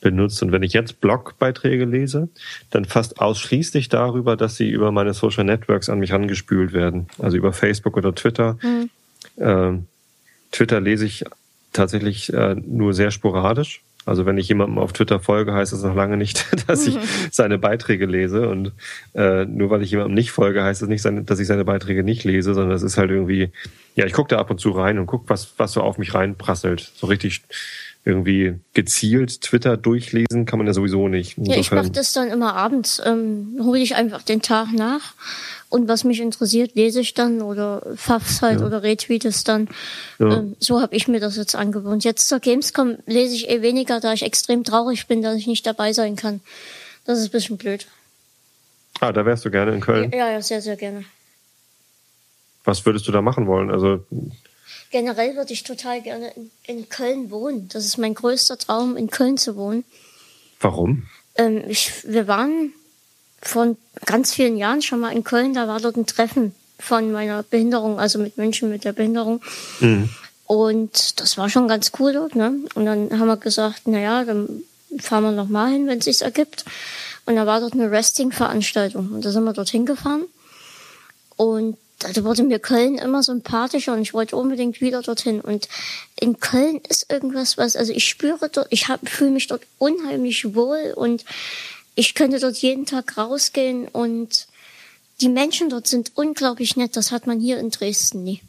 benutzt. 0.00 0.42
Und 0.42 0.52
wenn 0.52 0.62
ich 0.62 0.72
jetzt 0.72 1.00
Blogbeiträge 1.00 1.84
lese, 1.84 2.28
dann 2.70 2.84
fast 2.84 3.20
ausschließlich 3.20 3.88
darüber, 3.88 4.36
dass 4.36 4.56
sie 4.56 4.70
über 4.70 4.92
meine 4.92 5.14
Social 5.14 5.44
Networks 5.44 5.88
an 5.88 5.98
mich 5.98 6.12
angespült 6.12 6.72
werden. 6.72 7.08
Also 7.18 7.36
über 7.36 7.52
Facebook 7.52 7.96
oder 7.96 8.14
Twitter. 8.14 8.58
Mhm. 8.62 8.90
Ähm, 9.38 9.86
Twitter 10.52 10.80
lese 10.80 11.04
ich 11.04 11.24
tatsächlich 11.72 12.32
äh, 12.32 12.54
nur 12.54 12.94
sehr 12.94 13.10
sporadisch. 13.10 13.82
Also 14.08 14.24
wenn 14.24 14.38
ich 14.38 14.48
jemandem 14.48 14.78
auf 14.78 14.92
Twitter 14.92 15.20
folge, 15.20 15.52
heißt 15.52 15.72
das 15.72 15.82
noch 15.82 15.94
lange 15.94 16.16
nicht, 16.16 16.46
dass 16.66 16.86
ich 16.86 16.96
mhm. 16.96 17.02
seine 17.30 17.58
Beiträge 17.58 18.06
lese. 18.06 18.48
Und 18.48 18.72
äh, 19.14 19.44
nur 19.44 19.70
weil 19.70 19.82
ich 19.82 19.90
jemandem 19.90 20.14
nicht 20.14 20.30
folge, 20.30 20.62
heißt 20.62 20.82
das 20.82 20.88
nicht, 20.88 21.04
dass 21.04 21.38
ich 21.38 21.46
seine 21.46 21.64
Beiträge 21.64 22.02
nicht 22.02 22.24
lese, 22.24 22.54
sondern 22.54 22.74
es 22.74 22.82
ist 22.82 22.96
halt 22.96 23.10
irgendwie, 23.10 23.50
ja, 23.94 24.06
ich 24.06 24.12
gucke 24.12 24.34
da 24.34 24.38
ab 24.38 24.50
und 24.50 24.60
zu 24.60 24.70
rein 24.70 24.98
und 24.98 25.06
gucke, 25.06 25.28
was, 25.28 25.52
was 25.58 25.72
so 25.72 25.82
auf 25.82 25.98
mich 25.98 26.14
reinprasselt. 26.14 26.92
So 26.96 27.06
richtig 27.06 27.42
irgendwie 28.04 28.54
gezielt 28.72 29.42
Twitter 29.42 29.76
durchlesen 29.76 30.46
kann 30.46 30.58
man 30.58 30.66
ja 30.66 30.72
sowieso 30.72 31.08
nicht. 31.08 31.36
Insofern. 31.36 31.54
Ja, 31.54 31.60
ich 31.60 31.70
mache 31.70 31.90
das 31.90 32.14
dann 32.14 32.28
immer 32.28 32.54
abends, 32.54 33.02
ähm, 33.04 33.58
hole 33.60 33.80
ich 33.80 33.96
einfach 33.96 34.22
den 34.22 34.40
Tag 34.40 34.72
nach 34.72 35.14
und 35.70 35.88
was 35.88 36.04
mich 36.04 36.20
interessiert, 36.20 36.74
lese 36.74 37.00
ich 37.00 37.14
dann 37.14 37.42
oder 37.42 37.82
faff's 37.94 38.40
halt 38.40 38.60
ja. 38.60 38.66
oder 38.66 38.82
retweet 38.82 39.24
es 39.24 39.44
dann. 39.44 39.68
Ja. 40.18 40.38
Ähm, 40.38 40.56
so 40.58 40.80
habe 40.80 40.96
ich 40.96 41.08
mir 41.08 41.20
das 41.20 41.36
jetzt 41.36 41.54
angewöhnt. 41.54 42.04
Jetzt 42.04 42.28
zur 42.28 42.40
Gamescom 42.40 42.96
lese 43.06 43.34
ich 43.34 43.50
eh 43.50 43.60
weniger, 43.60 44.00
da 44.00 44.12
ich 44.12 44.22
extrem 44.22 44.64
traurig 44.64 45.06
bin, 45.06 45.22
dass 45.22 45.36
ich 45.36 45.46
nicht 45.46 45.66
dabei 45.66 45.92
sein 45.92 46.16
kann. 46.16 46.40
Das 47.04 47.18
ist 47.18 47.26
ein 47.26 47.32
bisschen 47.32 47.58
blöd. 47.58 47.86
Ah, 49.00 49.12
da 49.12 49.24
wärst 49.26 49.44
du 49.44 49.50
gerne 49.50 49.74
in 49.74 49.80
Köln? 49.80 50.10
Ja, 50.12 50.30
ja, 50.30 50.42
sehr, 50.42 50.62
sehr 50.62 50.76
gerne. 50.76 51.04
Was 52.64 52.84
würdest 52.84 53.06
du 53.06 53.12
da 53.12 53.22
machen 53.22 53.46
wollen? 53.46 53.70
Also 53.70 54.04
generell 54.90 55.36
würde 55.36 55.52
ich 55.52 55.62
total 55.62 56.02
gerne 56.02 56.32
in, 56.34 56.50
in, 56.66 56.88
Köln 56.88 57.30
wohnen. 57.30 57.68
Das 57.68 57.84
ist 57.84 57.98
mein 57.98 58.14
größter 58.14 58.58
Traum, 58.58 58.96
in 58.96 59.10
Köln 59.10 59.36
zu 59.36 59.56
wohnen. 59.56 59.84
Warum? 60.60 61.06
Ähm, 61.36 61.62
ich, 61.68 61.92
wir 62.06 62.26
waren 62.26 62.72
vor 63.40 63.76
ganz 64.04 64.34
vielen 64.34 64.56
Jahren 64.56 64.82
schon 64.82 65.00
mal 65.00 65.12
in 65.12 65.24
Köln, 65.24 65.54
da 65.54 65.68
war 65.68 65.80
dort 65.80 65.96
ein 65.96 66.06
Treffen 66.06 66.54
von 66.78 67.12
meiner 67.12 67.42
Behinderung, 67.42 67.98
also 67.98 68.18
mit 68.18 68.36
Menschen 68.36 68.70
mit 68.70 68.84
der 68.84 68.92
Behinderung. 68.92 69.40
Mhm. 69.80 70.08
Und 70.46 71.20
das 71.20 71.36
war 71.36 71.50
schon 71.50 71.68
ganz 71.68 71.92
cool 71.98 72.12
dort, 72.12 72.34
ne? 72.34 72.54
Und 72.74 72.86
dann 72.86 73.10
haben 73.18 73.26
wir 73.26 73.36
gesagt, 73.36 73.82
na 73.84 73.98
ja, 73.98 74.24
dann 74.24 74.62
fahren 74.98 75.24
wir 75.24 75.32
noch 75.32 75.48
mal 75.48 75.70
hin, 75.70 75.86
wenn 75.86 75.98
es 75.98 76.06
sich 76.06 76.22
ergibt. 76.22 76.64
Und 77.26 77.36
da 77.36 77.46
war 77.46 77.60
dort 77.60 77.74
eine 77.74 77.90
Resting-Veranstaltung 77.90 79.10
und 79.12 79.24
da 79.24 79.30
sind 79.30 79.44
wir 79.44 79.52
dorthin 79.52 79.84
gefahren. 79.84 80.24
Und 81.36 81.76
da 81.98 82.24
wurde 82.24 82.44
mir 82.44 82.58
Köln 82.58 82.96
immer 82.96 83.22
sympathischer 83.22 83.92
und 83.92 84.00
ich 84.00 84.14
wollte 84.14 84.36
unbedingt 84.36 84.80
wieder 84.80 85.02
dorthin. 85.02 85.40
Und 85.40 85.68
in 86.18 86.40
Köln 86.40 86.80
ist 86.88 87.10
irgendwas, 87.12 87.58
was, 87.58 87.76
also 87.76 87.92
ich 87.92 88.08
spüre 88.08 88.48
dort, 88.48 88.68
ich 88.70 88.86
fühle 89.04 89.30
mich 89.32 89.48
dort 89.48 89.62
unheimlich 89.78 90.54
wohl 90.54 90.94
und 90.96 91.24
ich 91.98 92.14
könnte 92.14 92.38
dort 92.38 92.56
jeden 92.58 92.86
Tag 92.86 93.18
rausgehen 93.18 93.88
und 93.88 94.46
die 95.20 95.28
Menschen 95.28 95.68
dort 95.68 95.88
sind 95.88 96.12
unglaublich 96.14 96.76
nett. 96.76 96.96
Das 96.96 97.10
hat 97.10 97.26
man 97.26 97.40
hier 97.40 97.58
in 97.58 97.70
Dresden 97.70 98.22
nie. 98.22 98.40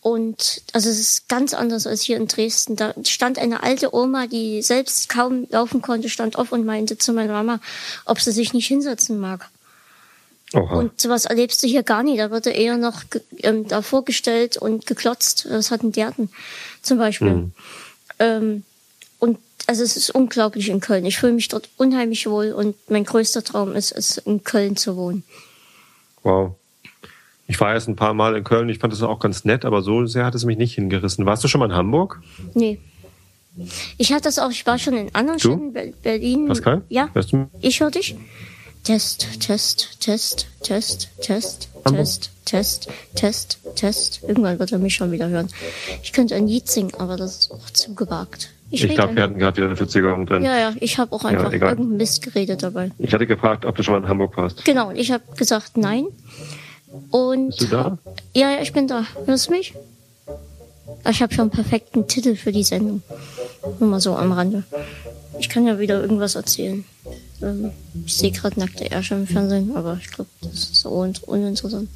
Und 0.00 0.62
also 0.72 0.88
es 0.88 0.98
ist 0.98 1.28
ganz 1.28 1.52
anders 1.52 1.86
als 1.86 2.00
hier 2.00 2.16
in 2.16 2.28
Dresden. 2.28 2.74
Da 2.74 2.94
stand 3.04 3.38
eine 3.38 3.62
alte 3.62 3.94
Oma, 3.94 4.28
die 4.28 4.62
selbst 4.62 5.10
kaum 5.10 5.46
laufen 5.50 5.82
konnte, 5.82 6.08
stand 6.08 6.36
auf 6.36 6.52
und 6.52 6.64
meinte 6.64 6.96
zu 6.96 7.12
meiner 7.12 7.34
Mama, 7.34 7.60
ob 8.06 8.18
sie 8.18 8.32
sich 8.32 8.54
nicht 8.54 8.66
hinsetzen 8.66 9.20
mag. 9.20 9.50
Oha. 10.54 10.74
Und 10.74 10.98
sowas 11.02 11.26
erlebst 11.26 11.62
du 11.62 11.66
hier 11.66 11.82
gar 11.82 12.02
nicht. 12.02 12.18
Da 12.18 12.30
wird 12.30 12.46
eher 12.46 12.78
noch 12.78 13.02
ähm, 13.42 13.68
da 13.68 13.82
vorgestellt 13.82 14.56
und 14.56 14.86
geklotzt. 14.86 15.44
Das 15.50 15.70
hatten 15.70 15.92
die 15.92 16.04
hatten 16.06 16.30
zum 16.80 16.96
Beispiel. 16.96 17.34
Mhm. 17.34 17.52
Ähm, 18.18 18.62
und 19.18 19.38
also 19.66 19.82
es 19.82 19.96
ist 19.96 20.10
unglaublich 20.10 20.68
in 20.68 20.80
Köln. 20.80 21.04
Ich 21.04 21.18
fühle 21.18 21.32
mich 21.32 21.48
dort 21.48 21.68
unheimlich 21.76 22.26
wohl 22.26 22.52
und 22.52 22.76
mein 22.90 23.04
größter 23.04 23.42
Traum 23.42 23.74
ist 23.74 23.92
es, 23.92 24.18
in 24.18 24.44
Köln 24.44 24.76
zu 24.76 24.96
wohnen. 24.96 25.24
Wow. 26.22 26.54
Ich 27.46 27.60
war 27.60 27.74
erst 27.74 27.88
ein 27.88 27.96
paar 27.96 28.14
Mal 28.14 28.36
in 28.36 28.44
Köln, 28.44 28.68
ich 28.68 28.78
fand 28.78 28.92
das 28.92 29.02
auch 29.02 29.18
ganz 29.18 29.44
nett, 29.44 29.64
aber 29.64 29.82
so 29.82 30.06
sehr 30.06 30.24
hat 30.24 30.34
es 30.34 30.44
mich 30.44 30.56
nicht 30.56 30.74
hingerissen. 30.74 31.26
Warst 31.26 31.44
du 31.44 31.48
schon 31.48 31.58
mal 31.58 31.66
in 31.66 31.74
Hamburg? 31.74 32.22
Nee. 32.54 32.78
Ich 33.98 34.12
hatte 34.12 34.24
das 34.24 34.38
auch, 34.38 34.50
ich 34.50 34.64
war 34.66 34.78
schon 34.78 34.94
in 34.94 35.14
anderen 35.14 35.38
du? 35.38 35.70
Städten, 35.70 35.94
Berlin. 36.02 36.48
Pascal? 36.48 36.82
Ja. 36.88 37.10
Hörst 37.12 37.32
du? 37.32 37.48
Ich 37.60 37.80
höre 37.80 37.90
dich. 37.90 38.16
Test, 38.84 39.40
Test, 39.40 40.00
Test, 40.00 40.48
Test, 40.62 41.10
Test, 41.20 41.68
Hamburg. 41.84 42.04
Test, 42.04 42.30
Test, 42.44 42.88
Test, 43.14 43.58
Test. 43.76 44.20
Irgendwann 44.26 44.58
wird 44.58 44.72
er 44.72 44.78
mich 44.78 44.94
schon 44.94 45.12
wieder 45.12 45.28
hören. 45.28 45.48
Ich 46.02 46.12
könnte 46.12 46.34
ein 46.34 46.48
Lied 46.48 46.68
singen, 46.68 46.94
aber 46.98 47.16
das 47.16 47.36
ist 47.36 47.50
auch 47.52 47.70
zu 47.70 47.94
gewagt. 47.94 48.50
Ich, 48.72 48.82
ich 48.82 48.94
glaube, 48.94 49.14
wir 49.14 49.22
hatten 49.22 49.38
gerade 49.38 49.58
wieder 49.58 49.66
eine 49.66 49.76
Verzögerung 49.76 50.24
drin. 50.24 50.42
Ja, 50.42 50.56
ja, 50.56 50.72
ich 50.80 50.98
habe 50.98 51.12
auch 51.14 51.26
einfach 51.26 51.52
ja, 51.52 51.68
irgendeinen 51.68 51.98
Mist 51.98 52.22
geredet 52.22 52.62
dabei. 52.62 52.90
Ich 52.98 53.12
hatte 53.12 53.26
gefragt, 53.26 53.66
ob 53.66 53.76
du 53.76 53.82
schon 53.82 53.92
mal 53.92 54.00
in 54.00 54.08
Hamburg 54.08 54.34
warst. 54.38 54.64
Genau, 54.64 54.88
und 54.88 54.96
ich 54.96 55.12
habe 55.12 55.22
gesagt 55.36 55.76
nein. 55.76 56.06
Und 57.10 57.48
Bist 57.48 57.62
du 57.62 57.66
da? 57.66 57.98
Ja, 58.34 58.50
ja, 58.50 58.62
ich 58.62 58.72
bin 58.72 58.88
da. 58.88 59.04
Hörst 59.26 59.48
du 59.48 59.52
mich? 59.52 59.74
Ich 61.08 61.22
habe 61.22 61.34
schon 61.34 61.42
einen 61.42 61.50
perfekten 61.50 62.06
Titel 62.06 62.34
für 62.34 62.50
die 62.50 62.62
Sendung. 62.62 63.02
Nur 63.78 63.90
mal 63.90 64.00
so 64.00 64.16
am 64.16 64.32
Rande. 64.32 64.64
Ich 65.38 65.50
kann 65.50 65.66
ja 65.66 65.78
wieder 65.78 66.00
irgendwas 66.00 66.34
erzählen. 66.34 66.84
Ähm, 67.42 67.72
ich 68.06 68.14
sehe 68.14 68.30
gerade 68.30 68.58
nackte 68.58 68.90
Ärsche 68.90 69.16
im 69.16 69.26
Fernsehen, 69.26 69.76
aber 69.76 69.98
ich 70.00 70.10
glaube, 70.10 70.30
das 70.40 70.54
ist 70.54 70.76
so 70.76 70.90
uninteressant. 71.26 71.90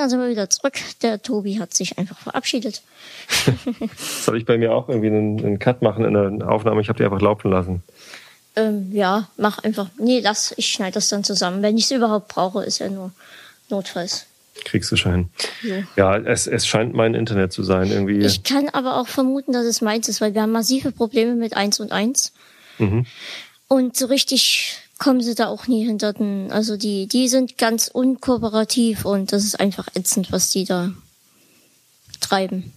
Dann 0.00 0.10
sind 0.10 0.20
wir 0.20 0.28
wieder 0.28 0.50
zurück. 0.50 0.74
Der 1.02 1.22
Tobi 1.22 1.60
hat 1.60 1.74
sich 1.74 1.98
einfach 1.98 2.18
verabschiedet. 2.18 2.82
Soll 3.96 4.38
ich 4.38 4.44
bei 4.44 4.58
mir 4.58 4.72
auch 4.72 4.88
irgendwie 4.88 5.08
einen, 5.08 5.38
einen 5.44 5.58
Cut 5.58 5.82
machen 5.82 6.04
in 6.04 6.14
der 6.14 6.48
Aufnahme? 6.48 6.80
Ich 6.80 6.88
habe 6.88 6.96
die 6.96 7.04
einfach 7.04 7.20
laufen 7.20 7.50
lassen. 7.50 7.82
Ähm, 8.56 8.90
ja, 8.92 9.28
mach 9.36 9.58
einfach. 9.62 9.88
Nee, 9.98 10.20
lass, 10.20 10.52
ich 10.56 10.66
schneide 10.66 10.94
das 10.94 11.08
dann 11.08 11.24
zusammen. 11.24 11.62
Wenn 11.62 11.76
ich 11.78 11.84
es 11.84 11.90
überhaupt 11.90 12.28
brauche, 12.28 12.64
ist 12.64 12.78
ja 12.78 12.88
nur 12.88 13.12
notfalls. 13.68 14.26
Kriegst 14.64 14.90
du 14.90 14.96
Schein. 14.96 15.30
Ja. 15.62 15.82
Ja, 15.96 16.16
es, 16.16 16.46
es 16.46 16.66
scheint 16.66 16.94
mein 16.94 17.14
Internet 17.14 17.52
zu 17.52 17.62
sein. 17.62 17.90
Irgendwie. 17.90 18.18
Ich 18.18 18.42
kann 18.42 18.68
aber 18.68 18.96
auch 19.00 19.06
vermuten, 19.06 19.52
dass 19.52 19.64
es 19.64 19.80
meins 19.80 20.08
ist, 20.08 20.20
weil 20.20 20.34
wir 20.34 20.42
haben 20.42 20.52
massive 20.52 20.92
Probleme 20.92 21.34
mit 21.34 21.56
1 21.56 21.80
und 21.80 21.92
1. 21.92 22.32
Mhm. 22.78 23.06
Und 23.68 23.96
so 23.96 24.06
richtig 24.06 24.78
kommen 25.00 25.22
sie 25.22 25.34
da 25.34 25.48
auch 25.48 25.66
nie 25.66 25.84
hinter 25.84 26.12
den, 26.12 26.52
also 26.52 26.76
die, 26.76 27.08
die 27.08 27.26
sind 27.26 27.58
ganz 27.58 27.88
unkooperativ 27.88 29.06
und 29.06 29.32
das 29.32 29.44
ist 29.44 29.58
einfach 29.58 29.88
ätzend, 29.94 30.30
was 30.30 30.50
die 30.50 30.66
da 30.66 30.92
treiben. 32.20 32.72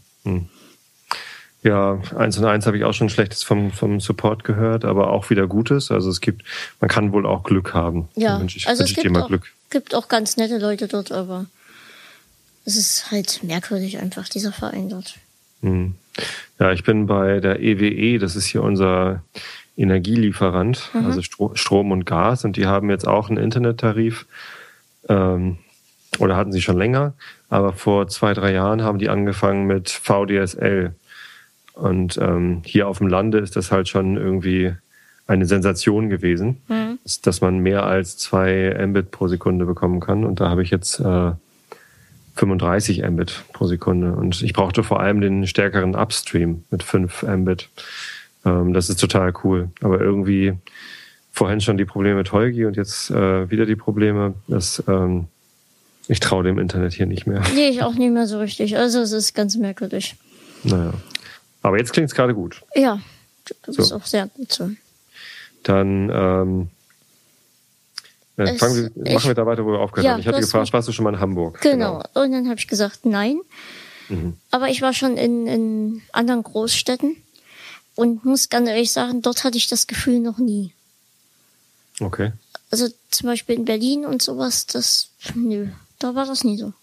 Ja, 1.63 2.01
eins 2.15 2.37
und 2.37 2.45
eins 2.45 2.65
habe 2.65 2.77
ich 2.77 2.85
auch 2.85 2.93
schon 2.93 3.09
Schlechtes 3.09 3.43
vom, 3.43 3.71
vom 3.71 3.99
Support 3.99 4.45
gehört, 4.45 4.85
aber 4.85 5.11
auch 5.11 5.29
wieder 5.29 5.47
Gutes. 5.47 5.91
Also 5.91 6.09
es 6.09 6.21
gibt, 6.21 6.43
man 6.79 6.89
kann 6.89 7.11
wohl 7.11 7.25
auch 7.25 7.43
Glück 7.43 7.73
haben. 7.73 8.07
Ja, 8.15 8.41
ich, 8.41 8.67
also 8.69 8.83
es 8.83 8.93
gibt 8.93 9.15
auch, 9.17 9.29
gibt 9.69 9.93
auch 9.93 10.07
ganz 10.07 10.37
nette 10.37 10.59
Leute 10.59 10.87
dort, 10.87 11.11
aber 11.11 11.45
es 12.63 12.77
ist 12.77 13.11
halt 13.11 13.43
merkwürdig 13.43 13.97
einfach, 13.97 14.29
dieser 14.29 14.53
Verein 14.53 14.87
dort. 14.87 15.15
Hm. 15.61 15.95
Ja, 16.57 16.71
ich 16.71 16.83
bin 16.83 17.05
bei 17.07 17.41
der 17.41 17.59
EWE, 17.59 18.17
das 18.17 18.37
ist 18.37 18.45
hier 18.45 18.63
unser 18.63 19.23
Energielieferant, 19.77 20.89
Mhm. 20.93 21.05
also 21.05 21.21
Stro 21.21 21.51
Strom 21.55 21.91
und 21.91 22.05
Gas, 22.05 22.45
und 22.45 22.57
die 22.57 22.65
haben 22.67 22.89
jetzt 22.89 23.07
auch 23.07 23.29
einen 23.29 23.37
Internettarif, 23.43 24.25
ähm, 25.09 25.57
oder 26.19 26.35
hatten 26.35 26.51
sie 26.51 26.61
schon 26.61 26.77
länger, 26.77 27.13
aber 27.49 27.73
vor 27.73 28.07
zwei, 28.07 28.33
drei 28.33 28.53
Jahren 28.53 28.83
haben 28.83 28.99
die 28.99 29.09
angefangen 29.09 29.65
mit 29.65 29.89
VDSL. 29.89 30.93
Und 31.73 32.17
ähm, 32.21 32.61
hier 32.65 32.87
auf 32.87 32.99
dem 32.99 33.07
Lande 33.07 33.39
ist 33.39 33.55
das 33.55 33.71
halt 33.71 33.89
schon 33.89 34.15
irgendwie 34.17 34.73
eine 35.25 35.45
Sensation 35.47 36.09
gewesen, 36.09 36.61
Mhm. 36.67 36.99
dass- 37.23 37.41
man 37.41 37.57
mehr 37.59 37.83
als 37.83 38.17
zwei 38.17 38.75
Mbit 38.87 39.09
pro 39.09 39.27
Sekunde 39.27 39.65
bekommen 39.65 39.99
kann. 40.01 40.23
Und 40.23 40.39
da 40.39 40.49
habe 40.49 40.61
ich 40.61 40.69
jetzt 40.69 40.99
äh, 40.99 41.31
35 42.35 43.01
Mbit 43.09 43.43
pro 43.53 43.65
Sekunde. 43.65 44.13
Und 44.13 44.41
ich 44.43 44.53
brauchte 44.53 44.83
vor 44.83 44.99
allem 44.99 45.21
den 45.21 45.47
stärkeren 45.47 45.95
Upstream 45.95 46.63
mit 46.69 46.83
5 46.83 47.23
Mbit. 47.23 47.69
Ähm, 48.45 48.73
das 48.73 48.89
ist 48.89 48.99
total 48.99 49.33
cool. 49.43 49.69
Aber 49.81 49.99
irgendwie 50.01 50.53
vorhin 51.31 51.61
schon 51.61 51.77
die 51.77 51.85
Probleme 51.85 52.15
mit 52.17 52.31
Holgi 52.31 52.65
und 52.65 52.75
jetzt 52.77 53.09
äh, 53.11 53.49
wieder 53.49 53.65
die 53.65 53.75
Probleme, 53.75 54.33
dass 54.47 54.83
ähm, 54.87 55.27
ich 56.07 56.19
traue 56.19 56.43
dem 56.43 56.59
Internet 56.59 56.93
hier 56.93 57.05
nicht 57.05 57.25
mehr. 57.25 57.41
Nee, 57.55 57.69
ich 57.69 57.81
auch 57.83 57.93
nicht 57.93 58.11
mehr 58.11 58.27
so 58.27 58.39
richtig. 58.39 58.77
Also 58.77 58.99
es 58.99 59.11
ist 59.11 59.33
ganz 59.33 59.55
merkwürdig. 59.55 60.15
Naja. 60.63 60.93
Aber 61.61 61.77
jetzt 61.77 61.93
klingt 61.93 62.09
es 62.09 62.15
gerade 62.15 62.33
gut. 62.35 62.61
Ja, 62.75 62.99
du 63.65 63.71
So. 63.71 63.77
bist 63.77 63.93
auch 63.93 64.05
sehr 64.05 64.27
gut 64.27 64.51
so. 64.51 64.69
Dann 65.63 66.09
ähm, 66.13 66.69
äh, 68.37 68.43
Es- 68.43 68.59
fangen 68.59 68.91
wir, 68.95 69.05
ich- 69.07 69.13
machen 69.13 69.27
wir 69.29 69.35
da 69.35 69.45
weiter, 69.45 69.65
wo 69.65 69.71
wir 69.71 69.79
aufgehört 69.79 70.05
Ja, 70.05 70.11
haben. 70.13 70.19
Ich 70.19 70.27
hatte 70.27 70.41
gefragt, 70.41 70.73
warst 70.73 70.87
du 70.87 70.91
schon 70.91 71.03
mal 71.03 71.13
in 71.13 71.19
Hamburg? 71.19 71.61
Genau. 71.61 71.97
Und 72.13 72.31
dann 72.31 72.47
habe 72.49 72.59
ich 72.59 72.67
gesagt, 72.67 73.05
nein. 73.05 73.39
Mhm. 74.09 74.33
Aber 74.51 74.67
ich 74.69 74.81
war 74.81 74.93
schon 74.93 75.15
in, 75.17 75.47
in 75.47 76.01
anderen 76.11 76.43
Großstädten 76.43 77.15
und 77.95 78.25
muss 78.25 78.49
ganz 78.49 78.67
ehrlich 78.69 78.91
sagen, 78.91 79.21
dort 79.21 79.43
hatte 79.43 79.57
ich 79.57 79.67
das 79.67 79.87
Gefühl 79.87 80.19
noch 80.19 80.37
nie. 80.37 80.73
Okay. 81.99 82.31
Also 82.71 82.87
zum 83.11 83.27
Beispiel 83.27 83.55
in 83.55 83.65
Berlin 83.65 84.05
und 84.05 84.21
sowas, 84.21 84.65
das, 84.65 85.09
nö, 85.35 85.67
da 85.99 86.15
war 86.15 86.25
das 86.25 86.43
nie 86.43 86.57
so. 86.57 86.73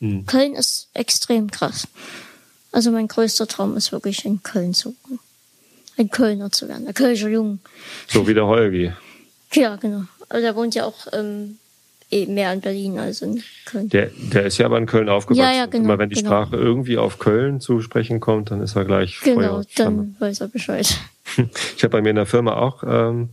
Mhm. 0.00 0.26
Köln 0.26 0.54
ist 0.54 0.88
extrem 0.94 1.50
krass. 1.50 1.88
Also 2.70 2.90
mein 2.90 3.08
größter 3.08 3.46
Traum 3.46 3.76
ist 3.76 3.92
wirklich 3.92 4.24
in 4.24 4.42
Köln 4.42 4.74
zu 4.74 4.94
wohnen. 5.02 5.20
Ein 5.96 6.10
Kölner 6.10 6.52
zu 6.52 6.68
werden, 6.68 6.86
ein 6.86 6.94
Kölscher 6.94 7.28
Jung. 7.28 7.58
So 8.06 8.28
wie 8.28 8.34
der 8.34 8.46
Holgi. 8.46 8.92
Ja, 9.52 9.76
genau. 9.76 10.04
Aber 10.28 10.40
der 10.40 10.54
wohnt 10.54 10.74
ja 10.74 10.84
auch 10.84 11.06
ähm, 11.12 11.58
mehr 12.10 12.52
in 12.52 12.60
Berlin 12.60 12.98
als 12.98 13.22
in 13.22 13.42
Köln. 13.66 13.88
Der, 13.90 14.10
der 14.16 14.46
ist 14.46 14.58
ja 14.58 14.66
aber 14.66 14.78
in 14.78 14.86
Köln 14.86 15.08
aufgewachsen. 15.08 15.42
Ja, 15.42 15.52
ja, 15.52 15.66
genau, 15.66 15.84
Immer 15.84 15.98
wenn 15.98 16.08
die 16.08 16.16
genau. 16.16 16.30
Sprache 16.30 16.56
irgendwie 16.56 16.96
auf 16.96 17.18
Köln 17.18 17.60
zu 17.60 17.80
sprechen 17.80 18.20
kommt, 18.20 18.50
dann 18.50 18.62
ist 18.62 18.76
er 18.76 18.84
gleich 18.84 19.20
Genau, 19.22 19.62
dann 19.76 20.16
weiß 20.18 20.40
er 20.40 20.48
Bescheid. 20.48 20.98
Ich 21.76 21.84
habe 21.84 21.90
bei 21.90 22.00
mir 22.00 22.08
in 22.08 22.16
der 22.16 22.24
Firma 22.24 22.56
auch 22.56 22.82
ähm, 22.86 23.28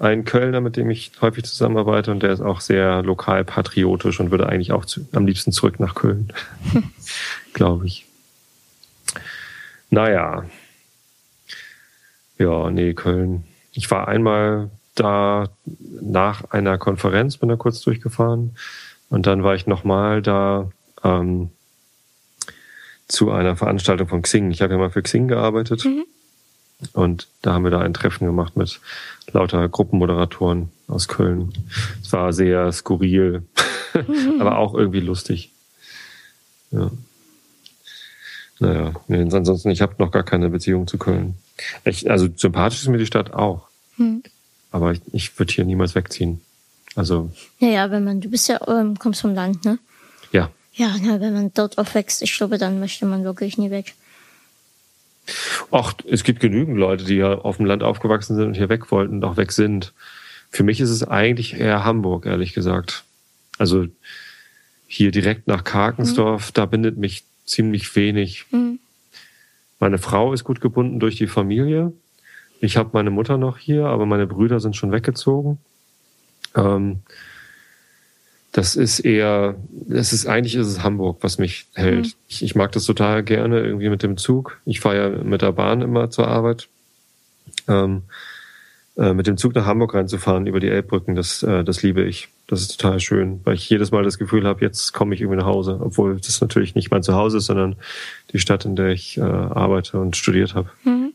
einen 0.00 0.24
Kölner, 0.24 0.60
mit 0.60 0.76
dem 0.76 0.90
ich 0.90 1.12
häufig 1.20 1.44
zusammenarbeite 1.44 2.10
und 2.10 2.22
der 2.22 2.32
ist 2.32 2.40
auch 2.40 2.60
sehr 2.60 3.02
lokal 3.04 3.44
patriotisch 3.44 4.18
und 4.18 4.32
würde 4.32 4.48
eigentlich 4.48 4.72
auch 4.72 4.84
zu, 4.84 5.06
am 5.12 5.24
liebsten 5.24 5.52
zurück 5.52 5.78
nach 5.78 5.94
Köln. 5.94 6.32
Glaube 7.52 7.86
ich. 7.86 8.06
Naja. 9.90 10.44
Ja, 12.38 12.70
nee, 12.70 12.92
Köln. 12.94 13.44
Ich 13.72 13.88
war 13.90 14.08
einmal 14.08 14.70
da 14.98 15.48
nach 16.00 16.50
einer 16.50 16.78
Konferenz, 16.78 17.36
bin 17.36 17.48
da 17.48 17.56
kurz 17.56 17.80
durchgefahren 17.80 18.56
und 19.10 19.26
dann 19.26 19.42
war 19.42 19.54
ich 19.54 19.66
nochmal 19.66 20.22
da 20.22 20.70
ähm, 21.02 21.50
zu 23.06 23.30
einer 23.30 23.56
Veranstaltung 23.56 24.08
von 24.08 24.22
Xing. 24.22 24.50
Ich 24.50 24.60
habe 24.60 24.74
ja 24.74 24.78
mal 24.78 24.90
für 24.90 25.02
Xing 25.02 25.28
gearbeitet. 25.28 25.86
Und 26.92 27.26
da 27.42 27.54
haben 27.54 27.64
wir 27.64 27.70
da 27.70 27.80
ein 27.80 27.94
Treffen 27.94 28.26
gemacht 28.26 28.56
mit 28.56 28.80
lauter 29.32 29.68
Gruppenmoderatoren 29.68 30.70
aus 30.86 31.08
Köln. 31.08 31.52
Es 32.02 32.12
war 32.12 32.32
sehr 32.32 32.70
skurril, 32.70 33.42
aber 34.38 34.58
auch 34.58 34.74
irgendwie 34.74 35.00
lustig. 35.00 35.50
Ja. 36.70 36.90
Naja, 38.60 38.92
nee, 39.06 39.20
ansonsten, 39.20 39.70
ich 39.70 39.80
habe 39.80 39.94
noch 39.98 40.10
gar 40.10 40.24
keine 40.24 40.50
Beziehung 40.50 40.86
zu 40.86 40.98
Köln. 40.98 41.34
Ich, 41.84 42.10
also 42.10 42.28
sympathisch 42.34 42.82
ist 42.82 42.88
mir 42.88 42.98
die 42.98 43.06
Stadt 43.06 43.32
auch. 43.32 43.68
Hm. 43.96 44.22
Aber 44.70 44.92
ich, 44.92 45.00
ich 45.12 45.38
würde 45.38 45.52
hier 45.52 45.64
niemals 45.64 45.94
wegziehen. 45.94 46.40
Also, 46.94 47.30
Naja, 47.60 47.90
wenn 47.90 48.04
man, 48.04 48.20
du 48.20 48.28
bist 48.28 48.48
ja, 48.48 48.60
ähm, 48.66 48.98
kommst 48.98 49.20
vom 49.20 49.34
Land, 49.34 49.64
ne? 49.64 49.78
ja. 50.32 50.50
Ja, 50.74 50.94
na, 51.02 51.20
wenn 51.20 51.32
man 51.32 51.50
dort 51.54 51.76
aufwächst, 51.76 52.22
ich 52.22 52.36
glaube, 52.36 52.56
dann 52.56 52.78
möchte 52.78 53.04
man 53.04 53.24
wirklich 53.24 53.58
nie 53.58 53.70
weg. 53.70 53.94
Ach, 55.72 55.92
es 56.08 56.22
gibt 56.22 56.38
genügend 56.38 56.78
Leute, 56.78 57.04
die 57.04 57.16
ja 57.16 57.34
auf 57.34 57.56
dem 57.56 57.66
Land 57.66 57.82
aufgewachsen 57.82 58.36
sind 58.36 58.46
und 58.46 58.54
hier 58.54 58.68
weg 58.68 58.92
wollten 58.92 59.16
und 59.16 59.24
auch 59.24 59.36
weg 59.36 59.50
sind. 59.50 59.92
Für 60.50 60.62
mich 60.62 60.80
ist 60.80 60.90
es 60.90 61.02
eigentlich 61.02 61.54
eher 61.54 61.84
Hamburg, 61.84 62.26
ehrlich 62.26 62.54
gesagt. 62.54 63.04
Also 63.58 63.86
hier 64.86 65.10
direkt 65.10 65.48
nach 65.48 65.64
Karkensdorf, 65.64 66.52
da 66.52 66.64
bindet 66.64 66.96
mich 66.96 67.24
ziemlich 67.44 67.94
wenig. 67.96 68.46
Mhm. 68.50 68.78
Meine 69.80 69.98
Frau 69.98 70.32
ist 70.32 70.44
gut 70.44 70.60
gebunden 70.60 71.00
durch 71.00 71.16
die 71.16 71.26
Familie. 71.26 71.92
Ich 72.60 72.76
habe 72.76 72.90
meine 72.92 73.10
Mutter 73.10 73.38
noch 73.38 73.58
hier, 73.58 73.86
aber 73.86 74.06
meine 74.06 74.26
Brüder 74.26 74.60
sind 74.60 74.76
schon 74.76 74.92
weggezogen. 74.92 75.58
Ähm, 76.54 77.00
das 78.52 78.76
ist 78.76 79.00
eher, 79.00 79.56
das 79.70 80.12
ist 80.12 80.26
eigentlich 80.26 80.56
ist 80.56 80.66
es 80.66 80.82
Hamburg, 80.82 81.18
was 81.20 81.38
mich 81.38 81.66
hält. 81.74 82.06
Mhm. 82.06 82.12
Ich, 82.28 82.42
ich 82.42 82.54
mag 82.54 82.72
das 82.72 82.84
total 82.84 83.22
gerne 83.22 83.60
irgendwie 83.60 83.90
mit 83.90 84.02
dem 84.02 84.16
Zug. 84.16 84.60
Ich 84.64 84.80
fahre 84.80 84.96
ja 84.96 85.22
mit 85.22 85.42
der 85.42 85.52
Bahn 85.52 85.82
immer 85.82 86.10
zur 86.10 86.28
Arbeit. 86.28 86.68
Ähm, 87.68 88.02
äh, 88.98 89.14
mit 89.14 89.28
dem 89.28 89.36
Zug 89.36 89.54
nach 89.54 89.64
Hamburg 89.64 89.94
reinzufahren 89.94 90.48
über 90.48 90.58
die 90.58 90.68
Elbbrücken, 90.68 91.14
das, 91.14 91.44
äh, 91.44 91.62
das 91.62 91.82
liebe 91.84 92.02
ich. 92.02 92.28
Das 92.48 92.62
ist 92.62 92.80
total 92.80 92.98
schön, 92.98 93.40
weil 93.44 93.54
ich 93.54 93.70
jedes 93.70 93.92
Mal 93.92 94.02
das 94.02 94.18
Gefühl 94.18 94.44
habe, 94.44 94.64
jetzt 94.64 94.92
komme 94.92 95.14
ich 95.14 95.20
irgendwie 95.20 95.38
nach 95.38 95.46
Hause, 95.46 95.78
obwohl 95.80 96.16
das 96.16 96.40
natürlich 96.40 96.74
nicht 96.74 96.90
mein 96.90 97.04
Zuhause 97.04 97.38
ist, 97.38 97.46
sondern 97.46 97.76
die 98.32 98.40
Stadt, 98.40 98.64
in 98.64 98.74
der 98.74 98.88
ich 98.88 99.18
äh, 99.18 99.20
arbeite 99.20 100.00
und 100.00 100.16
studiert 100.16 100.54
habe. 100.54 100.70
Mhm. 100.82 101.07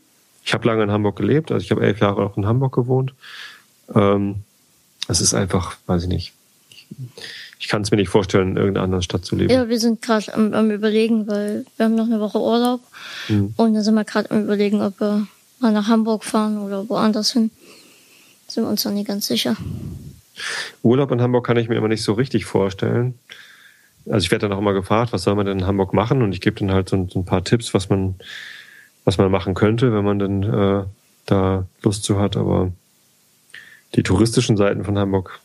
Ich 0.44 0.52
habe 0.54 0.66
lange 0.68 0.82
in 0.82 0.90
Hamburg 0.90 1.16
gelebt, 1.16 1.50
also 1.50 1.64
ich 1.64 1.70
habe 1.70 1.82
elf 1.84 2.00
Jahre 2.00 2.22
auch 2.24 2.36
in 2.36 2.46
Hamburg 2.46 2.74
gewohnt. 2.74 3.14
Ähm, 3.94 4.36
es 5.08 5.20
ist 5.20 5.34
einfach, 5.34 5.76
weiß 5.86 6.02
ich 6.04 6.08
nicht. 6.08 6.32
Ich, 6.70 6.86
ich 7.58 7.68
kann 7.68 7.82
es 7.82 7.90
mir 7.90 7.96
nicht 7.96 8.08
vorstellen, 8.10 8.50
in 8.52 8.56
irgendeiner 8.56 8.84
anderen 8.84 9.02
Stadt 9.02 9.24
zu 9.24 9.36
leben. 9.36 9.50
Ja, 9.52 9.68
wir 9.68 9.78
sind 9.80 10.02
gerade 10.02 10.32
am, 10.34 10.52
am 10.52 10.70
überlegen, 10.70 11.26
weil 11.26 11.64
wir 11.76 11.86
haben 11.86 11.94
noch 11.94 12.06
eine 12.06 12.20
Woche 12.20 12.38
Urlaub 12.38 12.80
Mhm. 13.28 13.54
und 13.56 13.74
da 13.74 13.82
sind 13.82 13.94
wir 13.94 14.04
gerade 14.04 14.30
am 14.30 14.42
überlegen, 14.44 14.82
ob 14.82 15.00
wir 15.00 15.26
mal 15.60 15.72
nach 15.72 15.88
Hamburg 15.88 16.24
fahren 16.24 16.58
oder 16.58 16.88
woanders 16.90 17.32
hin. 17.32 17.50
Sind 18.48 18.64
wir 18.64 18.68
uns 18.68 18.84
noch 18.84 18.92
nicht 18.92 19.08
ganz 19.08 19.26
sicher. 19.26 19.56
Urlaub 20.82 21.10
in 21.10 21.22
Hamburg 21.22 21.46
kann 21.46 21.56
ich 21.56 21.68
mir 21.68 21.76
immer 21.76 21.88
nicht 21.88 22.02
so 22.02 22.12
richtig 22.12 22.44
vorstellen. 22.44 23.18
Also 24.06 24.24
ich 24.24 24.30
werde 24.30 24.46
dann 24.48 24.52
auch 24.56 24.60
immer 24.60 24.74
gefragt, 24.74 25.12
was 25.14 25.22
soll 25.22 25.34
man 25.34 25.46
denn 25.46 25.60
in 25.60 25.66
Hamburg 25.66 25.94
machen? 25.94 26.20
Und 26.20 26.32
ich 26.32 26.42
gebe 26.42 26.58
dann 26.60 26.70
halt 26.72 26.90
so 26.90 26.96
ein 26.96 27.24
paar 27.24 27.42
Tipps, 27.44 27.72
was 27.72 27.88
man, 27.88 28.16
was 29.04 29.18
man 29.18 29.30
machen 29.30 29.54
könnte, 29.54 29.92
wenn 29.92 30.04
man 30.04 30.18
dann 30.18 30.42
äh, 30.42 30.84
da 31.26 31.66
Lust 31.82 32.04
zu 32.04 32.18
hat. 32.18 32.36
Aber 32.36 32.72
die 33.94 34.02
touristischen 34.02 34.56
Seiten 34.56 34.84
von 34.84 34.98
Hamburg 34.98 35.40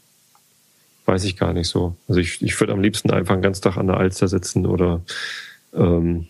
weiß 1.06 1.24
ich 1.24 1.38
gar 1.38 1.54
nicht 1.54 1.68
so. 1.68 1.96
Also 2.08 2.22
ich, 2.22 2.42
ich 2.42 2.60
würde 2.60 2.74
am 2.74 2.82
liebsten 2.82 3.12
einfach 3.12 3.34
einen 3.34 3.42
ganzen 3.42 3.64
Tag 3.64 3.78
an 3.78 3.88
der 3.88 3.98
Alster 3.98 4.28
sitzen 4.28 4.68
oder, 4.68 5.02
ähm, 5.74 6.28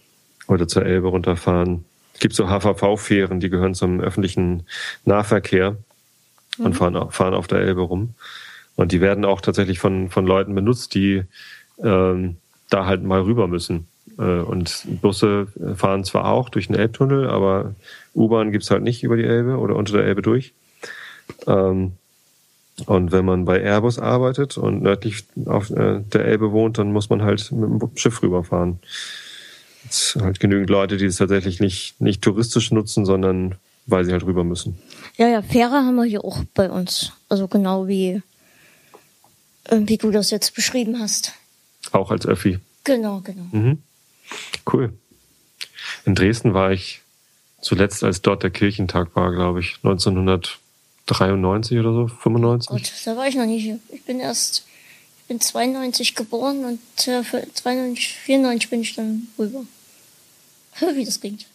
oder 0.47 0.68
zur 0.68 0.85
Elbe 0.85 1.10
runterfahren. 1.10 1.84
Es 2.14 2.22
gibt 2.22 2.34
so 2.34 2.47
HVV-Fähren, 2.47 3.39
die 3.39 3.49
gehören 3.49 3.76
zum 3.76 3.99
öffentlichen 3.99 4.64
Nahverkehr 5.03 5.77
und 6.57 6.76
fahren, 6.76 7.11
fahren 7.11 7.34
auf 7.34 7.47
der 7.47 7.60
Elbe 7.60 7.81
rum. 7.81 8.15
Und 8.76 8.93
die 8.93 9.01
werden 9.01 9.26
auch 9.26 9.41
tatsächlich 9.41 9.80
von, 9.80 10.10
von 10.10 10.26
Leuten 10.26 10.56
benutzt, 10.56 10.95
die 10.95 11.23
ähm, 11.84 12.38
da 12.69 12.85
halt 12.85 13.03
mal 13.03 13.22
rüber 13.22 13.47
müssen. 13.47 13.89
Äh, 14.20 14.41
und 14.41 14.86
Busse 15.02 15.48
fahren 15.76 16.04
zwar 16.04 16.26
auch 16.26 16.50
durch 16.50 16.68
den 16.68 16.76
Elbtunnel, 16.76 17.30
aber 17.30 17.74
U-Bahn 18.14 18.52
gibt's 18.52 18.70
halt 18.70 18.84
nicht 18.84 19.04
über 19.04 19.16
die 19.16 19.24
Elbe 19.24 19.58
oder 19.58 19.76
unter 19.76 19.94
der 19.94 20.06
Elbe 20.06 20.22
durch. 20.22 20.54
Ähm, 21.48 21.94
und 22.86 23.12
wenn 23.12 23.26
man 23.26 23.46
bei 23.46 23.62
Airbus 23.62 24.00
arbeitet 24.00 24.58
und 24.58 24.82
nördlich 24.82 25.26
auf 25.46 25.70
äh, 25.70 26.02
der 26.02 26.26
Elbe 26.26 26.52
wohnt, 26.52 26.78
dann 26.78 26.94
muss 26.94 27.10
man 27.10 27.22
halt 27.22 27.52
mit 27.52 27.70
dem 27.70 27.98
Schiff 27.98 28.22
rüberfahren. 28.22 28.80
Es 29.90 30.18
halt 30.20 30.40
genügend 30.40 30.70
Leute, 30.70 30.98
die 30.98 31.06
es 31.06 31.18
tatsächlich 31.18 31.60
nicht, 31.60 32.00
nicht 32.00 32.22
touristisch 32.22 32.72
nutzen, 32.72 33.06
sondern 33.06 33.56
weil 33.86 34.06
sie 34.06 34.12
halt 34.12 34.24
rüber 34.24 34.44
müssen. 34.44 34.78
Ja, 35.18 35.28
ja, 35.28 35.41
Fähre 35.41 35.74
haben 35.74 35.96
wir 35.96 36.04
hier 36.04 36.24
auch 36.24 36.44
bei 36.54 36.70
uns. 36.70 37.12
Also 37.28 37.48
genau 37.48 37.88
wie, 37.88 38.22
äh, 39.66 39.80
wie 39.80 39.98
du 39.98 40.12
das 40.12 40.32
jetzt 40.32 40.56
beschrieben 40.56 41.00
hast. 41.00 41.34
Auch 41.91 42.12
als 42.12 42.26
Öffi. 42.26 42.60
Genau, 42.84 43.22
genau. 43.22 43.48
Mhm. 43.52 43.80
Cool. 44.72 44.93
In 46.06 46.15
Dresden 46.15 46.53
war 46.53 46.72
ich 46.72 47.01
zuletzt, 47.61 48.03
als 48.03 48.22
dort 48.22 48.43
der 48.43 48.51
Kirchentag 48.51 49.15
war, 49.15 49.31
glaube 49.31 49.60
ich, 49.60 49.77
1993 49.84 51.80
oder 51.80 51.93
so, 51.93 52.07
95. 52.07 52.69
Gott, 52.69 52.91
da 53.06 53.18
war 53.18 53.27
ich 53.27 53.35
noch 53.35 53.45
nicht 53.45 53.64
hier. 53.64 53.80
Ich 53.89 54.03
bin 54.03 54.19
erst, 54.19 54.65
ich 55.22 55.27
bin 55.27 55.39
92 55.41 56.15
geboren 56.15 56.65
und 56.65 57.07
äh, 57.07 57.23
für 57.23 57.45
92, 57.53 58.14
94 58.14 58.69
bin 58.69 58.81
ich 58.81 58.95
dann 58.95 59.27
rüber. 59.38 59.64
Wie 60.95 61.06
das 61.06 61.19
klingt. 61.19 61.45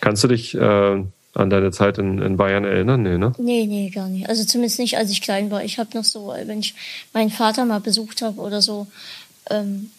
Kannst 0.00 0.24
du 0.24 0.28
dich 0.28 0.54
äh, 0.54 1.04
an 1.34 1.50
deine 1.50 1.70
Zeit 1.70 1.98
in, 1.98 2.20
in 2.20 2.36
Bayern 2.36 2.64
erinnern? 2.64 3.02
Nee, 3.02 3.18
ne? 3.18 3.32
Nee, 3.38 3.66
nee, 3.66 3.90
gar 3.90 4.08
nicht. 4.08 4.28
Also 4.28 4.44
zumindest 4.44 4.78
nicht, 4.78 4.96
als 4.98 5.10
ich 5.10 5.22
klein 5.22 5.50
war. 5.50 5.64
Ich 5.64 5.78
habe 5.78 5.96
noch 5.96 6.04
so, 6.04 6.28
wenn 6.28 6.60
ich 6.60 6.74
meinen 7.12 7.30
Vater 7.30 7.64
mal 7.64 7.80
besucht 7.80 8.22
habe 8.22 8.40
oder 8.40 8.60
so, 8.60 8.86
ähm, 9.50 9.90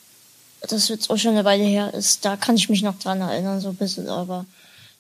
das 0.68 0.88
jetzt 0.88 1.10
auch 1.10 1.18
schon 1.18 1.32
eine 1.32 1.46
Weile 1.46 1.64
her 1.64 1.94
ist, 1.94 2.26
da 2.26 2.36
kann 2.38 2.56
ich 2.56 2.70
mich 2.70 2.82
noch 2.82 2.98
dran 3.00 3.22
erinnern, 3.22 3.60
so 3.60 3.70
ein 3.70 3.76
bisschen, 3.76 4.08
aber 4.08 4.46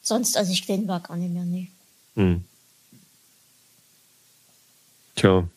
sonst, 0.02 0.38
als 0.38 0.49
ich 0.49 0.65
klein 0.65 0.88
war, 0.88 0.99
gar 0.99 1.18
nicht 1.18 1.34
mehr, 1.34 1.45
nee. 1.45 1.69
Hm. 2.15 2.44
Tja. 5.15 5.48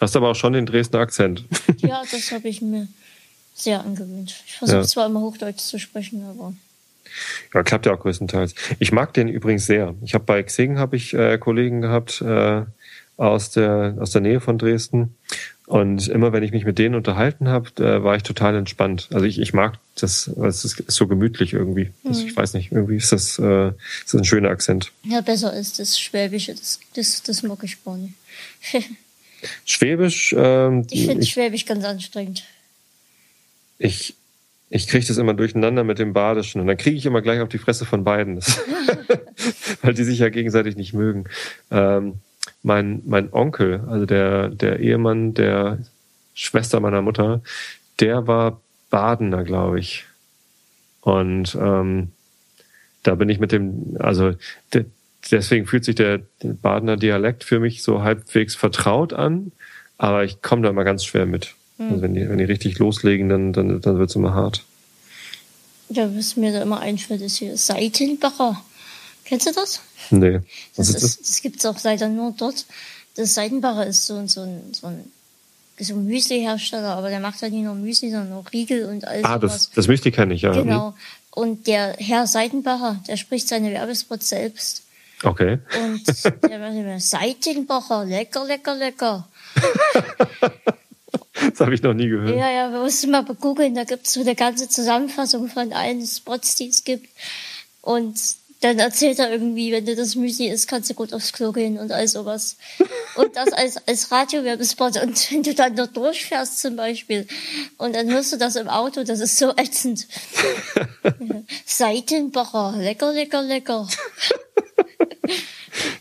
Hast 0.00 0.16
aber 0.16 0.30
auch 0.30 0.36
schon 0.36 0.52
den 0.52 0.66
Dresdner 0.66 1.00
Akzent. 1.00 1.44
Ja, 1.78 2.02
das 2.10 2.32
habe 2.32 2.48
ich 2.48 2.62
mir 2.62 2.88
sehr 3.54 3.80
angewöhnt. 3.80 4.34
Ich 4.46 4.54
versuche 4.54 4.78
ja. 4.78 4.84
zwar 4.84 5.06
immer 5.06 5.20
Hochdeutsch 5.20 5.60
zu 5.60 5.78
sprechen, 5.78 6.24
aber. 6.24 6.54
Ja, 7.52 7.62
klappt 7.62 7.86
ja 7.86 7.94
auch 7.94 8.00
größtenteils. 8.00 8.54
Ich 8.78 8.90
mag 8.90 9.12
den 9.12 9.28
übrigens 9.28 9.66
sehr. 9.66 9.94
Ich 10.02 10.14
habe 10.14 10.24
bei 10.24 10.42
Xing 10.42 10.78
habe 10.78 10.96
ich 10.96 11.12
äh, 11.12 11.38
Kollegen 11.38 11.82
gehabt 11.82 12.22
äh, 12.22 12.62
aus 13.16 13.50
der 13.50 13.96
aus 14.00 14.10
der 14.10 14.22
Nähe 14.22 14.40
von 14.40 14.58
Dresden 14.58 15.14
und 15.66 16.08
immer 16.08 16.32
wenn 16.32 16.42
ich 16.42 16.52
mich 16.52 16.64
mit 16.64 16.78
denen 16.78 16.94
unterhalten 16.94 17.48
habe, 17.48 17.70
äh, 17.82 18.02
war 18.02 18.16
ich 18.16 18.22
total 18.22 18.54
entspannt. 18.54 19.08
Also 19.12 19.24
ich, 19.24 19.38
ich 19.38 19.54
mag 19.54 19.78
das, 19.94 20.26
es 20.26 20.64
ist 20.64 20.90
so 20.90 21.06
gemütlich 21.06 21.54
irgendwie. 21.54 21.90
Mhm. 22.02 22.12
Ich 22.12 22.36
weiß 22.36 22.52
nicht, 22.54 22.70
irgendwie 22.70 22.96
ist 22.96 23.12
das, 23.12 23.38
äh, 23.38 23.68
ist 23.68 24.12
das 24.12 24.14
ein 24.14 24.24
schöner 24.24 24.50
Akzent. 24.50 24.92
Ja, 25.04 25.22
besser 25.22 25.54
ist 25.54 25.78
das 25.78 25.98
Schwäbische, 25.98 26.54
das, 26.54 26.80
das, 26.94 27.22
das 27.22 27.42
mag 27.42 27.58
ich 27.62 27.82
gar 27.82 27.96
nicht. 27.96 28.14
Schwäbisch. 29.64 30.34
Ähm, 30.36 30.86
ich 30.90 31.06
finde 31.06 31.24
Schwäbisch 31.24 31.64
ganz 31.64 31.84
anstrengend. 31.84 32.44
Ich, 33.78 34.14
ich 34.68 34.86
kriege 34.86 35.06
das 35.06 35.16
immer 35.16 35.34
durcheinander 35.34 35.84
mit 35.84 35.98
dem 35.98 36.12
Badischen 36.12 36.60
und 36.60 36.66
dann 36.66 36.76
kriege 36.76 36.96
ich 36.96 37.06
immer 37.06 37.22
gleich 37.22 37.40
auf 37.40 37.48
die 37.48 37.58
Fresse 37.58 37.86
von 37.86 38.04
beiden, 38.04 38.40
weil 39.82 39.94
die 39.94 40.04
sich 40.04 40.18
ja 40.18 40.28
gegenseitig 40.28 40.76
nicht 40.76 40.92
mögen. 40.92 41.24
Ähm, 41.70 42.20
mein, 42.64 43.02
mein 43.04 43.32
Onkel, 43.32 43.84
also 43.86 44.06
der, 44.06 44.48
der 44.48 44.80
Ehemann 44.80 45.34
der 45.34 45.78
Schwester 46.32 46.80
meiner 46.80 47.02
Mutter, 47.02 47.42
der 48.00 48.26
war 48.26 48.60
Badener, 48.90 49.44
glaube 49.44 49.78
ich. 49.78 50.04
Und 51.02 51.56
ähm, 51.60 52.08
da 53.02 53.14
bin 53.14 53.28
ich 53.28 53.38
mit 53.38 53.52
dem, 53.52 53.96
also 53.98 54.32
de, 54.72 54.86
deswegen 55.30 55.66
fühlt 55.66 55.84
sich 55.84 55.94
der 55.94 56.22
Badener 56.42 56.96
Dialekt 56.96 57.44
für 57.44 57.60
mich 57.60 57.82
so 57.82 58.02
halbwegs 58.02 58.54
vertraut 58.54 59.12
an, 59.12 59.52
aber 59.98 60.24
ich 60.24 60.40
komme 60.40 60.62
da 60.62 60.70
immer 60.70 60.84
ganz 60.84 61.04
schwer 61.04 61.26
mit. 61.26 61.54
Mhm. 61.76 61.90
Also 61.90 62.02
wenn 62.02 62.14
die, 62.14 62.28
wenn 62.28 62.38
die 62.38 62.44
richtig 62.44 62.78
loslegen, 62.78 63.28
dann, 63.28 63.52
dann, 63.52 63.80
dann 63.82 63.98
wird's 63.98 64.16
immer 64.16 64.34
hart. 64.34 64.64
Ja, 65.90 66.08
was 66.16 66.36
mir 66.36 66.50
da 66.52 66.62
immer 66.62 66.80
einfällt, 66.80 67.20
ist 67.20 67.36
hier 67.36 67.58
Seitenbacher. 67.58 68.64
Kennst 69.24 69.46
du 69.46 69.52
das? 69.52 69.80
Nee. 70.10 70.40
Was 70.76 70.92
das, 70.92 71.02
ist, 71.02 71.02
das? 71.02 71.28
das 71.28 71.42
gibt's 71.42 71.66
auch 71.66 71.82
leider 71.82 72.08
nur 72.08 72.32
dort. 72.36 72.66
Das 73.16 73.34
Seitenbacher 73.34 73.86
ist 73.86 74.06
so, 74.06 74.26
so 74.26 74.42
ein, 74.42 74.72
so 74.72 74.86
ein 74.88 75.10
so 75.78 75.94
ein 75.94 76.06
Müsli-Hersteller, 76.06 76.96
aber 76.96 77.08
der 77.08 77.20
macht 77.20 77.42
halt 77.42 77.52
nicht 77.52 77.64
nur 77.64 77.74
Müsli, 77.74 78.10
sondern 78.10 78.32
auch 78.34 78.52
Riegel 78.52 78.84
und 78.84 79.06
alles. 79.06 79.24
Ah, 79.24 79.38
das, 79.38 79.70
das 79.70 79.88
Müsli 79.88 80.12
kenne 80.12 80.34
ich, 80.34 80.42
ja. 80.42 80.52
Genau. 80.52 80.90
Mhm. 80.90 80.94
Und 81.30 81.66
der 81.66 81.96
Herr 81.98 82.26
Seitenbacher, 82.28 83.02
der 83.08 83.16
spricht 83.16 83.48
seine 83.48 83.72
Werbespots 83.72 84.28
selbst. 84.28 84.84
Okay. 85.24 85.58
Und 85.82 86.24
der 86.24 86.60
war 86.60 86.70
immer 86.70 87.00
Seitenbacher, 87.00 88.04
lecker, 88.04 88.44
lecker, 88.44 88.74
lecker. 88.76 89.28
das 91.50 91.60
habe 91.60 91.74
ich 91.74 91.82
noch 91.82 91.94
nie 91.94 92.08
gehört. 92.08 92.36
Ja, 92.38 92.50
ja, 92.50 92.70
wir 92.70 92.80
mussten 92.80 93.10
mal 93.10 93.24
googeln, 93.24 93.74
da 93.74 93.84
gibt's 93.84 94.12
so 94.12 94.20
eine 94.20 94.36
ganze 94.36 94.68
Zusammenfassung 94.68 95.48
von 95.48 95.72
allen 95.72 96.06
Spots, 96.06 96.54
die 96.56 96.68
es 96.68 96.84
gibt. 96.84 97.08
Und 97.80 98.16
dann 98.64 98.78
erzählt 98.78 99.18
er 99.18 99.30
irgendwie, 99.30 99.72
wenn 99.72 99.84
du 99.84 99.94
das 99.94 100.14
Müsli 100.14 100.48
isst, 100.48 100.68
kannst 100.68 100.88
du 100.88 100.94
gut 100.94 101.12
aufs 101.12 101.34
Klo 101.34 101.52
gehen 101.52 101.78
und 101.78 101.92
all 101.92 102.08
sowas. 102.08 102.56
Und 103.14 103.36
das 103.36 103.52
als, 103.52 103.76
als 103.86 104.10
Radiowerbespot. 104.10 104.96
Und 105.02 105.30
wenn 105.30 105.42
du 105.42 105.54
dann 105.54 105.76
dort 105.76 105.94
durchfährst 105.94 106.60
zum 106.60 106.74
Beispiel 106.76 107.26
und 107.76 107.94
dann 107.94 108.10
hörst 108.10 108.32
du 108.32 108.38
das 108.38 108.56
im 108.56 108.68
Auto, 108.68 109.04
das 109.04 109.20
ist 109.20 109.36
so 109.36 109.54
ätzend. 109.54 110.06
Seitenbacher, 111.66 112.74
lecker, 112.78 113.12
lecker, 113.12 113.42
lecker. 113.42 113.86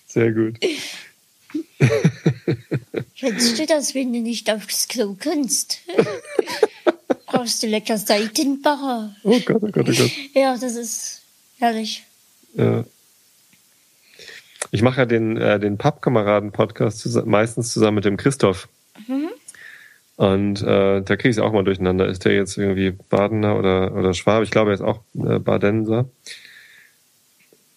Sehr 0.07 0.31
gut. 0.31 0.57
Kennst 3.17 3.59
du 3.59 3.65
das, 3.65 3.93
wenn 3.93 4.13
du 4.13 4.19
nicht 4.21 4.49
aufs 4.49 4.87
Klo 4.87 5.17
kannst? 5.19 5.79
Brauchst 7.25 7.61
du 7.61 7.67
lecker 7.67 7.97
Seitenbacher. 7.97 9.13
Oh 9.23 9.37
Gott, 9.41 9.63
oh 9.63 9.67
Gott, 9.67 9.89
oh 9.89 9.93
Gott. 9.93 10.11
Ja, 10.33 10.55
das 10.55 10.75
ist 10.75 11.23
herrlich. 11.59 12.05
Ja. 12.53 12.83
Ich 14.71 14.81
mache 14.81 15.01
ja 15.01 15.05
den, 15.05 15.37
äh, 15.37 15.59
den 15.59 15.77
Pappkameraden-Podcast 15.77 17.25
meistens 17.25 17.73
zusammen 17.73 17.95
mit 17.95 18.05
dem 18.05 18.17
Christoph. 18.17 18.67
Mhm. 19.07 19.29
Und 20.15 20.61
äh, 20.61 21.01
da 21.01 21.15
kriege 21.15 21.29
ich 21.29 21.37
es 21.37 21.43
auch 21.43 21.51
mal 21.51 21.63
durcheinander. 21.63 22.07
Ist 22.07 22.25
der 22.25 22.33
jetzt 22.33 22.57
irgendwie 22.57 22.91
Badener 22.91 23.57
oder, 23.57 23.93
oder 23.93 24.13
Schwabe? 24.13 24.43
Ich 24.43 24.51
glaube, 24.51 24.71
er 24.71 24.75
ist 24.75 24.81
auch 24.81 24.99
äh, 25.15 25.39
Badenser. 25.39 26.05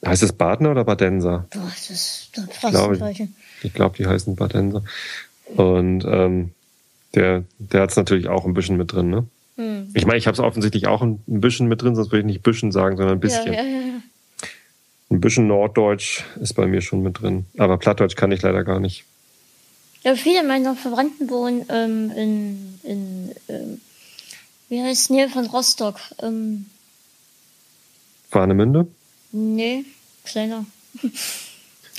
Heißt 0.05 0.23
es 0.23 0.33
Badener 0.33 0.71
oder 0.71 0.85
Badenser? 0.85 1.47
Boah, 1.51 1.71
das 1.75 1.91
ist 1.91 2.31
fast 2.51 2.65
ich 2.65 2.71
glaube, 2.71 3.11
ich, 3.11 3.23
ich 3.63 3.73
glaube, 3.73 3.97
die 3.97 4.07
heißen 4.07 4.37
Badenser. 4.37 4.83
Und 5.55 6.05
ähm, 6.05 6.53
der, 7.15 7.45
der 7.59 7.83
hat 7.83 7.91
es 7.91 7.97
natürlich 7.97 8.29
auch 8.29 8.45
ein 8.45 8.55
bisschen 8.55 8.77
mit 8.77 8.93
drin, 8.93 9.11
ne? 9.11 9.27
Hm. 9.57 9.89
Ich 9.95 10.05
meine, 10.05 10.19
ich 10.19 10.27
habe 10.27 10.35
es 10.35 10.41
offensichtlich 10.41 10.87
auch 10.87 11.03
ein, 11.03 11.23
ein 11.27 11.41
bisschen 11.41 11.67
mit 11.67 11.81
drin, 11.81 11.95
sonst 11.95 12.13
würde 12.13 12.21
ich 12.21 12.27
nicht 12.27 12.43
bisschen 12.43 12.73
sagen, 12.73 12.97
sondern 12.97 13.17
ein 13.17 13.21
bisschen. 13.21 13.53
Ja, 13.53 13.63
ja, 13.63 13.69
ja. 13.69 14.03
Ein 15.11 15.21
bisschen 15.21 15.47
Norddeutsch 15.47 16.25
ist 16.41 16.55
bei 16.55 16.67
mir 16.67 16.83
schon 16.83 17.03
mit 17.03 17.21
drin. 17.21 17.47
Aber 17.59 17.79
Plattdeutsch 17.79 18.17
kann 18.17 18.33
ich 18.33 18.43
leider 18.43 18.65
gar 18.65 18.81
nicht. 18.81 19.05
Ja, 20.03 20.15
viele 20.17 20.43
meiner 20.43 20.75
Verwandten 20.75 21.31
wohnen 21.31 21.65
ähm, 21.69 22.11
in, 22.11 22.81
in 22.83 23.35
ähm, 23.49 23.81
wie 24.69 24.83
heißt 24.83 25.03
es, 25.03 25.11
Nähe 25.11 25.29
von 25.29 25.47
Rostock. 25.47 26.01
Ähm, 26.23 26.67
Warnemünde? 28.31 28.87
Nee, 29.33 29.85
kleiner. 30.25 30.67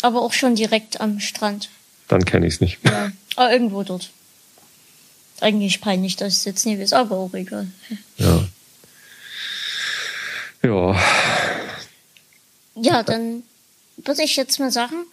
Aber 0.02 0.22
auch 0.22 0.34
schon 0.34 0.56
direkt 0.56 1.02
am 1.02 1.20
Strand. 1.20 1.70
Dann 2.08 2.26
kenne 2.26 2.48
ich 2.48 2.56
es 2.56 2.62
nicht. 2.62 2.80
Ja, 2.86 3.12
aber 3.36 3.52
irgendwo 3.52 3.84
dort. 3.84 4.12
Eigentlich 5.42 5.82
peinlich, 5.82 6.16
dass 6.16 6.38
es 6.38 6.46
jetzt 6.46 6.66
nicht 6.66 6.80
ist, 6.80 6.94
aber 6.94 7.18
auch 7.18 7.34
egal. 7.34 7.68
Ja. 8.18 8.48
Ja. 10.64 10.96
Ja, 12.82 13.04
dann 13.04 13.44
würde 13.98 14.24
ich 14.24 14.36
jetzt 14.36 14.60
mal 14.60 14.72
sagen, 14.72 15.06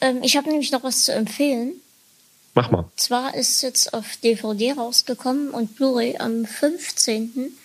ähm, 0.00 0.22
ich 0.22 0.36
habe 0.36 0.48
nämlich 0.48 0.72
noch 0.72 0.82
was 0.82 1.04
zu 1.04 1.12
empfehlen. 1.12 1.74
Mach 2.54 2.70
mal. 2.70 2.80
Und 2.80 3.00
zwar 3.00 3.34
ist 3.34 3.62
jetzt 3.62 3.94
auf 3.94 4.16
DVD 4.18 4.72
rausgekommen 4.72 5.50
und 5.50 5.76
Blu-ray 5.76 6.18
am 6.18 6.44
15. 6.44 7.56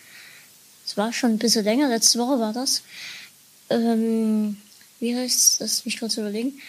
Es 0.86 0.96
war 0.96 1.12
schon 1.12 1.32
ein 1.32 1.38
bisschen 1.38 1.66
länger, 1.66 1.90
letzte 1.90 2.20
Woche 2.20 2.40
war 2.40 2.54
das. 2.54 2.84
Ähm, 3.70 4.58
wie 5.00 5.16
heißt 5.16 5.60
das? 5.60 5.84
Mich 5.86 6.00
kurz 6.00 6.18
überlegen. 6.18 6.60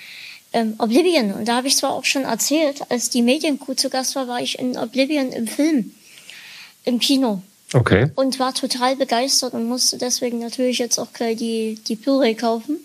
Ähm, 0.53 0.75
Oblivion. 0.79 1.33
Und 1.33 1.47
da 1.47 1.57
habe 1.57 1.69
ich 1.69 1.77
zwar 1.77 1.93
auch 1.93 2.05
schon 2.05 2.25
erzählt, 2.25 2.91
als 2.91 3.11
die 3.11 3.23
Mediencrew 3.23 3.75
zu 3.75 3.91
Gast 3.91 4.17
war, 4.17 4.27
war 4.27 4.41
ich 4.41 4.59
in 4.59 4.77
Oblivion 4.77 5.31
im 5.31 5.47
Film, 5.47 5.95
im 6.85 6.99
Kino. 6.99 7.43
Okay. 7.73 8.11
Und 8.15 8.39
war 8.39 8.55
total 8.55 8.97
begeistert 8.97 9.53
und 9.53 9.69
musste 9.69 9.99
deswegen 9.99 10.39
natürlich 10.39 10.79
jetzt 10.79 10.99
auch 10.99 11.13
gleich 11.13 11.37
die, 11.37 11.79
die 11.87 11.97
Blu-ray 11.97 12.35
kaufen. 12.35 12.79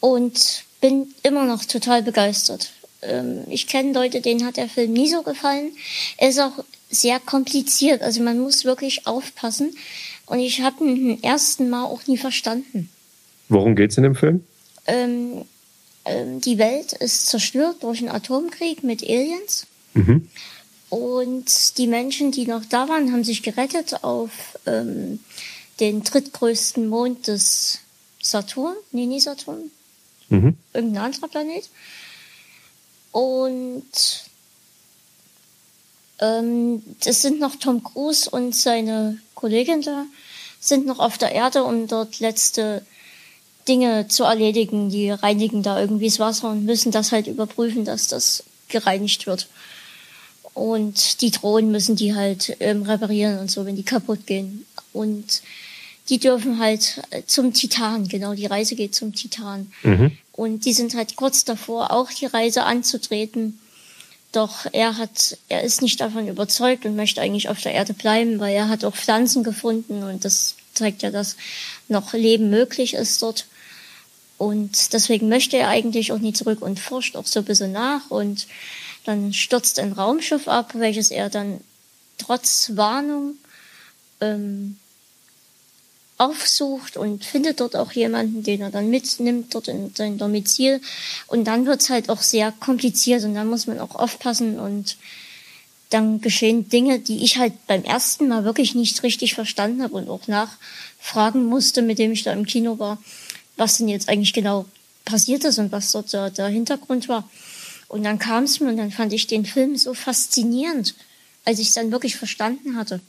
Und 0.00 0.64
bin 0.80 1.08
immer 1.22 1.44
noch 1.44 1.64
total 1.64 2.02
begeistert. 2.02 2.70
ähm, 3.02 3.44
ich 3.48 3.66
kenne 3.66 3.92
Leute, 3.92 4.20
denen 4.20 4.44
hat 4.44 4.56
der 4.56 4.68
Film 4.68 4.92
nie 4.92 5.08
so 5.08 5.22
gefallen. 5.22 5.72
Er 6.16 6.28
ist 6.28 6.38
auch 6.38 6.64
sehr 6.90 7.18
kompliziert, 7.18 8.02
also 8.02 8.22
man 8.22 8.38
muss 8.38 8.64
wirklich 8.64 9.06
aufpassen. 9.06 9.76
Und 10.26 10.40
ich 10.40 10.60
habe 10.60 10.84
ihn 10.84 11.10
im 11.10 11.22
ersten 11.22 11.68
Mal 11.70 11.84
auch 11.84 12.06
nie 12.06 12.18
verstanden. 12.18 12.90
Worum 13.48 13.76
geht's 13.76 13.96
in 13.96 14.02
dem 14.02 14.14
Film? 14.14 14.44
Ähm, 14.86 15.44
ähm, 16.04 16.40
die 16.40 16.58
Welt 16.58 16.92
ist 16.92 17.28
zerstört 17.28 17.82
durch 17.82 17.98
einen 18.00 18.08
Atomkrieg 18.08 18.82
mit 18.82 19.02
Aliens. 19.02 19.66
Mhm. 19.94 20.28
Und 20.88 21.78
die 21.78 21.86
Menschen, 21.86 22.30
die 22.30 22.46
noch 22.46 22.64
da 22.64 22.88
waren, 22.88 23.12
haben 23.12 23.24
sich 23.24 23.42
gerettet 23.42 24.04
auf 24.04 24.30
ähm, 24.66 25.20
den 25.80 26.04
drittgrößten 26.04 26.88
Mond 26.88 27.26
des 27.26 27.80
Saturn. 28.22 28.76
Nee, 28.92 29.06
nicht 29.06 29.24
Saturn. 29.24 29.70
Mhm. 30.28 30.56
Irgendein 30.72 31.02
anderer 31.02 31.28
Planet. 31.28 31.68
Und 33.12 33.84
ähm, 36.20 36.82
es 37.04 37.22
sind 37.22 37.40
noch 37.40 37.56
Tom 37.56 37.82
Cruise 37.82 38.28
und 38.28 38.54
seine 38.54 39.18
Kollegin 39.34 39.82
da, 39.82 40.06
sind 40.60 40.86
noch 40.86 40.98
auf 40.98 41.18
der 41.18 41.32
Erde, 41.32 41.64
um 41.64 41.86
dort 41.88 42.20
letzte 42.20 42.84
Dinge 43.68 44.08
zu 44.08 44.24
erledigen. 44.24 44.90
Die 44.90 45.10
reinigen 45.10 45.62
da 45.62 45.80
irgendwie 45.80 46.06
das 46.06 46.18
Wasser 46.18 46.50
und 46.50 46.64
müssen 46.64 46.92
das 46.92 47.12
halt 47.12 47.26
überprüfen, 47.26 47.84
dass 47.84 48.08
das 48.08 48.44
gereinigt 48.68 49.26
wird. 49.26 49.48
Und 50.56 51.20
die 51.20 51.30
Drohnen 51.30 51.70
müssen 51.70 51.96
die 51.96 52.14
halt 52.14 52.56
ähm, 52.60 52.80
reparieren 52.84 53.40
und 53.40 53.50
so, 53.50 53.66
wenn 53.66 53.76
die 53.76 53.82
kaputt 53.82 54.26
gehen. 54.26 54.64
Und 54.94 55.42
die 56.08 56.18
dürfen 56.18 56.58
halt 56.58 57.02
äh, 57.10 57.24
zum 57.26 57.52
Titan, 57.52 58.08
genau, 58.08 58.32
die 58.32 58.46
Reise 58.46 58.74
geht 58.74 58.94
zum 58.94 59.14
Titan. 59.14 59.70
Mhm. 59.82 60.12
Und 60.32 60.64
die 60.64 60.72
sind 60.72 60.94
halt 60.94 61.14
kurz 61.14 61.44
davor, 61.44 61.90
auch 61.90 62.10
die 62.10 62.24
Reise 62.24 62.62
anzutreten. 62.62 63.58
Doch 64.32 64.64
er 64.72 64.96
hat, 64.96 65.36
er 65.50 65.62
ist 65.62 65.82
nicht 65.82 66.00
davon 66.00 66.26
überzeugt 66.26 66.86
und 66.86 66.96
möchte 66.96 67.20
eigentlich 67.20 67.50
auf 67.50 67.60
der 67.60 67.72
Erde 67.72 67.92
bleiben, 67.92 68.40
weil 68.40 68.54
er 68.54 68.70
hat 68.70 68.82
auch 68.82 68.96
Pflanzen 68.96 69.44
gefunden 69.44 70.02
und 70.04 70.24
das 70.24 70.54
zeigt 70.72 71.02
ja, 71.02 71.10
dass 71.10 71.36
noch 71.88 72.14
Leben 72.14 72.48
möglich 72.48 72.94
ist 72.94 73.20
dort. 73.20 73.44
Und 74.38 74.94
deswegen 74.94 75.28
möchte 75.28 75.58
er 75.58 75.68
eigentlich 75.68 76.12
auch 76.12 76.18
nie 76.18 76.32
zurück 76.32 76.62
und 76.62 76.80
forscht 76.80 77.14
auch 77.14 77.26
so 77.26 77.40
ein 77.40 77.44
bisschen 77.44 77.72
nach 77.72 78.10
und 78.10 78.46
dann 79.06 79.32
stürzt 79.32 79.78
ein 79.78 79.92
Raumschiff 79.92 80.48
ab, 80.48 80.72
welches 80.74 81.10
er 81.10 81.30
dann 81.30 81.60
trotz 82.18 82.72
Warnung 82.74 83.34
ähm, 84.20 84.76
aufsucht 86.18 86.96
und 86.96 87.24
findet 87.24 87.60
dort 87.60 87.76
auch 87.76 87.92
jemanden, 87.92 88.42
den 88.42 88.62
er 88.62 88.70
dann 88.70 88.90
mitnimmt 88.90 89.54
dort 89.54 89.68
in 89.68 89.94
sein 89.94 90.18
Domizil. 90.18 90.80
Und 91.26 91.44
dann 91.44 91.66
wird's 91.66 91.90
halt 91.90 92.08
auch 92.08 92.22
sehr 92.22 92.52
kompliziert 92.52 93.24
und 93.24 93.34
dann 93.34 93.48
muss 93.48 93.66
man 93.66 93.78
auch 93.78 93.94
aufpassen 93.94 94.58
und 94.58 94.96
dann 95.90 96.20
geschehen 96.20 96.68
Dinge, 96.68 96.98
die 96.98 97.22
ich 97.22 97.38
halt 97.38 97.52
beim 97.66 97.84
ersten 97.84 98.28
Mal 98.28 98.44
wirklich 98.44 98.74
nicht 98.74 99.02
richtig 99.02 99.34
verstanden 99.34 99.82
habe 99.82 99.94
und 99.94 100.08
auch 100.08 100.26
nachfragen 100.26 101.44
musste, 101.44 101.82
mit 101.82 101.98
dem 101.98 102.12
ich 102.12 102.24
da 102.24 102.32
im 102.32 102.44
Kino 102.44 102.78
war 102.78 102.98
was 103.56 103.78
denn 103.78 103.88
jetzt 103.88 104.08
eigentlich 104.08 104.32
genau 104.32 104.66
passiert 105.04 105.44
ist 105.44 105.58
und 105.58 105.72
was 105.72 105.92
dort 105.92 106.12
der, 106.12 106.30
der 106.30 106.48
Hintergrund 106.48 107.08
war. 107.08 107.28
Und 107.88 108.04
dann 108.04 108.18
kam 108.18 108.44
es 108.44 108.60
mir 108.60 108.68
und 108.68 108.76
dann 108.76 108.90
fand 108.90 109.12
ich 109.12 109.26
den 109.26 109.44
Film 109.44 109.76
so 109.76 109.94
faszinierend, 109.94 110.94
als 111.44 111.58
ich 111.58 111.68
es 111.68 111.74
dann 111.74 111.92
wirklich 111.92 112.16
verstanden 112.16 112.76
hatte. 112.76 113.00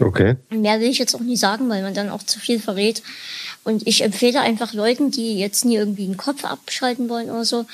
Okay. 0.00 0.36
Mehr 0.50 0.80
will 0.80 0.88
ich 0.88 0.98
jetzt 0.98 1.14
auch 1.14 1.20
nie 1.20 1.36
sagen, 1.36 1.68
weil 1.68 1.82
man 1.82 1.94
dann 1.94 2.10
auch 2.10 2.22
zu 2.22 2.40
viel 2.40 2.58
verrät. 2.58 3.02
Und 3.62 3.86
ich 3.86 4.02
empfehle 4.02 4.40
einfach 4.40 4.72
Leuten, 4.72 5.10
die 5.10 5.38
jetzt 5.38 5.64
nie 5.64 5.76
irgendwie 5.76 6.06
den 6.06 6.16
Kopf 6.16 6.44
abschalten 6.44 7.08
wollen 7.08 7.30
oder 7.30 7.44
so. 7.44 7.64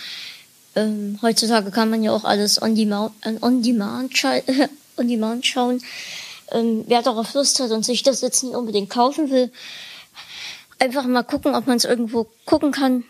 Ähm, 0.76 1.18
heutzutage 1.22 1.70
kann 1.70 1.90
man 1.90 2.02
ja 2.02 2.12
auch 2.12 2.24
alles 2.24 2.60
on 2.60 2.74
demand, 2.74 3.12
äh, 3.22 3.34
on 3.40 3.62
demand, 3.62 4.12
on 4.96 5.08
demand 5.08 5.46
schauen. 5.46 5.82
Ähm, 6.52 6.84
wer 6.86 7.02
darauf 7.02 7.32
Lust 7.34 7.58
hat 7.60 7.70
und 7.70 7.84
sich 7.84 8.02
das 8.02 8.20
jetzt 8.20 8.42
nicht 8.42 8.54
unbedingt 8.54 8.90
kaufen 8.90 9.30
will, 9.30 9.50
einfach 10.78 11.04
mal 11.06 11.22
gucken, 11.22 11.54
ob 11.54 11.66
man 11.66 11.76
es 11.76 11.84
irgendwo 11.84 12.26
gucken 12.44 12.72
kann. 12.72 13.04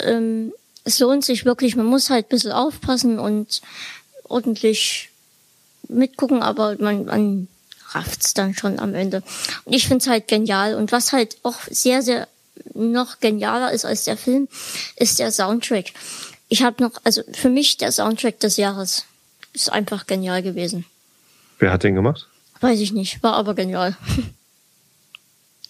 Ähm, 0.00 0.52
es 0.84 0.98
lohnt 0.98 1.24
sich 1.24 1.44
wirklich, 1.44 1.76
man 1.76 1.86
muss 1.86 2.10
halt 2.10 2.26
ein 2.26 2.28
bisschen 2.30 2.52
aufpassen 2.52 3.18
und 3.18 3.60
ordentlich 4.24 5.10
mitgucken, 5.88 6.42
aber 6.42 6.76
man, 6.78 7.04
man 7.04 7.48
rafft's 7.90 8.34
dann 8.34 8.54
schon 8.54 8.78
am 8.78 8.94
Ende. 8.94 9.22
Und 9.64 9.72
ich 9.72 9.88
find's 9.88 10.06
halt 10.06 10.28
genial. 10.28 10.74
Und 10.74 10.92
was 10.92 11.12
halt 11.12 11.36
auch 11.42 11.58
sehr, 11.68 12.02
sehr 12.02 12.28
noch 12.74 13.20
genialer 13.20 13.72
ist 13.72 13.84
als 13.84 14.04
der 14.04 14.16
Film, 14.16 14.48
ist 14.96 15.18
der 15.18 15.32
Soundtrack. 15.32 15.92
Ich 16.48 16.62
habe 16.62 16.82
noch, 16.82 16.92
also 17.04 17.22
für 17.32 17.48
mich 17.48 17.76
der 17.76 17.92
Soundtrack 17.92 18.40
des 18.40 18.56
Jahres 18.56 19.04
ist 19.52 19.72
einfach 19.72 20.06
genial 20.06 20.42
gewesen. 20.42 20.84
Wer 21.58 21.72
hat 21.72 21.82
den 21.82 21.94
gemacht? 21.94 22.26
Weiß 22.60 22.80
ich 22.80 22.92
nicht, 22.92 23.22
war 23.22 23.34
aber 23.34 23.54
genial. 23.54 23.96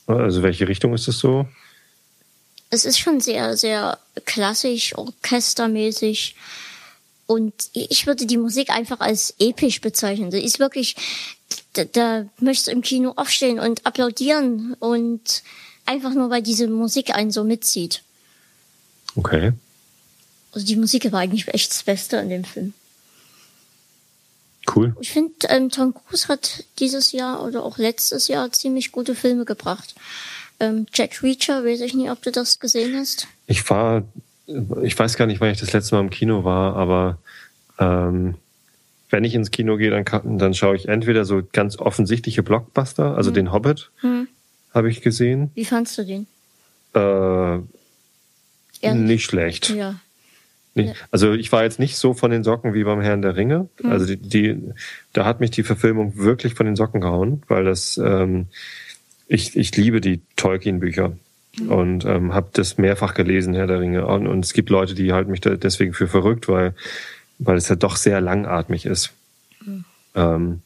Also 0.06 0.42
welche 0.42 0.66
Richtung 0.66 0.92
ist 0.92 1.06
es 1.06 1.20
so? 1.20 1.46
Es 2.70 2.84
ist 2.84 2.98
schon 2.98 3.20
sehr, 3.20 3.56
sehr 3.56 3.98
klassisch, 4.24 4.96
orchestermäßig. 4.96 6.36
Und 7.26 7.54
ich 7.72 8.06
würde 8.06 8.26
die 8.26 8.38
Musik 8.38 8.70
einfach 8.70 9.00
als 9.00 9.34
episch 9.38 9.80
bezeichnen. 9.80 10.30
Das 10.30 10.42
ist 10.42 10.58
wirklich, 10.58 10.96
da, 11.74 11.84
da 11.84 12.26
möchtest 12.38 12.68
du 12.68 12.72
im 12.72 12.82
Kino 12.82 13.12
aufstehen 13.16 13.58
und 13.60 13.86
applaudieren 13.86 14.74
und 14.80 15.42
einfach 15.86 16.14
nur, 16.14 16.30
weil 16.30 16.42
diese 16.42 16.68
Musik 16.68 17.14
einen 17.14 17.30
so 17.30 17.44
mitzieht. 17.44 18.02
Okay. 19.16 19.52
Also 20.52 20.66
die 20.66 20.76
Musik 20.76 21.10
war 21.12 21.20
eigentlich 21.20 21.48
echt 21.48 21.70
das 21.70 21.82
Beste 21.82 22.18
an 22.18 22.28
dem 22.28 22.44
Film. 22.44 22.74
Cool. 24.74 24.94
Ich 25.00 25.10
finde, 25.10 25.34
ähm, 25.48 25.70
Tom 25.70 25.94
Cruise 25.94 26.28
hat 26.28 26.64
dieses 26.78 27.12
Jahr 27.12 27.42
oder 27.42 27.64
auch 27.64 27.78
letztes 27.78 28.28
Jahr 28.28 28.52
ziemlich 28.52 28.92
gute 28.92 29.14
Filme 29.14 29.44
gebracht. 29.44 29.94
Ähm, 30.60 30.86
Jack 30.92 31.22
Reacher, 31.22 31.64
weiß 31.64 31.80
ich 31.80 31.94
nicht, 31.94 32.10
ob 32.10 32.22
du 32.22 32.30
das 32.30 32.60
gesehen 32.60 32.96
hast. 32.96 33.26
Ich 33.46 33.68
war, 33.70 34.04
ich 34.82 34.98
weiß 34.98 35.16
gar 35.16 35.26
nicht, 35.26 35.40
wann 35.40 35.50
ich 35.50 35.60
das 35.60 35.72
letzte 35.72 35.94
Mal 35.94 36.02
im 36.02 36.10
Kino 36.10 36.44
war, 36.44 36.76
aber 36.76 37.18
ähm, 37.78 38.34
wenn 39.08 39.24
ich 39.24 39.34
ins 39.34 39.50
Kino 39.50 39.76
gehe, 39.76 39.90
dann, 39.90 40.38
dann 40.38 40.54
schaue 40.54 40.76
ich 40.76 40.88
entweder 40.88 41.24
so 41.24 41.42
ganz 41.52 41.78
offensichtliche 41.78 42.42
Blockbuster, 42.42 43.16
also 43.16 43.30
hm. 43.30 43.34
den 43.34 43.52
Hobbit 43.52 43.90
hm. 44.00 44.28
habe 44.72 44.90
ich 44.90 45.00
gesehen. 45.00 45.50
Wie 45.54 45.64
fandst 45.64 45.98
du 45.98 46.04
den? 46.04 46.26
Äh, 46.94 47.58
nicht 48.94 49.24
schlecht. 49.24 49.70
Ja. 49.70 50.00
Nee, 50.74 50.94
also 51.10 51.32
ich 51.32 51.50
war 51.50 51.64
jetzt 51.64 51.80
nicht 51.80 51.96
so 51.96 52.14
von 52.14 52.30
den 52.30 52.44
Socken 52.44 52.74
wie 52.74 52.84
beim 52.84 53.00
Herrn 53.00 53.22
der 53.22 53.36
Ringe. 53.36 53.68
Mhm. 53.82 53.90
Also 53.90 54.06
die, 54.06 54.16
die, 54.16 54.72
da 55.12 55.24
hat 55.24 55.40
mich 55.40 55.50
die 55.50 55.64
Verfilmung 55.64 56.16
wirklich 56.16 56.54
von 56.54 56.66
den 56.66 56.76
Socken 56.76 57.00
gehauen, 57.00 57.42
weil 57.48 57.64
das 57.64 57.98
ähm, 57.98 58.46
ich, 59.30 59.56
ich 59.56 59.74
liebe 59.76 60.00
die 60.00 60.20
Tolkien-Bücher 60.36 61.12
mhm. 61.58 61.68
und 61.70 62.04
ähm, 62.04 62.34
habe 62.34 62.48
das 62.52 62.76
mehrfach 62.76 63.14
gelesen, 63.14 63.54
Herr 63.54 63.66
der 63.66 63.80
Ringe. 63.80 64.06
Und, 64.06 64.26
und 64.26 64.44
es 64.44 64.52
gibt 64.52 64.68
Leute, 64.68 64.94
die 64.94 65.12
halten 65.12 65.30
mich 65.30 65.40
da 65.40 65.54
deswegen 65.56 65.94
für 65.94 66.08
verrückt, 66.08 66.48
weil 66.48 66.74
weil 67.40 67.56
es 67.56 67.68
ja 67.68 67.76
doch 67.76 67.96
sehr 67.96 68.20
langatmig 68.20 68.86
ist. 68.86 69.12
Mhm. 69.64 69.84
Ähm, 70.14 70.60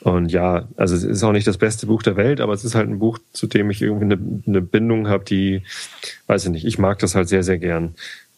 und 0.00 0.30
ja, 0.30 0.68
also 0.76 0.94
es 0.94 1.04
ist 1.04 1.22
auch 1.22 1.32
nicht 1.32 1.46
das 1.46 1.58
beste 1.58 1.86
Buch 1.86 2.02
der 2.02 2.16
Welt, 2.16 2.40
aber 2.40 2.52
es 2.52 2.64
ist 2.64 2.74
halt 2.74 2.88
ein 2.88 2.98
Buch, 2.98 3.18
zu 3.32 3.46
dem 3.46 3.70
ich 3.70 3.82
irgendwie 3.82 4.04
eine, 4.04 4.18
eine 4.46 4.60
Bindung 4.60 5.08
habe, 5.08 5.24
die, 5.24 5.62
weiß 6.26 6.44
ich 6.44 6.50
nicht, 6.50 6.66
ich 6.66 6.78
mag 6.78 6.98
das 6.98 7.14
halt 7.14 7.28
sehr, 7.28 7.42
sehr 7.42 7.58
gern. 7.58 7.94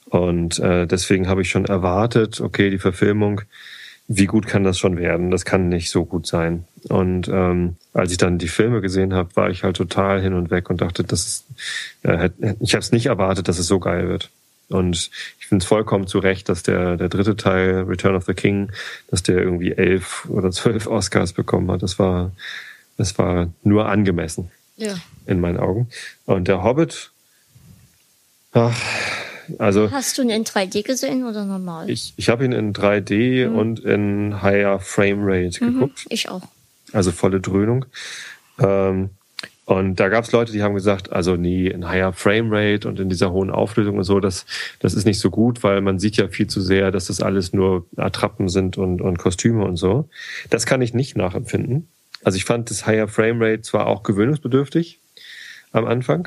Und 0.07 0.59
äh, 0.59 0.87
deswegen 0.87 1.29
habe 1.29 1.43
ich 1.43 1.51
schon 1.51 1.67
erwartet, 1.67 2.41
okay, 2.41 2.71
die 2.71 2.79
Verfilmung, 2.79 3.43
wie 4.09 4.27
gut 4.27 4.47
kann 4.47 4.65
das 4.65 4.79
schon 4.79 4.97
werden? 4.97 5.31
Das 5.31 5.45
kann 5.45 5.69
nicht 5.69 5.91
so 5.91 6.05
gut 6.05 6.27
sein. 6.27 6.65
Und 6.89 7.29
ähm, 7.29 7.77
als 7.93 8.13
ich 8.13 8.19
dann 8.19 8.39
die 8.39 8.49
Filme 8.49 8.81
gesehen 8.81 9.15
habe, 9.15 9.35
war 9.35 9.51
ich 9.51 9.65
halt 9.65 9.77
total 9.77 10.21
hin 10.21 10.35
und 10.35 10.51
weg 10.51 10.71
und 10.71 10.81
dachte, 10.81 11.03
das 11.05 11.27
ist, 11.27 11.45
äh, 12.03 12.31
ich 12.61 12.75
habe 12.75 12.81
es 12.81 12.93
nicht 12.93 13.07
erwartet, 13.07 13.49
dass 13.49 13.59
es 13.59 13.67
so 13.67 13.81
geil 13.81 14.09
wird. 14.09 14.31
Und 14.69 15.11
ich 15.41 15.47
finde 15.47 15.63
es 15.63 15.69
vollkommen 15.69 16.07
zu 16.07 16.21
Recht, 16.21 16.49
dass 16.49 16.63
der, 16.63 16.97
der 16.97 17.09
dritte 17.09 17.37
Teil, 17.37 17.83
Return 17.89 18.15
of 18.15 18.25
the 18.27 18.35
King, 18.35 18.71
dass 19.11 19.23
der 19.25 19.39
irgendwie 19.39 19.73
elf 19.73 20.27
oder 20.29 20.53
zwölf 20.53 20.87
Oscars 20.87 21.33
bekommen 21.33 21.71
hat. 21.73 21.83
Das 21.83 21.99
war, 21.99 22.31
das 22.97 23.19
war 23.19 23.49
nur 23.65 23.89
angemessen. 23.89 24.53
Ja. 24.77 24.95
In 25.27 25.41
meinen 25.41 25.59
Augen. 25.59 25.89
Und 26.25 26.47
der 26.47 26.63
Hobbit, 26.63 27.11
ach, 28.53 28.81
also 29.59 29.91
Hast 29.91 30.17
du 30.17 30.23
ihn 30.23 30.31
in 30.31 30.45
3D 30.45 30.85
gesehen 30.85 31.27
oder 31.27 31.45
normal? 31.45 31.91
Ich, 31.91 32.15
ich 32.17 32.29
habe 32.29 32.45
ihn 32.45 32.53
in 32.53 32.73
3D 32.73 33.49
mhm. 33.49 33.59
und 33.59 33.81
in 33.81 34.43
higher 34.43 34.79
Frame 34.79 35.23
Rate 35.23 35.65
mhm, 35.65 35.75
geguckt. 35.75 36.07
Ich 36.09 36.29
auch. 36.29 36.43
Also 36.93 37.13
volle 37.13 37.41
Dröhnung. 37.41 37.87
Ähm, 38.59 39.11
und 39.71 40.01
da 40.01 40.09
gab 40.09 40.25
es 40.25 40.33
Leute, 40.33 40.51
die 40.51 40.65
haben 40.65 40.75
gesagt, 40.75 41.13
also 41.13 41.37
nie 41.37 41.69
in 41.69 41.89
higher 41.89 42.13
Frame 42.13 42.49
Rate 42.53 42.89
und 42.89 42.99
in 42.99 43.09
dieser 43.09 43.31
hohen 43.31 43.51
Auflösung 43.51 43.99
und 43.99 44.05
so, 44.05 44.19
das, 44.19 44.45
das 44.81 44.95
ist 44.95 45.05
nicht 45.05 45.21
so 45.21 45.31
gut, 45.31 45.63
weil 45.63 45.81
man 45.81 46.01
sieht 46.01 46.17
ja 46.17 46.27
viel 46.27 46.49
zu 46.49 46.61
sehr, 46.61 46.91
dass 46.91 47.07
das 47.07 47.23
alles 47.23 47.53
nur 47.53 47.87
Attrappen 47.97 48.49
sind 48.49 48.79
und, 48.79 49.01
und 49.01 49.19
Kostüme 49.19 49.65
und 49.65 49.77
so. 49.77 50.09
Das 50.51 50.67
kann 50.67 50.83
ich 50.83 50.93
nicht 50.93 51.17
nachempfinden. 51.17 51.87
Also 52.25 52.37
ich 52.37 52.45
fand 52.45 52.69
das 52.69 52.85
higher 52.85 53.07
Frame 53.07 53.41
Rate 53.41 53.63
zwar 53.63 53.87
auch 53.87 54.03
gewöhnungsbedürftig 54.03 54.99
am 55.71 55.87
Anfang, 55.87 56.27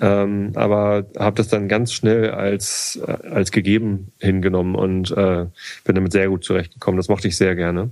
ähm, 0.00 0.52
aber 0.54 1.06
habe 1.18 1.36
das 1.36 1.48
dann 1.48 1.68
ganz 1.68 1.92
schnell 1.92 2.30
als, 2.30 3.00
äh, 3.04 3.28
als 3.28 3.50
gegeben 3.50 4.12
hingenommen 4.20 4.76
und 4.76 5.10
äh, 5.10 5.46
bin 5.82 5.96
damit 5.96 6.12
sehr 6.12 6.28
gut 6.28 6.44
zurechtgekommen. 6.44 6.98
Das 6.98 7.08
mochte 7.08 7.26
ich 7.26 7.36
sehr 7.36 7.56
gerne. 7.56 7.90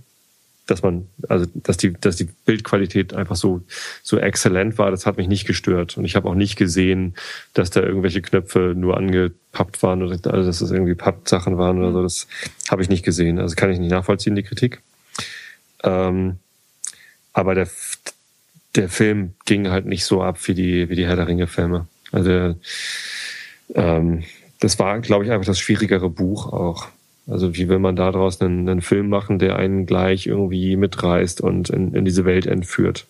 Dass 0.69 0.83
man, 0.83 1.09
also 1.29 1.47
dass 1.55 1.79
die, 1.79 1.95
dass 1.95 2.15
die 2.17 2.29
Bildqualität 2.45 3.15
einfach 3.15 3.35
so, 3.35 3.63
so 4.05 4.19
exzellent 4.19 4.79
war, 4.79 4.93
das 4.93 5.07
hat 5.07 5.17
mich 5.17 5.27
nicht 5.27 5.47
gestört. 5.47 5.97
Und 5.97 6.05
ich 6.05 6.15
habe 6.15 6.29
auch 6.29 6.35
nicht 6.35 6.57
gesehen, 6.57 7.15
dass 7.55 7.71
da 7.71 7.81
irgendwelche 7.81 8.23
Knöpfe 8.23 8.75
nur 8.77 8.97
angepappt 8.97 9.83
waren 9.83 10.03
oder 10.03 10.19
also 10.31 10.47
dass 10.47 10.61
es 10.61 10.71
irgendwie 10.71 10.95
Pappsachen 10.95 11.59
waren 11.59 11.79
oder 11.79 11.93
so. 11.93 12.03
Das 12.03 12.29
habe 12.71 12.83
ich 12.83 12.89
nicht 12.89 13.05
gesehen. 13.05 13.41
Also 13.41 13.57
kann 13.57 13.71
ich 13.71 13.81
nicht 13.81 13.91
nachvollziehen, 13.91 14.37
die 14.37 14.45
Kritik. 14.45 14.81
Ähm, 15.83 16.37
aber 17.33 17.55
der, 17.55 17.69
der 18.77 18.89
Film 18.89 19.35
ging 19.47 19.71
halt 19.71 19.87
nicht 19.87 20.05
so 20.05 20.23
ab 20.23 20.39
wie 20.47 20.55
die, 20.55 20.89
wie 20.89 20.97
die 20.97 21.07
Herr 21.07 21.17
der 21.17 21.29
Ringe-Filme. 21.29 21.89
Also 22.13 22.57
ähm, 23.75 24.25
das 24.61 24.79
war, 24.79 24.99
glaube 25.01 25.25
ich, 25.25 25.31
einfach 25.31 25.47
das 25.47 25.59
schwierigere 25.59 26.11
Buch 26.11 26.53
auch. 26.53 26.89
Also 27.29 27.55
wie 27.55 27.69
will 27.69 27.79
man 27.79 27.95
daraus 27.95 28.41
einen, 28.41 28.69
einen 28.69 28.83
Film 28.83 29.09
machen, 29.09 29.39
der 29.39 29.57
einen 29.57 29.87
gleich 29.87 30.27
irgendwie 30.27 30.77
mitreißt 30.77 31.41
und 31.41 31.69
in, 31.69 31.95
in 31.95 32.05
diese 32.05 32.25
Welt 32.25 32.47
entführt? 32.47 33.07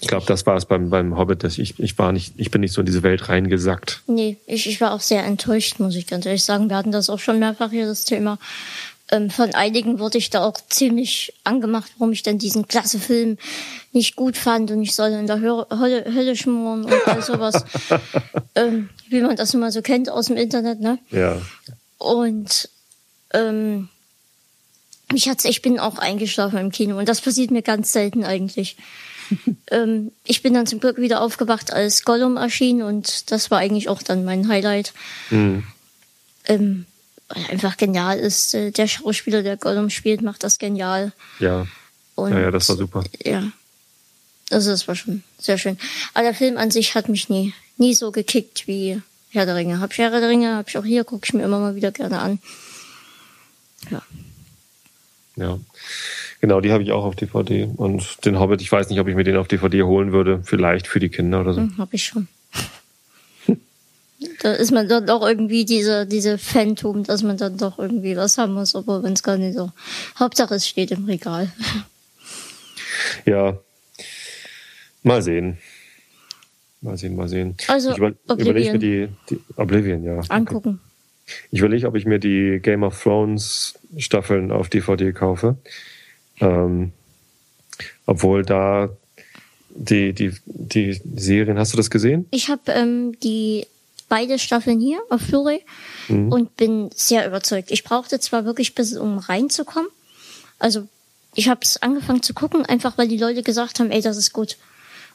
Ich 0.00 0.08
glaube, 0.08 0.26
das 0.26 0.44
war 0.46 0.56
es 0.56 0.66
beim, 0.66 0.90
beim 0.90 1.16
Hobbit, 1.16 1.44
dass 1.44 1.58
ich, 1.58 1.78
ich 1.80 1.98
war 1.98 2.12
nicht, 2.12 2.34
ich 2.36 2.50
bin 2.50 2.60
nicht 2.60 2.72
so 2.72 2.82
in 2.82 2.86
diese 2.86 3.02
Welt 3.02 3.28
reingesackt. 3.28 4.02
Nee, 4.06 4.36
ich, 4.46 4.68
ich 4.68 4.80
war 4.80 4.92
auch 4.92 5.00
sehr 5.00 5.24
enttäuscht, 5.24 5.80
muss 5.80 5.96
ich 5.96 6.06
ganz 6.06 6.26
ehrlich 6.26 6.44
sagen. 6.44 6.68
Wir 6.68 6.76
hatten 6.76 6.92
das 6.92 7.10
auch 7.10 7.18
schon 7.18 7.38
mehrfach 7.38 7.70
hier, 7.70 7.86
das 7.86 8.04
Thema. 8.04 8.38
Ähm, 9.10 9.30
von 9.30 9.54
einigen 9.54 9.98
wurde 9.98 10.18
ich 10.18 10.30
da 10.30 10.44
auch 10.44 10.58
ziemlich 10.68 11.32
angemacht, 11.44 11.90
warum 11.98 12.12
ich 12.12 12.22
denn 12.22 12.38
diesen 12.38 12.68
klasse 12.68 12.98
Film 12.98 13.38
nicht 13.92 14.16
gut 14.16 14.36
fand 14.36 14.70
und 14.70 14.82
ich 14.82 14.94
soll 14.94 15.10
in 15.10 15.26
der 15.26 15.40
Hölle, 15.40 15.66
Hölle 15.70 16.36
schmoren 16.36 16.84
und 16.84 17.08
all 17.08 17.22
sowas. 17.22 17.64
ähm, 18.54 18.88
wie 19.08 19.20
man 19.20 19.36
das 19.36 19.54
immer 19.54 19.72
so 19.72 19.82
kennt 19.82 20.10
aus 20.10 20.26
dem 20.26 20.36
Internet, 20.36 20.80
ne? 20.80 20.98
Ja. 21.10 21.40
Und 21.98 22.68
ähm, 23.34 23.88
mich 25.12 25.28
hat's, 25.28 25.44
ich 25.44 25.62
bin 25.62 25.78
auch 25.78 25.98
eingeschlafen 25.98 26.58
im 26.58 26.70
Kino 26.70 26.98
und 26.98 27.08
das 27.08 27.20
passiert 27.20 27.50
mir 27.50 27.62
ganz 27.62 27.92
selten 27.92 28.24
eigentlich. 28.24 28.76
ähm, 29.70 30.12
ich 30.24 30.42
bin 30.42 30.54
dann 30.54 30.66
zum 30.66 30.80
Glück 30.80 30.98
wieder 30.98 31.20
aufgewacht, 31.20 31.72
als 31.72 32.04
Gollum 32.04 32.36
erschien 32.36 32.82
und 32.82 33.30
das 33.30 33.50
war 33.50 33.58
eigentlich 33.58 33.88
auch 33.88 34.02
dann 34.02 34.24
mein 34.24 34.48
Highlight. 34.48 34.92
Mhm. 35.30 35.64
Ähm, 36.46 36.86
einfach 37.28 37.76
genial 37.76 38.18
ist. 38.18 38.54
Äh, 38.54 38.70
der 38.70 38.86
Schauspieler, 38.86 39.42
der 39.42 39.56
Gollum 39.56 39.90
spielt, 39.90 40.22
macht 40.22 40.42
das 40.42 40.58
genial. 40.58 41.12
Ja. 41.38 41.66
Und, 42.14 42.32
ja, 42.32 42.40
ja, 42.40 42.50
das 42.50 42.68
war 42.68 42.76
super. 42.76 43.04
Ja. 43.24 43.50
Also 44.50 44.70
das 44.70 44.86
war 44.86 44.94
schon 44.94 45.22
sehr 45.38 45.58
schön. 45.58 45.78
Aber 46.12 46.24
der 46.24 46.34
Film 46.34 46.58
an 46.58 46.70
sich 46.70 46.94
hat 46.94 47.08
mich 47.08 47.28
nie, 47.28 47.54
nie 47.76 47.94
so 47.94 48.12
gekickt 48.12 48.66
wie 48.66 49.00
Herr 49.30 49.46
der 49.46 49.56
Ringe. 49.56 49.80
Hab 49.80 49.92
ich 49.92 49.98
Herr 49.98 50.10
der 50.10 50.28
Ringe, 50.28 50.56
hab 50.56 50.68
ich 50.68 50.78
auch 50.78 50.84
hier, 50.84 51.04
gucke 51.04 51.26
ich 51.26 51.32
mir 51.32 51.42
immer 51.42 51.58
mal 51.58 51.74
wieder 51.74 51.90
gerne 51.92 52.20
an. 52.20 52.38
Ja. 53.90 54.02
Ja. 55.36 55.58
Genau, 56.40 56.60
die 56.60 56.72
habe 56.72 56.82
ich 56.82 56.92
auch 56.92 57.04
auf 57.04 57.16
DVD. 57.16 57.68
Und 57.76 58.24
den 58.24 58.38
Hobbit, 58.38 58.60
ich 58.60 58.70
weiß 58.70 58.88
nicht, 58.88 59.00
ob 59.00 59.08
ich 59.08 59.14
mir 59.14 59.24
den 59.24 59.36
auf 59.36 59.48
DVD 59.48 59.82
holen 59.82 60.12
würde. 60.12 60.40
Vielleicht 60.44 60.86
für 60.86 61.00
die 61.00 61.08
Kinder 61.08 61.40
oder 61.40 61.54
so. 61.54 61.60
Hm, 61.60 61.78
hab 61.78 61.92
ich 61.92 62.04
schon. 62.04 62.28
Da 64.40 64.52
ist 64.52 64.72
man 64.72 64.88
dann 64.88 65.06
doch 65.06 65.26
irgendwie 65.26 65.64
diese, 65.64 66.06
diese 66.06 66.38
Phantom, 66.38 67.02
dass 67.02 67.22
man 67.22 67.36
dann 67.36 67.56
doch 67.56 67.78
irgendwie 67.78 68.16
was 68.16 68.38
haben 68.38 68.54
muss, 68.54 68.74
obwohl 68.74 69.02
wenn 69.02 69.14
es 69.14 69.22
gar 69.22 69.36
nicht 69.36 69.56
so. 69.56 69.70
Hauptsache 70.18 70.54
es 70.54 70.68
steht 70.68 70.90
im 70.90 71.04
Regal. 71.04 71.50
Ja. 73.24 73.58
Mal 75.02 75.22
sehen. 75.22 75.58
Mal 76.80 76.96
sehen, 76.96 77.16
mal 77.16 77.28
sehen. 77.28 77.56
Also, 77.68 77.90
ich 77.92 77.98
über, 77.98 78.12
überlege 78.28 78.72
mir 78.72 78.78
die, 78.78 79.08
die 79.30 79.40
Oblivion, 79.56 80.04
ja. 80.04 80.20
Angucken. 80.28 80.80
Okay. 80.82 80.93
Ich 81.50 81.60
überlege, 81.60 81.86
ob 81.86 81.94
ich 81.96 82.04
mir 82.04 82.18
die 82.18 82.60
Game 82.62 82.82
of 82.82 83.02
Thrones 83.02 83.74
Staffeln 83.98 84.50
auf 84.50 84.68
DVD 84.68 85.12
kaufe. 85.12 85.56
Ähm, 86.40 86.92
obwohl 88.06 88.44
da 88.44 88.90
die, 89.70 90.12
die, 90.12 90.32
die 90.44 91.00
Serien, 91.16 91.58
hast 91.58 91.72
du 91.72 91.76
das 91.76 91.90
gesehen? 91.90 92.26
Ich 92.30 92.48
habe 92.48 92.72
ähm, 92.72 93.18
die 93.20 93.66
beide 94.08 94.38
Staffeln 94.38 94.80
hier 94.80 95.00
auf 95.08 95.26
Blu-ray 95.26 95.62
mhm. 96.08 96.30
und 96.30 96.56
bin 96.56 96.90
sehr 96.94 97.26
überzeugt. 97.26 97.70
Ich 97.70 97.84
brauchte 97.84 98.20
zwar 98.20 98.44
wirklich 98.44 98.74
bis 98.74 98.96
um 98.96 99.18
reinzukommen, 99.18 99.88
also 100.58 100.86
ich 101.34 101.48
habe 101.48 101.60
es 101.62 101.82
angefangen 101.82 102.22
zu 102.22 102.32
gucken, 102.32 102.64
einfach 102.64 102.96
weil 102.96 103.08
die 103.08 103.18
Leute 103.18 103.42
gesagt 103.42 103.80
haben, 103.80 103.90
ey, 103.90 104.00
das 104.00 104.16
ist 104.16 104.32
gut. 104.32 104.56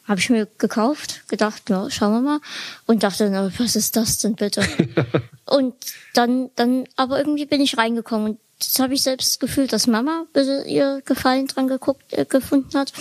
Habe 0.10 0.20
ich 0.20 0.30
mir 0.30 0.48
gekauft, 0.58 1.22
gedacht, 1.30 1.70
ja, 1.70 1.90
schauen 1.90 2.12
wir 2.12 2.22
mal 2.22 2.40
und 2.86 3.04
dachte, 3.04 3.30
na, 3.30 3.50
was 3.58 3.78
ist 3.78 3.96
das 3.96 4.18
denn 4.18 4.36
bitte? 4.36 4.68
und 5.46 5.74
dann, 6.14 6.50
dann, 6.58 6.84
aber 6.98 7.20
irgendwie 7.20 7.46
bin 7.46 7.62
ich 7.62 7.78
reingekommen 7.78 8.32
und 8.32 8.40
das 8.60 8.78
habe 8.80 8.94
ich 8.94 9.04
selbst 9.04 9.40
gefühlt, 9.40 9.72
dass 9.72 9.88
Mama 9.88 10.26
ihr 10.66 11.02
Gefallen 11.06 11.48
dran 11.48 11.70
geguckt, 11.70 12.04
äh, 12.12 12.26
gefunden 12.26 12.78
hat. 12.78 12.92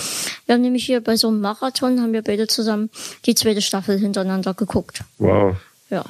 Wir 0.47 0.55
haben 0.55 0.63
nämlich 0.63 0.87
hier 0.87 1.01
bei 1.01 1.17
so 1.17 1.27
einem 1.27 1.41
Marathon, 1.41 2.01
haben 2.01 2.13
wir 2.13 2.23
beide 2.23 2.47
zusammen 2.47 2.91
die 3.27 3.35
zweite 3.35 3.61
Staffel 3.61 3.99
hintereinander 3.99 4.55
geguckt. 4.55 5.01
Wow 5.19 5.57
ja, 5.91 6.05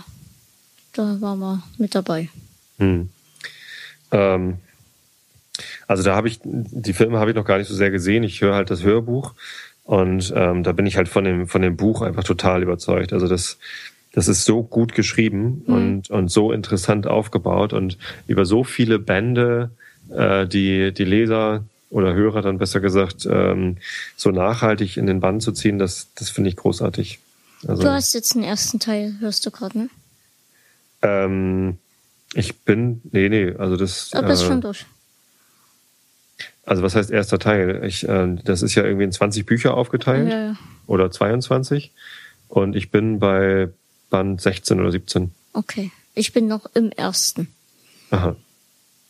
da 0.92 1.20
waren 1.20 1.38
wir 1.38 1.62
mit 1.78 1.94
dabei. 1.94 2.28
Hm. 2.78 3.10
Ähm, 4.10 4.58
also 5.86 6.02
da 6.02 6.14
habe 6.14 6.28
ich, 6.28 6.40
die 6.44 6.92
Filme 6.92 7.18
habe 7.18 7.30
ich 7.30 7.36
noch 7.36 7.44
gar 7.44 7.58
nicht 7.58 7.68
so 7.68 7.74
sehr 7.74 7.90
gesehen. 7.90 8.22
Ich 8.22 8.40
höre 8.40 8.54
halt 8.54 8.70
das 8.70 8.82
Hörbuch 8.82 9.34
und 9.88 10.34
ähm, 10.36 10.64
da 10.64 10.72
bin 10.72 10.84
ich 10.84 10.98
halt 10.98 11.08
von 11.08 11.24
dem, 11.24 11.48
von 11.48 11.62
dem 11.62 11.78
Buch 11.78 12.02
einfach 12.02 12.22
total 12.22 12.62
überzeugt. 12.62 13.14
Also 13.14 13.26
das, 13.26 13.56
das 14.12 14.28
ist 14.28 14.44
so 14.44 14.62
gut 14.62 14.92
geschrieben 14.92 15.62
mhm. 15.66 15.74
und, 15.74 16.10
und 16.10 16.30
so 16.30 16.52
interessant 16.52 17.06
aufgebaut 17.06 17.72
und 17.72 17.96
über 18.26 18.44
so 18.44 18.64
viele 18.64 18.98
Bände, 18.98 19.70
äh, 20.10 20.46
die, 20.46 20.92
die 20.92 21.04
Leser 21.04 21.64
oder 21.88 22.12
Hörer 22.12 22.42
dann 22.42 22.58
besser 22.58 22.80
gesagt, 22.80 23.26
ähm, 23.30 23.78
so 24.14 24.30
nachhaltig 24.30 24.98
in 24.98 25.06
den 25.06 25.20
Bann 25.20 25.40
zu 25.40 25.52
ziehen, 25.52 25.78
das, 25.78 26.08
das 26.16 26.28
finde 26.28 26.50
ich 26.50 26.56
großartig. 26.56 27.18
Also, 27.66 27.84
du 27.84 27.90
hast 27.90 28.12
jetzt 28.12 28.34
den 28.34 28.44
ersten 28.44 28.80
Teil, 28.80 29.14
hörst 29.20 29.46
du 29.46 29.50
gerade, 29.50 29.78
ne? 29.78 29.88
Ähm, 31.00 31.78
ich 32.34 32.58
bin, 32.58 33.00
nee, 33.10 33.30
nee, 33.30 33.54
also 33.56 33.78
das. 33.78 34.10
Bist 34.10 34.42
äh, 34.42 34.46
schon 34.46 34.60
durch. 34.60 34.84
Also 36.64 36.82
was 36.82 36.94
heißt 36.94 37.10
erster 37.10 37.38
Teil? 37.38 37.82
Ich, 37.84 38.08
äh, 38.08 38.36
das 38.44 38.62
ist 38.62 38.74
ja 38.74 38.84
irgendwie 38.84 39.04
in 39.04 39.12
20 39.12 39.46
Bücher 39.46 39.74
aufgeteilt 39.74 40.28
ja, 40.28 40.46
ja. 40.48 40.56
oder 40.86 41.10
22 41.10 41.92
und 42.48 42.76
ich 42.76 42.90
bin 42.90 43.18
bei 43.18 43.68
Band 44.10 44.40
16 44.40 44.80
oder 44.80 44.90
17. 44.90 45.32
Okay, 45.52 45.90
ich 46.14 46.32
bin 46.32 46.46
noch 46.46 46.66
im 46.74 46.90
ersten. 46.92 47.48
Aha. 48.10 48.36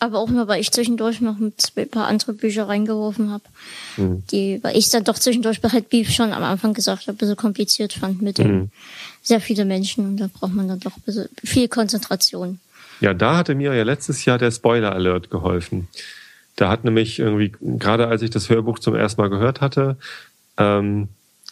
Aber 0.01 0.19
auch 0.19 0.29
nur, 0.29 0.47
weil 0.47 0.61
ich 0.61 0.71
zwischendurch 0.71 1.21
noch 1.21 1.39
ein 1.39 1.53
paar 1.91 2.07
andere 2.07 2.33
Bücher 2.33 2.69
reingeworfen 2.69 3.31
habe. 3.31 3.43
Mhm. 3.97 4.23
Die, 4.31 4.63
weil 4.63 4.77
ich 4.77 4.91
dann 4.91 5.03
doch 5.03 5.19
zwischendurch 5.19 5.61
bei 5.61 5.69
Head 5.71 5.89
Beef 5.89 6.11
schon 6.11 6.33
am 6.33 6.45
Anfang 6.45 6.73
gesagt 6.73 7.03
habe, 7.03 7.13
ein 7.13 7.17
bisschen 7.17 7.37
kompliziert 7.37 7.93
fand 7.93 8.23
mit 8.23 8.39
mhm. 8.39 8.71
sehr 9.23 9.41
viele 9.41 9.65
Menschen 9.65 10.07
und 10.07 10.17
da 10.19 10.29
braucht 10.33 10.55
man 10.55 10.69
dann 10.69 10.79
doch 10.79 10.93
viel 11.43 11.67
Konzentration. 11.67 12.61
Ja, 13.01 13.13
da 13.15 13.37
hatte 13.37 13.57
mir 13.57 13.75
ja 13.75 13.83
letztes 13.83 14.25
Jahr 14.25 14.39
der 14.39 14.53
Spoiler 14.53 14.93
Alert 14.93 15.31
geholfen. 15.31 15.89
Da 16.59 16.69
hat 16.69 16.83
nämlich 16.83 17.21
irgendwie, 17.21 17.53
gerade 17.61 18.09
als 18.09 18.21
ich 18.23 18.31
das 18.31 18.51
Hörbuch 18.51 18.81
zum 18.81 18.97
ersten 18.97 19.21
Mal 19.21 19.31
gehört 19.31 19.61
hatte, 19.61 19.97
ähm, 20.57 21.07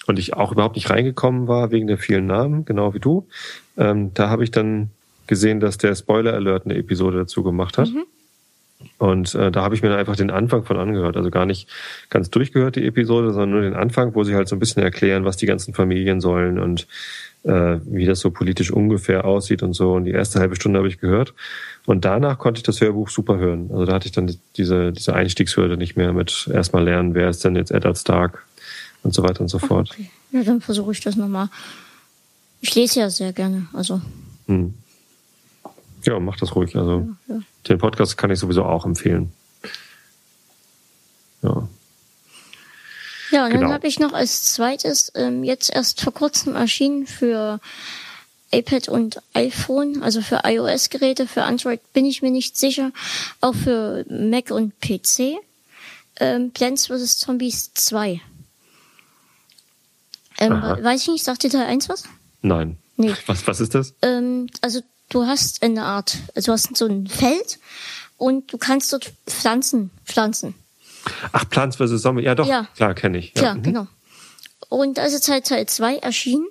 und 0.09 0.19
ich 0.19 0.35
auch 0.35 0.51
überhaupt 0.51 0.75
nicht 0.75 0.91
reingekommen 0.91 1.47
war 1.47 1.71
wegen 1.71 1.87
der 1.87 1.97
vielen 1.97 2.27
Namen, 2.27 2.65
genau 2.65 2.93
wie 2.93 2.99
du, 2.99 3.29
ähm, 3.77 4.13
da 4.15 4.31
habe 4.31 4.43
ich 4.43 4.51
dann 4.51 4.91
gesehen, 5.29 5.61
dass 5.61 5.79
der 5.79 5.95
Spoiler 5.95 6.35
Alert 6.35 6.65
eine 6.65 6.77
Episode 6.77 7.19
dazu 7.19 7.45
gemacht 7.45 7.79
hat. 7.79 7.89
Mhm. 7.89 8.05
Und 8.99 9.35
äh, 9.37 9.53
da 9.53 9.63
habe 9.63 9.77
ich 9.77 9.83
mir 9.83 9.91
dann 9.91 9.99
einfach 9.99 10.17
den 10.17 10.31
Anfang 10.31 10.65
von 10.65 10.77
angehört. 10.77 11.17
Also 11.17 11.31
gar 11.31 11.47
nicht 11.47 11.69
ganz 12.11 12.29
durchgehört, 12.31 12.77
die 12.77 12.85
Episode, 12.85 13.31
sondern 13.31 13.51
nur 13.51 13.61
den 13.63 13.75
Anfang, 13.75 14.15
wo 14.15 14.25
sie 14.25 14.35
halt 14.35 14.49
so 14.49 14.57
ein 14.57 14.59
bisschen 14.59 14.83
erklären, 14.83 15.25
was 15.25 15.37
die 15.37 15.47
ganzen 15.47 15.73
Familien 15.73 16.21
sollen 16.21 16.59
und 16.59 16.89
äh, 17.47 17.79
wie 17.85 18.05
das 18.07 18.21
so 18.21 18.31
politisch 18.31 18.71
ungefähr 18.71 19.25
aussieht 19.25 19.63
und 19.63 19.73
so. 19.73 19.93
Und 19.93 20.05
die 20.05 20.11
erste 20.11 20.41
halbe 20.41 20.57
Stunde 20.57 20.79
habe 20.79 20.89
ich 20.89 20.99
gehört. 20.99 21.33
Und 21.87 22.05
danach 22.05 22.39
konnte 22.39 22.59
ich 22.59 22.65
das 22.65 22.81
Hörbuch 22.81 23.09
super 23.09 23.39
hören. 23.39 23.71
Also 23.71 23.85
da 23.85 23.95
hatte 23.95 24.07
ich 24.07 24.13
dann 24.13 24.35
diese, 24.57 24.93
diese 24.93 25.15
Einstiegshürde 25.15 25.77
nicht 25.77 25.97
mehr 25.97 26.13
mit 26.13 26.51
erstmal 26.53 26.85
lernen, 26.85 27.15
wer 27.15 27.29
ist 27.29 27.45
denn 27.45 27.57
jetzt 27.57 27.71
Eddard 27.71 27.97
Stark 27.97 28.45
und 29.03 29.15
so 29.15 29.23
weiter 29.23 29.41
und 29.41 29.49
so 29.49 29.59
fort. 29.59 29.91
Okay. 29.93 30.11
Ja, 30.33 30.43
dann 30.43 30.61
versuche 30.61 30.93
ich 30.93 31.01
das 31.01 31.17
nochmal. 31.17 31.49
Ich 32.61 32.75
lese 32.75 33.01
ja 33.01 33.11
sehr 33.11 33.33
gerne, 33.33 33.67
also. 33.73 34.01
Hm. 34.47 34.75
Ja, 36.05 36.19
mach 36.19 36.37
das 36.37 36.55
ruhig. 36.55 36.77
Also 36.77 37.09
ja, 37.29 37.35
ja. 37.37 37.41
den 37.69 37.79
Podcast 37.79 38.17
kann 38.17 38.31
ich 38.31 38.39
sowieso 38.39 38.65
auch 38.65 38.85
empfehlen. 38.85 39.33
Ja. 41.43 41.69
Ja, 43.31 43.45
und 43.45 43.51
genau. 43.51 43.63
dann 43.63 43.73
habe 43.73 43.87
ich 43.87 43.99
noch 43.99 44.13
als 44.13 44.55
zweites 44.55 45.13
ähm, 45.15 45.45
jetzt 45.45 45.71
erst 45.75 46.01
vor 46.01 46.15
kurzem 46.15 46.55
erschienen 46.55 47.07
für 47.07 47.61
iPad 48.53 48.89
und 48.89 49.21
iPhone, 49.35 50.03
also 50.03 50.21
für 50.23 50.43
iOS-Geräte, 50.45 51.27
für 51.27 51.43
Android 51.43 51.81
bin 51.93 52.07
ich 52.07 52.23
mir 52.23 52.31
nicht 52.31 52.57
sicher, 52.57 52.93
auch 53.41 53.55
für 53.55 54.05
Mac 54.09 54.51
und 54.51 54.81
PC. 54.81 55.39
Ähm, 56.19 56.53
Plants 56.53 56.87
vs. 56.87 57.19
Zombies 57.19 57.75
2. 57.75 58.21
Ähm, 60.39 60.53
weiß 60.53 61.03
ich 61.03 61.09
nicht, 61.09 61.25
sagt 61.25 61.43
dir 61.43 61.51
Teil 61.51 61.67
1 61.67 61.89
was? 61.89 62.05
Nein. 62.43 62.79
Nee. 62.97 63.15
Was, 63.27 63.47
was 63.47 63.61
ist 63.61 63.75
das? 63.75 63.95
Ähm, 64.01 64.49
also 64.63 64.81
du 65.11 65.27
hast 65.27 65.63
eine 65.63 65.85
Art, 65.85 66.17
also 66.35 66.47
du 66.47 66.53
hast 66.53 66.75
so 66.77 66.87
ein 66.87 67.07
Feld 67.07 67.59
und 68.17 68.53
du 68.53 68.57
kannst 68.59 68.91
dort 68.93 69.13
Pflanzen 69.27 69.91
pflanzen. 70.07 70.55
Ach, 71.33 71.49
Plants 71.49 71.77
vs. 71.77 72.03
Zombie, 72.03 72.23
ja 72.23 72.35
doch, 72.35 72.47
ja. 72.47 72.69
klar, 72.77 72.95
kenne 72.95 73.19
ich. 73.19 73.33
Ja. 73.35 73.41
Klar, 73.41 73.55
mhm. 73.57 73.63
genau. 73.63 73.87
Und 74.69 74.99
da 74.99 75.05
ist 75.05 75.13
jetzt 75.13 75.29
halt 75.29 75.47
Teil 75.47 75.67
2 75.67 75.97
erschienen. 75.99 76.47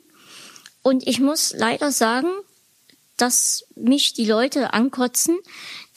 Und 0.81 1.07
ich 1.07 1.19
muss 1.19 1.53
leider 1.57 1.91
sagen, 1.91 2.29
dass 3.17 3.65
mich 3.75 4.13
die 4.13 4.25
Leute 4.25 4.73
ankotzen, 4.73 5.37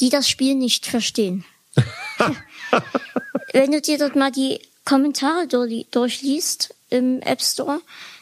die 0.01 0.09
das 0.09 0.29
Spiel 0.29 0.55
nicht 0.55 0.87
verstehen. 0.87 1.45
Wenn 3.53 3.73
du 3.73 3.81
dir 3.81 3.99
dort 3.99 4.17
mal 4.17 4.31
die 4.31 4.61
Kommentare 4.85 5.47
durchliest 5.47 6.75
im 6.91 7.21
App 7.21 7.43
Store, 7.43 7.81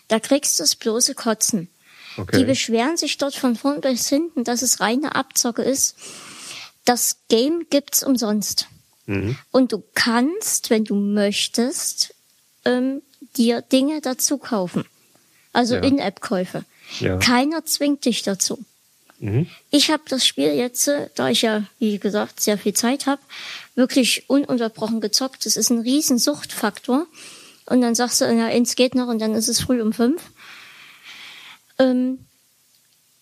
da 0.08 0.18
kriegst 0.18 0.58
du 0.58 0.62
das 0.62 0.76
bloße 0.76 1.14
Kotzen. 1.14 1.68
Okay. 2.16 2.38
Die 2.38 2.44
beschweren 2.44 2.96
sich 2.96 3.18
dort 3.18 3.34
von 3.34 3.56
vorn 3.56 3.80
bis 3.80 4.08
hinten, 4.08 4.44
dass 4.44 4.62
es 4.62 4.80
reine 4.80 5.14
Abzocke 5.14 5.62
ist. 5.62 5.96
Das 6.84 7.18
Game 7.28 7.66
gibt's 7.68 8.02
umsonst. 8.02 8.68
Mhm. 9.06 9.36
Und 9.50 9.72
du 9.72 9.82
kannst, 9.94 10.70
wenn 10.70 10.84
du 10.84 10.94
möchtest, 10.94 12.14
ähm, 12.64 13.02
dir 13.36 13.62
Dinge 13.62 14.00
dazu 14.00 14.38
kaufen. 14.38 14.84
Also 15.52 15.76
ja. 15.76 15.82
In-App-Käufe. 15.82 16.64
Ja. 17.00 17.16
Keiner 17.18 17.64
zwingt 17.64 18.04
dich 18.04 18.22
dazu. 18.22 18.64
Mhm. 19.18 19.46
Ich 19.70 19.90
habe 19.90 20.02
das 20.08 20.26
Spiel 20.26 20.52
jetzt, 20.52 20.88
äh, 20.88 21.08
da 21.14 21.30
ich 21.30 21.42
ja, 21.42 21.64
wie 21.78 21.98
gesagt, 21.98 22.40
sehr 22.40 22.58
viel 22.58 22.74
Zeit 22.74 23.06
habe, 23.06 23.22
wirklich 23.74 24.28
ununterbrochen 24.28 25.00
gezockt. 25.00 25.46
Das 25.46 25.56
ist 25.56 25.70
ein 25.70 25.80
riesen 25.80 26.18
Suchtfaktor. 26.18 27.06
Und 27.66 27.80
dann 27.80 27.94
sagst 27.94 28.20
du, 28.20 28.26
ja, 28.26 28.46
eins 28.46 28.76
geht 28.76 28.94
noch 28.94 29.08
und 29.08 29.18
dann 29.18 29.34
ist 29.34 29.48
es 29.48 29.60
früh 29.60 29.80
um 29.80 29.92
fünf. 29.92 30.22
Ähm, 31.78 32.18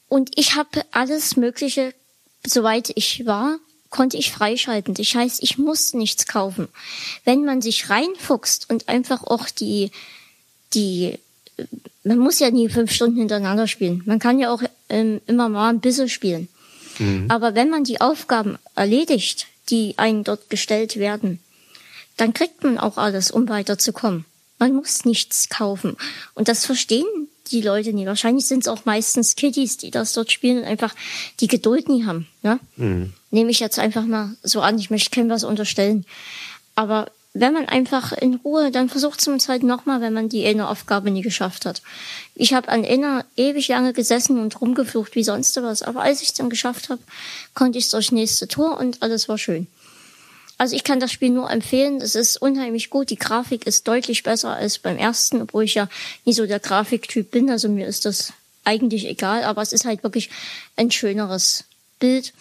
und 0.09 0.31
ich 0.37 0.55
habe 0.55 0.85
alles 0.91 1.37
Mögliche, 1.37 1.95
soweit 2.47 2.93
ich 2.95 3.27
war, 3.27 3.59
konnte 3.95 4.17
ich 4.17 4.33
freischalten. 4.33 4.93
Das 4.95 5.15
heißt, 5.15 5.41
ich 5.41 5.57
muss 5.57 5.95
nichts 5.95 6.27
kaufen. 6.27 6.67
Wenn 7.25 7.45
man 7.45 7.63
sich 7.63 7.91
reinfuchst 7.91 8.69
und 8.69 8.89
einfach 8.89 9.23
auch 9.23 9.49
die, 9.49 9.93
die, 10.75 11.17
man 12.03 12.19
muss 12.19 12.41
ja 12.41 12.51
nie 12.51 12.69
fünf 12.69 12.91
Stunden 12.91 13.19
hintereinander 13.19 13.69
spielen. 13.69 14.03
Man 14.05 14.19
kann 14.19 14.41
ja 14.41 14.53
auch 14.53 14.63
ähm, 14.89 15.21
immer 15.29 15.49
mal 15.49 15.69
ein 15.69 15.79
bisschen 15.79 16.09
spielen. 16.09 16.49
Mhm. 16.99 17.27
Aber 17.29 17.55
wenn 17.55 17.71
man 17.71 17.85
die 17.85 18.01
Aufgaben 18.01 18.59
erledigt, 18.75 19.47
die 19.71 19.97
einem 19.97 20.25
dort 20.25 20.51
gestellt 20.51 20.97
werden, 20.97 21.39
dann 22.17 22.35
kriegt 22.35 22.65
man 22.65 22.79
auch 22.79 22.99
alles, 22.99 23.31
um 23.31 23.49
weiterzukommen. 23.49 24.25
Man 24.59 24.75
muss 24.75 25.05
nichts 25.05 25.49
kaufen. 25.51 25.97
Und 26.35 26.49
das 26.49 26.67
verstehen 26.67 27.29
die 27.51 27.61
Leute 27.61 27.93
nie. 27.93 28.07
Wahrscheinlich 28.07 28.47
sind 28.47 28.61
es 28.61 28.69
auch 28.69 28.85
meistens 28.85 29.37
Kiddies, 29.37 29.77
die 29.77 29.91
das 29.91 30.13
dort 30.13 30.33
spielen 30.33 30.59
und 30.59 30.65
einfach 30.65 30.95
die 31.41 31.49
Geduld 31.49 31.89
nie 31.89 32.05
haben. 32.05 32.27
Ja? 32.43 32.59
Mhm. 32.77 33.13
Nehme 33.31 33.51
ich 33.51 33.61
jetzt 33.61 33.79
einfach 33.79 34.05
mal 34.05 34.37
so 34.43 34.61
an. 34.61 34.79
Ich 34.79 34.91
möchte 34.91 35.11
keinem 35.11 35.31
was 35.31 35.45
unterstellen. 35.45 36.05
Aber 36.75 37.07
wenn 37.37 37.53
man 37.53 37.67
einfach 37.67 38.13
in 38.13 38.37
Ruhe, 38.37 38.71
dann 38.71 38.89
versucht 38.89 39.27
es 39.27 39.49
halt 39.49 39.65
nochmal, 39.65 40.01
wenn 40.01 40.13
man 40.13 40.29
die 40.29 40.47
eine 40.47 40.69
Aufgabe 40.69 41.11
nie 41.11 41.23
geschafft 41.23 41.67
hat. 41.67 41.83
Ich 42.37 42.55
habe 42.55 42.69
an 42.69 42.85
einer 42.85 43.25
ewig 43.37 43.67
lange 43.69 43.93
gesessen 43.93 44.39
und 44.39 44.61
rumgeflucht 44.61 45.17
wie 45.17 45.25
sonst 45.25 45.61
was. 45.61 45.83
Aber 45.83 46.03
als 46.03 46.23
ich 46.23 46.29
es 46.29 46.35
dann 46.35 46.49
geschafft 46.49 46.91
habe, 46.91 47.01
konnte 47.55 47.79
ich 47.79 47.91
durchs 47.91 48.13
nächste 48.13 48.47
Tor 48.47 48.79
und 48.79 49.03
alles 49.03 49.29
war 49.29 49.37
schön. 49.37 49.67
Also 50.57 50.77
ich 50.77 50.85
kann 50.85 51.01
das 51.01 51.11
Spiel 51.13 51.31
nur 51.31 51.51
empfehlen. 51.51 52.01
Es 52.01 52.15
ist 52.15 52.37
unheimlich 52.37 52.91
gut. 52.91 53.11
Die 53.11 53.17
Grafik 53.17 53.67
ist 53.67 53.89
deutlich 53.89 54.23
besser 54.23 54.51
als 54.51 54.79
beim 54.79 54.97
ersten, 54.97 55.43
obwohl 55.43 55.65
ich 55.65 55.75
ja 55.75 55.89
nie 56.25 56.33
so 56.33 56.47
der 56.47 56.61
Grafiktyp 56.61 57.31
bin. 57.31 57.51
Also 57.51 57.69
mir 57.69 57.87
ist 57.87 58.05
das 58.05 58.33
eigentlich 58.65 59.07
egal. 59.07 59.45
Aber 59.45 59.63
es 59.63 59.73
ist 59.73 59.85
halt 59.85 60.03
wirklich 60.05 60.31
ein 60.77 60.91
schöneres 60.91 61.65
Bild. 61.99 62.33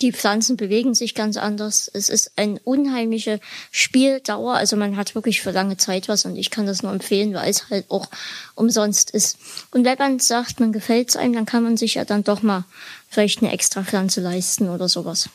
Die 0.00 0.12
Pflanzen 0.12 0.56
bewegen 0.56 0.94
sich 0.94 1.14
ganz 1.14 1.36
anders. 1.36 1.90
Es 1.92 2.08
ist 2.08 2.32
eine 2.36 2.58
unheimliche 2.60 3.38
Spieldauer. 3.70 4.54
Also 4.54 4.76
man 4.76 4.96
hat 4.96 5.14
wirklich 5.14 5.42
für 5.42 5.50
lange 5.50 5.76
Zeit 5.76 6.08
was 6.08 6.24
und 6.24 6.36
ich 6.36 6.50
kann 6.50 6.64
das 6.64 6.82
nur 6.82 6.92
empfehlen, 6.92 7.34
weil 7.34 7.50
es 7.50 7.68
halt 7.68 7.90
auch 7.90 8.08
umsonst 8.54 9.10
ist. 9.10 9.36
Und 9.72 9.84
wenn 9.84 9.98
man 9.98 10.18
sagt, 10.18 10.58
man 10.58 10.72
gefällt 10.72 11.10
es 11.10 11.16
einem, 11.16 11.34
dann 11.34 11.44
kann 11.44 11.62
man 11.62 11.76
sich 11.76 11.94
ja 11.94 12.06
dann 12.06 12.24
doch 12.24 12.40
mal 12.40 12.64
vielleicht 13.10 13.42
eine 13.42 13.52
extra 13.52 13.84
Pflanze 13.84 14.22
leisten 14.22 14.70
oder 14.70 14.88
sowas. 14.88 15.28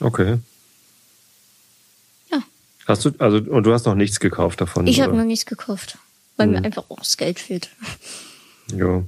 Okay. 0.00 0.38
Hast 2.88 3.04
du, 3.04 3.10
also, 3.18 3.36
und 3.36 3.64
du 3.64 3.72
hast 3.72 3.84
noch 3.84 3.94
nichts 3.94 4.18
gekauft 4.18 4.62
davon? 4.62 4.86
Ich 4.86 5.02
habe 5.02 5.14
noch 5.14 5.24
nichts 5.24 5.44
gekauft, 5.44 5.98
weil 6.38 6.46
hm. 6.46 6.52
mir 6.54 6.64
einfach 6.64 6.84
auch 6.88 6.98
das 6.98 7.18
Geld 7.18 7.38
fehlt. 7.38 7.68
Ja. 8.74 9.02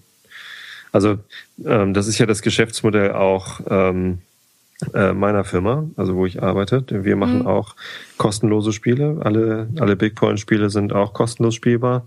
Also, 0.93 1.19
ähm, 1.65 1.95
das 1.95 2.07
ist 2.07 2.19
ja 2.19 2.27
das 2.27 2.43
Geschäftsmodell 2.43 3.13
auch 3.13 3.61
ähm, 3.69 4.19
äh, 4.93 5.15
meiner 5.15 5.45
Firma, 5.45 5.89
also 5.97 6.15
wo 6.17 6.27
ich 6.27 6.43
arbeite. 6.43 6.85
Wir 6.89 7.17
machen 7.17 7.41
mhm. 7.41 7.47
auch 7.47 7.77
kostenlose 8.17 8.73
Spiele. 8.73 9.21
Alle, 9.23 9.69
alle 9.79 9.97
Big 9.97 10.15
Point 10.15 10.41
Spiele 10.41 10.71
sind 10.71 10.93
auch 10.93 11.13
kostenlos 11.13 11.55
spielbar. 11.55 12.07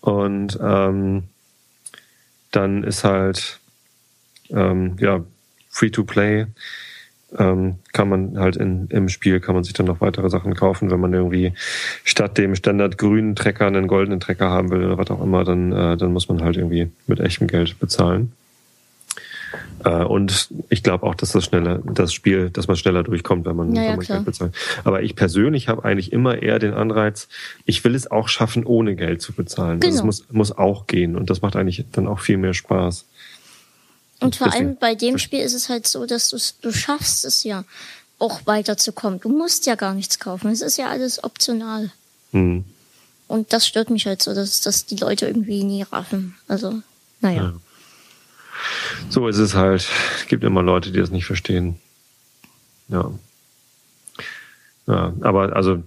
Und 0.00 0.58
ähm, 0.62 1.24
dann 2.50 2.84
ist 2.84 3.04
halt 3.04 3.60
ähm, 4.50 4.96
ja 5.00 5.24
Free 5.68 5.90
to 5.90 6.04
Play 6.04 6.46
ähm, 7.38 7.76
kann 7.92 8.08
man 8.08 8.38
halt 8.38 8.56
in, 8.56 8.86
im 8.88 9.08
Spiel 9.08 9.40
kann 9.40 9.54
man 9.54 9.64
sich 9.64 9.72
dann 9.72 9.86
noch 9.86 10.00
weitere 10.00 10.30
Sachen 10.30 10.54
kaufen, 10.54 10.90
wenn 10.90 11.00
man 11.00 11.12
irgendwie 11.12 11.52
statt 12.04 12.38
dem 12.38 12.54
Standard 12.54 12.98
grünen 12.98 13.34
Trecker 13.34 13.66
einen 13.66 13.88
goldenen 13.88 14.20
Trecker 14.20 14.50
haben 14.50 14.70
will 14.70 14.84
oder 14.84 14.98
was 14.98 15.10
auch 15.10 15.22
immer, 15.22 15.44
dann, 15.44 15.72
äh, 15.72 15.96
dann 15.96 16.12
muss 16.12 16.28
man 16.28 16.42
halt 16.42 16.56
irgendwie 16.56 16.90
mit 17.06 17.20
echtem 17.20 17.48
Geld 17.48 17.78
bezahlen. 17.78 18.32
Äh, 19.84 20.04
und 20.04 20.48
ich 20.68 20.82
glaube 20.82 21.06
auch, 21.06 21.14
dass 21.14 21.32
das 21.32 21.44
schneller, 21.44 21.80
das 21.84 22.12
Spiel, 22.12 22.50
dass 22.50 22.68
man 22.68 22.76
schneller 22.76 23.02
durchkommt, 23.02 23.44
wenn 23.44 23.56
man, 23.56 23.70
naja, 23.70 23.90
wenn 23.90 23.96
man 23.96 24.06
Geld 24.06 24.24
bezahlt. 24.24 24.54
Aber 24.84 25.02
ich 25.02 25.16
persönlich 25.16 25.68
habe 25.68 25.84
eigentlich 25.84 26.12
immer 26.12 26.42
eher 26.42 26.58
den 26.58 26.74
Anreiz, 26.74 27.28
ich 27.64 27.84
will 27.84 27.94
es 27.94 28.10
auch 28.10 28.28
schaffen, 28.28 28.64
ohne 28.64 28.96
Geld 28.96 29.20
zu 29.20 29.32
bezahlen. 29.32 29.80
Genau. 29.80 29.86
Also 29.92 30.08
es 30.08 30.20
genau. 30.22 30.32
muss, 30.36 30.50
muss 30.50 30.58
auch 30.58 30.86
gehen 30.86 31.16
und 31.16 31.30
das 31.30 31.42
macht 31.42 31.56
eigentlich 31.56 31.84
dann 31.92 32.06
auch 32.06 32.20
viel 32.20 32.36
mehr 32.36 32.54
Spaß. 32.54 33.06
Und 34.26 34.36
vor 34.36 34.52
allem 34.52 34.76
bei 34.76 34.94
dem 34.94 35.18
Spiel 35.18 35.40
ist 35.40 35.54
es 35.54 35.68
halt 35.68 35.86
so, 35.86 36.06
dass 36.06 36.30
du 36.60 36.72
schaffst 36.72 37.24
es 37.24 37.44
ja 37.44 37.64
auch 38.18 38.40
weiterzukommen. 38.46 39.20
Du 39.20 39.28
musst 39.28 39.66
ja 39.66 39.74
gar 39.74 39.94
nichts 39.94 40.18
kaufen. 40.18 40.50
Es 40.50 40.60
ist 40.60 40.78
ja 40.78 40.88
alles 40.88 41.22
optional. 41.22 41.90
Mhm. 42.32 42.64
Und 43.28 43.52
das 43.52 43.66
stört 43.66 43.90
mich 43.90 44.06
halt 44.06 44.22
so, 44.22 44.34
dass, 44.34 44.60
dass 44.60 44.86
die 44.86 44.96
Leute 44.96 45.26
irgendwie 45.26 45.64
nie 45.64 45.82
raffen. 45.82 46.36
Also, 46.48 46.82
naja. 47.20 47.42
Ja. 47.42 47.54
So 49.10 49.28
ist 49.28 49.38
es 49.38 49.54
halt. 49.54 49.88
Es 50.16 50.26
gibt 50.28 50.44
immer 50.44 50.62
Leute, 50.62 50.90
die 50.90 50.98
das 50.98 51.10
nicht 51.10 51.26
verstehen. 51.26 51.76
Ja. 52.88 53.10
Ja, 54.86 55.12
aber 55.20 55.56
also 55.56 55.82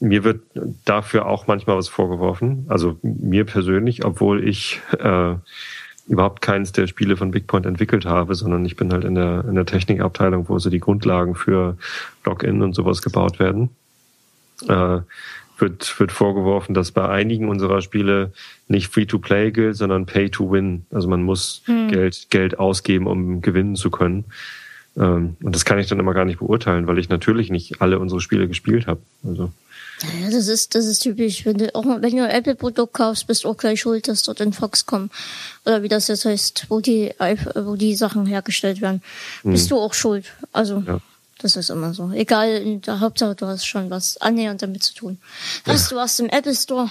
mir 0.00 0.24
wird 0.24 0.42
dafür 0.86 1.26
auch 1.26 1.46
manchmal 1.46 1.76
was 1.76 1.88
vorgeworfen. 1.88 2.64
Also 2.68 2.98
mir 3.02 3.44
persönlich, 3.44 4.04
obwohl 4.04 4.48
ich 4.48 4.80
äh, 4.98 5.34
überhaupt 6.10 6.42
keins 6.42 6.72
der 6.72 6.88
Spiele 6.88 7.16
von 7.16 7.30
Bigpoint 7.30 7.66
entwickelt 7.66 8.04
habe, 8.04 8.34
sondern 8.34 8.64
ich 8.64 8.74
bin 8.74 8.92
halt 8.92 9.04
in 9.04 9.14
der, 9.14 9.44
in 9.48 9.54
der 9.54 9.64
Technikabteilung, 9.64 10.48
wo 10.48 10.58
so 10.58 10.68
die 10.68 10.80
Grundlagen 10.80 11.36
für 11.36 11.76
Login 12.24 12.62
und 12.62 12.74
sowas 12.74 13.00
gebaut 13.00 13.38
werden. 13.38 13.70
Äh, 14.68 15.00
wird, 15.56 16.00
wird 16.00 16.10
vorgeworfen, 16.10 16.74
dass 16.74 16.90
bei 16.90 17.08
einigen 17.08 17.48
unserer 17.48 17.80
Spiele 17.80 18.32
nicht 18.66 18.92
Free-to-Play 18.92 19.52
gilt, 19.52 19.76
sondern 19.76 20.06
Pay-to-Win. 20.06 20.86
Also 20.90 21.08
man 21.08 21.22
muss 21.22 21.62
hm. 21.66 21.88
Geld, 21.88 22.26
Geld 22.30 22.58
ausgeben, 22.58 23.06
um 23.06 23.40
gewinnen 23.40 23.76
zu 23.76 23.90
können. 23.90 24.24
Ähm, 25.00 25.36
und 25.42 25.54
das 25.54 25.64
kann 25.64 25.78
ich 25.78 25.88
dann 25.88 25.98
immer 25.98 26.12
gar 26.12 26.26
nicht 26.26 26.38
beurteilen, 26.38 26.86
weil 26.86 26.98
ich 26.98 27.08
natürlich 27.08 27.50
nicht 27.50 27.80
alle 27.80 27.98
unsere 27.98 28.20
Spiele 28.20 28.46
gespielt 28.46 28.86
habe. 28.86 29.00
Also. 29.24 29.50
Ja, 30.20 30.30
das 30.30 30.46
ist, 30.46 30.74
das 30.74 30.86
ist 30.86 31.00
typisch. 31.00 31.44
Wenn 31.46 31.58
du 31.58 31.74
auch, 31.74 31.84
wenn 31.84 32.16
du 32.16 32.24
ein 32.24 32.30
Apple-Produkt 32.30 32.94
kaufst, 32.94 33.26
bist 33.26 33.44
du 33.44 33.48
auch 33.48 33.56
gleich 33.56 33.80
schuld, 33.80 34.08
dass 34.08 34.22
dort 34.22 34.40
in 34.40 34.52
Foxconn 34.52 35.10
oder 35.64 35.82
wie 35.82 35.88
das 35.88 36.08
jetzt 36.08 36.26
heißt, 36.26 36.66
wo 36.68 36.80
die, 36.80 37.12
wo 37.54 37.76
die 37.76 37.94
Sachen 37.94 38.26
hergestellt 38.26 38.80
werden, 38.80 39.02
hm. 39.42 39.52
bist 39.52 39.70
du 39.70 39.78
auch 39.78 39.94
schuld. 39.94 40.26
Also, 40.52 40.82
ja. 40.86 41.00
das 41.38 41.56
ist 41.56 41.70
immer 41.70 41.94
so. 41.94 42.12
Egal, 42.12 42.50
in 42.50 42.82
der 42.82 43.00
Hauptsache, 43.00 43.34
du 43.34 43.46
hast 43.46 43.66
schon 43.66 43.90
was 43.90 44.18
annähernd 44.18 44.62
damit 44.62 44.82
zu 44.82 44.94
tun. 44.94 45.18
Was, 45.64 45.84
ja. 45.84 45.90
du 45.90 45.96
warst 45.96 46.20
im 46.20 46.28
Apple 46.28 46.54
Store? 46.54 46.90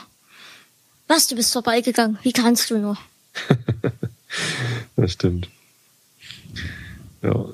Was, 1.07 1.27
du 1.27 1.36
bist 1.36 1.53
vorbeigegangen? 1.53 2.19
Wie 2.23 2.34
kannst 2.34 2.69
du 2.69 2.77
nur? 2.77 2.98
das 4.95 5.11
stimmt. 5.11 5.49
Ja. 7.22 7.45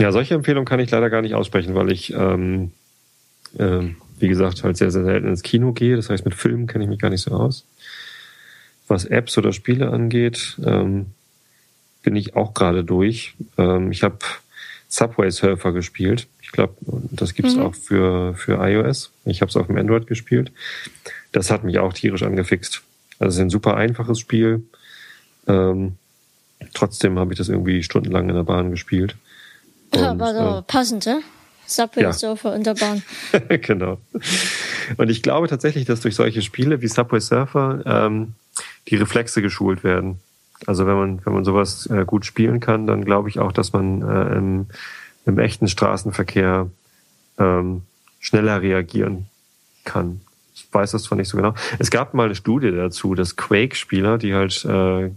Ja, 0.00 0.12
solche 0.12 0.34
Empfehlungen 0.34 0.64
kann 0.64 0.80
ich 0.80 0.90
leider 0.90 1.10
gar 1.10 1.20
nicht 1.20 1.34
aussprechen, 1.34 1.74
weil 1.74 1.92
ich, 1.92 2.14
ähm, 2.14 2.72
äh, 3.58 3.80
wie 4.18 4.28
gesagt, 4.28 4.64
halt 4.64 4.78
sehr, 4.78 4.90
sehr 4.90 5.04
selten 5.04 5.28
ins 5.28 5.42
Kino 5.42 5.74
gehe. 5.74 5.94
Das 5.94 6.08
heißt, 6.08 6.24
mit 6.24 6.34
Filmen 6.34 6.66
kenne 6.66 6.84
ich 6.84 6.90
mich 6.90 6.98
gar 6.98 7.10
nicht 7.10 7.20
so 7.20 7.32
aus. 7.32 7.66
Was 8.88 9.04
Apps 9.04 9.36
oder 9.36 9.52
Spiele 9.52 9.90
angeht, 9.90 10.56
ähm, 10.64 11.08
bin 12.02 12.16
ich 12.16 12.34
auch 12.34 12.54
gerade 12.54 12.82
durch. 12.82 13.34
Ähm, 13.58 13.92
ich 13.92 14.02
habe 14.02 14.20
Subway 14.88 15.30
Surfer 15.30 15.72
gespielt. 15.72 16.28
Ich 16.40 16.50
glaube, 16.50 16.76
das 17.10 17.34
gibt's 17.34 17.56
mhm. 17.56 17.62
auch 17.62 17.74
für, 17.74 18.32
für 18.34 18.54
iOS. 18.54 19.12
Ich 19.26 19.42
habe 19.42 19.50
es 19.50 19.56
auf 19.56 19.66
dem 19.66 19.76
Android 19.76 20.06
gespielt. 20.06 20.50
Das 21.30 21.50
hat 21.50 21.62
mich 21.62 21.78
auch 21.78 21.92
tierisch 21.92 22.22
angefixt. 22.22 22.80
Also 23.18 23.28
es 23.28 23.34
ist 23.34 23.42
ein 23.42 23.50
super 23.50 23.76
einfaches 23.76 24.18
Spiel. 24.18 24.64
Ähm, 25.46 25.96
trotzdem 26.72 27.18
habe 27.18 27.34
ich 27.34 27.38
das 27.38 27.50
irgendwie 27.50 27.82
stundenlang 27.82 28.30
in 28.30 28.34
der 28.34 28.44
Bahn 28.44 28.70
gespielt. 28.70 29.16
Ja, 29.94 30.18
war 30.18 30.32
doch 30.32 30.58
äh, 30.58 30.62
passend, 30.62 31.06
ne? 31.06 31.22
Subway 31.66 32.02
ja. 32.02 32.12
Surfer 32.12 32.54
in 32.56 32.64
der 32.64 32.74
Bahn. 32.74 33.02
genau. 33.62 33.98
Und 34.96 35.08
ich 35.08 35.22
glaube 35.22 35.48
tatsächlich, 35.48 35.84
dass 35.84 36.00
durch 36.00 36.16
solche 36.16 36.42
Spiele 36.42 36.82
wie 36.82 36.88
Subway 36.88 37.20
Surfer 37.20 37.82
ähm, 37.86 38.34
die 38.88 38.96
Reflexe 38.96 39.40
geschult 39.40 39.84
werden. 39.84 40.18
Also 40.66 40.86
wenn 40.86 40.96
man, 40.96 41.24
wenn 41.24 41.32
man 41.32 41.44
sowas 41.44 41.86
äh, 41.86 42.04
gut 42.04 42.26
spielen 42.26 42.60
kann, 42.60 42.86
dann 42.86 43.04
glaube 43.04 43.28
ich 43.28 43.38
auch, 43.38 43.52
dass 43.52 43.72
man 43.72 44.02
äh, 44.02 44.36
im, 44.36 44.66
im 45.26 45.38
echten 45.38 45.68
Straßenverkehr 45.68 46.68
ähm, 47.38 47.82
schneller 48.18 48.60
reagieren 48.60 49.26
kann. 49.84 50.20
Ich 50.54 50.66
weiß 50.70 50.90
das 50.90 51.04
zwar 51.04 51.16
nicht 51.16 51.28
so 51.28 51.36
genau. 51.36 51.54
Es 51.78 51.90
gab 51.90 52.12
mal 52.14 52.24
eine 52.24 52.34
Studie 52.34 52.70
dazu, 52.70 53.14
dass 53.14 53.36
Quake-Spieler, 53.36 54.18
die 54.18 54.34
halt 54.34 54.64
äh, 54.64 55.10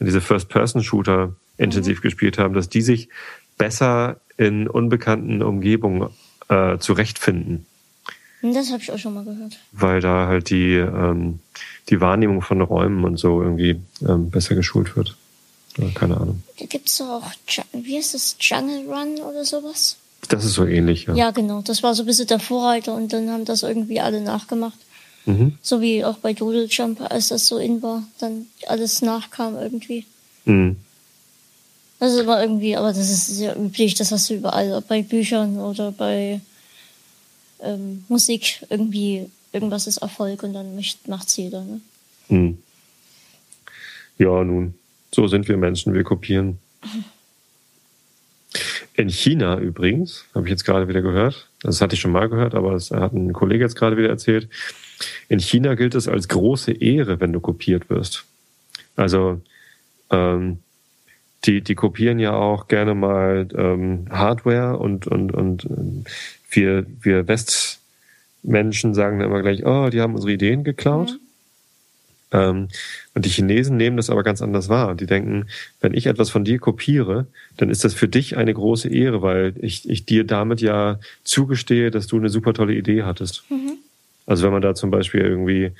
diese 0.00 0.20
First-Person-Shooter 0.20 1.34
intensiv 1.58 1.98
mhm. 1.98 2.02
gespielt 2.02 2.38
haben, 2.38 2.54
dass 2.54 2.68
die 2.68 2.82
sich 2.82 3.08
besser 3.58 4.20
in 4.36 4.68
unbekannten 4.68 5.42
Umgebungen 5.42 6.10
äh, 6.48 6.78
zurechtfinden. 6.78 7.66
Das 8.42 8.72
habe 8.72 8.82
ich 8.82 8.90
auch 8.90 8.98
schon 8.98 9.14
mal 9.14 9.24
gehört. 9.24 9.58
Weil 9.70 10.00
da 10.00 10.26
halt 10.26 10.50
die, 10.50 10.74
ähm, 10.74 11.38
die 11.88 12.00
Wahrnehmung 12.00 12.42
von 12.42 12.60
Räumen 12.60 13.04
und 13.04 13.16
so 13.16 13.40
irgendwie 13.40 13.80
ähm, 14.06 14.30
besser 14.30 14.56
geschult 14.56 14.96
wird. 14.96 15.16
Ja, 15.78 15.88
keine 15.94 16.16
Ahnung. 16.16 16.42
Da 16.58 16.66
gibt 16.66 16.88
es 16.88 17.00
auch, 17.00 17.22
wie 17.72 17.96
heißt 17.96 18.14
das, 18.14 18.36
Jungle 18.40 18.84
Run 18.88 19.20
oder 19.22 19.44
sowas? 19.44 19.96
Das 20.28 20.44
ist 20.44 20.54
so 20.54 20.66
ähnlich, 20.66 21.06
ja. 21.06 21.14
Ja, 21.14 21.30
genau. 21.30 21.62
Das 21.62 21.82
war 21.82 21.94
so 21.94 22.02
ein 22.02 22.06
bisschen 22.06 22.26
der 22.26 22.40
Vorreiter 22.40 22.94
und 22.94 23.12
dann 23.12 23.30
haben 23.30 23.44
das 23.44 23.62
irgendwie 23.62 24.00
alle 24.00 24.20
nachgemacht. 24.20 24.78
Mhm. 25.24 25.56
So 25.62 25.80
wie 25.80 26.04
auch 26.04 26.18
bei 26.18 26.32
Doodle 26.32 26.66
Jump, 26.66 27.00
als 27.00 27.28
das 27.28 27.46
so 27.46 27.58
in 27.58 27.80
war, 27.80 28.02
dann 28.18 28.46
alles 28.66 29.02
nachkam 29.02 29.56
irgendwie. 29.56 30.04
Mhm. 30.44 30.76
Das 32.02 32.14
ist 32.14 32.22
immer 32.22 32.40
irgendwie, 32.42 32.74
aber 32.74 32.88
das 32.88 33.08
ist 33.08 33.28
sehr 33.28 33.56
üblich, 33.56 33.94
das 33.94 34.10
hast 34.10 34.28
du 34.28 34.34
überall, 34.34 34.82
bei 34.88 35.02
Büchern 35.02 35.60
oder 35.60 35.92
bei 35.92 36.40
ähm, 37.60 38.04
Musik 38.08 38.66
irgendwie, 38.70 39.30
irgendwas 39.52 39.86
ist 39.86 39.98
Erfolg 39.98 40.42
und 40.42 40.52
dann 40.52 40.82
macht's 41.06 41.36
jeder. 41.36 41.62
Ne? 41.62 41.80
Mhm. 42.28 42.58
Ja, 44.18 44.42
nun, 44.42 44.74
so 45.14 45.28
sind 45.28 45.46
wir 45.46 45.56
Menschen, 45.56 45.94
wir 45.94 46.02
kopieren. 46.02 46.58
In 48.94 49.08
China 49.08 49.60
übrigens, 49.60 50.24
habe 50.34 50.46
ich 50.46 50.50
jetzt 50.50 50.64
gerade 50.64 50.88
wieder 50.88 51.02
gehört, 51.02 51.50
das 51.60 51.80
hatte 51.80 51.94
ich 51.94 52.00
schon 52.00 52.10
mal 52.10 52.28
gehört, 52.28 52.56
aber 52.56 52.72
das 52.72 52.90
hat 52.90 53.12
ein 53.12 53.32
Kollege 53.32 53.62
jetzt 53.62 53.76
gerade 53.76 53.96
wieder 53.96 54.08
erzählt. 54.08 54.48
In 55.28 55.38
China 55.38 55.76
gilt 55.76 55.94
es 55.94 56.08
als 56.08 56.26
große 56.26 56.72
Ehre, 56.72 57.20
wenn 57.20 57.32
du 57.32 57.38
kopiert 57.38 57.90
wirst. 57.90 58.24
Also 58.96 59.40
ähm, 60.10 60.58
die, 61.44 61.60
die 61.60 61.74
kopieren 61.74 62.18
ja 62.18 62.32
auch 62.32 62.68
gerne 62.68 62.94
mal 62.94 63.48
ähm, 63.54 64.06
Hardware 64.10 64.78
und, 64.78 65.06
und, 65.06 65.32
und 65.32 65.64
ähm, 65.64 66.04
wir, 66.50 66.86
wir 67.00 67.26
Westmenschen 67.26 68.94
sagen 68.94 69.18
dann 69.18 69.28
immer 69.28 69.42
gleich, 69.42 69.64
oh, 69.64 69.88
die 69.90 70.00
haben 70.00 70.14
unsere 70.14 70.32
Ideen 70.32 70.64
geklaut. 70.64 71.12
Mhm. 71.12 71.18
Ähm, 72.32 72.68
und 73.14 73.24
die 73.24 73.30
Chinesen 73.30 73.76
nehmen 73.76 73.96
das 73.96 74.08
aber 74.08 74.22
ganz 74.22 74.40
anders 74.40 74.68
wahr. 74.68 74.94
Die 74.94 75.06
denken, 75.06 75.46
wenn 75.80 75.94
ich 75.94 76.06
etwas 76.06 76.30
von 76.30 76.44
dir 76.44 76.58
kopiere, 76.58 77.26
dann 77.56 77.70
ist 77.70 77.84
das 77.84 77.94
für 77.94 78.08
dich 78.08 78.36
eine 78.36 78.54
große 78.54 78.88
Ehre, 78.88 79.22
weil 79.22 79.54
ich, 79.60 79.88
ich 79.88 80.06
dir 80.06 80.24
damit 80.24 80.60
ja 80.60 80.98
zugestehe, 81.24 81.90
dass 81.90 82.06
du 82.06 82.16
eine 82.16 82.28
super 82.28 82.54
tolle 82.54 82.74
Idee 82.74 83.02
hattest. 83.02 83.44
Mhm. 83.50 83.78
Also 84.26 84.44
wenn 84.44 84.52
man 84.52 84.62
da 84.62 84.74
zum 84.74 84.90
Beispiel 84.90 85.20
irgendwie 85.20 85.72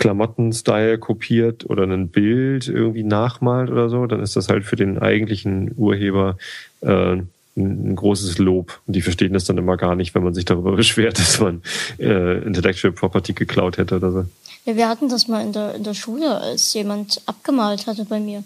Klamotten-Style 0.00 0.98
kopiert 0.98 1.68
oder 1.68 1.84
ein 1.84 2.08
Bild 2.08 2.68
irgendwie 2.68 3.02
nachmalt 3.02 3.70
oder 3.70 3.90
so, 3.90 4.06
dann 4.06 4.20
ist 4.20 4.34
das 4.34 4.48
halt 4.48 4.64
für 4.64 4.74
den 4.74 4.98
eigentlichen 4.98 5.72
Urheber 5.76 6.38
äh, 6.80 7.18
ein 7.54 7.96
großes 7.96 8.38
Lob. 8.38 8.80
Und 8.86 8.96
die 8.96 9.02
verstehen 9.02 9.34
das 9.34 9.44
dann 9.44 9.58
immer 9.58 9.76
gar 9.76 9.94
nicht, 9.94 10.14
wenn 10.14 10.24
man 10.24 10.32
sich 10.32 10.46
darüber 10.46 10.72
beschwert, 10.76 11.18
dass 11.18 11.38
man 11.38 11.62
äh, 11.98 12.38
Intellectual 12.42 12.92
Property 12.92 13.34
geklaut 13.34 13.76
hätte 13.76 13.96
oder 13.96 14.10
so. 14.10 14.24
Ja, 14.64 14.74
wir 14.74 14.88
hatten 14.88 15.10
das 15.10 15.28
mal 15.28 15.42
in 15.42 15.52
der, 15.52 15.74
in 15.74 15.84
der 15.84 15.94
Schule, 15.94 16.40
als 16.40 16.72
jemand 16.72 17.20
abgemalt 17.26 17.86
hatte 17.86 18.06
bei 18.06 18.20
mir. 18.20 18.42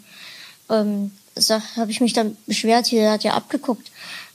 Ähm, 0.69 1.13
habe 1.77 1.91
ich 1.91 2.01
mich 2.01 2.15
dann 2.15 2.37
beschwert, 2.47 2.91
der 2.91 3.13
hat 3.13 3.23
ja 3.23 3.35
abgeguckt. 3.35 3.93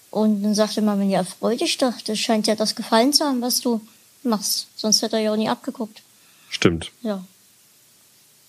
Und 0.09 0.41
dann 0.41 0.55
sagte 0.55 0.81
man, 0.81 1.09
ja, 1.09 1.25
freu 1.25 1.57
dich 1.57 1.77
doch, 1.77 1.93
das 2.05 2.17
scheint 2.17 2.47
ja 2.47 2.55
das 2.55 2.75
gefallen 2.75 3.11
zu 3.11 3.25
haben, 3.25 3.41
was 3.41 3.59
du 3.59 3.81
machst. 4.23 4.67
Sonst 4.77 5.01
hätte 5.01 5.17
er 5.17 5.23
ja 5.23 5.33
auch 5.33 5.37
nie 5.37 5.49
abgeguckt. 5.49 6.01
Stimmt. 6.49 6.91
Ja. 7.01 7.23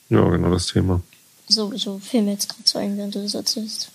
Ja, 0.08 0.28
genau 0.28 0.50
das 0.50 0.66
Thema. 0.66 1.02
So, 1.48 1.76
so 1.76 1.98
fiel 1.98 2.22
mir 2.22 2.32
jetzt 2.32 2.48
gerade 2.48 2.62
so 2.64 2.78
ein, 2.78 2.96
während 2.96 3.14
du 3.14 3.22
das 3.22 3.34
erzählst. 3.34 3.90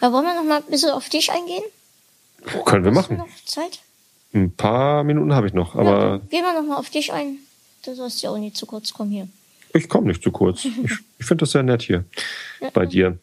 Ja, 0.00 0.12
wollen 0.12 0.24
wir 0.24 0.34
noch 0.34 0.44
mal 0.44 0.58
ein 0.58 0.70
bisschen 0.70 0.90
auf 0.90 1.08
dich 1.08 1.30
eingehen? 1.30 1.62
Wo 2.44 2.62
können 2.62 2.84
wir 2.84 2.90
Hast 2.90 3.10
machen. 3.10 3.18
Noch 3.18 3.44
Zeit? 3.44 3.80
Ein 4.32 4.50
paar 4.50 5.04
Minuten 5.04 5.34
habe 5.34 5.46
ich 5.46 5.52
noch, 5.52 5.74
aber. 5.74 5.90
Ja, 5.90 6.16
gehen 6.18 6.42
wir 6.42 6.52
noch 6.52 6.66
mal 6.66 6.76
auf 6.76 6.90
dich 6.90 7.12
ein. 7.12 7.38
Du 7.84 7.94
sollst 7.94 8.20
ja 8.22 8.30
auch 8.30 8.38
nicht 8.38 8.56
zu 8.56 8.66
kurz 8.66 8.92
kommen 8.92 9.10
hier. 9.10 9.28
Ich 9.72 9.88
komme 9.88 10.08
nicht 10.08 10.22
zu 10.22 10.30
kurz. 10.30 10.64
ich 10.64 10.72
ich 11.18 11.26
finde 11.26 11.42
das 11.42 11.52
sehr 11.52 11.62
nett 11.62 11.82
hier 11.82 12.04
ja, 12.60 12.70
bei 12.70 12.86
dir 12.86 13.18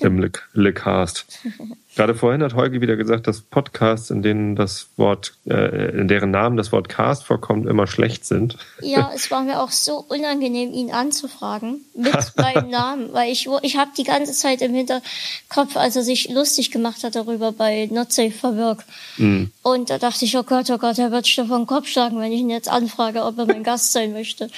im 0.00 0.30
Lecast. 0.52 1.26
Gerade 1.96 2.14
vorhin 2.14 2.44
hat 2.44 2.54
Holgi 2.54 2.80
wieder 2.80 2.94
gesagt, 2.94 3.26
dass 3.26 3.40
Podcasts, 3.40 4.10
in 4.10 4.22
denen 4.22 4.54
das 4.54 4.86
Wort, 4.96 5.32
äh, 5.46 5.98
in 5.98 6.06
deren 6.06 6.30
Namen 6.30 6.56
das 6.56 6.70
Wort 6.70 6.88
Cast 6.88 7.24
vorkommt, 7.24 7.66
immer 7.66 7.88
schlecht 7.88 8.24
sind. 8.24 8.56
Ja, 8.80 9.10
es 9.16 9.32
war 9.32 9.42
mir 9.42 9.60
auch 9.60 9.72
so 9.72 10.04
unangenehm, 10.08 10.72
ihn 10.72 10.92
anzufragen 10.92 11.80
mit 11.96 12.14
meinem 12.36 12.70
Namen, 12.70 13.12
weil 13.12 13.32
ich, 13.32 13.48
ich 13.62 13.76
habe 13.76 13.90
die 13.98 14.04
ganze 14.04 14.32
Zeit 14.32 14.62
im 14.62 14.74
Hinterkopf, 14.74 15.76
als 15.76 15.96
er 15.96 16.04
sich 16.04 16.28
lustig 16.28 16.70
gemacht 16.70 17.02
hat 17.02 17.16
darüber 17.16 17.50
bei 17.50 17.88
Not 17.90 18.12
Safe 18.12 18.30
for 18.30 18.56
Work. 18.56 18.84
Mhm. 19.16 19.50
Und 19.62 19.90
da 19.90 19.98
dachte 19.98 20.24
ich, 20.24 20.36
oh 20.36 20.44
Gott, 20.44 20.70
oh 20.70 20.78
Gott, 20.78 20.98
er 20.98 21.10
wird 21.10 21.26
Stefan 21.26 21.66
Kopf 21.66 21.88
schlagen, 21.88 22.20
wenn 22.20 22.30
ich 22.30 22.40
ihn 22.40 22.50
jetzt 22.50 22.68
anfrage, 22.68 23.24
ob 23.24 23.38
er 23.38 23.46
mein 23.46 23.64
Gast 23.64 23.92
sein 23.92 24.12
möchte. 24.12 24.50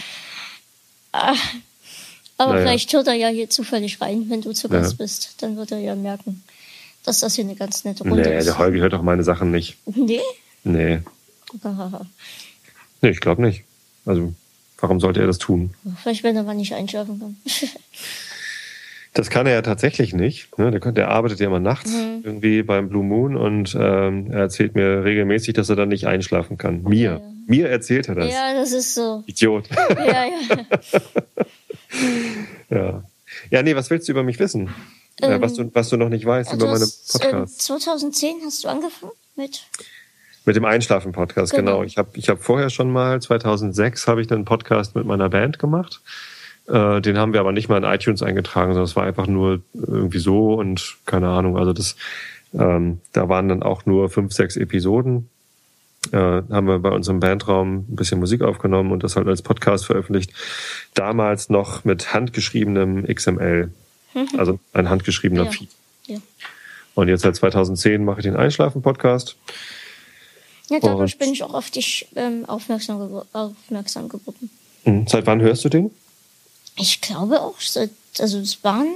Ah, 1.12 1.34
aber 2.40 2.54
naja. 2.54 2.62
vielleicht 2.62 2.90
hört 2.94 3.06
er 3.06 3.12
ja 3.12 3.28
hier 3.28 3.50
zufällig 3.50 4.00
rein, 4.00 4.24
wenn 4.30 4.40
du 4.40 4.52
zu 4.52 4.70
Gast 4.70 4.92
ja. 4.92 4.96
bist. 4.96 5.42
Dann 5.42 5.58
wird 5.58 5.72
er 5.72 5.78
ja 5.78 5.94
merken, 5.94 6.42
dass 7.04 7.20
das 7.20 7.34
hier 7.34 7.44
eine 7.44 7.54
ganz 7.54 7.84
nette 7.84 8.02
Runde 8.02 8.22
nee, 8.22 8.38
ist. 8.38 8.46
der 8.46 8.56
Holgi 8.56 8.78
hört 8.78 8.94
doch 8.94 9.02
meine 9.02 9.22
Sachen 9.22 9.50
nicht. 9.50 9.76
Nee? 9.94 10.20
Nee. 10.64 11.00
nee, 13.02 13.10
ich 13.10 13.20
glaube 13.20 13.42
nicht. 13.42 13.64
Also, 14.06 14.32
warum 14.78 15.00
sollte 15.00 15.20
er 15.20 15.26
das 15.26 15.36
tun? 15.36 15.74
Vielleicht, 16.02 16.22
wenn 16.22 16.34
er 16.34 16.42
mal 16.42 16.54
nicht 16.54 16.72
einschlafen 16.74 17.20
kann. 17.20 17.36
Das 19.12 19.28
kann 19.28 19.44
er 19.44 19.54
ja 19.54 19.62
tatsächlich 19.62 20.14
nicht. 20.14 20.56
Ne? 20.56 20.70
Der, 20.70 20.92
der 20.92 21.08
arbeitet 21.08 21.40
ja 21.40 21.48
immer 21.48 21.58
nachts 21.58 21.92
mhm. 21.92 22.20
irgendwie 22.22 22.62
beim 22.62 22.88
Blue 22.88 23.02
Moon 23.02 23.36
und 23.36 23.74
ähm, 23.74 24.30
er 24.30 24.42
erzählt 24.42 24.76
mir 24.76 25.02
regelmäßig, 25.02 25.52
dass 25.52 25.68
er 25.68 25.74
dann 25.74 25.88
nicht 25.88 26.06
einschlafen 26.06 26.58
kann. 26.58 26.84
Mir. 26.84 27.10
Ja. 27.10 27.20
Mir 27.48 27.68
erzählt 27.68 28.08
er 28.08 28.14
das. 28.14 28.32
Ja, 28.32 28.54
das 28.54 28.70
ist 28.70 28.94
so. 28.94 29.24
Idiot. 29.26 29.68
Ja, 29.68 30.26
ja. 30.26 31.00
ja. 32.70 33.04
Ja, 33.50 33.62
nee, 33.62 33.76
was 33.76 33.90
willst 33.90 34.08
du 34.08 34.12
über 34.12 34.22
mich 34.22 34.38
wissen? 34.38 34.70
Ähm, 35.22 35.40
was, 35.40 35.54
du, 35.54 35.70
was 35.74 35.88
du 35.88 35.96
noch 35.96 36.08
nicht 36.08 36.24
weißt 36.24 36.52
über 36.52 36.66
meine 36.66 36.86
Podcasts. 36.86 37.58
2010 37.66 38.36
hast 38.44 38.64
du 38.64 38.68
angefangen 38.68 39.12
mit? 39.36 39.64
Mit 40.46 40.56
dem 40.56 40.64
Einschlafen-Podcast, 40.64 41.52
genau. 41.52 41.72
genau. 41.72 41.84
Ich 41.84 41.98
habe 41.98 42.10
ich 42.14 42.28
hab 42.28 42.42
vorher 42.42 42.70
schon 42.70 42.90
mal, 42.90 43.20
2006, 43.20 44.06
habe 44.06 44.22
ich 44.22 44.32
einen 44.32 44.44
Podcast 44.44 44.94
mit 44.94 45.04
meiner 45.04 45.28
Band 45.28 45.58
gemacht. 45.58 46.00
Äh, 46.66 47.00
den 47.00 47.18
haben 47.18 47.32
wir 47.32 47.40
aber 47.40 47.52
nicht 47.52 47.68
mal 47.68 47.76
in 47.76 47.84
iTunes 47.84 48.22
eingetragen, 48.22 48.72
sondern 48.72 48.84
es 48.84 48.96
war 48.96 49.04
einfach 49.04 49.26
nur 49.26 49.60
irgendwie 49.74 50.18
so 50.18 50.54
und 50.54 50.96
keine 51.04 51.28
Ahnung. 51.28 51.58
Also 51.58 51.72
das, 51.72 51.96
ähm, 52.54 53.00
da 53.12 53.28
waren 53.28 53.48
dann 53.48 53.62
auch 53.62 53.86
nur 53.86 54.08
fünf, 54.08 54.32
sechs 54.32 54.56
Episoden 54.56 55.28
äh, 56.12 56.16
haben 56.16 56.66
wir 56.66 56.78
bei 56.78 56.90
unserem 56.90 57.20
Bandraum 57.20 57.86
ein 57.88 57.96
bisschen 57.96 58.20
Musik 58.20 58.42
aufgenommen 58.42 58.90
und 58.90 59.04
das 59.04 59.16
halt 59.16 59.28
als 59.28 59.42
Podcast 59.42 59.86
veröffentlicht. 59.86 60.32
Damals 60.94 61.50
noch 61.50 61.84
mit 61.84 62.12
handgeschriebenem 62.12 63.06
XML, 63.06 63.70
mhm. 64.14 64.28
also 64.38 64.58
ein 64.72 64.88
handgeschriebener 64.88 65.44
ja. 65.44 65.50
Feed. 65.50 65.68
Ja. 66.06 66.18
Und 66.94 67.08
jetzt 67.08 67.22
seit 67.22 67.36
2010 67.36 68.04
mache 68.04 68.20
ich 68.20 68.24
den 68.24 68.36
Einschlafen-Podcast. 68.36 69.36
Ja, 70.68 70.78
dadurch 70.80 71.14
und, 71.14 71.18
bin 71.18 71.32
ich 71.32 71.42
auch 71.42 71.54
auf 71.54 71.70
dich 71.70 72.08
ähm, 72.16 72.44
aufmerksam, 72.46 73.22
aufmerksam 73.32 74.08
geworden. 74.08 74.50
Mhm. 74.84 75.06
Seit 75.06 75.26
wann 75.26 75.40
hörst 75.40 75.64
du 75.64 75.68
den? 75.68 75.90
Ich 76.76 77.00
glaube 77.00 77.40
auch, 77.40 77.60
seit, 77.60 77.90
also 78.18 78.38
es 78.38 78.64
waren, 78.64 78.88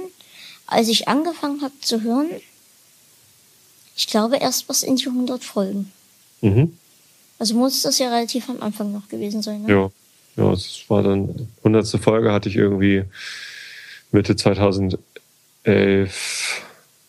als 0.67 0.87
ich 0.87 1.07
angefangen 1.07 1.61
habe 1.61 1.73
zu 1.81 2.01
hören, 2.01 2.29
ich 3.95 4.07
glaube 4.07 4.37
erst 4.37 4.67
was 4.69 4.83
in 4.83 4.95
die 4.95 5.07
100 5.07 5.43
Folgen. 5.43 5.91
Mhm. 6.41 6.77
Also 7.39 7.55
muss 7.55 7.81
das 7.81 7.99
ja 7.99 8.09
relativ 8.09 8.49
am 8.49 8.61
Anfang 8.61 8.91
noch 8.91 9.07
gewesen 9.09 9.41
sein, 9.41 9.63
ne? 9.63 9.71
Ja. 9.71 9.91
Ja, 10.37 10.51
es 10.51 10.83
war 10.89 11.01
dann, 11.01 11.47
100. 11.59 11.87
Folge 12.01 12.31
hatte 12.31 12.49
ich 12.49 12.55
irgendwie 12.55 13.03
Mitte 14.11 14.35
2011. 14.35 14.99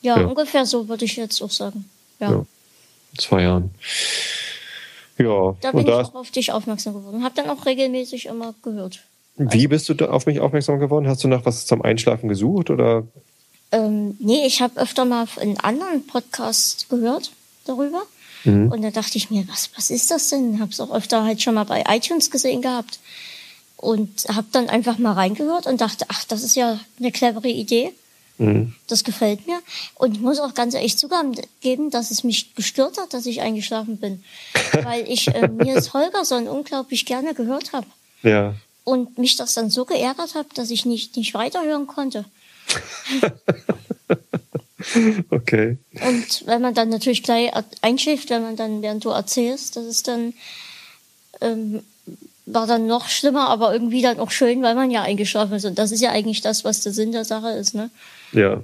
Ja, 0.02 0.20
ja. 0.20 0.26
ungefähr 0.26 0.64
so 0.64 0.88
würde 0.88 1.04
ich 1.04 1.16
jetzt 1.16 1.42
auch 1.42 1.50
sagen. 1.50 1.86
Ja. 2.20 2.30
ja. 2.30 2.46
Zwei 3.18 3.42
Jahren. 3.42 3.74
Ja, 5.18 5.56
Da 5.60 5.70
bin 5.70 5.80
und 5.80 5.88
ich 5.88 5.94
da, 5.94 6.02
auch 6.02 6.14
auf 6.14 6.30
dich 6.30 6.52
aufmerksam 6.52 6.94
geworden. 6.94 7.24
Hab 7.24 7.34
dann 7.34 7.48
auch 7.50 7.66
regelmäßig 7.66 8.26
immer 8.26 8.54
gehört. 8.62 9.00
wie 9.36 9.66
bist 9.66 9.88
du 9.88 9.94
da 9.94 10.10
auf 10.10 10.26
mich 10.26 10.40
aufmerksam 10.40 10.78
geworden? 10.78 11.08
Hast 11.08 11.24
du 11.24 11.28
nach 11.28 11.44
was 11.44 11.66
zum 11.66 11.82
Einschlafen 11.82 12.28
gesucht 12.28 12.70
oder? 12.70 13.04
Ähm, 13.72 14.16
nee, 14.20 14.46
ich 14.46 14.60
habe 14.60 14.78
öfter 14.78 15.04
mal 15.04 15.26
einen 15.40 15.58
anderen 15.58 16.06
Podcast 16.06 16.88
gehört 16.88 17.32
darüber. 17.64 18.02
Mhm. 18.46 18.70
Und 18.70 18.82
da 18.82 18.90
dachte 18.90 19.18
ich 19.18 19.30
mir, 19.30 19.46
was, 19.48 19.70
was 19.76 19.90
ist 19.90 20.10
das 20.10 20.28
denn? 20.30 20.60
Hab's 20.60 20.80
auch 20.80 20.92
öfter 20.92 21.24
halt 21.24 21.42
schon 21.42 21.54
mal 21.54 21.64
bei 21.64 21.84
iTunes 21.88 22.30
gesehen 22.30 22.62
gehabt. 22.62 22.98
Und 23.76 24.24
habe 24.28 24.46
dann 24.52 24.70
einfach 24.70 24.96
mal 24.96 25.12
reingehört 25.12 25.66
und 25.66 25.80
dachte, 25.82 26.06
ach, 26.08 26.24
das 26.24 26.42
ist 26.42 26.56
ja 26.56 26.80
eine 26.98 27.12
clevere 27.12 27.48
Idee. 27.48 27.92
Mhm. 28.38 28.74
Das 28.86 29.04
gefällt 29.04 29.46
mir. 29.46 29.60
Und 29.94 30.14
ich 30.16 30.20
muss 30.20 30.38
auch 30.38 30.54
ganz 30.54 30.74
ehrlich 30.74 30.96
zugeben, 30.96 31.90
dass 31.90 32.10
es 32.10 32.24
mich 32.24 32.54
gestört 32.54 32.98
hat, 32.98 33.12
dass 33.12 33.26
ich 33.26 33.42
eingeschlafen 33.42 33.98
bin. 33.98 34.24
Weil 34.82 35.10
ich 35.10 35.28
äh, 35.28 35.48
Nils 35.48 35.92
Holgersson 35.92 36.48
unglaublich 36.48 37.04
gerne 37.04 37.34
gehört 37.34 37.72
habe. 37.72 37.86
Ja. 38.22 38.54
Und 38.84 39.18
mich 39.18 39.36
das 39.36 39.54
dann 39.54 39.68
so 39.68 39.84
geärgert 39.84 40.34
hat, 40.34 40.46
dass 40.54 40.70
ich 40.70 40.86
nicht, 40.86 41.16
nicht 41.16 41.34
weiterhören 41.34 41.86
konnte. 41.86 42.24
Okay. 45.30 45.78
Und 45.92 46.46
wenn 46.46 46.62
man 46.62 46.74
dann 46.74 46.88
natürlich 46.88 47.22
gleich 47.22 47.50
einschläft, 47.82 48.30
wenn 48.30 48.42
man 48.42 48.56
dann, 48.56 48.82
während 48.82 49.04
du 49.04 49.10
erzählst, 49.10 49.76
das 49.76 49.84
ist 49.84 50.08
dann, 50.08 50.34
ähm, 51.40 51.82
war 52.46 52.66
dann 52.66 52.86
noch 52.86 53.08
schlimmer, 53.08 53.48
aber 53.48 53.72
irgendwie 53.72 54.02
dann 54.02 54.20
auch 54.20 54.30
schön, 54.30 54.62
weil 54.62 54.74
man 54.74 54.90
ja 54.90 55.02
eingeschlafen 55.02 55.54
ist. 55.54 55.64
Und 55.64 55.78
das 55.78 55.92
ist 55.92 56.00
ja 56.00 56.10
eigentlich 56.10 56.40
das, 56.40 56.64
was 56.64 56.82
der 56.82 56.92
Sinn 56.92 57.12
der 57.12 57.24
Sache 57.24 57.50
ist, 57.50 57.74
ne? 57.74 57.90
Ja. 58.32 58.62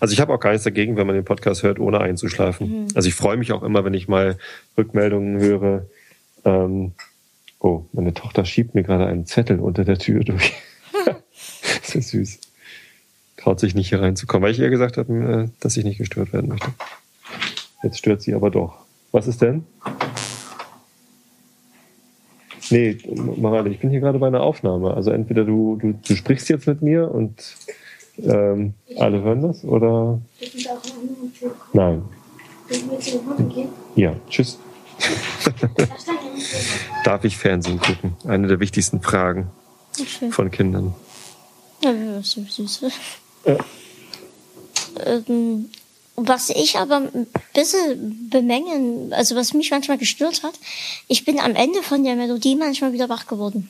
Also 0.00 0.12
ich 0.12 0.20
habe 0.20 0.32
auch 0.32 0.40
gar 0.40 0.50
nichts 0.50 0.64
dagegen, 0.64 0.96
wenn 0.96 1.06
man 1.06 1.16
den 1.16 1.24
Podcast 1.24 1.62
hört, 1.62 1.78
ohne 1.78 2.00
einzuschlafen. 2.00 2.82
Mhm. 2.82 2.88
Also 2.94 3.08
ich 3.08 3.14
freue 3.14 3.36
mich 3.36 3.52
auch 3.52 3.62
immer, 3.62 3.84
wenn 3.84 3.94
ich 3.94 4.08
mal 4.08 4.38
Rückmeldungen 4.76 5.38
höre. 5.38 5.86
Ähm, 6.44 6.92
oh, 7.60 7.84
meine 7.92 8.14
Tochter 8.14 8.44
schiebt 8.44 8.74
mir 8.74 8.82
gerade 8.82 9.06
einen 9.06 9.26
Zettel 9.26 9.60
unter 9.60 9.84
der 9.84 9.98
Tür 9.98 10.24
durch. 10.24 10.52
das 11.82 11.94
ist 11.94 12.08
süß. 12.10 12.40
Traut 13.46 13.60
sich 13.60 13.76
nicht 13.76 13.90
hier 13.90 14.02
reinzukommen, 14.02 14.42
weil 14.42 14.50
ich 14.50 14.58
ihr 14.58 14.70
gesagt 14.70 14.96
habe, 14.96 15.12
äh, 15.14 15.48
dass 15.60 15.76
ich 15.76 15.84
nicht 15.84 15.98
gestört 15.98 16.32
werden 16.32 16.48
möchte. 16.48 16.66
Jetzt 17.84 17.98
stört 17.98 18.20
sie 18.20 18.34
aber 18.34 18.50
doch. 18.50 18.78
Was 19.12 19.28
ist 19.28 19.40
denn? 19.40 19.64
Nee, 22.70 22.98
Marale, 23.36 23.70
ich 23.70 23.78
bin 23.78 23.90
hier 23.90 24.00
gerade 24.00 24.18
bei 24.18 24.26
einer 24.26 24.40
Aufnahme. 24.40 24.94
Also 24.94 25.12
entweder 25.12 25.44
du, 25.44 25.78
du, 25.80 25.92
du 25.92 26.16
sprichst 26.16 26.48
jetzt 26.48 26.66
mit 26.66 26.82
mir 26.82 27.08
und 27.08 27.56
ähm, 28.18 28.74
alle 28.98 29.22
hören 29.22 29.42
das 29.42 29.62
oder 29.62 30.20
nein. 31.72 32.02
Ja, 33.94 34.16
tschüss. 34.28 34.58
Darf 37.04 37.22
ich 37.22 37.36
Fernsehen 37.36 37.78
gucken? 37.78 38.16
Eine 38.26 38.48
der 38.48 38.58
wichtigsten 38.58 39.00
Fragen 39.00 39.52
von 40.32 40.50
Kindern. 40.50 40.96
Ja, 41.84 41.92
das 42.16 42.36
ist 42.36 42.56
süß. 42.56 43.22
Ja. 43.46 43.58
Ähm, 45.04 45.68
was 46.16 46.48
ich 46.48 46.76
aber 46.78 46.96
ein 46.96 47.26
bisschen 47.52 48.30
bemängeln, 48.30 49.12
also 49.12 49.36
was 49.36 49.52
mich 49.52 49.70
manchmal 49.70 49.98
gestört 49.98 50.42
hat, 50.42 50.54
ich 51.08 51.24
bin 51.24 51.38
am 51.38 51.54
Ende 51.54 51.82
von 51.82 52.02
der 52.04 52.16
Melodie 52.16 52.54
manchmal 52.56 52.92
wieder 52.94 53.08
wach 53.10 53.26
geworden. 53.26 53.68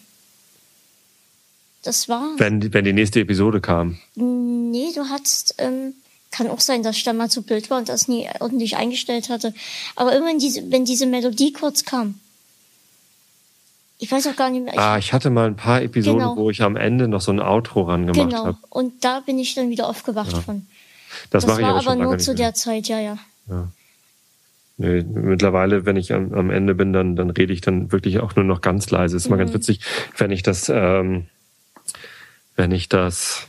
Das 1.83 2.09
war. 2.09 2.31
Wenn, 2.37 2.61
die- 2.61 2.73
wenn 2.73 2.85
die 2.85 2.93
nächste 2.93 3.21
Episode 3.21 3.61
kam. 3.61 3.99
Nee, 4.15 4.93
du 4.95 5.09
hattest, 5.09 5.55
ähm, 5.59 5.95
kann 6.31 6.49
auch 6.49 6.61
sein, 6.61 6.83
dass 6.83 6.97
ich 6.97 7.05
da 7.05 7.13
mal 7.13 7.31
zu 7.31 7.43
blöd 7.43 7.71
war 7.71 7.79
und 7.79 7.89
das 7.89 8.09
nie 8.09 8.29
ordentlich 8.41 8.77
eingestellt 8.77 9.29
hatte. 9.29 9.55
Aber 9.97 10.13
irgendwann, 10.13 10.39
diese, 10.39 10.71
wenn 10.71 10.85
diese 10.85 11.07
Melodie 11.07 11.53
kurz 11.53 11.85
kam. 11.85 12.21
Ich 13.99 14.13
weiß 14.13 14.27
auch 14.27 14.37
gar 14.37 14.51
nicht 14.51 14.65
mehr. 14.65 14.75
Ich, 14.75 14.79
Ah, 14.81 14.99
ich 14.99 15.13
hatte 15.13 15.31
mal 15.31 15.47
ein 15.47 15.57
paar 15.57 15.81
Episoden, 15.83 16.19
Genau. 16.21 16.37
wo 16.37 16.51
ich 16.51 16.63
am 16.63 16.77
Ende 16.77 17.09
noch 17.09 17.21
so 17.23 17.33
ein 17.33 17.41
Outro 17.41 17.83
ran 17.83 18.07
gemacht 18.07 18.29
genau. 18.31 18.45
habe. 18.45 18.59
Und 18.69 19.05
da 19.05 19.21
bin 19.21 19.39
ich 19.39 19.55
dann 19.55 19.71
wieder 19.71 19.89
aufgewacht 19.89 20.37
von. 20.37 20.67
Das, 21.31 21.45
Das 21.45 21.47
mache 21.47 21.61
ich 21.63 21.67
aber 21.67 21.75
aber 21.77 21.83
schon 21.83 21.99
lange 21.99 22.11
nur 22.11 22.19
zu 22.19 22.35
der 22.35 22.53
Zeit, 22.55 22.89
ja, 22.89 22.99
ja. 23.01 23.19
Nee, 24.79 25.03
mittlerweile, 25.03 25.87
wenn 25.87 25.97
ich 25.97 26.13
am, 26.13 26.35
am 26.35 26.51
Ende 26.51 26.75
bin, 26.75 26.93
dann, 26.93 27.17
dann 27.17 27.31
rede 27.31 27.53
ich 27.55 27.63
dann 27.63 27.91
wirklich 27.93 28.21
auch 28.21 28.37
nur 28.37 28.45
noch 28.45 28.61
ganz 28.61 28.91
leise. 28.91 29.17
Ist 29.17 29.31
mal 29.31 29.37
Mhm. 29.37 29.41
ganz 29.41 29.55
witzig, 29.55 29.81
wenn 30.19 30.31
ich 30.31 30.43
das, 30.43 30.69
ähm, 30.69 31.27
wenn 32.57 32.73
ich 32.73 32.91
das 32.91 33.47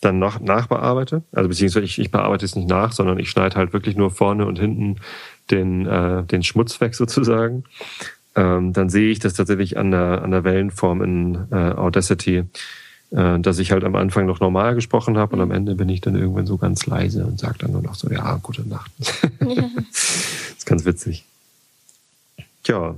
dann 0.00 0.18
noch 0.18 0.40
nachbearbeite, 0.40 1.22
also 1.32 1.48
beziehungsweise 1.48 1.84
ich, 1.84 1.98
ich 2.00 2.10
bearbeite 2.10 2.44
es 2.44 2.56
nicht 2.56 2.68
nach, 2.68 2.92
sondern 2.92 3.18
ich 3.20 3.30
schneide 3.30 3.54
halt 3.56 3.72
wirklich 3.72 3.96
nur 3.96 4.10
vorne 4.10 4.46
und 4.46 4.58
hinten 4.58 4.96
den, 5.52 5.86
äh, 5.86 6.24
den 6.24 6.42
Schmutz 6.42 6.80
weg 6.80 6.94
sozusagen. 6.96 7.64
Ähm, 8.36 8.72
dann 8.72 8.90
sehe 8.90 9.10
ich 9.10 9.18
das 9.20 9.34
tatsächlich 9.34 9.76
an 9.76 9.90
der, 9.90 10.22
an 10.22 10.30
der 10.32 10.42
Wellenform 10.44 11.02
in 11.02 11.46
äh, 11.52 11.54
Audacity, 11.54 12.44
äh, 13.12 13.38
dass 13.38 13.58
ich 13.58 13.70
halt 13.70 13.84
am 13.84 13.94
Anfang 13.94 14.26
noch 14.26 14.40
normal 14.40 14.74
gesprochen 14.74 15.16
habe 15.16 15.36
und 15.36 15.42
am 15.42 15.52
Ende 15.52 15.74
bin 15.76 15.88
ich 15.88 16.00
dann 16.00 16.16
irgendwann 16.16 16.46
so 16.46 16.56
ganz 16.56 16.86
leise 16.86 17.24
und 17.26 17.38
sage 17.38 17.58
dann 17.58 17.72
nur 17.72 17.82
noch 17.82 17.94
so, 17.94 18.10
ja, 18.10 18.38
gute 18.42 18.68
Nacht. 18.68 18.90
ja. 19.40 19.70
Das 19.76 20.54
ist 20.58 20.66
ganz 20.66 20.84
witzig. 20.84 21.24
Tja. 22.64 22.96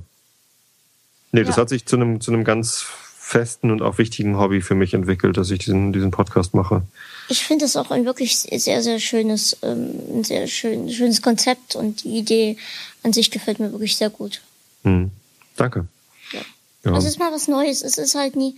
Nee, 1.33 1.45
das 1.45 1.57
Ja. 1.57 1.63
hat 1.63 1.69
sich 1.69 1.85
zu 1.85 1.97
einem, 1.97 2.21
zu 2.21 2.33
einem 2.33 2.45
ganz 2.45 2.87
festen 3.19 3.71
und 3.73 3.83
auch 3.83 3.99
wichtigen 3.99 4.39
Hobby 4.39 4.63
für 4.63 4.77
mich 4.77 4.95
entwickelt, 4.95 5.37
dass 5.37 5.51
ich 5.51 5.59
diesen, 5.59 5.93
diesen 5.93 6.13
Podcast 6.13 6.55
mache. 6.55 6.83
Ich 7.29 7.45
finde 7.45 7.65
es 7.65 7.77
auch 7.77 7.91
ein 7.91 8.05
wirklich 8.05 8.37
sehr, 8.39 8.83
sehr 8.83 9.01
schönes, 9.01 9.57
ähm, 9.63 9.91
ein 10.15 10.25
sehr 10.25 10.47
schön, 10.47 10.89
schönes 10.91 11.21
Konzept 11.21 11.75
und 11.75 12.05
die 12.05 12.17
Idee 12.19 12.57
an 13.03 13.13
sich 13.13 13.33
gefällt 13.33 13.59
mir 13.59 13.73
wirklich 13.73 13.97
sehr 13.97 14.11
gut. 14.11 14.41
Hm. 14.85 15.11
Danke. 15.57 15.87
Ja. 16.33 16.41
Ja. 16.85 16.93
Also 16.93 17.07
es 17.07 17.15
ist 17.15 17.19
mal 17.19 17.33
was 17.33 17.49
Neues. 17.49 17.83
Es 17.83 17.99
ist 17.99 18.15
halt 18.15 18.37
nie. 18.37 18.57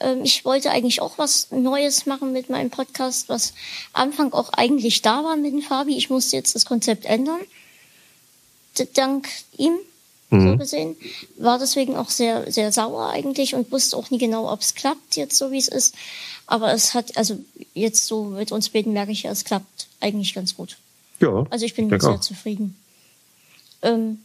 Ähm, 0.00 0.22
ich 0.24 0.44
wollte 0.44 0.70
eigentlich 0.70 1.00
auch 1.00 1.18
was 1.18 1.50
Neues 1.50 2.06
machen 2.06 2.32
mit 2.32 2.50
meinem 2.50 2.70
Podcast, 2.70 3.28
was 3.28 3.54
Anfang 3.92 4.32
auch 4.32 4.52
eigentlich 4.52 5.02
da 5.02 5.22
war 5.24 5.36
mit 5.36 5.52
dem 5.52 5.62
Fabi. 5.62 5.96
Ich 5.96 6.10
musste 6.10 6.36
jetzt 6.36 6.54
das 6.54 6.64
Konzept 6.66 7.04
ändern. 7.04 7.40
Dank 8.94 9.28
ihm, 9.56 9.76
so 10.30 10.36
Mhm. 10.36 10.58
gesehen. 10.58 10.96
War 11.36 11.60
deswegen 11.60 11.96
auch 11.96 12.10
sehr, 12.10 12.50
sehr 12.50 12.72
sauer 12.72 13.10
eigentlich 13.10 13.54
und 13.54 13.70
wusste 13.70 13.96
auch 13.96 14.10
nie 14.10 14.18
genau, 14.18 14.50
ob 14.50 14.62
es 14.62 14.74
klappt 14.74 15.14
jetzt 15.14 15.36
so 15.38 15.52
wie 15.52 15.58
es 15.58 15.68
ist. 15.68 15.94
Aber 16.48 16.72
es 16.72 16.92
hat, 16.92 17.16
also 17.16 17.38
jetzt 17.72 18.06
so 18.06 18.24
mit 18.24 18.50
uns 18.50 18.68
beten 18.70 18.92
merke 18.92 19.12
ich 19.12 19.22
ja, 19.22 19.30
es 19.30 19.44
klappt 19.44 19.86
eigentlich 20.00 20.34
ganz 20.34 20.56
gut. 20.56 20.76
ja. 21.20 21.46
Also 21.50 21.64
ich 21.66 21.74
bin 21.74 21.88
sehr 21.88 22.10
auch. 22.10 22.20
zufrieden. 22.20 22.76
Ähm, 23.82 24.23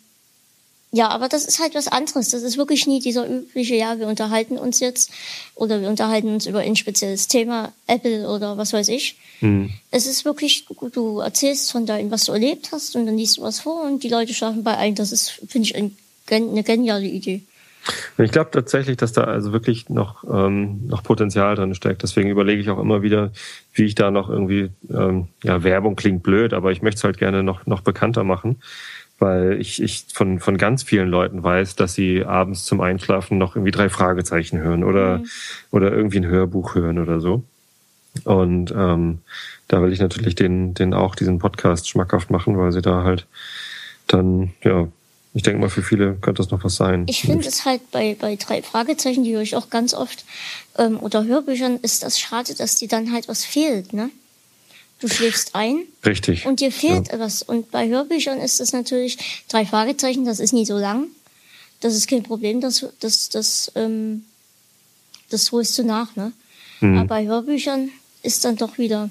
ja, 0.91 1.10
aber 1.10 1.30
das 1.30 1.45
ist 1.45 1.60
halt 1.60 1.76
was 1.76 1.88
anderes. 1.88 2.30
Das 2.30 2.41
ist 2.41 2.57
wirklich 2.57 2.88
nie 2.88 2.99
dieser 2.99 3.30
übliche, 3.30 3.76
ja, 3.76 3.99
wir 3.99 4.07
unterhalten 4.07 4.57
uns 4.57 4.80
jetzt 4.80 5.11
oder 5.56 5.82
wir 5.82 5.90
unterhalten 5.90 6.30
uns 6.34 6.48
über 6.48 6.60
ein 6.60 6.76
spezielles 6.76 7.28
Thema, 7.28 7.72
Apple 7.88 8.28
oder 8.28 8.57
was 8.57 8.74
weiß 8.74 8.88
ich. 8.90 9.18
Hm. 9.40 9.70
Es 9.91 10.07
ist 10.07 10.26
wirklich, 10.26 10.66
du- 10.91 11.20
erzählst 11.20 11.72
von 11.72 11.86
deinem, 11.86 12.11
was 12.11 12.26
du 12.26 12.32
erlebt 12.32 12.70
hast 12.72 12.95
und 12.95 13.06
dann 13.06 13.18
liest 13.18 13.38
du 13.38 13.41
was 13.44 13.60
vor 13.60 13.84
und 13.84 14.03
die 14.03 14.10
Leute 14.10 14.34
schlafen 14.34 14.64
bei 14.64 14.78
ein. 14.78 14.95
Das 14.95 15.11
ist, 15.11 15.41
finde 15.48 15.68
ich, 15.68 15.76
ein, 15.76 15.95
eine 16.30 16.64
geniale 16.64 17.06
Idee. 17.06 17.44
Ich 18.18 18.32
glaube 18.32 18.52
tatsächlich, 18.52 18.98
dass 18.98 19.14
da 19.14 19.24
also 19.24 19.53
wirklich 19.53 19.90
noch, 19.90 20.24
ähm, 20.30 20.88
noch 20.88 21.02
Potenzial 21.02 21.56
drin 21.56 21.74
steckt. 21.76 22.03
Deswegen 22.03 22.30
überlege 22.30 22.61
ich 22.61 22.70
auch 22.70 22.80
immer 22.80 23.02
wieder, 23.02 23.32
wie 23.74 23.84
ich 23.86 23.95
da 23.95 24.11
noch 24.11 24.30
irgendwie, 24.30 24.70
ähm, 24.90 25.28
ja, 25.44 25.64
Werbung 25.64 25.95
klingt 25.95 26.22
blöd, 26.22 26.53
aber 26.53 26.72
ich 26.72 26.82
möchte 26.82 26.98
es 26.99 27.03
halt 27.03 27.18
gerne 27.18 27.41
noch, 27.41 27.66
noch 27.66 27.82
bekannter 27.82 28.24
machen. 28.24 28.61
Weil 29.20 29.60
ich, 29.60 29.82
ich 29.82 30.06
von, 30.14 30.40
von 30.40 30.58
ganz 30.58 30.84
vielen 30.84 31.10
Leuten 31.10 31.44
weiß, 31.44 31.76
dass 31.76 31.94
sie 31.94 32.24
abends 32.24 32.64
zum 32.66 32.80
Einschlafen 32.80 33.38
noch 33.38 33.56
irgendwie 33.56 33.72
drei 33.72 33.90
Fragezeichen 33.90 34.60
hören 34.60 34.84
oder, 34.84 35.22
oder 35.72 35.91
irgendwie 35.91 36.20
ein 36.20 36.26
Hörbuch 36.26 36.76
hören 36.76 37.00
oder 37.00 37.20
so. 37.20 37.44
Und 38.24 38.74
ähm, 38.76 39.20
da 39.68 39.82
will 39.82 39.94
ich 39.94 40.00
natürlich 40.00 40.36
den, 40.36 40.74
den 40.74 40.94
auch 40.94 41.16
diesen 41.16 41.40
Podcast 41.40 41.88
schmackhaft 41.90 42.32
machen, 42.32 42.58
weil 42.58 42.72
sie 42.72 42.82
da 42.82 43.04
halt 43.04 43.28
dann, 44.08 44.52
ja, 44.64 44.88
ich 45.34 45.44
denke 45.44 45.62
mal, 45.62 45.70
für 45.70 45.84
viele 45.84 46.16
könnte 46.16 46.41
das 46.41 46.52
noch 46.52 46.64
was 46.64 46.76
sein. 46.76 47.06
Ich 47.08 47.22
finde 47.22 47.48
es 47.48 47.66
halt 47.66 47.91
bei, 47.91 48.16
bei 48.20 48.36
drei 48.36 48.64
Fragezeichen, 48.64 49.24
die 49.24 49.34
höre 49.34 49.41
ich 49.41 49.56
auch 49.56 49.70
ganz 49.70 49.94
oft, 49.94 50.26
ähm, 50.78 51.00
oder 51.00 51.24
Hörbüchern, 51.24 51.78
ist 51.82 52.04
das 52.04 52.20
schade, 52.20 52.56
dass 52.56 52.78
dir 52.78 52.88
dann 52.88 53.12
halt 53.14 53.28
was 53.28 53.46
fehlt, 53.46 53.94
ne? 53.94 54.10
Du 54.99 55.07
schläfst 55.07 55.55
ein 55.55 55.84
Richtig. 56.05 56.45
und 56.45 56.59
dir 56.59 56.71
fehlt 56.71 57.09
etwas. 57.09 57.41
Und 57.41 57.71
bei 57.71 57.88
Hörbüchern 57.88 58.39
ist 58.39 58.59
das 58.59 58.73
natürlich 58.73 59.17
drei 59.47 59.65
Fragezeichen, 59.65 60.26
das 60.26 60.39
ist 60.39 60.51
nie 60.53 60.65
so 60.65 60.77
lang. 60.77 61.07
Das 61.80 61.95
ist 61.95 62.09
kein 62.09 62.23
Problem, 62.23 62.59
das, 62.59 62.85
das, 62.99 63.30
das, 63.30 63.71
ähm, 63.76 64.26
das 65.30 65.51
holst 65.53 65.77
du 65.77 65.84
nach, 65.84 66.15
ne? 66.17 66.34
Mhm. 66.81 66.97
Aber 66.97 67.07
bei 67.07 67.26
Hörbüchern 67.26 67.89
ist 68.23 68.43
dann 68.43 68.57
doch 68.57 68.77
wieder, 68.77 69.09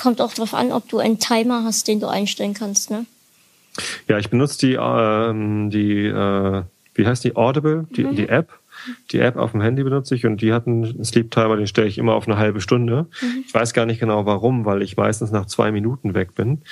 kommt 0.00 0.22
auch 0.22 0.32
drauf 0.32 0.54
an, 0.54 0.72
ob 0.72 0.88
du 0.88 0.98
einen 0.98 1.18
Timer 1.18 1.64
hast, 1.64 1.86
den 1.86 2.00
du 2.00 2.06
einstellen 2.06 2.54
kannst, 2.54 2.90
ne? 2.90 3.04
Ja, 4.08 4.18
ich 4.18 4.30
benutze 4.30 4.58
die, 4.66 4.78
ähm, 4.80 5.68
die 5.70 6.06
äh, 6.06 6.62
wie 6.94 7.06
heißt 7.06 7.24
die, 7.24 7.36
Audible, 7.36 7.86
die, 7.90 8.04
Mhm. 8.04 8.16
die 8.16 8.28
App. 8.28 8.48
Die 9.10 9.18
App 9.18 9.36
auf 9.36 9.52
dem 9.52 9.60
Handy 9.60 9.82
benutze 9.82 10.14
ich 10.14 10.26
und 10.26 10.40
die 10.40 10.52
hat 10.52 10.66
einen 10.66 11.04
Sleep 11.04 11.30
Timer, 11.30 11.56
den 11.56 11.66
stelle 11.66 11.86
ich 11.86 11.98
immer 11.98 12.14
auf 12.14 12.26
eine 12.26 12.36
halbe 12.36 12.60
Stunde. 12.60 13.06
Mhm. 13.20 13.44
Ich 13.46 13.54
weiß 13.54 13.72
gar 13.72 13.86
nicht 13.86 14.00
genau 14.00 14.26
warum, 14.26 14.64
weil 14.64 14.82
ich 14.82 14.96
meistens 14.96 15.30
nach 15.30 15.46
zwei 15.46 15.72
Minuten 15.72 16.14
weg 16.14 16.34
bin. 16.34 16.62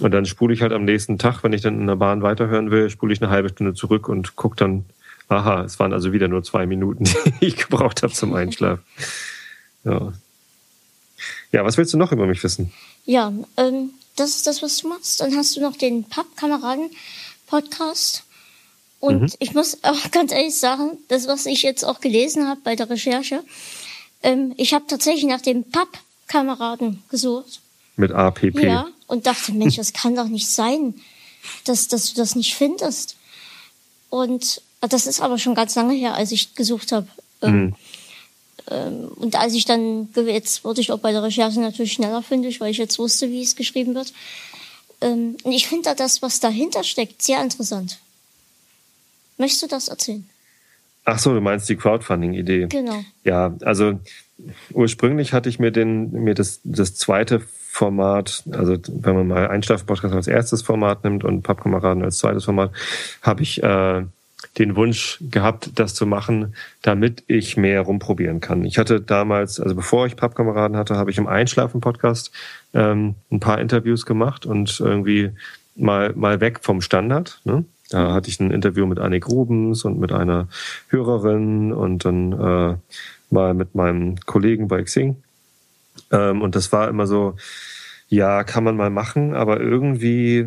Und 0.00 0.12
dann 0.12 0.26
spule 0.26 0.52
ich 0.52 0.62
halt 0.62 0.72
am 0.72 0.84
nächsten 0.84 1.18
Tag, 1.18 1.42
wenn 1.42 1.52
ich 1.52 1.62
dann 1.62 1.80
in 1.80 1.86
der 1.86 1.96
Bahn 1.96 2.22
weiterhören 2.22 2.70
will, 2.70 2.90
spule 2.90 3.12
ich 3.12 3.22
eine 3.22 3.30
halbe 3.30 3.48
Stunde 3.48 3.74
zurück 3.74 4.08
und 4.08 4.36
gucke 4.36 4.56
dann, 4.56 4.84
aha, 5.28 5.64
es 5.64 5.78
waren 5.78 5.92
also 5.92 6.12
wieder 6.12 6.28
nur 6.28 6.42
zwei 6.42 6.66
Minuten, 6.66 7.04
die 7.40 7.46
ich 7.46 7.56
gebraucht 7.56 8.02
habe 8.02 8.12
zum 8.12 8.34
Einschlafen. 8.34 8.84
Ja. 9.84 10.12
Ja, 11.52 11.64
was 11.64 11.78
willst 11.78 11.94
du 11.94 11.98
noch 11.98 12.12
über 12.12 12.26
mich 12.26 12.44
wissen? 12.44 12.72
Ja, 13.06 13.32
ähm, 13.56 13.90
das 14.16 14.36
ist 14.36 14.46
das, 14.46 14.62
was 14.62 14.76
du 14.78 14.88
machst. 14.88 15.20
Dann 15.20 15.34
hast 15.34 15.56
du 15.56 15.60
noch 15.60 15.76
den 15.76 16.04
Pappkameraden-Podcast. 16.04 18.22
Und 19.00 19.22
mhm. 19.22 19.32
ich 19.38 19.54
muss 19.54 19.82
auch 19.84 20.10
ganz 20.10 20.32
ehrlich 20.32 20.56
sagen, 20.56 20.98
das, 21.08 21.28
was 21.28 21.46
ich 21.46 21.62
jetzt 21.62 21.84
auch 21.84 22.00
gelesen 22.00 22.48
habe 22.48 22.60
bei 22.64 22.76
der 22.76 22.88
Recherche, 22.88 23.42
ähm, 24.22 24.54
ich 24.56 24.74
habe 24.74 24.86
tatsächlich 24.88 25.24
nach 25.24 25.42
dem 25.42 25.64
Pappkameraden 25.64 27.02
gesucht. 27.10 27.60
Mit 27.96 28.12
APP. 28.12 28.62
Ja, 28.62 28.88
und 29.06 29.26
dachte, 29.26 29.52
Mensch, 29.52 29.76
das 29.76 29.92
kann 29.92 30.16
doch 30.16 30.28
nicht 30.28 30.48
sein, 30.48 30.94
dass, 31.64 31.88
dass 31.88 32.12
du 32.12 32.16
das 32.16 32.34
nicht 32.34 32.54
findest. 32.54 33.16
Und 34.10 34.62
das 34.80 35.06
ist 35.06 35.20
aber 35.20 35.38
schon 35.38 35.54
ganz 35.54 35.74
lange 35.74 35.94
her, 35.94 36.14
als 36.14 36.32
ich 36.32 36.54
gesucht 36.54 36.92
habe. 36.92 37.06
Ähm, 37.42 37.56
mhm. 37.56 37.74
Ähm, 38.70 39.08
und 39.16 39.36
als 39.36 39.54
ich 39.54 39.64
dann, 39.64 40.08
jetzt 40.14 40.64
wurde 40.64 40.80
ich 40.80 40.92
auch 40.92 40.98
bei 40.98 41.12
der 41.12 41.22
Recherche 41.22 41.60
natürlich 41.60 41.92
schneller 41.92 42.22
fündig, 42.22 42.60
weil 42.60 42.70
ich 42.70 42.78
jetzt 42.78 42.98
wusste, 42.98 43.30
wie 43.30 43.42
es 43.42 43.56
geschrieben 43.56 43.94
wird. 43.94 44.12
Ähm, 45.00 45.36
und 45.42 45.52
ich 45.52 45.68
finde 45.68 45.84
da 45.84 45.94
das, 45.94 46.22
was 46.22 46.40
dahinter 46.40 46.82
steckt, 46.82 47.22
sehr 47.22 47.42
interessant. 47.42 47.98
Möchtest 49.38 49.62
du 49.62 49.66
das 49.66 49.88
erzählen? 49.88 50.28
Ach 51.04 51.18
so, 51.18 51.32
du 51.32 51.40
meinst 51.40 51.68
die 51.68 51.76
Crowdfunding-Idee. 51.76 52.66
Genau. 52.68 53.04
Ja, 53.22 53.54
also 53.62 54.00
ursprünglich 54.72 55.32
hatte 55.32 55.48
ich 55.48 55.58
mir 55.58 55.70
den, 55.70 56.10
mir 56.10 56.34
das, 56.34 56.60
das 56.64 56.96
zweite 56.96 57.40
Format, 57.40 58.42
also 58.50 58.76
wenn 58.88 59.14
man 59.14 59.28
mal 59.28 59.48
Einschlaf-Podcast 59.48 60.14
als 60.14 60.28
erstes 60.28 60.62
Format 60.62 61.04
nimmt 61.04 61.24
und 61.24 61.42
Pappkameraden 61.42 62.02
als 62.02 62.18
zweites 62.18 62.44
Format, 62.46 62.72
habe 63.22 63.42
ich 63.42 63.62
äh, 63.62 64.02
den 64.58 64.76
Wunsch 64.76 65.18
gehabt, 65.20 65.70
das 65.74 65.94
zu 65.94 66.06
machen, 66.06 66.54
damit 66.82 67.22
ich 67.26 67.56
mehr 67.56 67.82
rumprobieren 67.82 68.40
kann. 68.40 68.64
Ich 68.64 68.78
hatte 68.78 69.00
damals, 69.00 69.60
also 69.60 69.74
bevor 69.74 70.06
ich 70.06 70.16
Pappkameraden 70.16 70.76
hatte, 70.76 70.96
habe 70.96 71.10
ich 71.10 71.18
im 71.18 71.26
Einschlafen-Podcast 71.26 72.32
ähm, 72.74 73.14
ein 73.30 73.40
paar 73.40 73.60
Interviews 73.60 74.06
gemacht 74.06 74.46
und 74.46 74.80
irgendwie 74.80 75.30
mal, 75.74 76.12
mal 76.14 76.40
weg 76.40 76.60
vom 76.62 76.80
Standard. 76.80 77.40
Ne? 77.44 77.64
Da 77.90 78.12
hatte 78.12 78.28
ich 78.28 78.40
ein 78.40 78.50
Interview 78.50 78.86
mit 78.86 78.98
Annik 78.98 79.28
Rubens 79.28 79.84
und 79.84 79.98
mit 79.98 80.12
einer 80.12 80.48
Hörerin 80.88 81.72
und 81.72 82.04
dann 82.04 82.32
äh, 82.32 82.76
mal 83.30 83.54
mit 83.54 83.74
meinem 83.74 84.16
Kollegen 84.26 84.68
bei 84.68 84.82
Xing. 84.82 85.22
Ähm, 86.10 86.42
und 86.42 86.56
das 86.56 86.72
war 86.72 86.88
immer 86.88 87.06
so, 87.06 87.36
ja, 88.08 88.44
kann 88.44 88.64
man 88.64 88.76
mal 88.76 88.90
machen, 88.90 89.34
aber 89.34 89.60
irgendwie, 89.60 90.46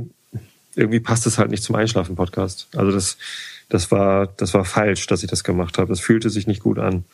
irgendwie 0.75 0.99
passt 0.99 1.27
es 1.27 1.37
halt 1.37 1.51
nicht 1.51 1.63
zum 1.63 1.75
Einschlafen-Podcast. 1.75 2.67
Also 2.75 2.91
das, 2.91 3.17
das 3.69 3.91
war, 3.91 4.27
das 4.27 4.53
war 4.53 4.65
falsch, 4.65 5.07
dass 5.07 5.23
ich 5.23 5.29
das 5.29 5.43
gemacht 5.43 5.77
habe. 5.77 5.89
Das 5.89 5.99
fühlte 5.99 6.29
sich 6.29 6.47
nicht 6.47 6.61
gut 6.61 6.79
an. 6.79 7.05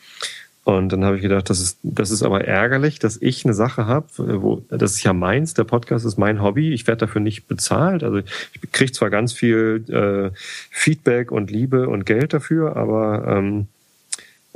Und 0.66 0.88
dann 0.88 1.04
habe 1.04 1.14
ich 1.14 1.22
gedacht, 1.22 1.48
das 1.48 1.60
ist, 1.60 1.78
das 1.84 2.10
ist 2.10 2.24
aber 2.24 2.44
ärgerlich, 2.44 2.98
dass 2.98 3.22
ich 3.22 3.44
eine 3.44 3.54
Sache 3.54 3.86
habe, 3.86 4.08
wo 4.16 4.64
das 4.68 4.94
ist 4.94 5.04
ja 5.04 5.12
meins, 5.12 5.54
der 5.54 5.62
Podcast 5.62 6.04
ist 6.04 6.18
mein 6.18 6.42
Hobby, 6.42 6.72
ich 6.72 6.88
werde 6.88 7.06
dafür 7.06 7.20
nicht 7.20 7.46
bezahlt. 7.46 8.02
Also 8.02 8.18
ich 8.18 8.72
kriege 8.72 8.90
zwar 8.90 9.08
ganz 9.08 9.32
viel 9.32 9.84
äh, 9.88 10.36
Feedback 10.72 11.30
und 11.30 11.52
Liebe 11.52 11.88
und 11.88 12.04
Geld 12.04 12.32
dafür, 12.32 12.74
aber 12.74 13.28
ähm, 13.28 13.68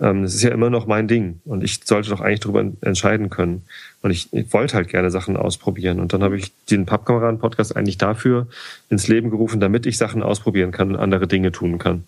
ähm, 0.01 0.25
es 0.25 0.35
ist 0.35 0.43
ja 0.43 0.51
immer 0.51 0.69
noch 0.69 0.89
mein 0.89 1.07
Ding 1.07 1.39
und 1.45 1.63
ich 1.63 1.79
sollte 1.85 2.11
doch 2.11 2.21
eigentlich 2.21 2.41
darüber 2.41 2.65
entscheiden 2.81 3.31
können. 3.31 3.63
Und 4.03 4.11
ich, 4.11 4.33
ich 4.33 4.53
wollte 4.53 4.75
halt 4.75 4.89
gerne 4.89 5.13
Sachen 5.13 5.37
ausprobieren. 5.37 6.01
Und 6.01 6.13
dann 6.13 6.25
habe 6.25 6.37
ich 6.37 6.53
den 6.73 6.87
Pappkameraden-Podcast 6.87 7.77
eigentlich 7.77 7.99
dafür 7.99 8.49
ins 8.89 9.07
Leben 9.07 9.31
gerufen, 9.31 9.61
damit 9.61 9.87
ich 9.87 9.97
Sachen 9.97 10.25
ausprobieren 10.25 10.73
kann 10.73 10.89
und 10.89 10.97
andere 10.97 11.29
Dinge 11.29 11.53
tun 11.53 11.79
kann. 11.79 12.03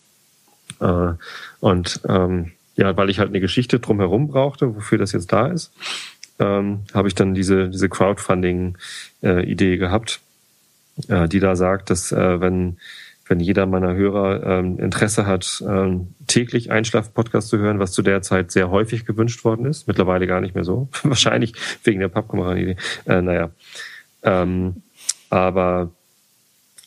Äh, 0.80 1.12
und 1.60 2.00
ähm, 2.08 2.50
ja, 2.76 2.96
weil 2.96 3.10
ich 3.10 3.18
halt 3.18 3.28
eine 3.28 3.40
Geschichte 3.40 3.80
drumherum 3.80 4.28
brauchte, 4.28 4.74
wofür 4.74 4.98
das 4.98 5.12
jetzt 5.12 5.32
da 5.32 5.46
ist, 5.46 5.72
ähm, 6.38 6.80
habe 6.94 7.08
ich 7.08 7.14
dann 7.14 7.34
diese, 7.34 7.68
diese 7.68 7.88
Crowdfunding-Idee 7.88 9.74
äh, 9.74 9.76
gehabt, 9.76 10.20
äh, 11.08 11.28
die 11.28 11.40
da 11.40 11.56
sagt, 11.56 11.90
dass 11.90 12.12
äh, 12.12 12.40
wenn 12.40 12.78
wenn 13.32 13.40
jeder 13.40 13.64
meiner 13.64 13.94
Hörer 13.94 14.42
ähm, 14.44 14.78
Interesse 14.78 15.26
hat, 15.26 15.64
ähm, 15.66 16.08
täglich 16.26 16.70
Einschlaf-Podcast 16.70 17.48
zu 17.48 17.56
hören, 17.56 17.78
was 17.78 17.92
zu 17.92 18.02
der 18.02 18.20
Zeit 18.20 18.50
sehr 18.50 18.68
häufig 18.70 19.06
gewünscht 19.06 19.44
worden 19.44 19.64
ist. 19.64 19.88
Mittlerweile 19.88 20.26
gar 20.26 20.42
nicht 20.42 20.54
mehr 20.54 20.64
so. 20.64 20.88
Wahrscheinlich 21.02 21.54
wegen 21.82 22.00
der 22.00 22.08
Pappkameraden-Idee. 22.08 22.76
Äh, 23.06 23.22
naja. 23.22 23.50
Ähm, 24.22 24.82
aber 25.30 25.92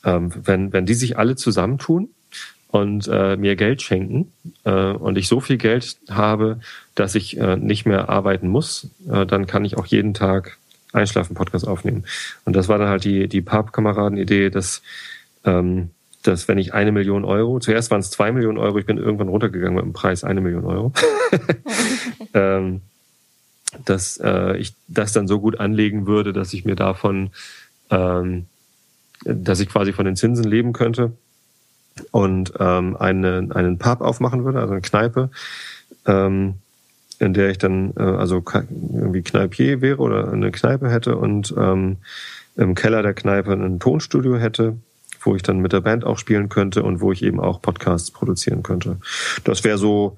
ähm, 0.04 0.32
wenn, 0.36 0.72
wenn 0.72 0.86
die 0.86 0.94
sich 0.94 1.18
alle 1.18 1.36
zusammentun 1.36 2.10
und 2.76 3.08
äh, 3.08 3.38
mir 3.38 3.56
Geld 3.56 3.82
schenken 3.82 4.34
äh, 4.66 4.92
und 4.92 5.18
ich 5.18 5.30
so 5.30 5.40
viel 5.40 5.56
Geld 5.56 5.96
habe, 6.10 6.60
dass 6.94 7.16
ich 7.16 7.38
äh, 7.38 7.56
nicht 7.56 7.86
mehr 7.86 8.10
arbeiten 8.10 8.50
muss, 8.50 8.90
äh, 9.10 9.26
dann 9.26 9.48
kann 9.48 9.64
ich 9.64 9.78
auch 9.78 9.86
jeden 9.86 10.14
Tag 10.14 10.58
Einschlafen-Podcast 10.92 11.66
aufnehmen. 11.66 12.04
Und 12.44 12.54
das 12.54 12.68
war 12.68 12.78
dann 12.78 12.90
halt 12.90 13.06
die, 13.06 13.30
die 13.30 13.42
Pappkameraden-Idee, 13.42 14.50
dass 14.50 14.82
ähm, 15.46 15.92
dass 16.24 16.50
wenn 16.50 16.58
ich 16.58 16.74
eine 16.74 16.92
Million 16.92 17.24
Euro, 17.24 17.60
zuerst 17.60 17.92
waren 17.92 18.02
es 18.02 18.10
zwei 18.10 18.34
Millionen 18.34 18.58
Euro, 18.58 18.78
ich 18.78 18.86
bin 18.86 18.98
irgendwann 18.98 19.30
runtergegangen 19.30 19.76
mit 19.76 19.86
dem 19.86 19.94
Preis 19.94 20.26
eine 20.26 20.42
Million 20.42 20.66
Euro, 20.66 20.92
ähm, 22.34 22.82
dass 23.86 24.18
äh, 24.18 24.58
ich 24.58 24.74
das 24.90 25.14
dann 25.14 25.30
so 25.30 25.40
gut 25.40 25.62
anlegen 25.62 26.08
würde, 26.08 26.34
dass 26.34 26.52
ich 26.52 26.66
mir 26.66 26.76
davon, 26.76 27.30
ähm, 27.90 28.48
dass 29.24 29.62
ich 29.62 29.70
quasi 29.70 29.94
von 29.94 30.06
den 30.06 30.18
Zinsen 30.18 30.44
leben 30.44 30.74
könnte 30.74 31.14
und 32.12 32.54
ähm, 32.60 32.98
eine, 32.98 33.48
einen 33.54 33.78
Pub 33.78 34.02
aufmachen 34.02 34.44
würde, 34.44 34.60
also 34.60 34.74
eine 34.74 34.82
Kneipe, 34.82 35.30
ähm, 36.06 36.56
in 37.20 37.34
der 37.34 37.50
ich 37.50 37.58
dann 37.58 37.94
äh, 37.98 38.04
also 38.04 38.44
irgendwie 38.54 39.22
Kneipier 39.22 39.82
wäre 39.82 39.98
oder 39.98 40.32
eine 40.32 40.52
Kneipe 40.52 40.90
hätte 40.90 41.16
und 41.18 41.54
ähm, 41.58 41.98
im 42.58 42.76
Keller 42.76 43.02
der 43.02 43.14
Kneipe 43.14 43.54
ein 43.54 43.80
Tonstudio 43.80 44.38
hätte 44.38 44.78
wo 45.26 45.36
ich 45.36 45.44
dann 45.44 45.60
mit 45.60 45.74
der 45.74 45.82
Band 45.82 46.06
auch 46.06 46.18
spielen 46.18 46.50
könnte 46.50 46.84
und 46.84 47.02
wo 47.02 47.12
ich 47.12 47.24
eben 47.24 47.40
auch 47.40 47.62
Podcasts 47.62 48.12
produzieren 48.12 48.64
könnte. 48.64 48.98
Das 49.44 49.64
wäre 49.64 49.78
so, 49.78 50.18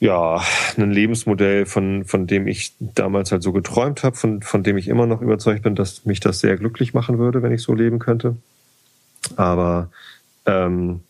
ja, 0.00 0.42
ein 0.76 0.90
Lebensmodell, 0.90 1.66
von, 1.66 2.04
von 2.04 2.26
dem 2.26 2.46
ich 2.46 2.74
damals 2.80 3.30
halt 3.30 3.42
so 3.42 3.52
geträumt 3.52 4.02
habe, 4.02 4.16
von, 4.16 4.42
von 4.42 4.62
dem 4.62 4.76
ich 4.76 4.88
immer 4.88 5.06
noch 5.06 5.22
überzeugt 5.22 5.62
bin, 5.62 5.74
dass 5.74 6.04
mich 6.04 6.20
das 6.20 6.40
sehr 6.40 6.56
glücklich 6.56 6.92
machen 6.92 7.18
würde, 7.18 7.42
wenn 7.42 7.52
ich 7.52 7.62
so 7.62 7.72
leben 7.72 7.98
könnte. 7.98 8.36
Aber 9.36 9.90
ähm, 10.46 11.00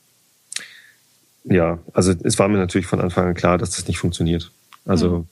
ja, 1.44 1.78
also 1.92 2.12
es 2.22 2.38
war 2.38 2.48
mir 2.48 2.58
natürlich 2.58 2.86
von 2.86 3.00
Anfang 3.00 3.28
an 3.28 3.34
klar, 3.34 3.58
dass 3.58 3.72
das 3.72 3.88
nicht 3.88 3.98
funktioniert. 3.98 4.50
Also 4.84 5.26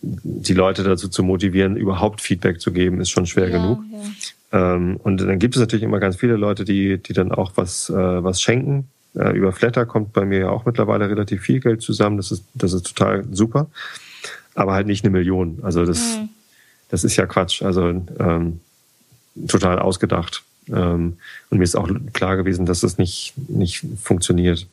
mhm. 0.00 0.20
die 0.22 0.54
Leute 0.54 0.82
dazu 0.84 1.08
zu 1.08 1.22
motivieren, 1.22 1.76
überhaupt 1.76 2.20
Feedback 2.20 2.60
zu 2.60 2.72
geben, 2.72 3.00
ist 3.00 3.10
schon 3.10 3.26
schwer 3.26 3.48
ja, 3.48 3.58
genug. 3.58 3.80
Ja. 4.52 4.74
Ähm, 4.74 4.96
und 5.02 5.20
dann 5.20 5.38
gibt 5.38 5.56
es 5.56 5.60
natürlich 5.60 5.82
immer 5.82 5.98
ganz 5.98 6.16
viele 6.16 6.36
Leute, 6.36 6.64
die, 6.64 6.98
die 6.98 7.12
dann 7.12 7.32
auch 7.32 7.52
was, 7.56 7.90
äh, 7.90 7.94
was 7.94 8.40
schenken. 8.40 8.88
Äh, 9.14 9.36
über 9.36 9.52
Flatter 9.52 9.86
kommt 9.86 10.12
bei 10.12 10.24
mir 10.24 10.38
ja 10.40 10.48
auch 10.50 10.64
mittlerweile 10.64 11.08
relativ 11.08 11.42
viel 11.42 11.60
Geld 11.60 11.82
zusammen. 11.82 12.16
Das 12.16 12.30
ist, 12.30 12.44
das 12.54 12.72
ist 12.72 12.86
total 12.86 13.24
super. 13.32 13.68
Aber 14.54 14.72
halt 14.72 14.86
nicht 14.86 15.04
eine 15.04 15.10
Million. 15.10 15.58
Also 15.62 15.84
das, 15.84 16.18
mhm. 16.18 16.28
das 16.88 17.02
ist 17.02 17.16
ja 17.16 17.26
Quatsch. 17.26 17.62
Also 17.62 17.88
ähm, 17.88 18.60
total 19.48 19.80
ausgedacht. 19.80 20.44
Ähm, 20.68 21.18
und 21.50 21.58
mir 21.58 21.64
ist 21.64 21.76
auch 21.76 21.88
klar 22.12 22.36
gewesen, 22.36 22.66
dass 22.66 22.80
das 22.80 22.98
nicht, 22.98 23.34
nicht 23.48 23.84
funktioniert. 24.02 24.66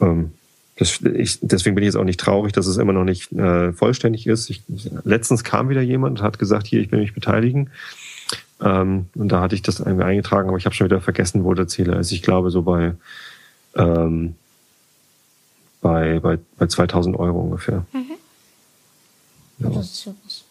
Ähm, 0.00 0.32
das, 0.76 1.00
ich, 1.02 1.38
deswegen 1.42 1.74
bin 1.74 1.82
ich 1.82 1.88
jetzt 1.88 1.96
auch 1.96 2.04
nicht 2.04 2.20
traurig, 2.20 2.52
dass 2.52 2.66
es 2.66 2.78
immer 2.78 2.92
noch 2.92 3.04
nicht 3.04 3.32
äh, 3.32 3.72
vollständig 3.72 4.26
ist. 4.26 4.48
Ich, 4.48 4.62
letztens 5.04 5.44
kam 5.44 5.68
wieder 5.68 5.82
jemand 5.82 6.18
und 6.18 6.24
hat 6.24 6.38
gesagt, 6.38 6.66
hier, 6.66 6.80
ich 6.80 6.90
will 6.90 7.00
mich 7.00 7.14
beteiligen. 7.14 7.70
Ähm, 8.62 9.06
und 9.14 9.28
da 9.30 9.40
hatte 9.40 9.54
ich 9.54 9.62
das 9.62 9.80
irgendwie 9.80 10.04
eingetragen, 10.04 10.48
aber 10.48 10.58
ich 10.58 10.64
habe 10.64 10.74
schon 10.74 10.86
wieder 10.86 11.00
vergessen, 11.00 11.44
wo 11.44 11.52
der 11.54 11.68
Ziel 11.68 11.88
ist. 11.88 12.12
Ich 12.12 12.22
glaube 12.22 12.50
so 12.50 12.62
bei, 12.62 12.94
ähm, 13.74 14.34
bei, 15.80 16.20
bei, 16.20 16.38
bei 16.58 16.66
2000 16.66 17.16
Euro 17.18 17.40
ungefähr. 17.40 17.84
Mhm. 17.92 18.10
Ja. 19.58 19.70
Das 19.70 19.90
ist 19.90 20.04
ja 20.06 20.14
was. 20.24 20.44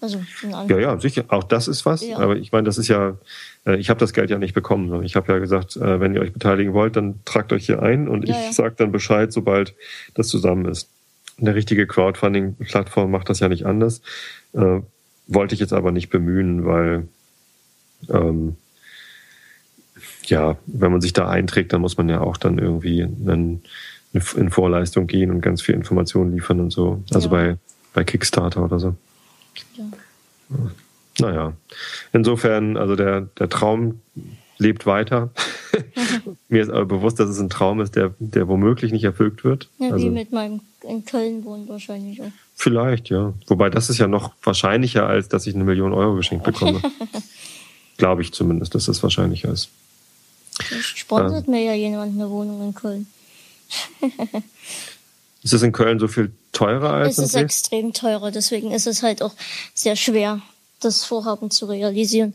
Also, 0.00 0.20
ja, 0.68 0.78
ja, 0.78 0.98
sicher. 0.98 1.24
Auch 1.28 1.44
das 1.44 1.68
ist 1.68 1.86
was. 1.86 2.04
Ja. 2.04 2.18
Aber 2.18 2.36
ich 2.36 2.50
meine, 2.50 2.64
das 2.64 2.76
ist 2.76 2.88
ja, 2.88 3.16
ich 3.64 3.90
habe 3.90 4.00
das 4.00 4.12
Geld 4.12 4.30
ja 4.30 4.38
nicht 4.38 4.54
bekommen. 4.54 5.02
Ich 5.04 5.14
habe 5.14 5.32
ja 5.32 5.38
gesagt, 5.38 5.76
äh, 5.76 6.00
wenn 6.00 6.14
ihr 6.14 6.20
euch 6.20 6.32
beteiligen 6.32 6.72
wollt, 6.72 6.96
dann 6.96 7.20
tragt 7.24 7.52
euch 7.52 7.66
hier 7.66 7.82
ein 7.82 8.08
und 8.08 8.28
ja, 8.28 8.36
ich 8.36 8.46
ja. 8.46 8.52
sage 8.52 8.74
dann 8.76 8.90
Bescheid, 8.90 9.32
sobald 9.32 9.74
das 10.14 10.28
zusammen 10.28 10.66
ist. 10.66 10.88
Eine 11.40 11.54
richtige 11.54 11.86
Crowdfunding-Plattform 11.86 13.10
macht 13.10 13.28
das 13.28 13.40
ja 13.40 13.48
nicht 13.48 13.64
anders. 13.64 14.02
Äh, 14.52 14.80
wollte 15.28 15.54
ich 15.54 15.60
jetzt 15.60 15.72
aber 15.72 15.92
nicht 15.92 16.10
bemühen, 16.10 16.64
weil 16.66 17.08
ähm, 18.08 18.56
ja, 20.24 20.56
wenn 20.66 20.92
man 20.92 21.00
sich 21.00 21.12
da 21.12 21.28
einträgt, 21.28 21.72
dann 21.72 21.80
muss 21.80 21.96
man 21.96 22.08
ja 22.08 22.20
auch 22.20 22.36
dann 22.36 22.58
irgendwie 22.58 23.02
einen, 23.02 23.62
in 24.12 24.50
Vorleistung 24.50 25.06
gehen 25.06 25.30
und 25.30 25.40
ganz 25.40 25.62
viel 25.62 25.74
Informationen 25.74 26.32
liefern 26.32 26.60
und 26.60 26.70
so. 26.70 27.02
Also 27.12 27.28
ja. 27.28 27.32
bei, 27.32 27.56
bei 27.94 28.04
Kickstarter 28.04 28.64
oder 28.64 28.78
so. 28.78 28.94
Ja. 29.74 29.84
Naja, 31.18 31.52
insofern, 32.12 32.76
also 32.76 32.96
der, 32.96 33.22
der 33.38 33.48
Traum 33.48 34.00
lebt 34.58 34.86
weiter. 34.86 35.30
Mir 36.48 36.62
ist 36.62 36.70
aber 36.70 36.86
bewusst, 36.86 37.20
dass 37.20 37.28
es 37.28 37.38
ein 37.38 37.50
Traum 37.50 37.80
ist, 37.80 37.96
der, 37.96 38.14
der 38.18 38.48
womöglich 38.48 38.92
nicht 38.92 39.04
erfüllt 39.04 39.44
wird. 39.44 39.68
Ja, 39.78 39.90
also, 39.90 40.04
wie 40.04 40.10
mit 40.10 40.32
meinem 40.32 40.60
in 40.82 41.04
Köln 41.04 41.44
wohnen 41.44 41.68
wahrscheinlich 41.68 42.20
auch. 42.20 42.30
Vielleicht, 42.54 43.08
ja. 43.08 43.34
Wobei 43.46 43.70
das 43.70 43.90
ist 43.90 43.98
ja 43.98 44.08
noch 44.08 44.32
wahrscheinlicher, 44.42 45.06
als 45.06 45.28
dass 45.28 45.46
ich 45.46 45.54
eine 45.54 45.64
Million 45.64 45.92
Euro 45.92 46.16
geschenkt 46.16 46.44
bekomme. 46.44 46.80
Glaube 47.98 48.22
ich 48.22 48.32
zumindest, 48.32 48.74
dass 48.74 48.86
das 48.86 49.02
wahrscheinlicher 49.02 49.50
ist. 49.50 49.68
Vielleicht 50.60 50.98
sponsert 50.98 51.48
mir 51.48 51.62
ja 51.62 51.74
jemand 51.74 52.14
eine 52.14 52.28
Wohnung 52.30 52.62
in 52.62 52.74
Köln. 52.74 53.06
Ist 55.42 55.54
es 55.54 55.62
in 55.62 55.72
Köln 55.72 55.98
so 55.98 56.06
viel 56.06 56.30
teurer 56.52 56.90
als 56.90 57.14
Es 57.14 57.18
in 57.18 57.24
ist 57.24 57.34
Dresden? 57.34 57.44
extrem 57.44 57.92
teurer, 57.92 58.30
deswegen 58.30 58.70
ist 58.70 58.86
es 58.86 59.02
halt 59.02 59.22
auch 59.22 59.34
sehr 59.74 59.96
schwer, 59.96 60.40
das 60.84 61.04
Vorhaben 61.04 61.50
zu 61.50 61.66
realisieren. 61.66 62.34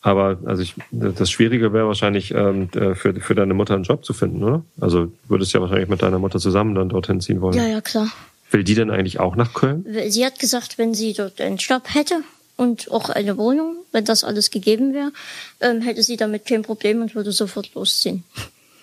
Aber 0.00 0.38
also 0.44 0.62
ich, 0.62 0.74
das 0.90 1.30
Schwierige 1.30 1.72
wäre 1.72 1.86
wahrscheinlich 1.86 2.32
ähm, 2.32 2.68
äh, 2.74 2.94
für, 2.94 3.14
für 3.14 3.34
deine 3.34 3.54
Mutter 3.54 3.74
einen 3.74 3.82
Job 3.82 4.04
zu 4.04 4.12
finden, 4.12 4.42
oder? 4.44 4.62
Also 4.80 5.06
du 5.06 5.12
würdest 5.26 5.52
ja 5.52 5.60
wahrscheinlich 5.60 5.88
mit 5.88 6.02
deiner 6.02 6.18
Mutter 6.18 6.38
zusammen 6.38 6.74
dann 6.74 6.88
dorthin 6.88 7.20
ziehen 7.20 7.40
wollen. 7.40 7.56
Ja, 7.56 7.66
ja, 7.66 7.80
klar. 7.80 8.08
Will 8.50 8.64
die 8.64 8.74
denn 8.74 8.90
eigentlich 8.90 9.20
auch 9.20 9.36
nach 9.36 9.54
Köln? 9.54 9.84
Sie 10.08 10.24
hat 10.24 10.38
gesagt, 10.38 10.78
wenn 10.78 10.94
sie 10.94 11.12
dort 11.12 11.40
einen 11.40 11.56
Job 11.56 11.82
hätte 11.92 12.22
und 12.56 12.90
auch 12.90 13.10
eine 13.10 13.36
Wohnung, 13.36 13.76
wenn 13.92 14.04
das 14.04 14.24
alles 14.24 14.50
gegeben 14.50 14.94
wäre, 14.94 15.12
ähm, 15.60 15.82
hätte 15.82 16.02
sie 16.02 16.16
damit 16.16 16.46
kein 16.46 16.62
Problem 16.62 17.02
und 17.02 17.14
würde 17.14 17.32
sofort 17.32 17.74
losziehen. 17.74 18.24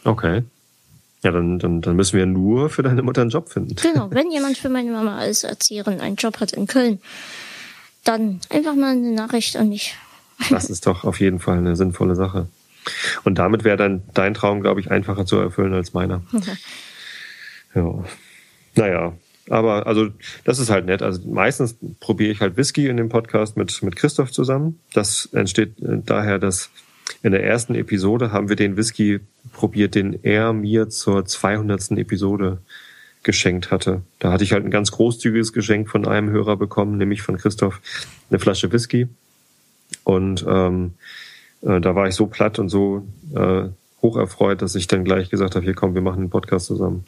Okay. 0.03 0.43
Ja, 1.23 1.31
dann, 1.31 1.57
dann, 1.57 1.81
dann 1.81 1.95
müssen 1.95 2.17
wir 2.17 2.25
nur 2.27 2.69
für 2.69 2.83
deine 2.83 3.01
Mutter 3.01 3.21
einen 3.21 3.31
Job 3.31 3.49
finden. 3.49 3.75
Genau, 3.75 4.11
wenn 4.11 4.31
jemand 4.31 4.57
für 4.57 4.69
meine 4.69 4.91
Mama 4.91 5.17
als 5.17 5.43
Erzieherin 5.43 5.99
einen 5.99 6.17
Job 6.17 6.39
hat 6.39 6.53
in 6.53 6.67
Köln, 6.67 6.99
dann 8.05 8.39
einfach 8.49 8.75
mal 8.75 8.91
eine 8.91 9.11
Nachricht 9.11 9.57
an 9.57 9.69
mich. 9.69 9.95
Das 10.49 10.69
ist 10.69 10.85
doch 10.85 11.05
auf 11.05 11.21
jeden 11.21 11.39
Fall 11.39 11.57
eine 11.57 11.77
sinnvolle 11.77 12.15
Sache. 12.15 12.49
Und 13.23 13.35
damit 13.35 13.63
wäre 13.63 13.77
dann 13.77 14.03
dein 14.13 14.33
Traum, 14.33 14.59
glaube 14.61 14.81
ich, 14.81 14.91
einfacher 14.91 15.25
zu 15.25 15.37
erfüllen 15.37 15.73
als 15.73 15.93
meiner. 15.93 16.21
Ja. 17.73 18.05
Naja, 18.75 19.13
aber 19.49 19.85
also 19.85 20.07
das 20.45 20.59
ist 20.59 20.69
halt 20.69 20.85
nett. 20.85 21.01
Also 21.01 21.27
meistens 21.27 21.75
probiere 21.99 22.31
ich 22.31 22.39
halt 22.39 22.55
Whisky 22.55 22.87
in 22.87 22.95
dem 22.95 23.09
Podcast 23.09 23.57
mit, 23.57 23.83
mit 23.83 23.97
Christoph 23.97 24.31
zusammen. 24.31 24.79
Das 24.93 25.27
entsteht 25.33 25.77
äh, 25.81 25.97
daher, 26.05 26.39
dass 26.39 26.69
in 27.21 27.31
der 27.31 27.43
ersten 27.43 27.75
Episode 27.75 28.31
haben 28.31 28.49
wir 28.49 28.55
den 28.55 28.77
Whisky 28.77 29.19
probiert, 29.51 29.95
den 29.95 30.23
er 30.23 30.53
mir 30.53 30.89
zur 30.89 31.25
200. 31.25 31.91
Episode 31.91 32.59
geschenkt 33.25 33.71
hatte. 33.71 34.03
Da 34.19 34.31
hatte 34.31 34.45
ich 34.45 34.53
halt 34.53 34.63
ein 34.63 34.71
ganz 34.71 34.91
großzügiges 34.91 35.51
Geschenk 35.51 35.89
von 35.89 36.07
einem 36.07 36.29
Hörer 36.29 36.55
bekommen, 36.55 36.97
nämlich 36.97 37.23
von 37.23 37.37
Christoph 37.37 37.81
eine 38.29 38.39
Flasche 38.39 38.71
Whisky. 38.71 39.07
Und 40.03 40.45
ähm, 40.47 40.93
äh, 41.61 41.81
da 41.81 41.95
war 41.95 42.07
ich 42.07 42.15
so 42.15 42.27
platt 42.27 42.59
und 42.59 42.69
so 42.69 43.05
äh, 43.35 43.63
hocherfreut, 44.01 44.61
dass 44.61 44.75
ich 44.75 44.87
dann 44.87 45.03
gleich 45.03 45.29
gesagt 45.29 45.55
habe, 45.55 45.65
hier 45.65 45.73
komm, 45.73 45.95
wir 45.95 46.01
machen 46.01 46.19
einen 46.19 46.29
Podcast 46.29 46.67
zusammen. 46.67 47.05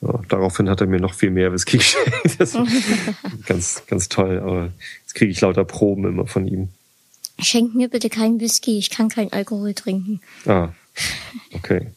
Ja, 0.00 0.20
daraufhin 0.28 0.68
hat 0.68 0.80
er 0.80 0.88
mir 0.88 1.00
noch 1.00 1.14
viel 1.14 1.30
mehr 1.30 1.52
Whisky 1.52 1.78
geschenkt. 2.28 2.38
Ganz, 3.46 3.82
ganz 3.86 4.08
toll. 4.08 4.40
Aber 4.40 4.72
jetzt 5.00 5.14
kriege 5.14 5.30
ich 5.30 5.40
lauter 5.40 5.64
Proben 5.64 6.04
immer 6.04 6.26
von 6.26 6.46
ihm. 6.46 6.68
Schenk 7.40 7.74
mir 7.74 7.88
bitte 7.88 8.10
keinen 8.10 8.40
Whisky, 8.40 8.78
ich 8.78 8.90
kann 8.90 9.08
keinen 9.08 9.32
Alkohol 9.32 9.72
trinken. 9.72 10.20
Ah, 10.46 10.70
okay. 11.54 11.92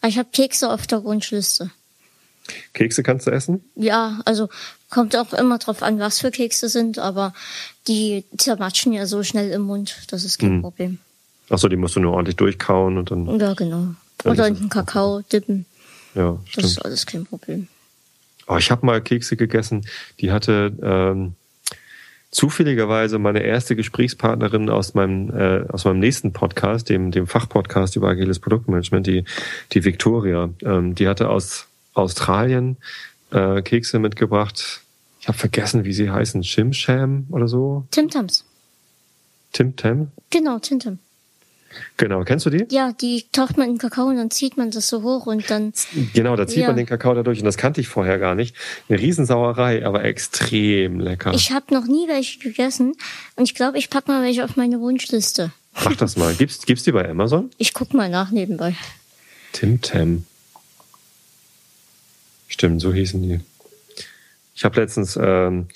Aber 0.00 0.08
ich 0.08 0.18
habe 0.18 0.28
Kekse 0.32 0.70
auf 0.70 0.88
der 0.88 1.04
Wunschliste. 1.04 1.70
Kekse 2.74 3.02
kannst 3.02 3.26
du 3.26 3.30
essen? 3.30 3.62
Ja, 3.76 4.20
also 4.24 4.48
kommt 4.88 5.16
auch 5.16 5.32
immer 5.32 5.58
drauf 5.58 5.82
an, 5.82 5.98
was 6.00 6.18
für 6.20 6.30
Kekse 6.30 6.68
sind, 6.68 6.98
aber 6.98 7.32
die 7.86 8.24
zermatschen 8.38 8.92
ja 8.92 9.06
so 9.06 9.22
schnell 9.22 9.50
im 9.52 9.62
Mund, 9.62 9.96
das 10.10 10.24
ist 10.24 10.38
kein 10.38 10.50
Hm. 10.50 10.62
Problem. 10.62 10.98
Achso, 11.48 11.68
die 11.68 11.76
musst 11.76 11.96
du 11.96 12.00
nur 12.00 12.12
ordentlich 12.12 12.36
durchkauen 12.36 12.96
und 12.98 13.10
dann. 13.10 13.38
Ja, 13.40 13.54
genau. 13.54 13.94
Oder 14.24 14.34
das 14.34 14.48
in 14.48 14.54
den 14.56 14.68
Kakao 14.68 15.22
dippen, 15.32 15.66
Ja, 16.14 16.32
das 16.44 16.50
stimmt. 16.50 16.66
ist 16.66 16.84
alles 16.84 17.06
kein 17.06 17.24
Problem. 17.24 17.68
Oh, 18.48 18.56
ich 18.56 18.70
habe 18.70 18.84
mal 18.84 19.00
Kekse 19.00 19.36
gegessen, 19.36 19.86
die 20.20 20.32
hatte 20.32 20.72
ähm, 20.82 21.34
zufälligerweise 22.30 23.18
meine 23.18 23.40
erste 23.42 23.74
Gesprächspartnerin 23.76 24.70
aus 24.70 24.94
meinem 24.94 25.30
äh, 25.36 25.64
aus 25.68 25.84
meinem 25.84 25.98
nächsten 26.00 26.32
Podcast, 26.32 26.88
dem 26.88 27.10
dem 27.10 27.26
Fachpodcast 27.26 27.96
über 27.96 28.08
agiles 28.08 28.38
Produktmanagement, 28.38 29.06
die 29.06 29.24
die 29.72 29.84
Victoria. 29.84 30.50
Ähm, 30.62 30.94
die 30.94 31.08
hatte 31.08 31.28
aus 31.28 31.66
Australien 32.00 32.76
äh, 33.30 33.62
Kekse 33.62 33.98
mitgebracht. 33.98 34.80
Ich 35.20 35.28
habe 35.28 35.36
vergessen, 35.38 35.84
wie 35.84 35.92
sie 35.92 36.10
heißen, 36.10 36.42
Shim 36.44 36.72
Sham 36.72 37.26
oder 37.30 37.46
so, 37.48 37.84
Timtams. 37.90 38.44
Tim 39.52 39.74
Tam. 39.76 40.08
Genau, 40.30 40.58
Timtam. 40.60 40.98
Genau, 41.96 42.24
kennst 42.24 42.46
du 42.46 42.50
die? 42.50 42.66
Ja, 42.70 42.92
die 42.92 43.26
taucht 43.32 43.56
man 43.56 43.68
in 43.68 43.78
Kakao 43.78 44.06
und 44.06 44.16
dann 44.16 44.30
zieht 44.30 44.56
man 44.56 44.70
das 44.72 44.88
so 44.88 45.02
hoch 45.02 45.26
und 45.26 45.48
dann, 45.50 45.72
Genau, 46.14 46.34
da 46.34 46.46
zieht 46.46 46.58
Ja. 46.58 46.66
man 46.68 46.76
den 46.76 46.86
Kakao 46.86 47.14
da 47.14 47.22
durch 47.22 47.38
und 47.40 47.44
das 47.44 47.56
kannte 47.56 47.80
ich 47.80 47.86
vorher 47.88 48.18
gar 48.18 48.34
nicht. 48.34 48.56
Eine 48.88 48.98
Riesensauerei, 49.00 49.84
aber 49.86 50.04
extrem 50.04 50.98
lecker. 50.98 51.32
ich 51.34 51.52
habe 51.52 51.72
noch 51.74 51.84
nie 51.86 52.08
welche 52.08 52.38
gegessen 52.40 52.94
und 53.36 53.44
ich 53.44 53.54
glaube, 53.54 53.78
ich 53.78 53.88
pack 53.90 54.08
mal 54.08 54.22
welche 54.22 54.44
auf 54.44 54.56
meine 54.56 54.80
Wunschliste. 54.80 55.52
Mach 55.84 55.94
das 55.96 56.16
mal. 56.16 56.34
Gibt's 56.34 56.64
gibt's 56.66 56.82
die 56.82 56.92
bei 56.92 57.08
Amazon? 57.08 57.50
Ich 57.58 57.72
guck 57.74 57.94
mal 57.94 58.08
nach 58.08 58.30
nebenbei. 58.32 58.74
Tim 59.52 59.80
Tam. 59.80 60.24
Stimmt, 62.50 62.80
so 62.80 62.92
hießen 62.92 63.22
die. 63.22 63.40
Ich 64.54 64.64
habe 64.64 64.80
letztens 64.80 65.18
ähm, 65.20 65.68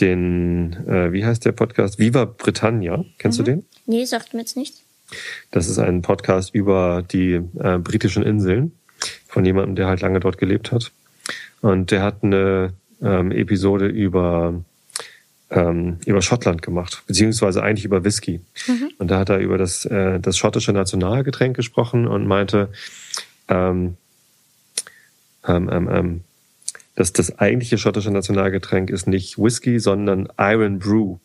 den, 0.00 0.72
äh, 0.88 1.12
wie 1.12 1.24
heißt 1.24 1.44
der 1.44 1.52
Podcast? 1.52 1.98
Viva 1.98 2.24
Britannia. 2.24 3.04
Kennst 3.18 3.38
du 3.38 3.42
den? 3.42 3.64
Nee, 3.86 4.06
sagt 4.06 4.32
mir 4.32 4.40
jetzt 4.40 4.56
nichts. 4.56 4.82
Das 5.50 5.68
ist 5.68 5.78
ein 5.78 6.02
Podcast 6.02 6.54
über 6.54 7.04
die 7.08 7.34
äh, 7.34 7.78
britischen 7.78 8.22
Inseln 8.22 8.72
von 9.28 9.44
jemandem, 9.44 9.76
der 9.76 9.86
halt 9.88 10.00
lange 10.00 10.20
dort 10.20 10.38
gelebt 10.38 10.72
hat. 10.72 10.90
Und 11.60 11.90
der 11.90 12.02
hat 12.02 12.24
eine 12.24 12.72
ähm, 13.02 13.30
Episode 13.30 13.86
über 13.86 14.64
ähm, 15.50 15.98
über 16.06 16.22
Schottland 16.22 16.62
gemacht, 16.62 17.02
beziehungsweise 17.06 17.62
eigentlich 17.62 17.84
über 17.84 18.04
Whisky. 18.04 18.40
Und 18.98 19.10
da 19.10 19.18
hat 19.18 19.28
er 19.28 19.38
über 19.38 19.58
das 19.58 19.84
äh, 19.84 20.18
das 20.18 20.38
schottische 20.38 20.72
Nationalgetränk 20.72 21.56
gesprochen 21.56 22.06
und 22.06 22.26
meinte, 22.26 22.70
ähm, 23.48 23.96
ähm, 25.50 25.68
ähm, 25.72 25.88
ähm, 25.90 26.20
dass 26.94 27.12
das 27.12 27.38
eigentliche 27.38 27.78
schottische 27.78 28.10
Nationalgetränk 28.10 28.90
ist 28.90 29.06
nicht 29.06 29.38
Whisky, 29.38 29.78
sondern 29.78 30.28
Iron 30.38 30.78
Brew. 30.78 31.18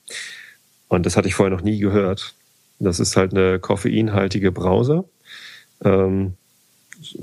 Und 0.88 1.06
das 1.06 1.18
hatte 1.18 1.27
ich 1.27 1.35
vorher 1.35 1.56
noch 1.56 1.64
nie 1.64 1.80
gehört. 1.80 2.34
Das 2.80 2.99
ist 2.99 3.18
halt 3.18 3.34
eine 3.34 3.60
koffeinhaltige 3.60 4.52
Brause. 4.52 5.06
Ähm, 5.84 6.34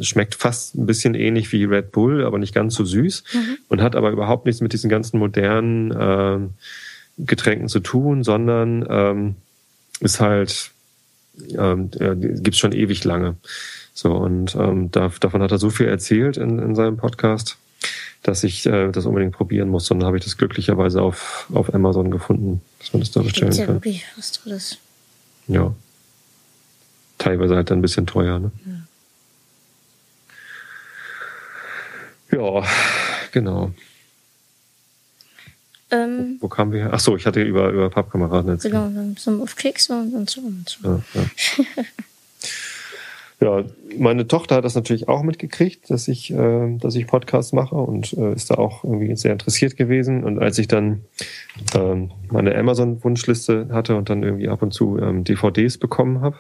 schmeckt 0.00 0.34
fast 0.34 0.74
ein 0.74 0.86
bisschen 0.86 1.14
ähnlich 1.14 1.50
wie 1.52 1.64
Red 1.64 1.92
Bull, 1.92 2.24
aber 2.24 2.38
nicht 2.38 2.54
ganz 2.54 2.74
so 2.74 2.84
süß. 2.84 3.24
Und 3.68 3.80
hat 3.80 3.96
aber 3.96 4.10
überhaupt 4.10 4.46
nichts 4.46 4.60
mit 4.60 4.72
diesen 4.72 4.90
ganzen 4.90 5.18
modernen 5.18 5.94
ähm, 5.98 6.50
Getränken 7.18 7.68
zu 7.68 7.80
tun, 7.80 8.22
sondern 8.24 8.86
ähm, 8.88 9.36
ist 10.00 10.20
halt, 10.20 10.72
ähm, 11.56 11.90
äh, 11.98 12.16
gibt's 12.16 12.58
schon 12.58 12.72
ewig 12.72 13.04
lange. 13.04 13.36
So, 13.94 14.12
und 14.12 14.55
ähm, 14.55 14.90
da, 14.90 15.10
davon 15.20 15.43
hat 15.43 15.51
er 15.52 15.59
so 15.59 15.70
viel 15.70 15.86
erzählt 15.86 16.36
in, 16.36 16.59
in 16.59 16.74
seinem 16.74 16.97
Podcast, 16.97 17.59
dass 18.23 18.44
ich 18.44 18.64
äh, 18.66 18.90
das 18.90 19.06
unbedingt 19.06 19.32
probieren 19.32 19.69
muss. 19.69 19.90
Und 19.90 20.01
dann 20.01 20.06
habe 20.06 20.19
ich 20.19 20.24
das 20.24 20.39
glücklicherweise 20.39 21.02
auf, 21.02 21.48
auf 21.52 21.74
Amazon 21.74 22.10
gefunden, 22.10 22.62
dass 22.78 22.93
man 22.93 23.01
das 23.01 23.10
da 23.10 23.20
bestellen 23.20 23.51
Gibt's 23.51 23.59
ja 23.59 23.66
kann. 23.66 23.74
wirklich 23.77 24.05
was 24.16 24.32
Tolles. 24.32 24.78
Ja. 25.48 25.74
Teilweise 27.19 27.56
halt 27.56 27.70
dann 27.70 27.78
ein 27.78 27.82
bisschen 27.82 28.06
teuer, 28.06 28.39
ne? 28.39 28.51
Ja, 32.31 32.64
genau. 33.32 33.73
Ähm, 35.90 36.39
Wo 36.40 36.48
kamen 36.48 36.73
wir 36.73 36.81
her? 36.81 36.90
Ach 36.94 37.01
so, 37.01 37.16
ich 37.16 37.27
hatte 37.27 37.43
über, 37.43 37.69
über 37.69 37.90
Pappkameraden 37.90 38.52
erzählt. 38.52 38.73
genau, 38.73 38.85
dann 38.85 39.16
sind 39.19 39.36
wir 39.36 39.43
auf 39.43 39.55
und, 39.90 40.14
und 40.14 40.31
so 40.31 40.40
und 40.40 40.69
so. 40.69 40.89
Ja, 40.89 41.02
ja. 41.14 41.74
ja, 43.43 43.64
meine 43.98 44.28
Tochter 44.28 44.55
hat 44.56 44.64
das 44.64 44.77
natürlich 44.77 45.09
auch 45.09 45.24
mitgekriegt, 45.24 45.90
dass 45.90 46.06
ich, 46.06 46.32
äh, 46.32 46.77
dass 46.78 46.94
ich 46.94 47.09
Podcasts 47.09 47.52
mache 47.52 47.74
und 47.74 48.12
äh, 48.12 48.32
ist 48.32 48.51
da 48.51 48.55
auch 48.55 48.85
irgendwie 48.85 49.16
sehr 49.16 49.32
interessiert 49.32 49.77
gewesen. 49.77 50.23
Und 50.23 50.39
als 50.39 50.59
ich 50.59 50.69
dann 50.69 51.01
ähm, 51.74 52.12
meine 52.31 52.55
Amazon-Wunschliste 52.55 53.69
hatte 53.73 53.97
und 53.97 54.10
dann 54.10 54.23
irgendwie 54.23 54.48
ab 54.48 54.62
und 54.62 54.73
zu 54.73 54.97
ähm, 54.98 55.24
DVDs 55.24 55.77
bekommen 55.77 56.20
habe, 56.20 56.36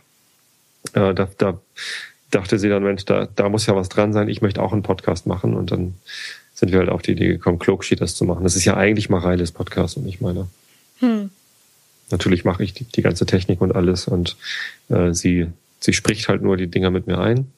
äh, 0.92 1.12
da, 1.12 1.28
da 1.38 1.60
dachte 2.30 2.60
sie 2.60 2.68
dann, 2.68 2.84
Mensch, 2.84 3.04
da, 3.04 3.26
da 3.34 3.48
muss 3.48 3.66
ja 3.66 3.74
was 3.74 3.88
dran 3.88 4.12
sein, 4.12 4.28
ich 4.28 4.40
möchte 4.40 4.62
auch 4.62 4.72
einen 4.72 4.84
Podcast 4.84 5.26
machen. 5.26 5.54
Und 5.54 5.72
dann 5.72 5.94
sind 6.54 6.70
wir 6.70 6.78
halt 6.78 6.88
auf 6.88 7.02
die 7.02 7.12
Idee 7.12 7.28
gekommen, 7.28 7.58
Cloaksheet 7.58 8.00
das 8.00 8.14
zu 8.14 8.24
machen. 8.24 8.44
Das 8.44 8.54
ist 8.54 8.64
ja 8.64 8.76
eigentlich 8.76 9.10
Mareiles 9.10 9.50
Podcast 9.50 9.96
und 9.96 10.06
nicht 10.06 10.20
meiner. 10.20 10.46
Hm. 11.00 11.30
Natürlich 12.12 12.44
mache 12.44 12.62
ich 12.62 12.74
die, 12.74 12.84
die 12.84 13.02
ganze 13.02 13.26
Technik 13.26 13.60
und 13.60 13.74
alles 13.74 14.06
und 14.06 14.36
äh, 14.88 15.12
sie, 15.12 15.48
sie 15.82 15.92
spricht 15.92 16.28
halt 16.28 16.42
nur 16.42 16.56
die 16.56 16.68
Dinger 16.68 16.90
mit 16.90 17.06
mir 17.06 17.18
ein. 17.18 17.52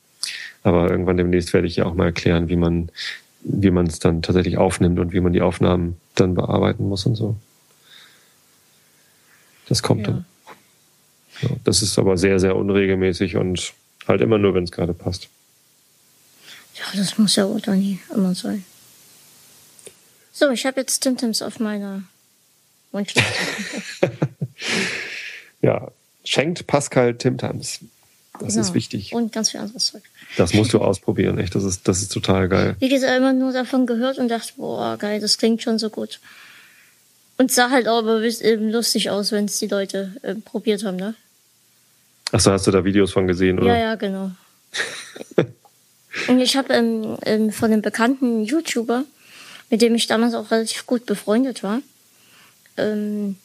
Aber 0.63 0.91
irgendwann 0.91 1.17
demnächst 1.17 1.53
werde 1.53 1.67
ich 1.67 1.77
ja 1.77 1.85
auch 1.85 1.95
mal 1.95 2.07
erklären, 2.07 2.49
wie 2.49 2.57
man 2.57 2.91
wie 3.45 3.71
man 3.71 3.87
es 3.87 3.99
dann 3.99 4.23
tatsächlich 4.23 4.57
aufnimmt 4.57 4.99
und 4.99 5.13
wie 5.13 5.21
man 5.21 5.33
die 5.33 5.43
Aufnahmen 5.43 6.01
dann 6.15 6.35
bearbeiten 6.35 6.89
muss 6.89 7.05
und 7.05 7.15
so. 7.15 7.37
Das 9.69 9.83
kommt 9.83 10.07
ja. 10.07 10.13
dann. 10.13 10.25
Ja, 11.43 11.51
das 11.65 11.83
ist 11.83 11.99
aber 11.99 12.17
sehr, 12.17 12.39
sehr 12.39 12.57
unregelmäßig 12.57 13.37
und 13.37 13.75
halt 14.07 14.21
immer 14.21 14.39
nur, 14.39 14.55
wenn 14.55 14.65
es 14.65 14.73
gerade 14.73 14.95
passt. 14.95 15.29
Ja, 16.75 16.85
das 16.97 17.19
muss 17.19 17.37
ja 17.37 17.45
auch 17.45 17.67
nie 17.67 18.01
immer 18.15 18.35
sein. 18.35 18.65
So, 20.33 20.51
ich 20.51 20.67
habe 20.67 20.81
jetzt 20.81 21.01
Timtims 21.01 21.43
auf 21.43 21.61
meiner 21.61 22.03
Wunschliste. 22.93 23.31
ja, 25.63 25.91
schenkt 26.25 26.67
Pascal 26.67 27.15
Timtams. 27.15 27.81
Das 28.41 28.55
genau. 28.55 28.61
ist 28.63 28.75
wichtig. 28.75 29.13
Und 29.13 29.33
ganz 29.33 29.51
viel 29.51 29.61
anderes 29.61 29.87
Zeug. 29.87 30.03
Das 30.37 30.55
musst 30.55 30.73
du 30.73 30.81
ausprobieren, 30.81 31.39
echt. 31.39 31.55
Das 31.55 31.63
ist, 31.63 31.87
das 31.87 32.03
ist 32.03 32.13
total 32.13 32.49
geil. 32.49 32.75
Wie 32.81 32.89
gesagt, 32.89 33.17
immer 33.17 33.33
nur 33.33 33.53
davon 33.53 33.87
gehört 33.87 34.19
und 34.19 34.29
dachte, 34.29 34.55
boah, 34.57 34.97
geil, 34.99 35.21
das 35.21 35.39
klingt 35.39 35.63
schon 35.63 35.79
so 35.79 35.89
gut. 35.89 36.19
Und 37.39 37.53
sah 37.53 37.71
halt 37.71 37.87
auch 37.87 37.99
aber 37.99 38.23
eben 38.23 38.71
lustig 38.71 39.11
aus, 39.11 39.31
wenn 39.31 39.45
es 39.45 39.59
die 39.59 39.69
Leute 39.69 40.17
äh, 40.23 40.35
probiert 40.35 40.85
haben, 40.85 40.97
ne? 40.97 41.15
Achso, 42.33 42.51
hast 42.51 42.67
du 42.67 42.73
da 42.73 42.85
Videos 42.85 43.13
von 43.13 43.29
gesehen, 43.29 43.61
oder? 43.61 43.69
Ja, 43.69 43.79
ja, 43.79 43.95
genau. 43.95 44.33
und 46.29 46.41
ich 46.41 46.57
habe 46.57 46.73
ähm, 46.75 47.17
ähm, 47.25 47.53
von 47.53 47.73
einem 47.73 47.83
bekannten 47.83 48.45
YouTuber, 48.45 49.05
mit 49.71 49.83
dem 49.83 49.95
ich 49.95 50.09
damals 50.09 50.35
auch 50.35 50.51
relativ 50.51 50.87
gut 50.87 51.07
befreundet 51.07 51.63
war, 51.63 51.81
ähm, 52.77 53.37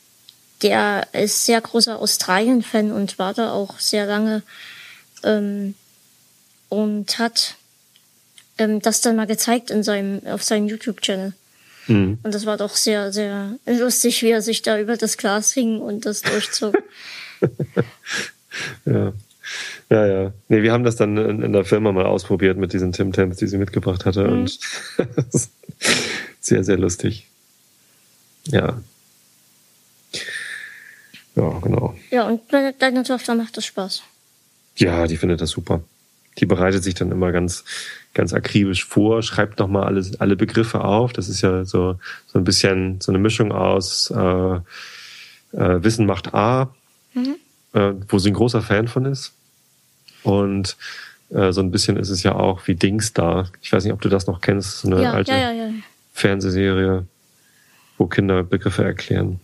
der 0.63 1.07
ist 1.13 1.45
sehr 1.45 1.61
großer 1.61 1.99
Australien-Fan 1.99 2.91
und 2.91 3.19
war 3.19 3.33
da 3.33 3.53
auch 3.53 3.79
sehr 3.79 4.05
lange 4.05 4.43
ähm, 5.23 5.75
und 6.69 7.19
hat 7.19 7.55
ähm, 8.57 8.81
das 8.81 9.01
dann 9.01 9.15
mal 9.15 9.27
gezeigt 9.27 9.71
in 9.71 9.83
seinem, 9.83 10.25
auf 10.27 10.43
seinem 10.43 10.67
YouTube-Channel. 10.67 11.33
Mhm. 11.87 12.19
Und 12.21 12.35
das 12.35 12.45
war 12.45 12.57
doch 12.57 12.75
sehr, 12.75 13.11
sehr 13.11 13.55
lustig, 13.65 14.21
wie 14.21 14.29
er 14.29 14.41
sich 14.41 14.61
da 14.61 14.79
über 14.79 14.97
das 14.97 15.17
Glas 15.17 15.51
hing 15.51 15.79
und 15.79 16.05
das 16.05 16.21
durchzog. 16.21 16.77
ja. 18.85 19.13
Ja, 19.89 20.05
ja. 20.05 20.33
Nee, 20.47 20.61
wir 20.61 20.71
haben 20.71 20.83
das 20.83 20.95
dann 20.95 21.17
in, 21.17 21.41
in 21.41 21.53
der 21.53 21.65
Firma 21.65 21.91
mal 21.91 22.05
ausprobiert 22.05 22.57
mit 22.57 22.73
diesen 22.73 22.91
Tim 22.91 23.11
Tams, 23.11 23.37
die 23.37 23.47
sie 23.47 23.57
mitgebracht 23.57 24.05
hatte. 24.05 24.25
Mhm. 24.25 24.41
Und 24.41 24.59
sehr, 26.39 26.63
sehr 26.63 26.77
lustig. 26.77 27.27
Ja. 28.45 28.79
Ja, 31.35 31.59
genau. 31.61 31.95
Ja, 32.11 32.27
und 32.27 32.41
deine 32.51 33.03
Tochter 33.03 33.33
macht 33.33 33.57
das 33.57 33.65
Spaß. 33.65 34.03
Ja, 34.79 35.07
die 35.07 35.17
findet 35.17 35.41
das 35.41 35.51
super. 35.51 35.81
Die 36.37 36.45
bereitet 36.45 36.83
sich 36.83 36.93
dann 36.93 37.11
immer 37.11 37.31
ganz, 37.31 37.65
ganz 38.13 38.33
akribisch 38.33 38.85
vor, 38.85 39.21
schreibt 39.21 39.59
nochmal 39.59 39.83
alles, 39.83 40.19
alle 40.21 40.37
Begriffe 40.37 40.81
auf. 40.81 41.11
Das 41.11 41.27
ist 41.27 41.41
ja 41.41 41.65
so, 41.65 41.99
so 42.27 42.39
ein 42.39 42.45
bisschen 42.45 43.01
so 43.01 43.11
eine 43.11 43.19
Mischung 43.19 43.51
aus 43.51 44.09
äh, 44.09 44.55
äh, 45.51 45.83
Wissen 45.83 46.05
macht 46.05 46.33
A, 46.33 46.73
mhm. 47.13 47.35
äh, 47.73 47.91
wo 48.07 48.19
sie 48.19 48.31
ein 48.31 48.35
großer 48.35 48.61
Fan 48.61 48.87
von 48.87 49.05
ist. 49.05 49.33
Und 50.23 50.77
äh, 51.29 51.51
so 51.51 51.61
ein 51.61 51.71
bisschen 51.71 51.97
ist 51.97 52.09
es 52.09 52.23
ja 52.23 52.35
auch 52.35 52.67
wie 52.67 52.75
Dings 52.75 53.11
da. 53.11 53.49
Ich 53.61 53.73
weiß 53.73 53.83
nicht, 53.83 53.93
ob 53.93 54.01
du 54.01 54.09
das 54.09 54.27
noch 54.27 54.39
kennst, 54.39 54.79
so 54.79 54.87
eine 54.87 55.03
ja, 55.03 55.11
alte 55.11 55.31
ja, 55.31 55.51
ja, 55.51 55.71
Fernsehserie, 56.13 57.05
wo 57.97 58.07
Kinder 58.07 58.43
Begriffe 58.43 58.85
erklären. 58.85 59.41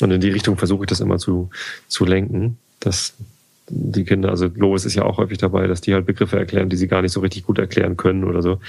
Und 0.00 0.10
in 0.10 0.20
die 0.22 0.30
Richtung 0.30 0.56
versuche 0.56 0.84
ich 0.84 0.88
das 0.88 1.00
immer 1.00 1.18
zu, 1.18 1.50
zu 1.88 2.06
lenken, 2.06 2.56
dass 2.80 3.14
die 3.68 4.04
Kinder, 4.04 4.30
also 4.30 4.46
Lois 4.46 4.84
ist 4.84 4.94
ja 4.94 5.04
auch 5.04 5.18
häufig 5.18 5.38
dabei, 5.38 5.66
dass 5.66 5.80
die 5.80 5.94
halt 5.94 6.06
Begriffe 6.06 6.38
erklären, 6.38 6.68
die 6.68 6.76
sie 6.76 6.88
gar 6.88 7.02
nicht 7.02 7.12
so 7.12 7.20
richtig 7.20 7.44
gut 7.44 7.58
erklären 7.58 7.96
können 7.96 8.24
oder 8.24 8.42
so. 8.42 8.60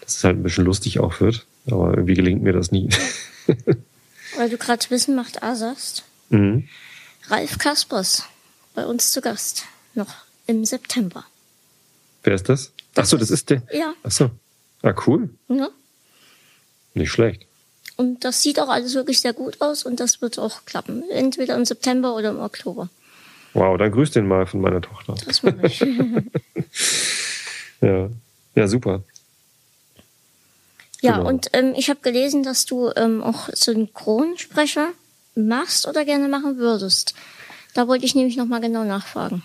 Dass 0.00 0.16
es 0.16 0.24
halt 0.24 0.36
ein 0.36 0.42
bisschen 0.42 0.64
lustig 0.64 1.00
auch 1.00 1.20
wird. 1.20 1.46
Aber 1.66 1.90
irgendwie 1.90 2.14
gelingt 2.14 2.42
mir 2.42 2.52
das 2.52 2.70
nie. 2.72 2.88
Weil 4.36 4.50
du 4.50 4.56
gerade 4.56 4.88
Wissen 4.90 5.14
macht 5.14 5.42
A 5.42 5.54
sagst. 5.54 6.04
Mhm. 6.30 6.68
Ralf 7.28 7.58
Kaspers 7.58 8.24
bei 8.74 8.86
uns 8.86 9.12
zu 9.12 9.20
Gast. 9.20 9.64
Noch 9.94 10.14
im 10.46 10.64
September. 10.64 11.24
Wer 12.22 12.34
ist 12.34 12.48
das? 12.48 12.72
Achso, 12.94 13.16
das 13.16 13.30
ist 13.30 13.50
der. 13.50 13.62
Ja. 13.72 13.94
Achso. 14.02 14.30
Ah, 14.82 14.94
cool. 15.06 15.30
Ja. 15.48 15.68
Nicht 16.94 17.10
schlecht. 17.10 17.46
Und 17.96 18.24
das 18.24 18.42
sieht 18.42 18.60
auch 18.60 18.68
alles 18.68 18.94
wirklich 18.94 19.20
sehr 19.20 19.32
gut 19.32 19.60
aus 19.60 19.84
und 19.84 19.98
das 19.98 20.22
wird 20.22 20.38
auch 20.38 20.64
klappen. 20.64 21.02
Entweder 21.10 21.56
im 21.56 21.64
September 21.64 22.14
oder 22.14 22.30
im 22.30 22.38
Oktober. 22.38 22.88
Wow, 23.54 23.78
dann 23.78 23.90
grüß 23.90 24.10
den 24.10 24.26
mal 24.26 24.46
von 24.46 24.60
meiner 24.60 24.80
Tochter. 24.80 25.14
Das 25.26 25.42
mache 25.42 25.66
ich. 25.66 25.80
ja. 27.80 28.08
ja, 28.54 28.68
super. 28.68 29.02
Ja, 31.00 31.18
genau. 31.18 31.28
und 31.28 31.50
ähm, 31.52 31.74
ich 31.76 31.90
habe 31.90 32.00
gelesen, 32.00 32.42
dass 32.42 32.66
du 32.66 32.90
ähm, 32.96 33.22
auch 33.22 33.48
Synchronsprecher 33.52 34.88
machst 35.34 35.86
oder 35.86 36.04
gerne 36.04 36.28
machen 36.28 36.58
würdest. 36.58 37.14
Da 37.74 37.86
wollte 37.86 38.04
ich 38.04 38.14
nämlich 38.14 38.36
nochmal 38.36 38.60
genau 38.60 38.84
nachfragen. 38.84 39.42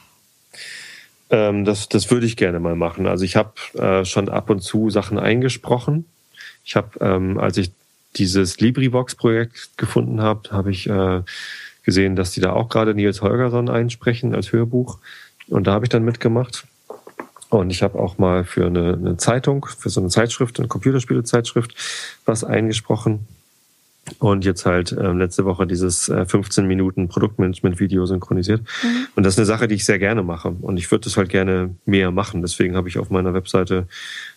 Ähm, 1.29 1.65
das, 1.65 1.89
das 1.89 2.09
würde 2.09 2.25
ich 2.25 2.37
gerne 2.37 2.59
mal 2.59 2.75
machen. 2.75 3.07
Also 3.07 3.25
ich 3.25 3.35
habe 3.35 3.53
äh, 3.73 4.05
schon 4.05 4.29
ab 4.29 4.49
und 4.49 4.61
zu 4.61 4.89
Sachen 4.89 5.19
eingesprochen. 5.19 6.05
Ich 6.65 6.75
habe, 6.75 6.89
ähm, 7.01 7.37
als 7.37 7.57
ich 7.57 7.71
dieses 8.15 8.59
LibriVox-Projekt 8.59 9.77
gefunden 9.77 10.21
habe, 10.21 10.51
habe 10.51 10.71
ich 10.71 10.87
äh, 10.87 11.21
gesehen, 11.83 12.15
dass 12.15 12.31
die 12.31 12.41
da 12.41 12.53
auch 12.53 12.69
gerade 12.69 12.95
Nils 12.95 13.21
Holgersson 13.21 13.69
einsprechen 13.69 14.33
als 14.33 14.51
Hörbuch. 14.51 14.99
Und 15.47 15.67
da 15.67 15.73
habe 15.73 15.85
ich 15.85 15.89
dann 15.89 16.03
mitgemacht. 16.03 16.65
Und 17.49 17.69
ich 17.69 17.83
habe 17.83 17.99
auch 17.99 18.17
mal 18.17 18.45
für 18.45 18.65
eine, 18.65 18.93
eine 18.93 19.17
Zeitung, 19.17 19.65
für 19.65 19.89
so 19.89 19.99
eine 19.99 20.09
Zeitschrift, 20.09 20.57
eine 20.59 20.67
Computerspielezeitschrift, 20.67 21.75
was 22.25 22.43
eingesprochen. 22.43 23.27
Und 24.19 24.43
jetzt 24.43 24.65
halt 24.65 24.91
ähm, 24.91 25.17
letzte 25.17 25.45
Woche 25.45 25.65
dieses 25.65 26.09
äh, 26.09 26.25
15 26.25 26.65
Minuten 26.65 27.07
Produktmanagement-Video 27.07 28.05
synchronisiert. 28.05 28.61
Mhm. 28.61 29.07
Und 29.15 29.23
das 29.23 29.35
ist 29.35 29.39
eine 29.39 29.45
Sache, 29.45 29.67
die 29.67 29.75
ich 29.75 29.85
sehr 29.85 29.99
gerne 29.99 30.23
mache. 30.23 30.49
Und 30.49 30.77
ich 30.77 30.91
würde 30.91 31.05
das 31.05 31.15
halt 31.15 31.29
gerne 31.29 31.75
mehr 31.85 32.11
machen. 32.11 32.41
Deswegen 32.41 32.75
habe 32.75 32.89
ich 32.89 32.97
auf 32.97 33.09
meiner 33.09 33.33
Webseite 33.33 33.87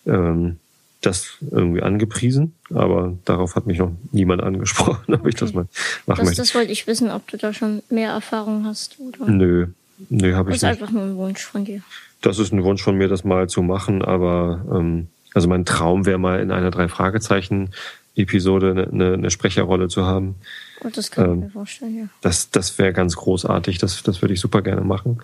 ähm, 0.06 0.59
das 1.07 1.39
irgendwie 1.51 1.83
angepriesen, 1.83 2.55
aber 2.74 3.16
darauf 3.24 3.55
hat 3.55 3.66
mich 3.66 3.78
noch 3.78 3.93
niemand 4.12 4.43
angesprochen, 4.43 5.05
ob 5.15 5.20
okay. 5.20 5.28
ich 5.28 5.35
das 5.37 5.53
mal 5.53 5.66
machen 6.07 6.19
das, 6.19 6.27
möchte. 6.27 6.43
Das 6.43 6.55
wollte 6.55 6.73
ich 6.73 6.87
wissen, 6.87 7.11
ob 7.11 7.27
du 7.28 7.37
da 7.37 7.53
schon 7.53 7.83
mehr 7.89 8.11
Erfahrung 8.11 8.65
hast. 8.66 8.99
Oder? 8.99 9.31
Nö, 9.31 9.69
nö, 10.09 10.35
habe 10.35 10.51
ich 10.51 10.55
nicht. 10.55 10.62
Das 10.62 10.73
ist 10.73 10.83
einfach 10.83 10.93
nur 10.93 11.05
ein 11.05 11.16
Wunsch 11.16 11.43
von 11.43 11.65
dir. 11.65 11.83
Das 12.23 12.39
ist 12.39 12.53
ein 12.53 12.62
Wunsch 12.65 12.83
von 12.83 12.97
mir, 12.97 13.09
das 13.09 13.24
mal 13.24 13.49
zu 13.49 13.62
machen, 13.62 14.03
aber 14.03 14.65
ähm, 14.73 15.09
also 15.33 15.49
mein 15.49 15.65
Traum 15.65 16.07
wäre 16.07 16.19
mal 16.19 16.41
in 16.41 16.51
einer 16.51 16.70
drei 16.70 16.89
Fragezeichen 16.89 17.70
Episode 18.16 18.89
eine, 18.91 19.12
eine 19.12 19.31
Sprecherrolle 19.31 19.89
zu 19.89 20.07
haben. 20.07 20.37
Und 20.81 20.93
oh, 20.93 20.93
das 20.95 21.11
kann 21.11 21.27
ähm, 21.27 21.33
ich 21.35 21.45
mir 21.45 21.51
vorstellen, 21.51 21.99
ja. 21.99 22.09
Das, 22.23 22.51
das 22.51 22.78
wäre 22.78 22.93
ganz 22.93 23.16
großartig. 23.16 23.78
Das, 23.78 24.03
das 24.03 24.23
würde 24.23 24.35
ich 24.35 24.41
super 24.41 24.62
gerne 24.62 24.81
machen. 24.81 25.23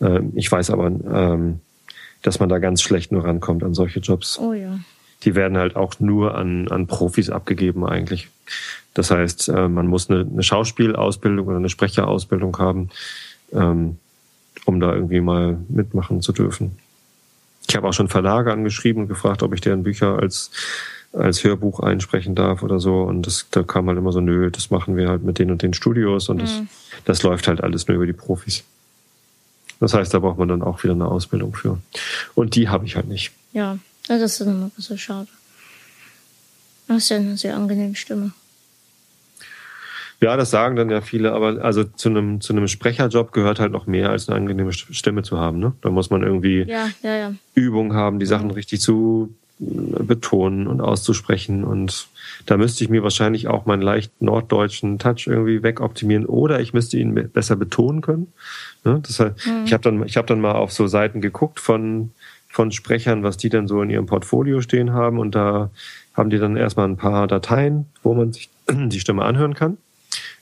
Ähm, 0.00 0.32
ich 0.36 0.50
weiß 0.50 0.70
aber, 0.70 0.86
ähm, 0.86 1.60
dass 2.22 2.38
man 2.38 2.48
da 2.48 2.58
ganz 2.58 2.82
schlecht 2.82 3.10
nur 3.10 3.24
rankommt 3.24 3.64
an 3.64 3.74
solche 3.74 4.00
Jobs. 4.00 4.38
Oh 4.38 4.52
ja 4.52 4.78
die 5.24 5.34
werden 5.34 5.58
halt 5.58 5.76
auch 5.76 5.98
nur 6.00 6.34
an, 6.34 6.68
an 6.68 6.86
Profis 6.86 7.30
abgegeben 7.30 7.86
eigentlich. 7.86 8.28
Das 8.94 9.10
heißt, 9.10 9.48
äh, 9.48 9.68
man 9.68 9.86
muss 9.86 10.10
eine, 10.10 10.20
eine 10.20 10.42
Schauspielausbildung 10.42 11.46
oder 11.46 11.56
eine 11.56 11.68
Sprecherausbildung 11.68 12.58
haben, 12.58 12.90
ähm, 13.52 13.98
um 14.64 14.80
da 14.80 14.94
irgendwie 14.94 15.20
mal 15.20 15.58
mitmachen 15.68 16.22
zu 16.22 16.32
dürfen. 16.32 16.78
Ich 17.68 17.76
habe 17.76 17.88
auch 17.88 17.92
schon 17.92 18.08
Verlage 18.08 18.52
angeschrieben 18.52 19.02
und 19.02 19.08
gefragt, 19.08 19.42
ob 19.42 19.52
ich 19.54 19.60
deren 19.60 19.82
Bücher 19.82 20.18
als 20.18 20.50
als 21.12 21.42
Hörbuch 21.42 21.80
einsprechen 21.80 22.34
darf 22.34 22.62
oder 22.62 22.80
so. 22.80 23.02
Und 23.02 23.26
das, 23.26 23.46
da 23.50 23.62
kam 23.62 23.88
halt 23.88 23.98
immer 23.98 24.12
so, 24.12 24.20
nö, 24.20 24.50
das 24.50 24.70
machen 24.70 24.96
wir 24.96 25.08
halt 25.08 25.22
mit 25.22 25.38
den 25.38 25.50
und 25.50 25.62
den 25.62 25.74
Studios 25.74 26.28
und 26.28 26.42
das, 26.42 26.60
mhm. 26.60 26.68
das 27.04 27.22
läuft 27.22 27.48
halt 27.48 27.62
alles 27.62 27.88
nur 27.88 27.96
über 27.96 28.06
die 28.06 28.12
Profis. 28.12 28.64
Das 29.80 29.94
heißt, 29.94 30.12
da 30.12 30.18
braucht 30.18 30.38
man 30.38 30.48
dann 30.48 30.62
auch 30.62 30.82
wieder 30.82 30.94
eine 30.94 31.06
Ausbildung 31.06 31.54
für. 31.54 31.78
Und 32.34 32.56
die 32.56 32.68
habe 32.68 32.84
ich 32.84 32.96
halt 32.96 33.08
nicht. 33.08 33.32
Ja, 33.52 33.78
ja, 34.08 34.18
das 34.18 34.40
ist 34.40 34.40
immer 34.40 34.66
ein 34.66 34.70
bisschen 34.70 34.98
schade. 34.98 35.28
Du 36.86 36.94
hast 36.94 37.08
ja 37.10 37.16
eine 37.18 37.36
sehr 37.36 37.54
angenehme 37.54 37.94
Stimme. 37.94 38.32
Ja, 40.20 40.36
das 40.36 40.50
sagen 40.50 40.74
dann 40.74 40.90
ja 40.90 41.00
viele, 41.00 41.32
aber 41.32 41.62
also 41.64 41.84
zu 41.84 42.08
einem, 42.08 42.40
zu 42.40 42.52
einem 42.52 42.66
Sprecherjob 42.66 43.32
gehört 43.32 43.60
halt 43.60 43.70
noch 43.70 43.86
mehr 43.86 44.10
als 44.10 44.28
eine 44.28 44.36
angenehme 44.36 44.72
Stimme 44.72 45.22
zu 45.22 45.38
haben. 45.38 45.60
Ne? 45.60 45.74
Da 45.80 45.90
muss 45.90 46.10
man 46.10 46.22
irgendwie 46.22 46.62
ja, 46.62 46.88
ja, 47.02 47.16
ja. 47.16 47.34
Übung 47.54 47.94
haben, 47.94 48.18
die 48.18 48.26
Sachen 48.26 48.50
richtig 48.50 48.80
zu 48.80 49.32
äh, 49.60 50.02
betonen 50.02 50.66
und 50.66 50.80
auszusprechen. 50.80 51.62
Und 51.62 52.08
da 52.46 52.56
müsste 52.56 52.82
ich 52.82 52.90
mir 52.90 53.04
wahrscheinlich 53.04 53.46
auch 53.46 53.64
meinen 53.66 53.82
leicht 53.82 54.20
norddeutschen 54.20 54.98
Touch 54.98 55.28
irgendwie 55.28 55.62
wegoptimieren 55.62 56.26
oder 56.26 56.58
ich 56.58 56.72
müsste 56.72 56.98
ihn 56.98 57.14
besser 57.32 57.54
betonen 57.54 58.00
können. 58.00 58.32
Ne? 58.84 59.00
Das 59.06 59.20
heißt, 59.20 59.46
mhm. 59.46 59.64
ich 59.66 59.72
habe 59.72 59.84
dann, 59.84 60.04
ich 60.04 60.16
habe 60.16 60.26
dann 60.26 60.40
mal 60.40 60.52
auf 60.52 60.72
so 60.72 60.88
Seiten 60.88 61.20
geguckt 61.20 61.60
von 61.60 62.10
von 62.58 62.72
Sprechern, 62.72 63.22
was 63.22 63.36
die 63.36 63.50
dann 63.50 63.68
so 63.68 63.80
in 63.82 63.88
ihrem 63.88 64.06
Portfolio 64.06 64.60
stehen 64.60 64.92
haben. 64.92 65.20
Und 65.20 65.36
da 65.36 65.70
haben 66.12 66.28
die 66.28 66.38
dann 66.38 66.56
erstmal 66.56 66.88
ein 66.88 66.96
paar 66.96 67.28
Dateien, 67.28 67.86
wo 68.02 68.14
man 68.14 68.32
sich 68.32 68.50
die 68.68 68.98
Stimme 68.98 69.22
anhören 69.22 69.54
kann, 69.54 69.76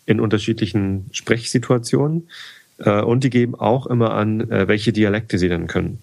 in 0.06 0.18
unterschiedlichen 0.18 1.10
Sprechsituationen. 1.12 2.30
Äh, 2.78 3.02
und 3.02 3.22
die 3.22 3.28
geben 3.28 3.54
auch 3.54 3.86
immer 3.86 4.14
an, 4.14 4.50
äh, 4.50 4.66
welche 4.66 4.94
Dialekte 4.94 5.36
sie 5.36 5.50
dann 5.50 5.66
können. 5.66 5.98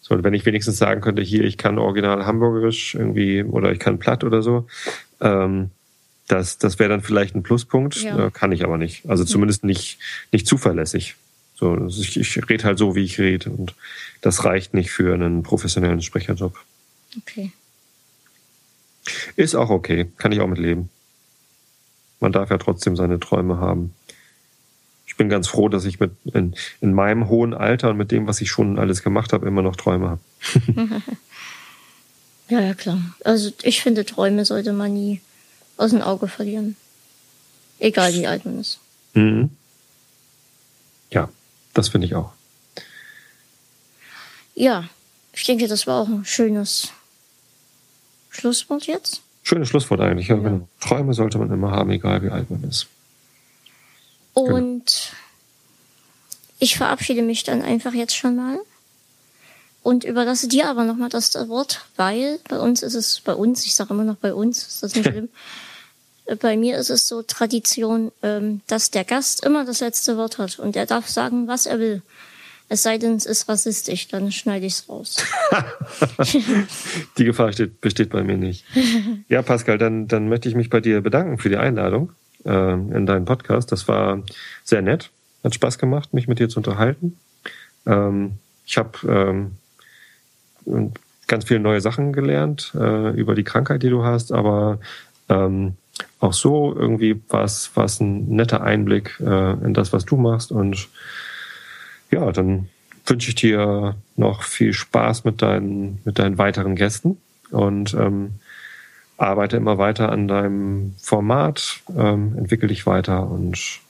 So, 0.00 0.22
wenn 0.22 0.32
ich 0.32 0.46
wenigstens 0.46 0.78
sagen 0.78 1.00
könnte, 1.00 1.22
hier, 1.22 1.42
ich 1.42 1.58
kann 1.58 1.76
original 1.76 2.24
Hamburgerisch 2.24 2.94
irgendwie 2.94 3.42
oder 3.42 3.72
ich 3.72 3.80
kann 3.80 3.98
Platt 3.98 4.22
oder 4.22 4.42
so, 4.42 4.68
ähm, 5.20 5.70
Das, 6.28 6.58
das 6.58 6.78
wäre 6.78 6.88
dann 6.88 7.00
vielleicht 7.00 7.34
ein 7.34 7.42
Pluspunkt, 7.42 7.96
ja. 7.96 8.26
äh, 8.26 8.30
kann 8.30 8.52
ich 8.52 8.62
aber 8.62 8.78
nicht. 8.78 9.08
Also 9.08 9.24
zumindest 9.24 9.64
nicht, 9.64 9.98
nicht 10.30 10.46
zuverlässig. 10.46 11.16
So, 11.62 11.76
ich, 11.86 12.18
ich 12.18 12.48
rede 12.48 12.64
halt 12.64 12.76
so, 12.76 12.96
wie 12.96 13.04
ich 13.04 13.20
rede 13.20 13.48
und 13.48 13.76
das 14.20 14.44
reicht 14.44 14.74
nicht 14.74 14.90
für 14.90 15.14
einen 15.14 15.44
professionellen 15.44 16.02
Sprecherjob. 16.02 16.58
Okay. 17.18 17.52
Ist 19.36 19.54
auch 19.54 19.70
okay, 19.70 20.10
kann 20.16 20.32
ich 20.32 20.40
auch 20.40 20.48
mit 20.48 20.58
leben. 20.58 20.90
Man 22.18 22.32
darf 22.32 22.50
ja 22.50 22.58
trotzdem 22.58 22.96
seine 22.96 23.20
Träume 23.20 23.58
haben. 23.58 23.94
Ich 25.06 25.16
bin 25.16 25.28
ganz 25.28 25.46
froh, 25.46 25.68
dass 25.68 25.84
ich 25.84 26.00
mit 26.00 26.10
in, 26.32 26.56
in 26.80 26.94
meinem 26.94 27.28
hohen 27.28 27.54
Alter 27.54 27.90
und 27.90 27.96
mit 27.96 28.10
dem, 28.10 28.26
was 28.26 28.40
ich 28.40 28.50
schon 28.50 28.80
alles 28.80 29.04
gemacht 29.04 29.32
habe, 29.32 29.46
immer 29.46 29.62
noch 29.62 29.76
Träume 29.76 30.08
habe. 30.08 30.20
ja, 32.48 32.58
ja, 32.58 32.74
klar. 32.74 33.00
Also 33.24 33.52
ich 33.62 33.82
finde, 33.82 34.04
Träume 34.04 34.44
sollte 34.44 34.72
man 34.72 34.92
nie 34.94 35.20
aus 35.76 35.90
dem 35.90 36.02
Auge 36.02 36.26
verlieren. 36.26 36.74
Egal 37.78 38.14
wie 38.14 38.26
alt 38.26 38.44
man 38.44 38.58
ist. 38.58 38.80
Mhm. 39.14 39.50
Ja, 41.10 41.28
das 41.74 41.88
finde 41.88 42.06
ich 42.06 42.14
auch. 42.14 42.32
Ja, 44.54 44.88
ich 45.32 45.44
denke, 45.44 45.66
das 45.68 45.86
war 45.86 46.02
auch 46.02 46.08
ein 46.08 46.24
schönes 46.24 46.90
Schlusswort 48.30 48.86
jetzt. 48.86 49.22
Schönes 49.42 49.68
Schlusswort 49.68 50.00
eigentlich. 50.00 50.28
Ja. 50.28 50.36
Ja. 50.36 50.60
Träume 50.80 51.14
sollte 51.14 51.38
man 51.38 51.50
immer 51.50 51.70
haben, 51.70 51.90
egal 51.90 52.22
wie 52.22 52.30
alt 52.30 52.50
man 52.50 52.62
ist. 52.64 52.86
Und 54.34 54.84
genau. 54.84 55.18
ich 56.58 56.76
verabschiede 56.76 57.22
mich 57.22 57.44
dann 57.44 57.62
einfach 57.62 57.92
jetzt 57.92 58.16
schon 58.16 58.36
mal 58.36 58.58
und 59.82 60.04
überlasse 60.04 60.48
dir 60.48 60.68
aber 60.68 60.84
nochmal 60.84 61.08
das 61.08 61.34
Wort, 61.48 61.84
weil 61.96 62.38
bei 62.48 62.58
uns 62.58 62.82
ist 62.82 62.94
es, 62.94 63.20
bei 63.20 63.34
uns, 63.34 63.64
ich 63.66 63.74
sage 63.74 63.92
immer 63.92 64.04
noch 64.04 64.16
bei 64.16 64.32
uns, 64.32 64.66
ist 64.66 64.82
das 64.82 64.94
nicht 64.94 65.06
schlimm. 65.10 65.28
Bei 66.40 66.56
mir 66.56 66.78
ist 66.78 66.90
es 66.90 67.08
so 67.08 67.22
Tradition, 67.22 68.12
ähm, 68.22 68.60
dass 68.66 68.90
der 68.90 69.04
Gast 69.04 69.44
immer 69.44 69.64
das 69.64 69.80
letzte 69.80 70.16
Wort 70.16 70.38
hat 70.38 70.58
und 70.58 70.76
er 70.76 70.86
darf 70.86 71.08
sagen, 71.08 71.48
was 71.48 71.66
er 71.66 71.78
will. 71.78 72.02
Es 72.68 72.82
sei 72.82 72.96
denn, 72.96 73.16
es 73.16 73.26
ist 73.26 73.48
rassistisch, 73.50 74.08
dann 74.08 74.32
schneide 74.32 74.64
ich 74.64 74.74
es 74.74 74.88
raus. 74.88 75.22
die 77.18 77.24
Gefahr 77.24 77.52
steht, 77.52 77.82
besteht 77.82 78.10
bei 78.10 78.22
mir 78.22 78.38
nicht. 78.38 78.64
Ja, 79.28 79.42
Pascal, 79.42 79.76
dann, 79.76 80.08
dann 80.08 80.30
möchte 80.30 80.48
ich 80.48 80.54
mich 80.54 80.70
bei 80.70 80.80
dir 80.80 81.02
bedanken 81.02 81.36
für 81.36 81.50
die 81.50 81.58
Einladung 81.58 82.12
äh, 82.46 82.72
in 82.72 83.04
deinen 83.04 83.26
Podcast. 83.26 83.72
Das 83.72 83.88
war 83.88 84.22
sehr 84.64 84.80
nett. 84.80 85.10
Hat 85.44 85.54
Spaß 85.54 85.78
gemacht, 85.78 86.14
mich 86.14 86.28
mit 86.28 86.38
dir 86.38 86.48
zu 86.48 86.60
unterhalten. 86.60 87.18
Ähm, 87.84 88.38
ich 88.64 88.78
habe 88.78 89.50
ähm, 90.66 90.92
ganz 91.26 91.44
viele 91.44 91.60
neue 91.60 91.82
Sachen 91.82 92.12
gelernt 92.14 92.72
äh, 92.74 93.10
über 93.10 93.34
die 93.34 93.44
Krankheit, 93.44 93.82
die 93.82 93.90
du 93.90 94.04
hast, 94.04 94.32
aber 94.32 94.78
ähm, 95.28 95.76
auch 96.20 96.32
so 96.32 96.74
irgendwie 96.74 97.20
war 97.28 97.44
es 97.44 98.00
ein 98.00 98.28
netter 98.28 98.62
Einblick 98.62 99.18
äh, 99.20 99.52
in 99.52 99.74
das, 99.74 99.92
was 99.92 100.04
du 100.04 100.16
machst 100.16 100.52
und 100.52 100.88
ja, 102.10 102.30
dann 102.32 102.68
wünsche 103.06 103.30
ich 103.30 103.34
dir 103.34 103.96
noch 104.16 104.42
viel 104.42 104.72
Spaß 104.72 105.24
mit 105.24 105.42
deinen, 105.42 106.00
mit 106.04 106.18
deinen 106.18 106.38
weiteren 106.38 106.76
Gästen 106.76 107.18
und 107.50 107.94
ähm, 107.94 108.34
arbeite 109.16 109.56
immer 109.56 109.78
weiter 109.78 110.10
an 110.10 110.28
deinem 110.28 110.94
Format, 111.00 111.80
ähm, 111.96 112.36
entwickle 112.36 112.68
dich 112.68 112.86
weiter 112.86 113.28
und 113.28 113.80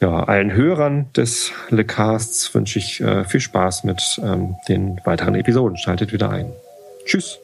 ja, 0.00 0.24
allen 0.24 0.52
Hörern 0.52 1.10
des 1.14 1.52
Lecasts 1.70 2.54
wünsche 2.54 2.78
ich 2.78 3.00
äh, 3.00 3.24
viel 3.24 3.40
Spaß 3.40 3.84
mit 3.84 4.20
ähm, 4.22 4.56
den 4.68 5.00
weiteren 5.04 5.34
Episoden. 5.34 5.78
Schaltet 5.78 6.12
wieder 6.12 6.28
ein. 6.28 6.52
Tschüss. 7.06 7.38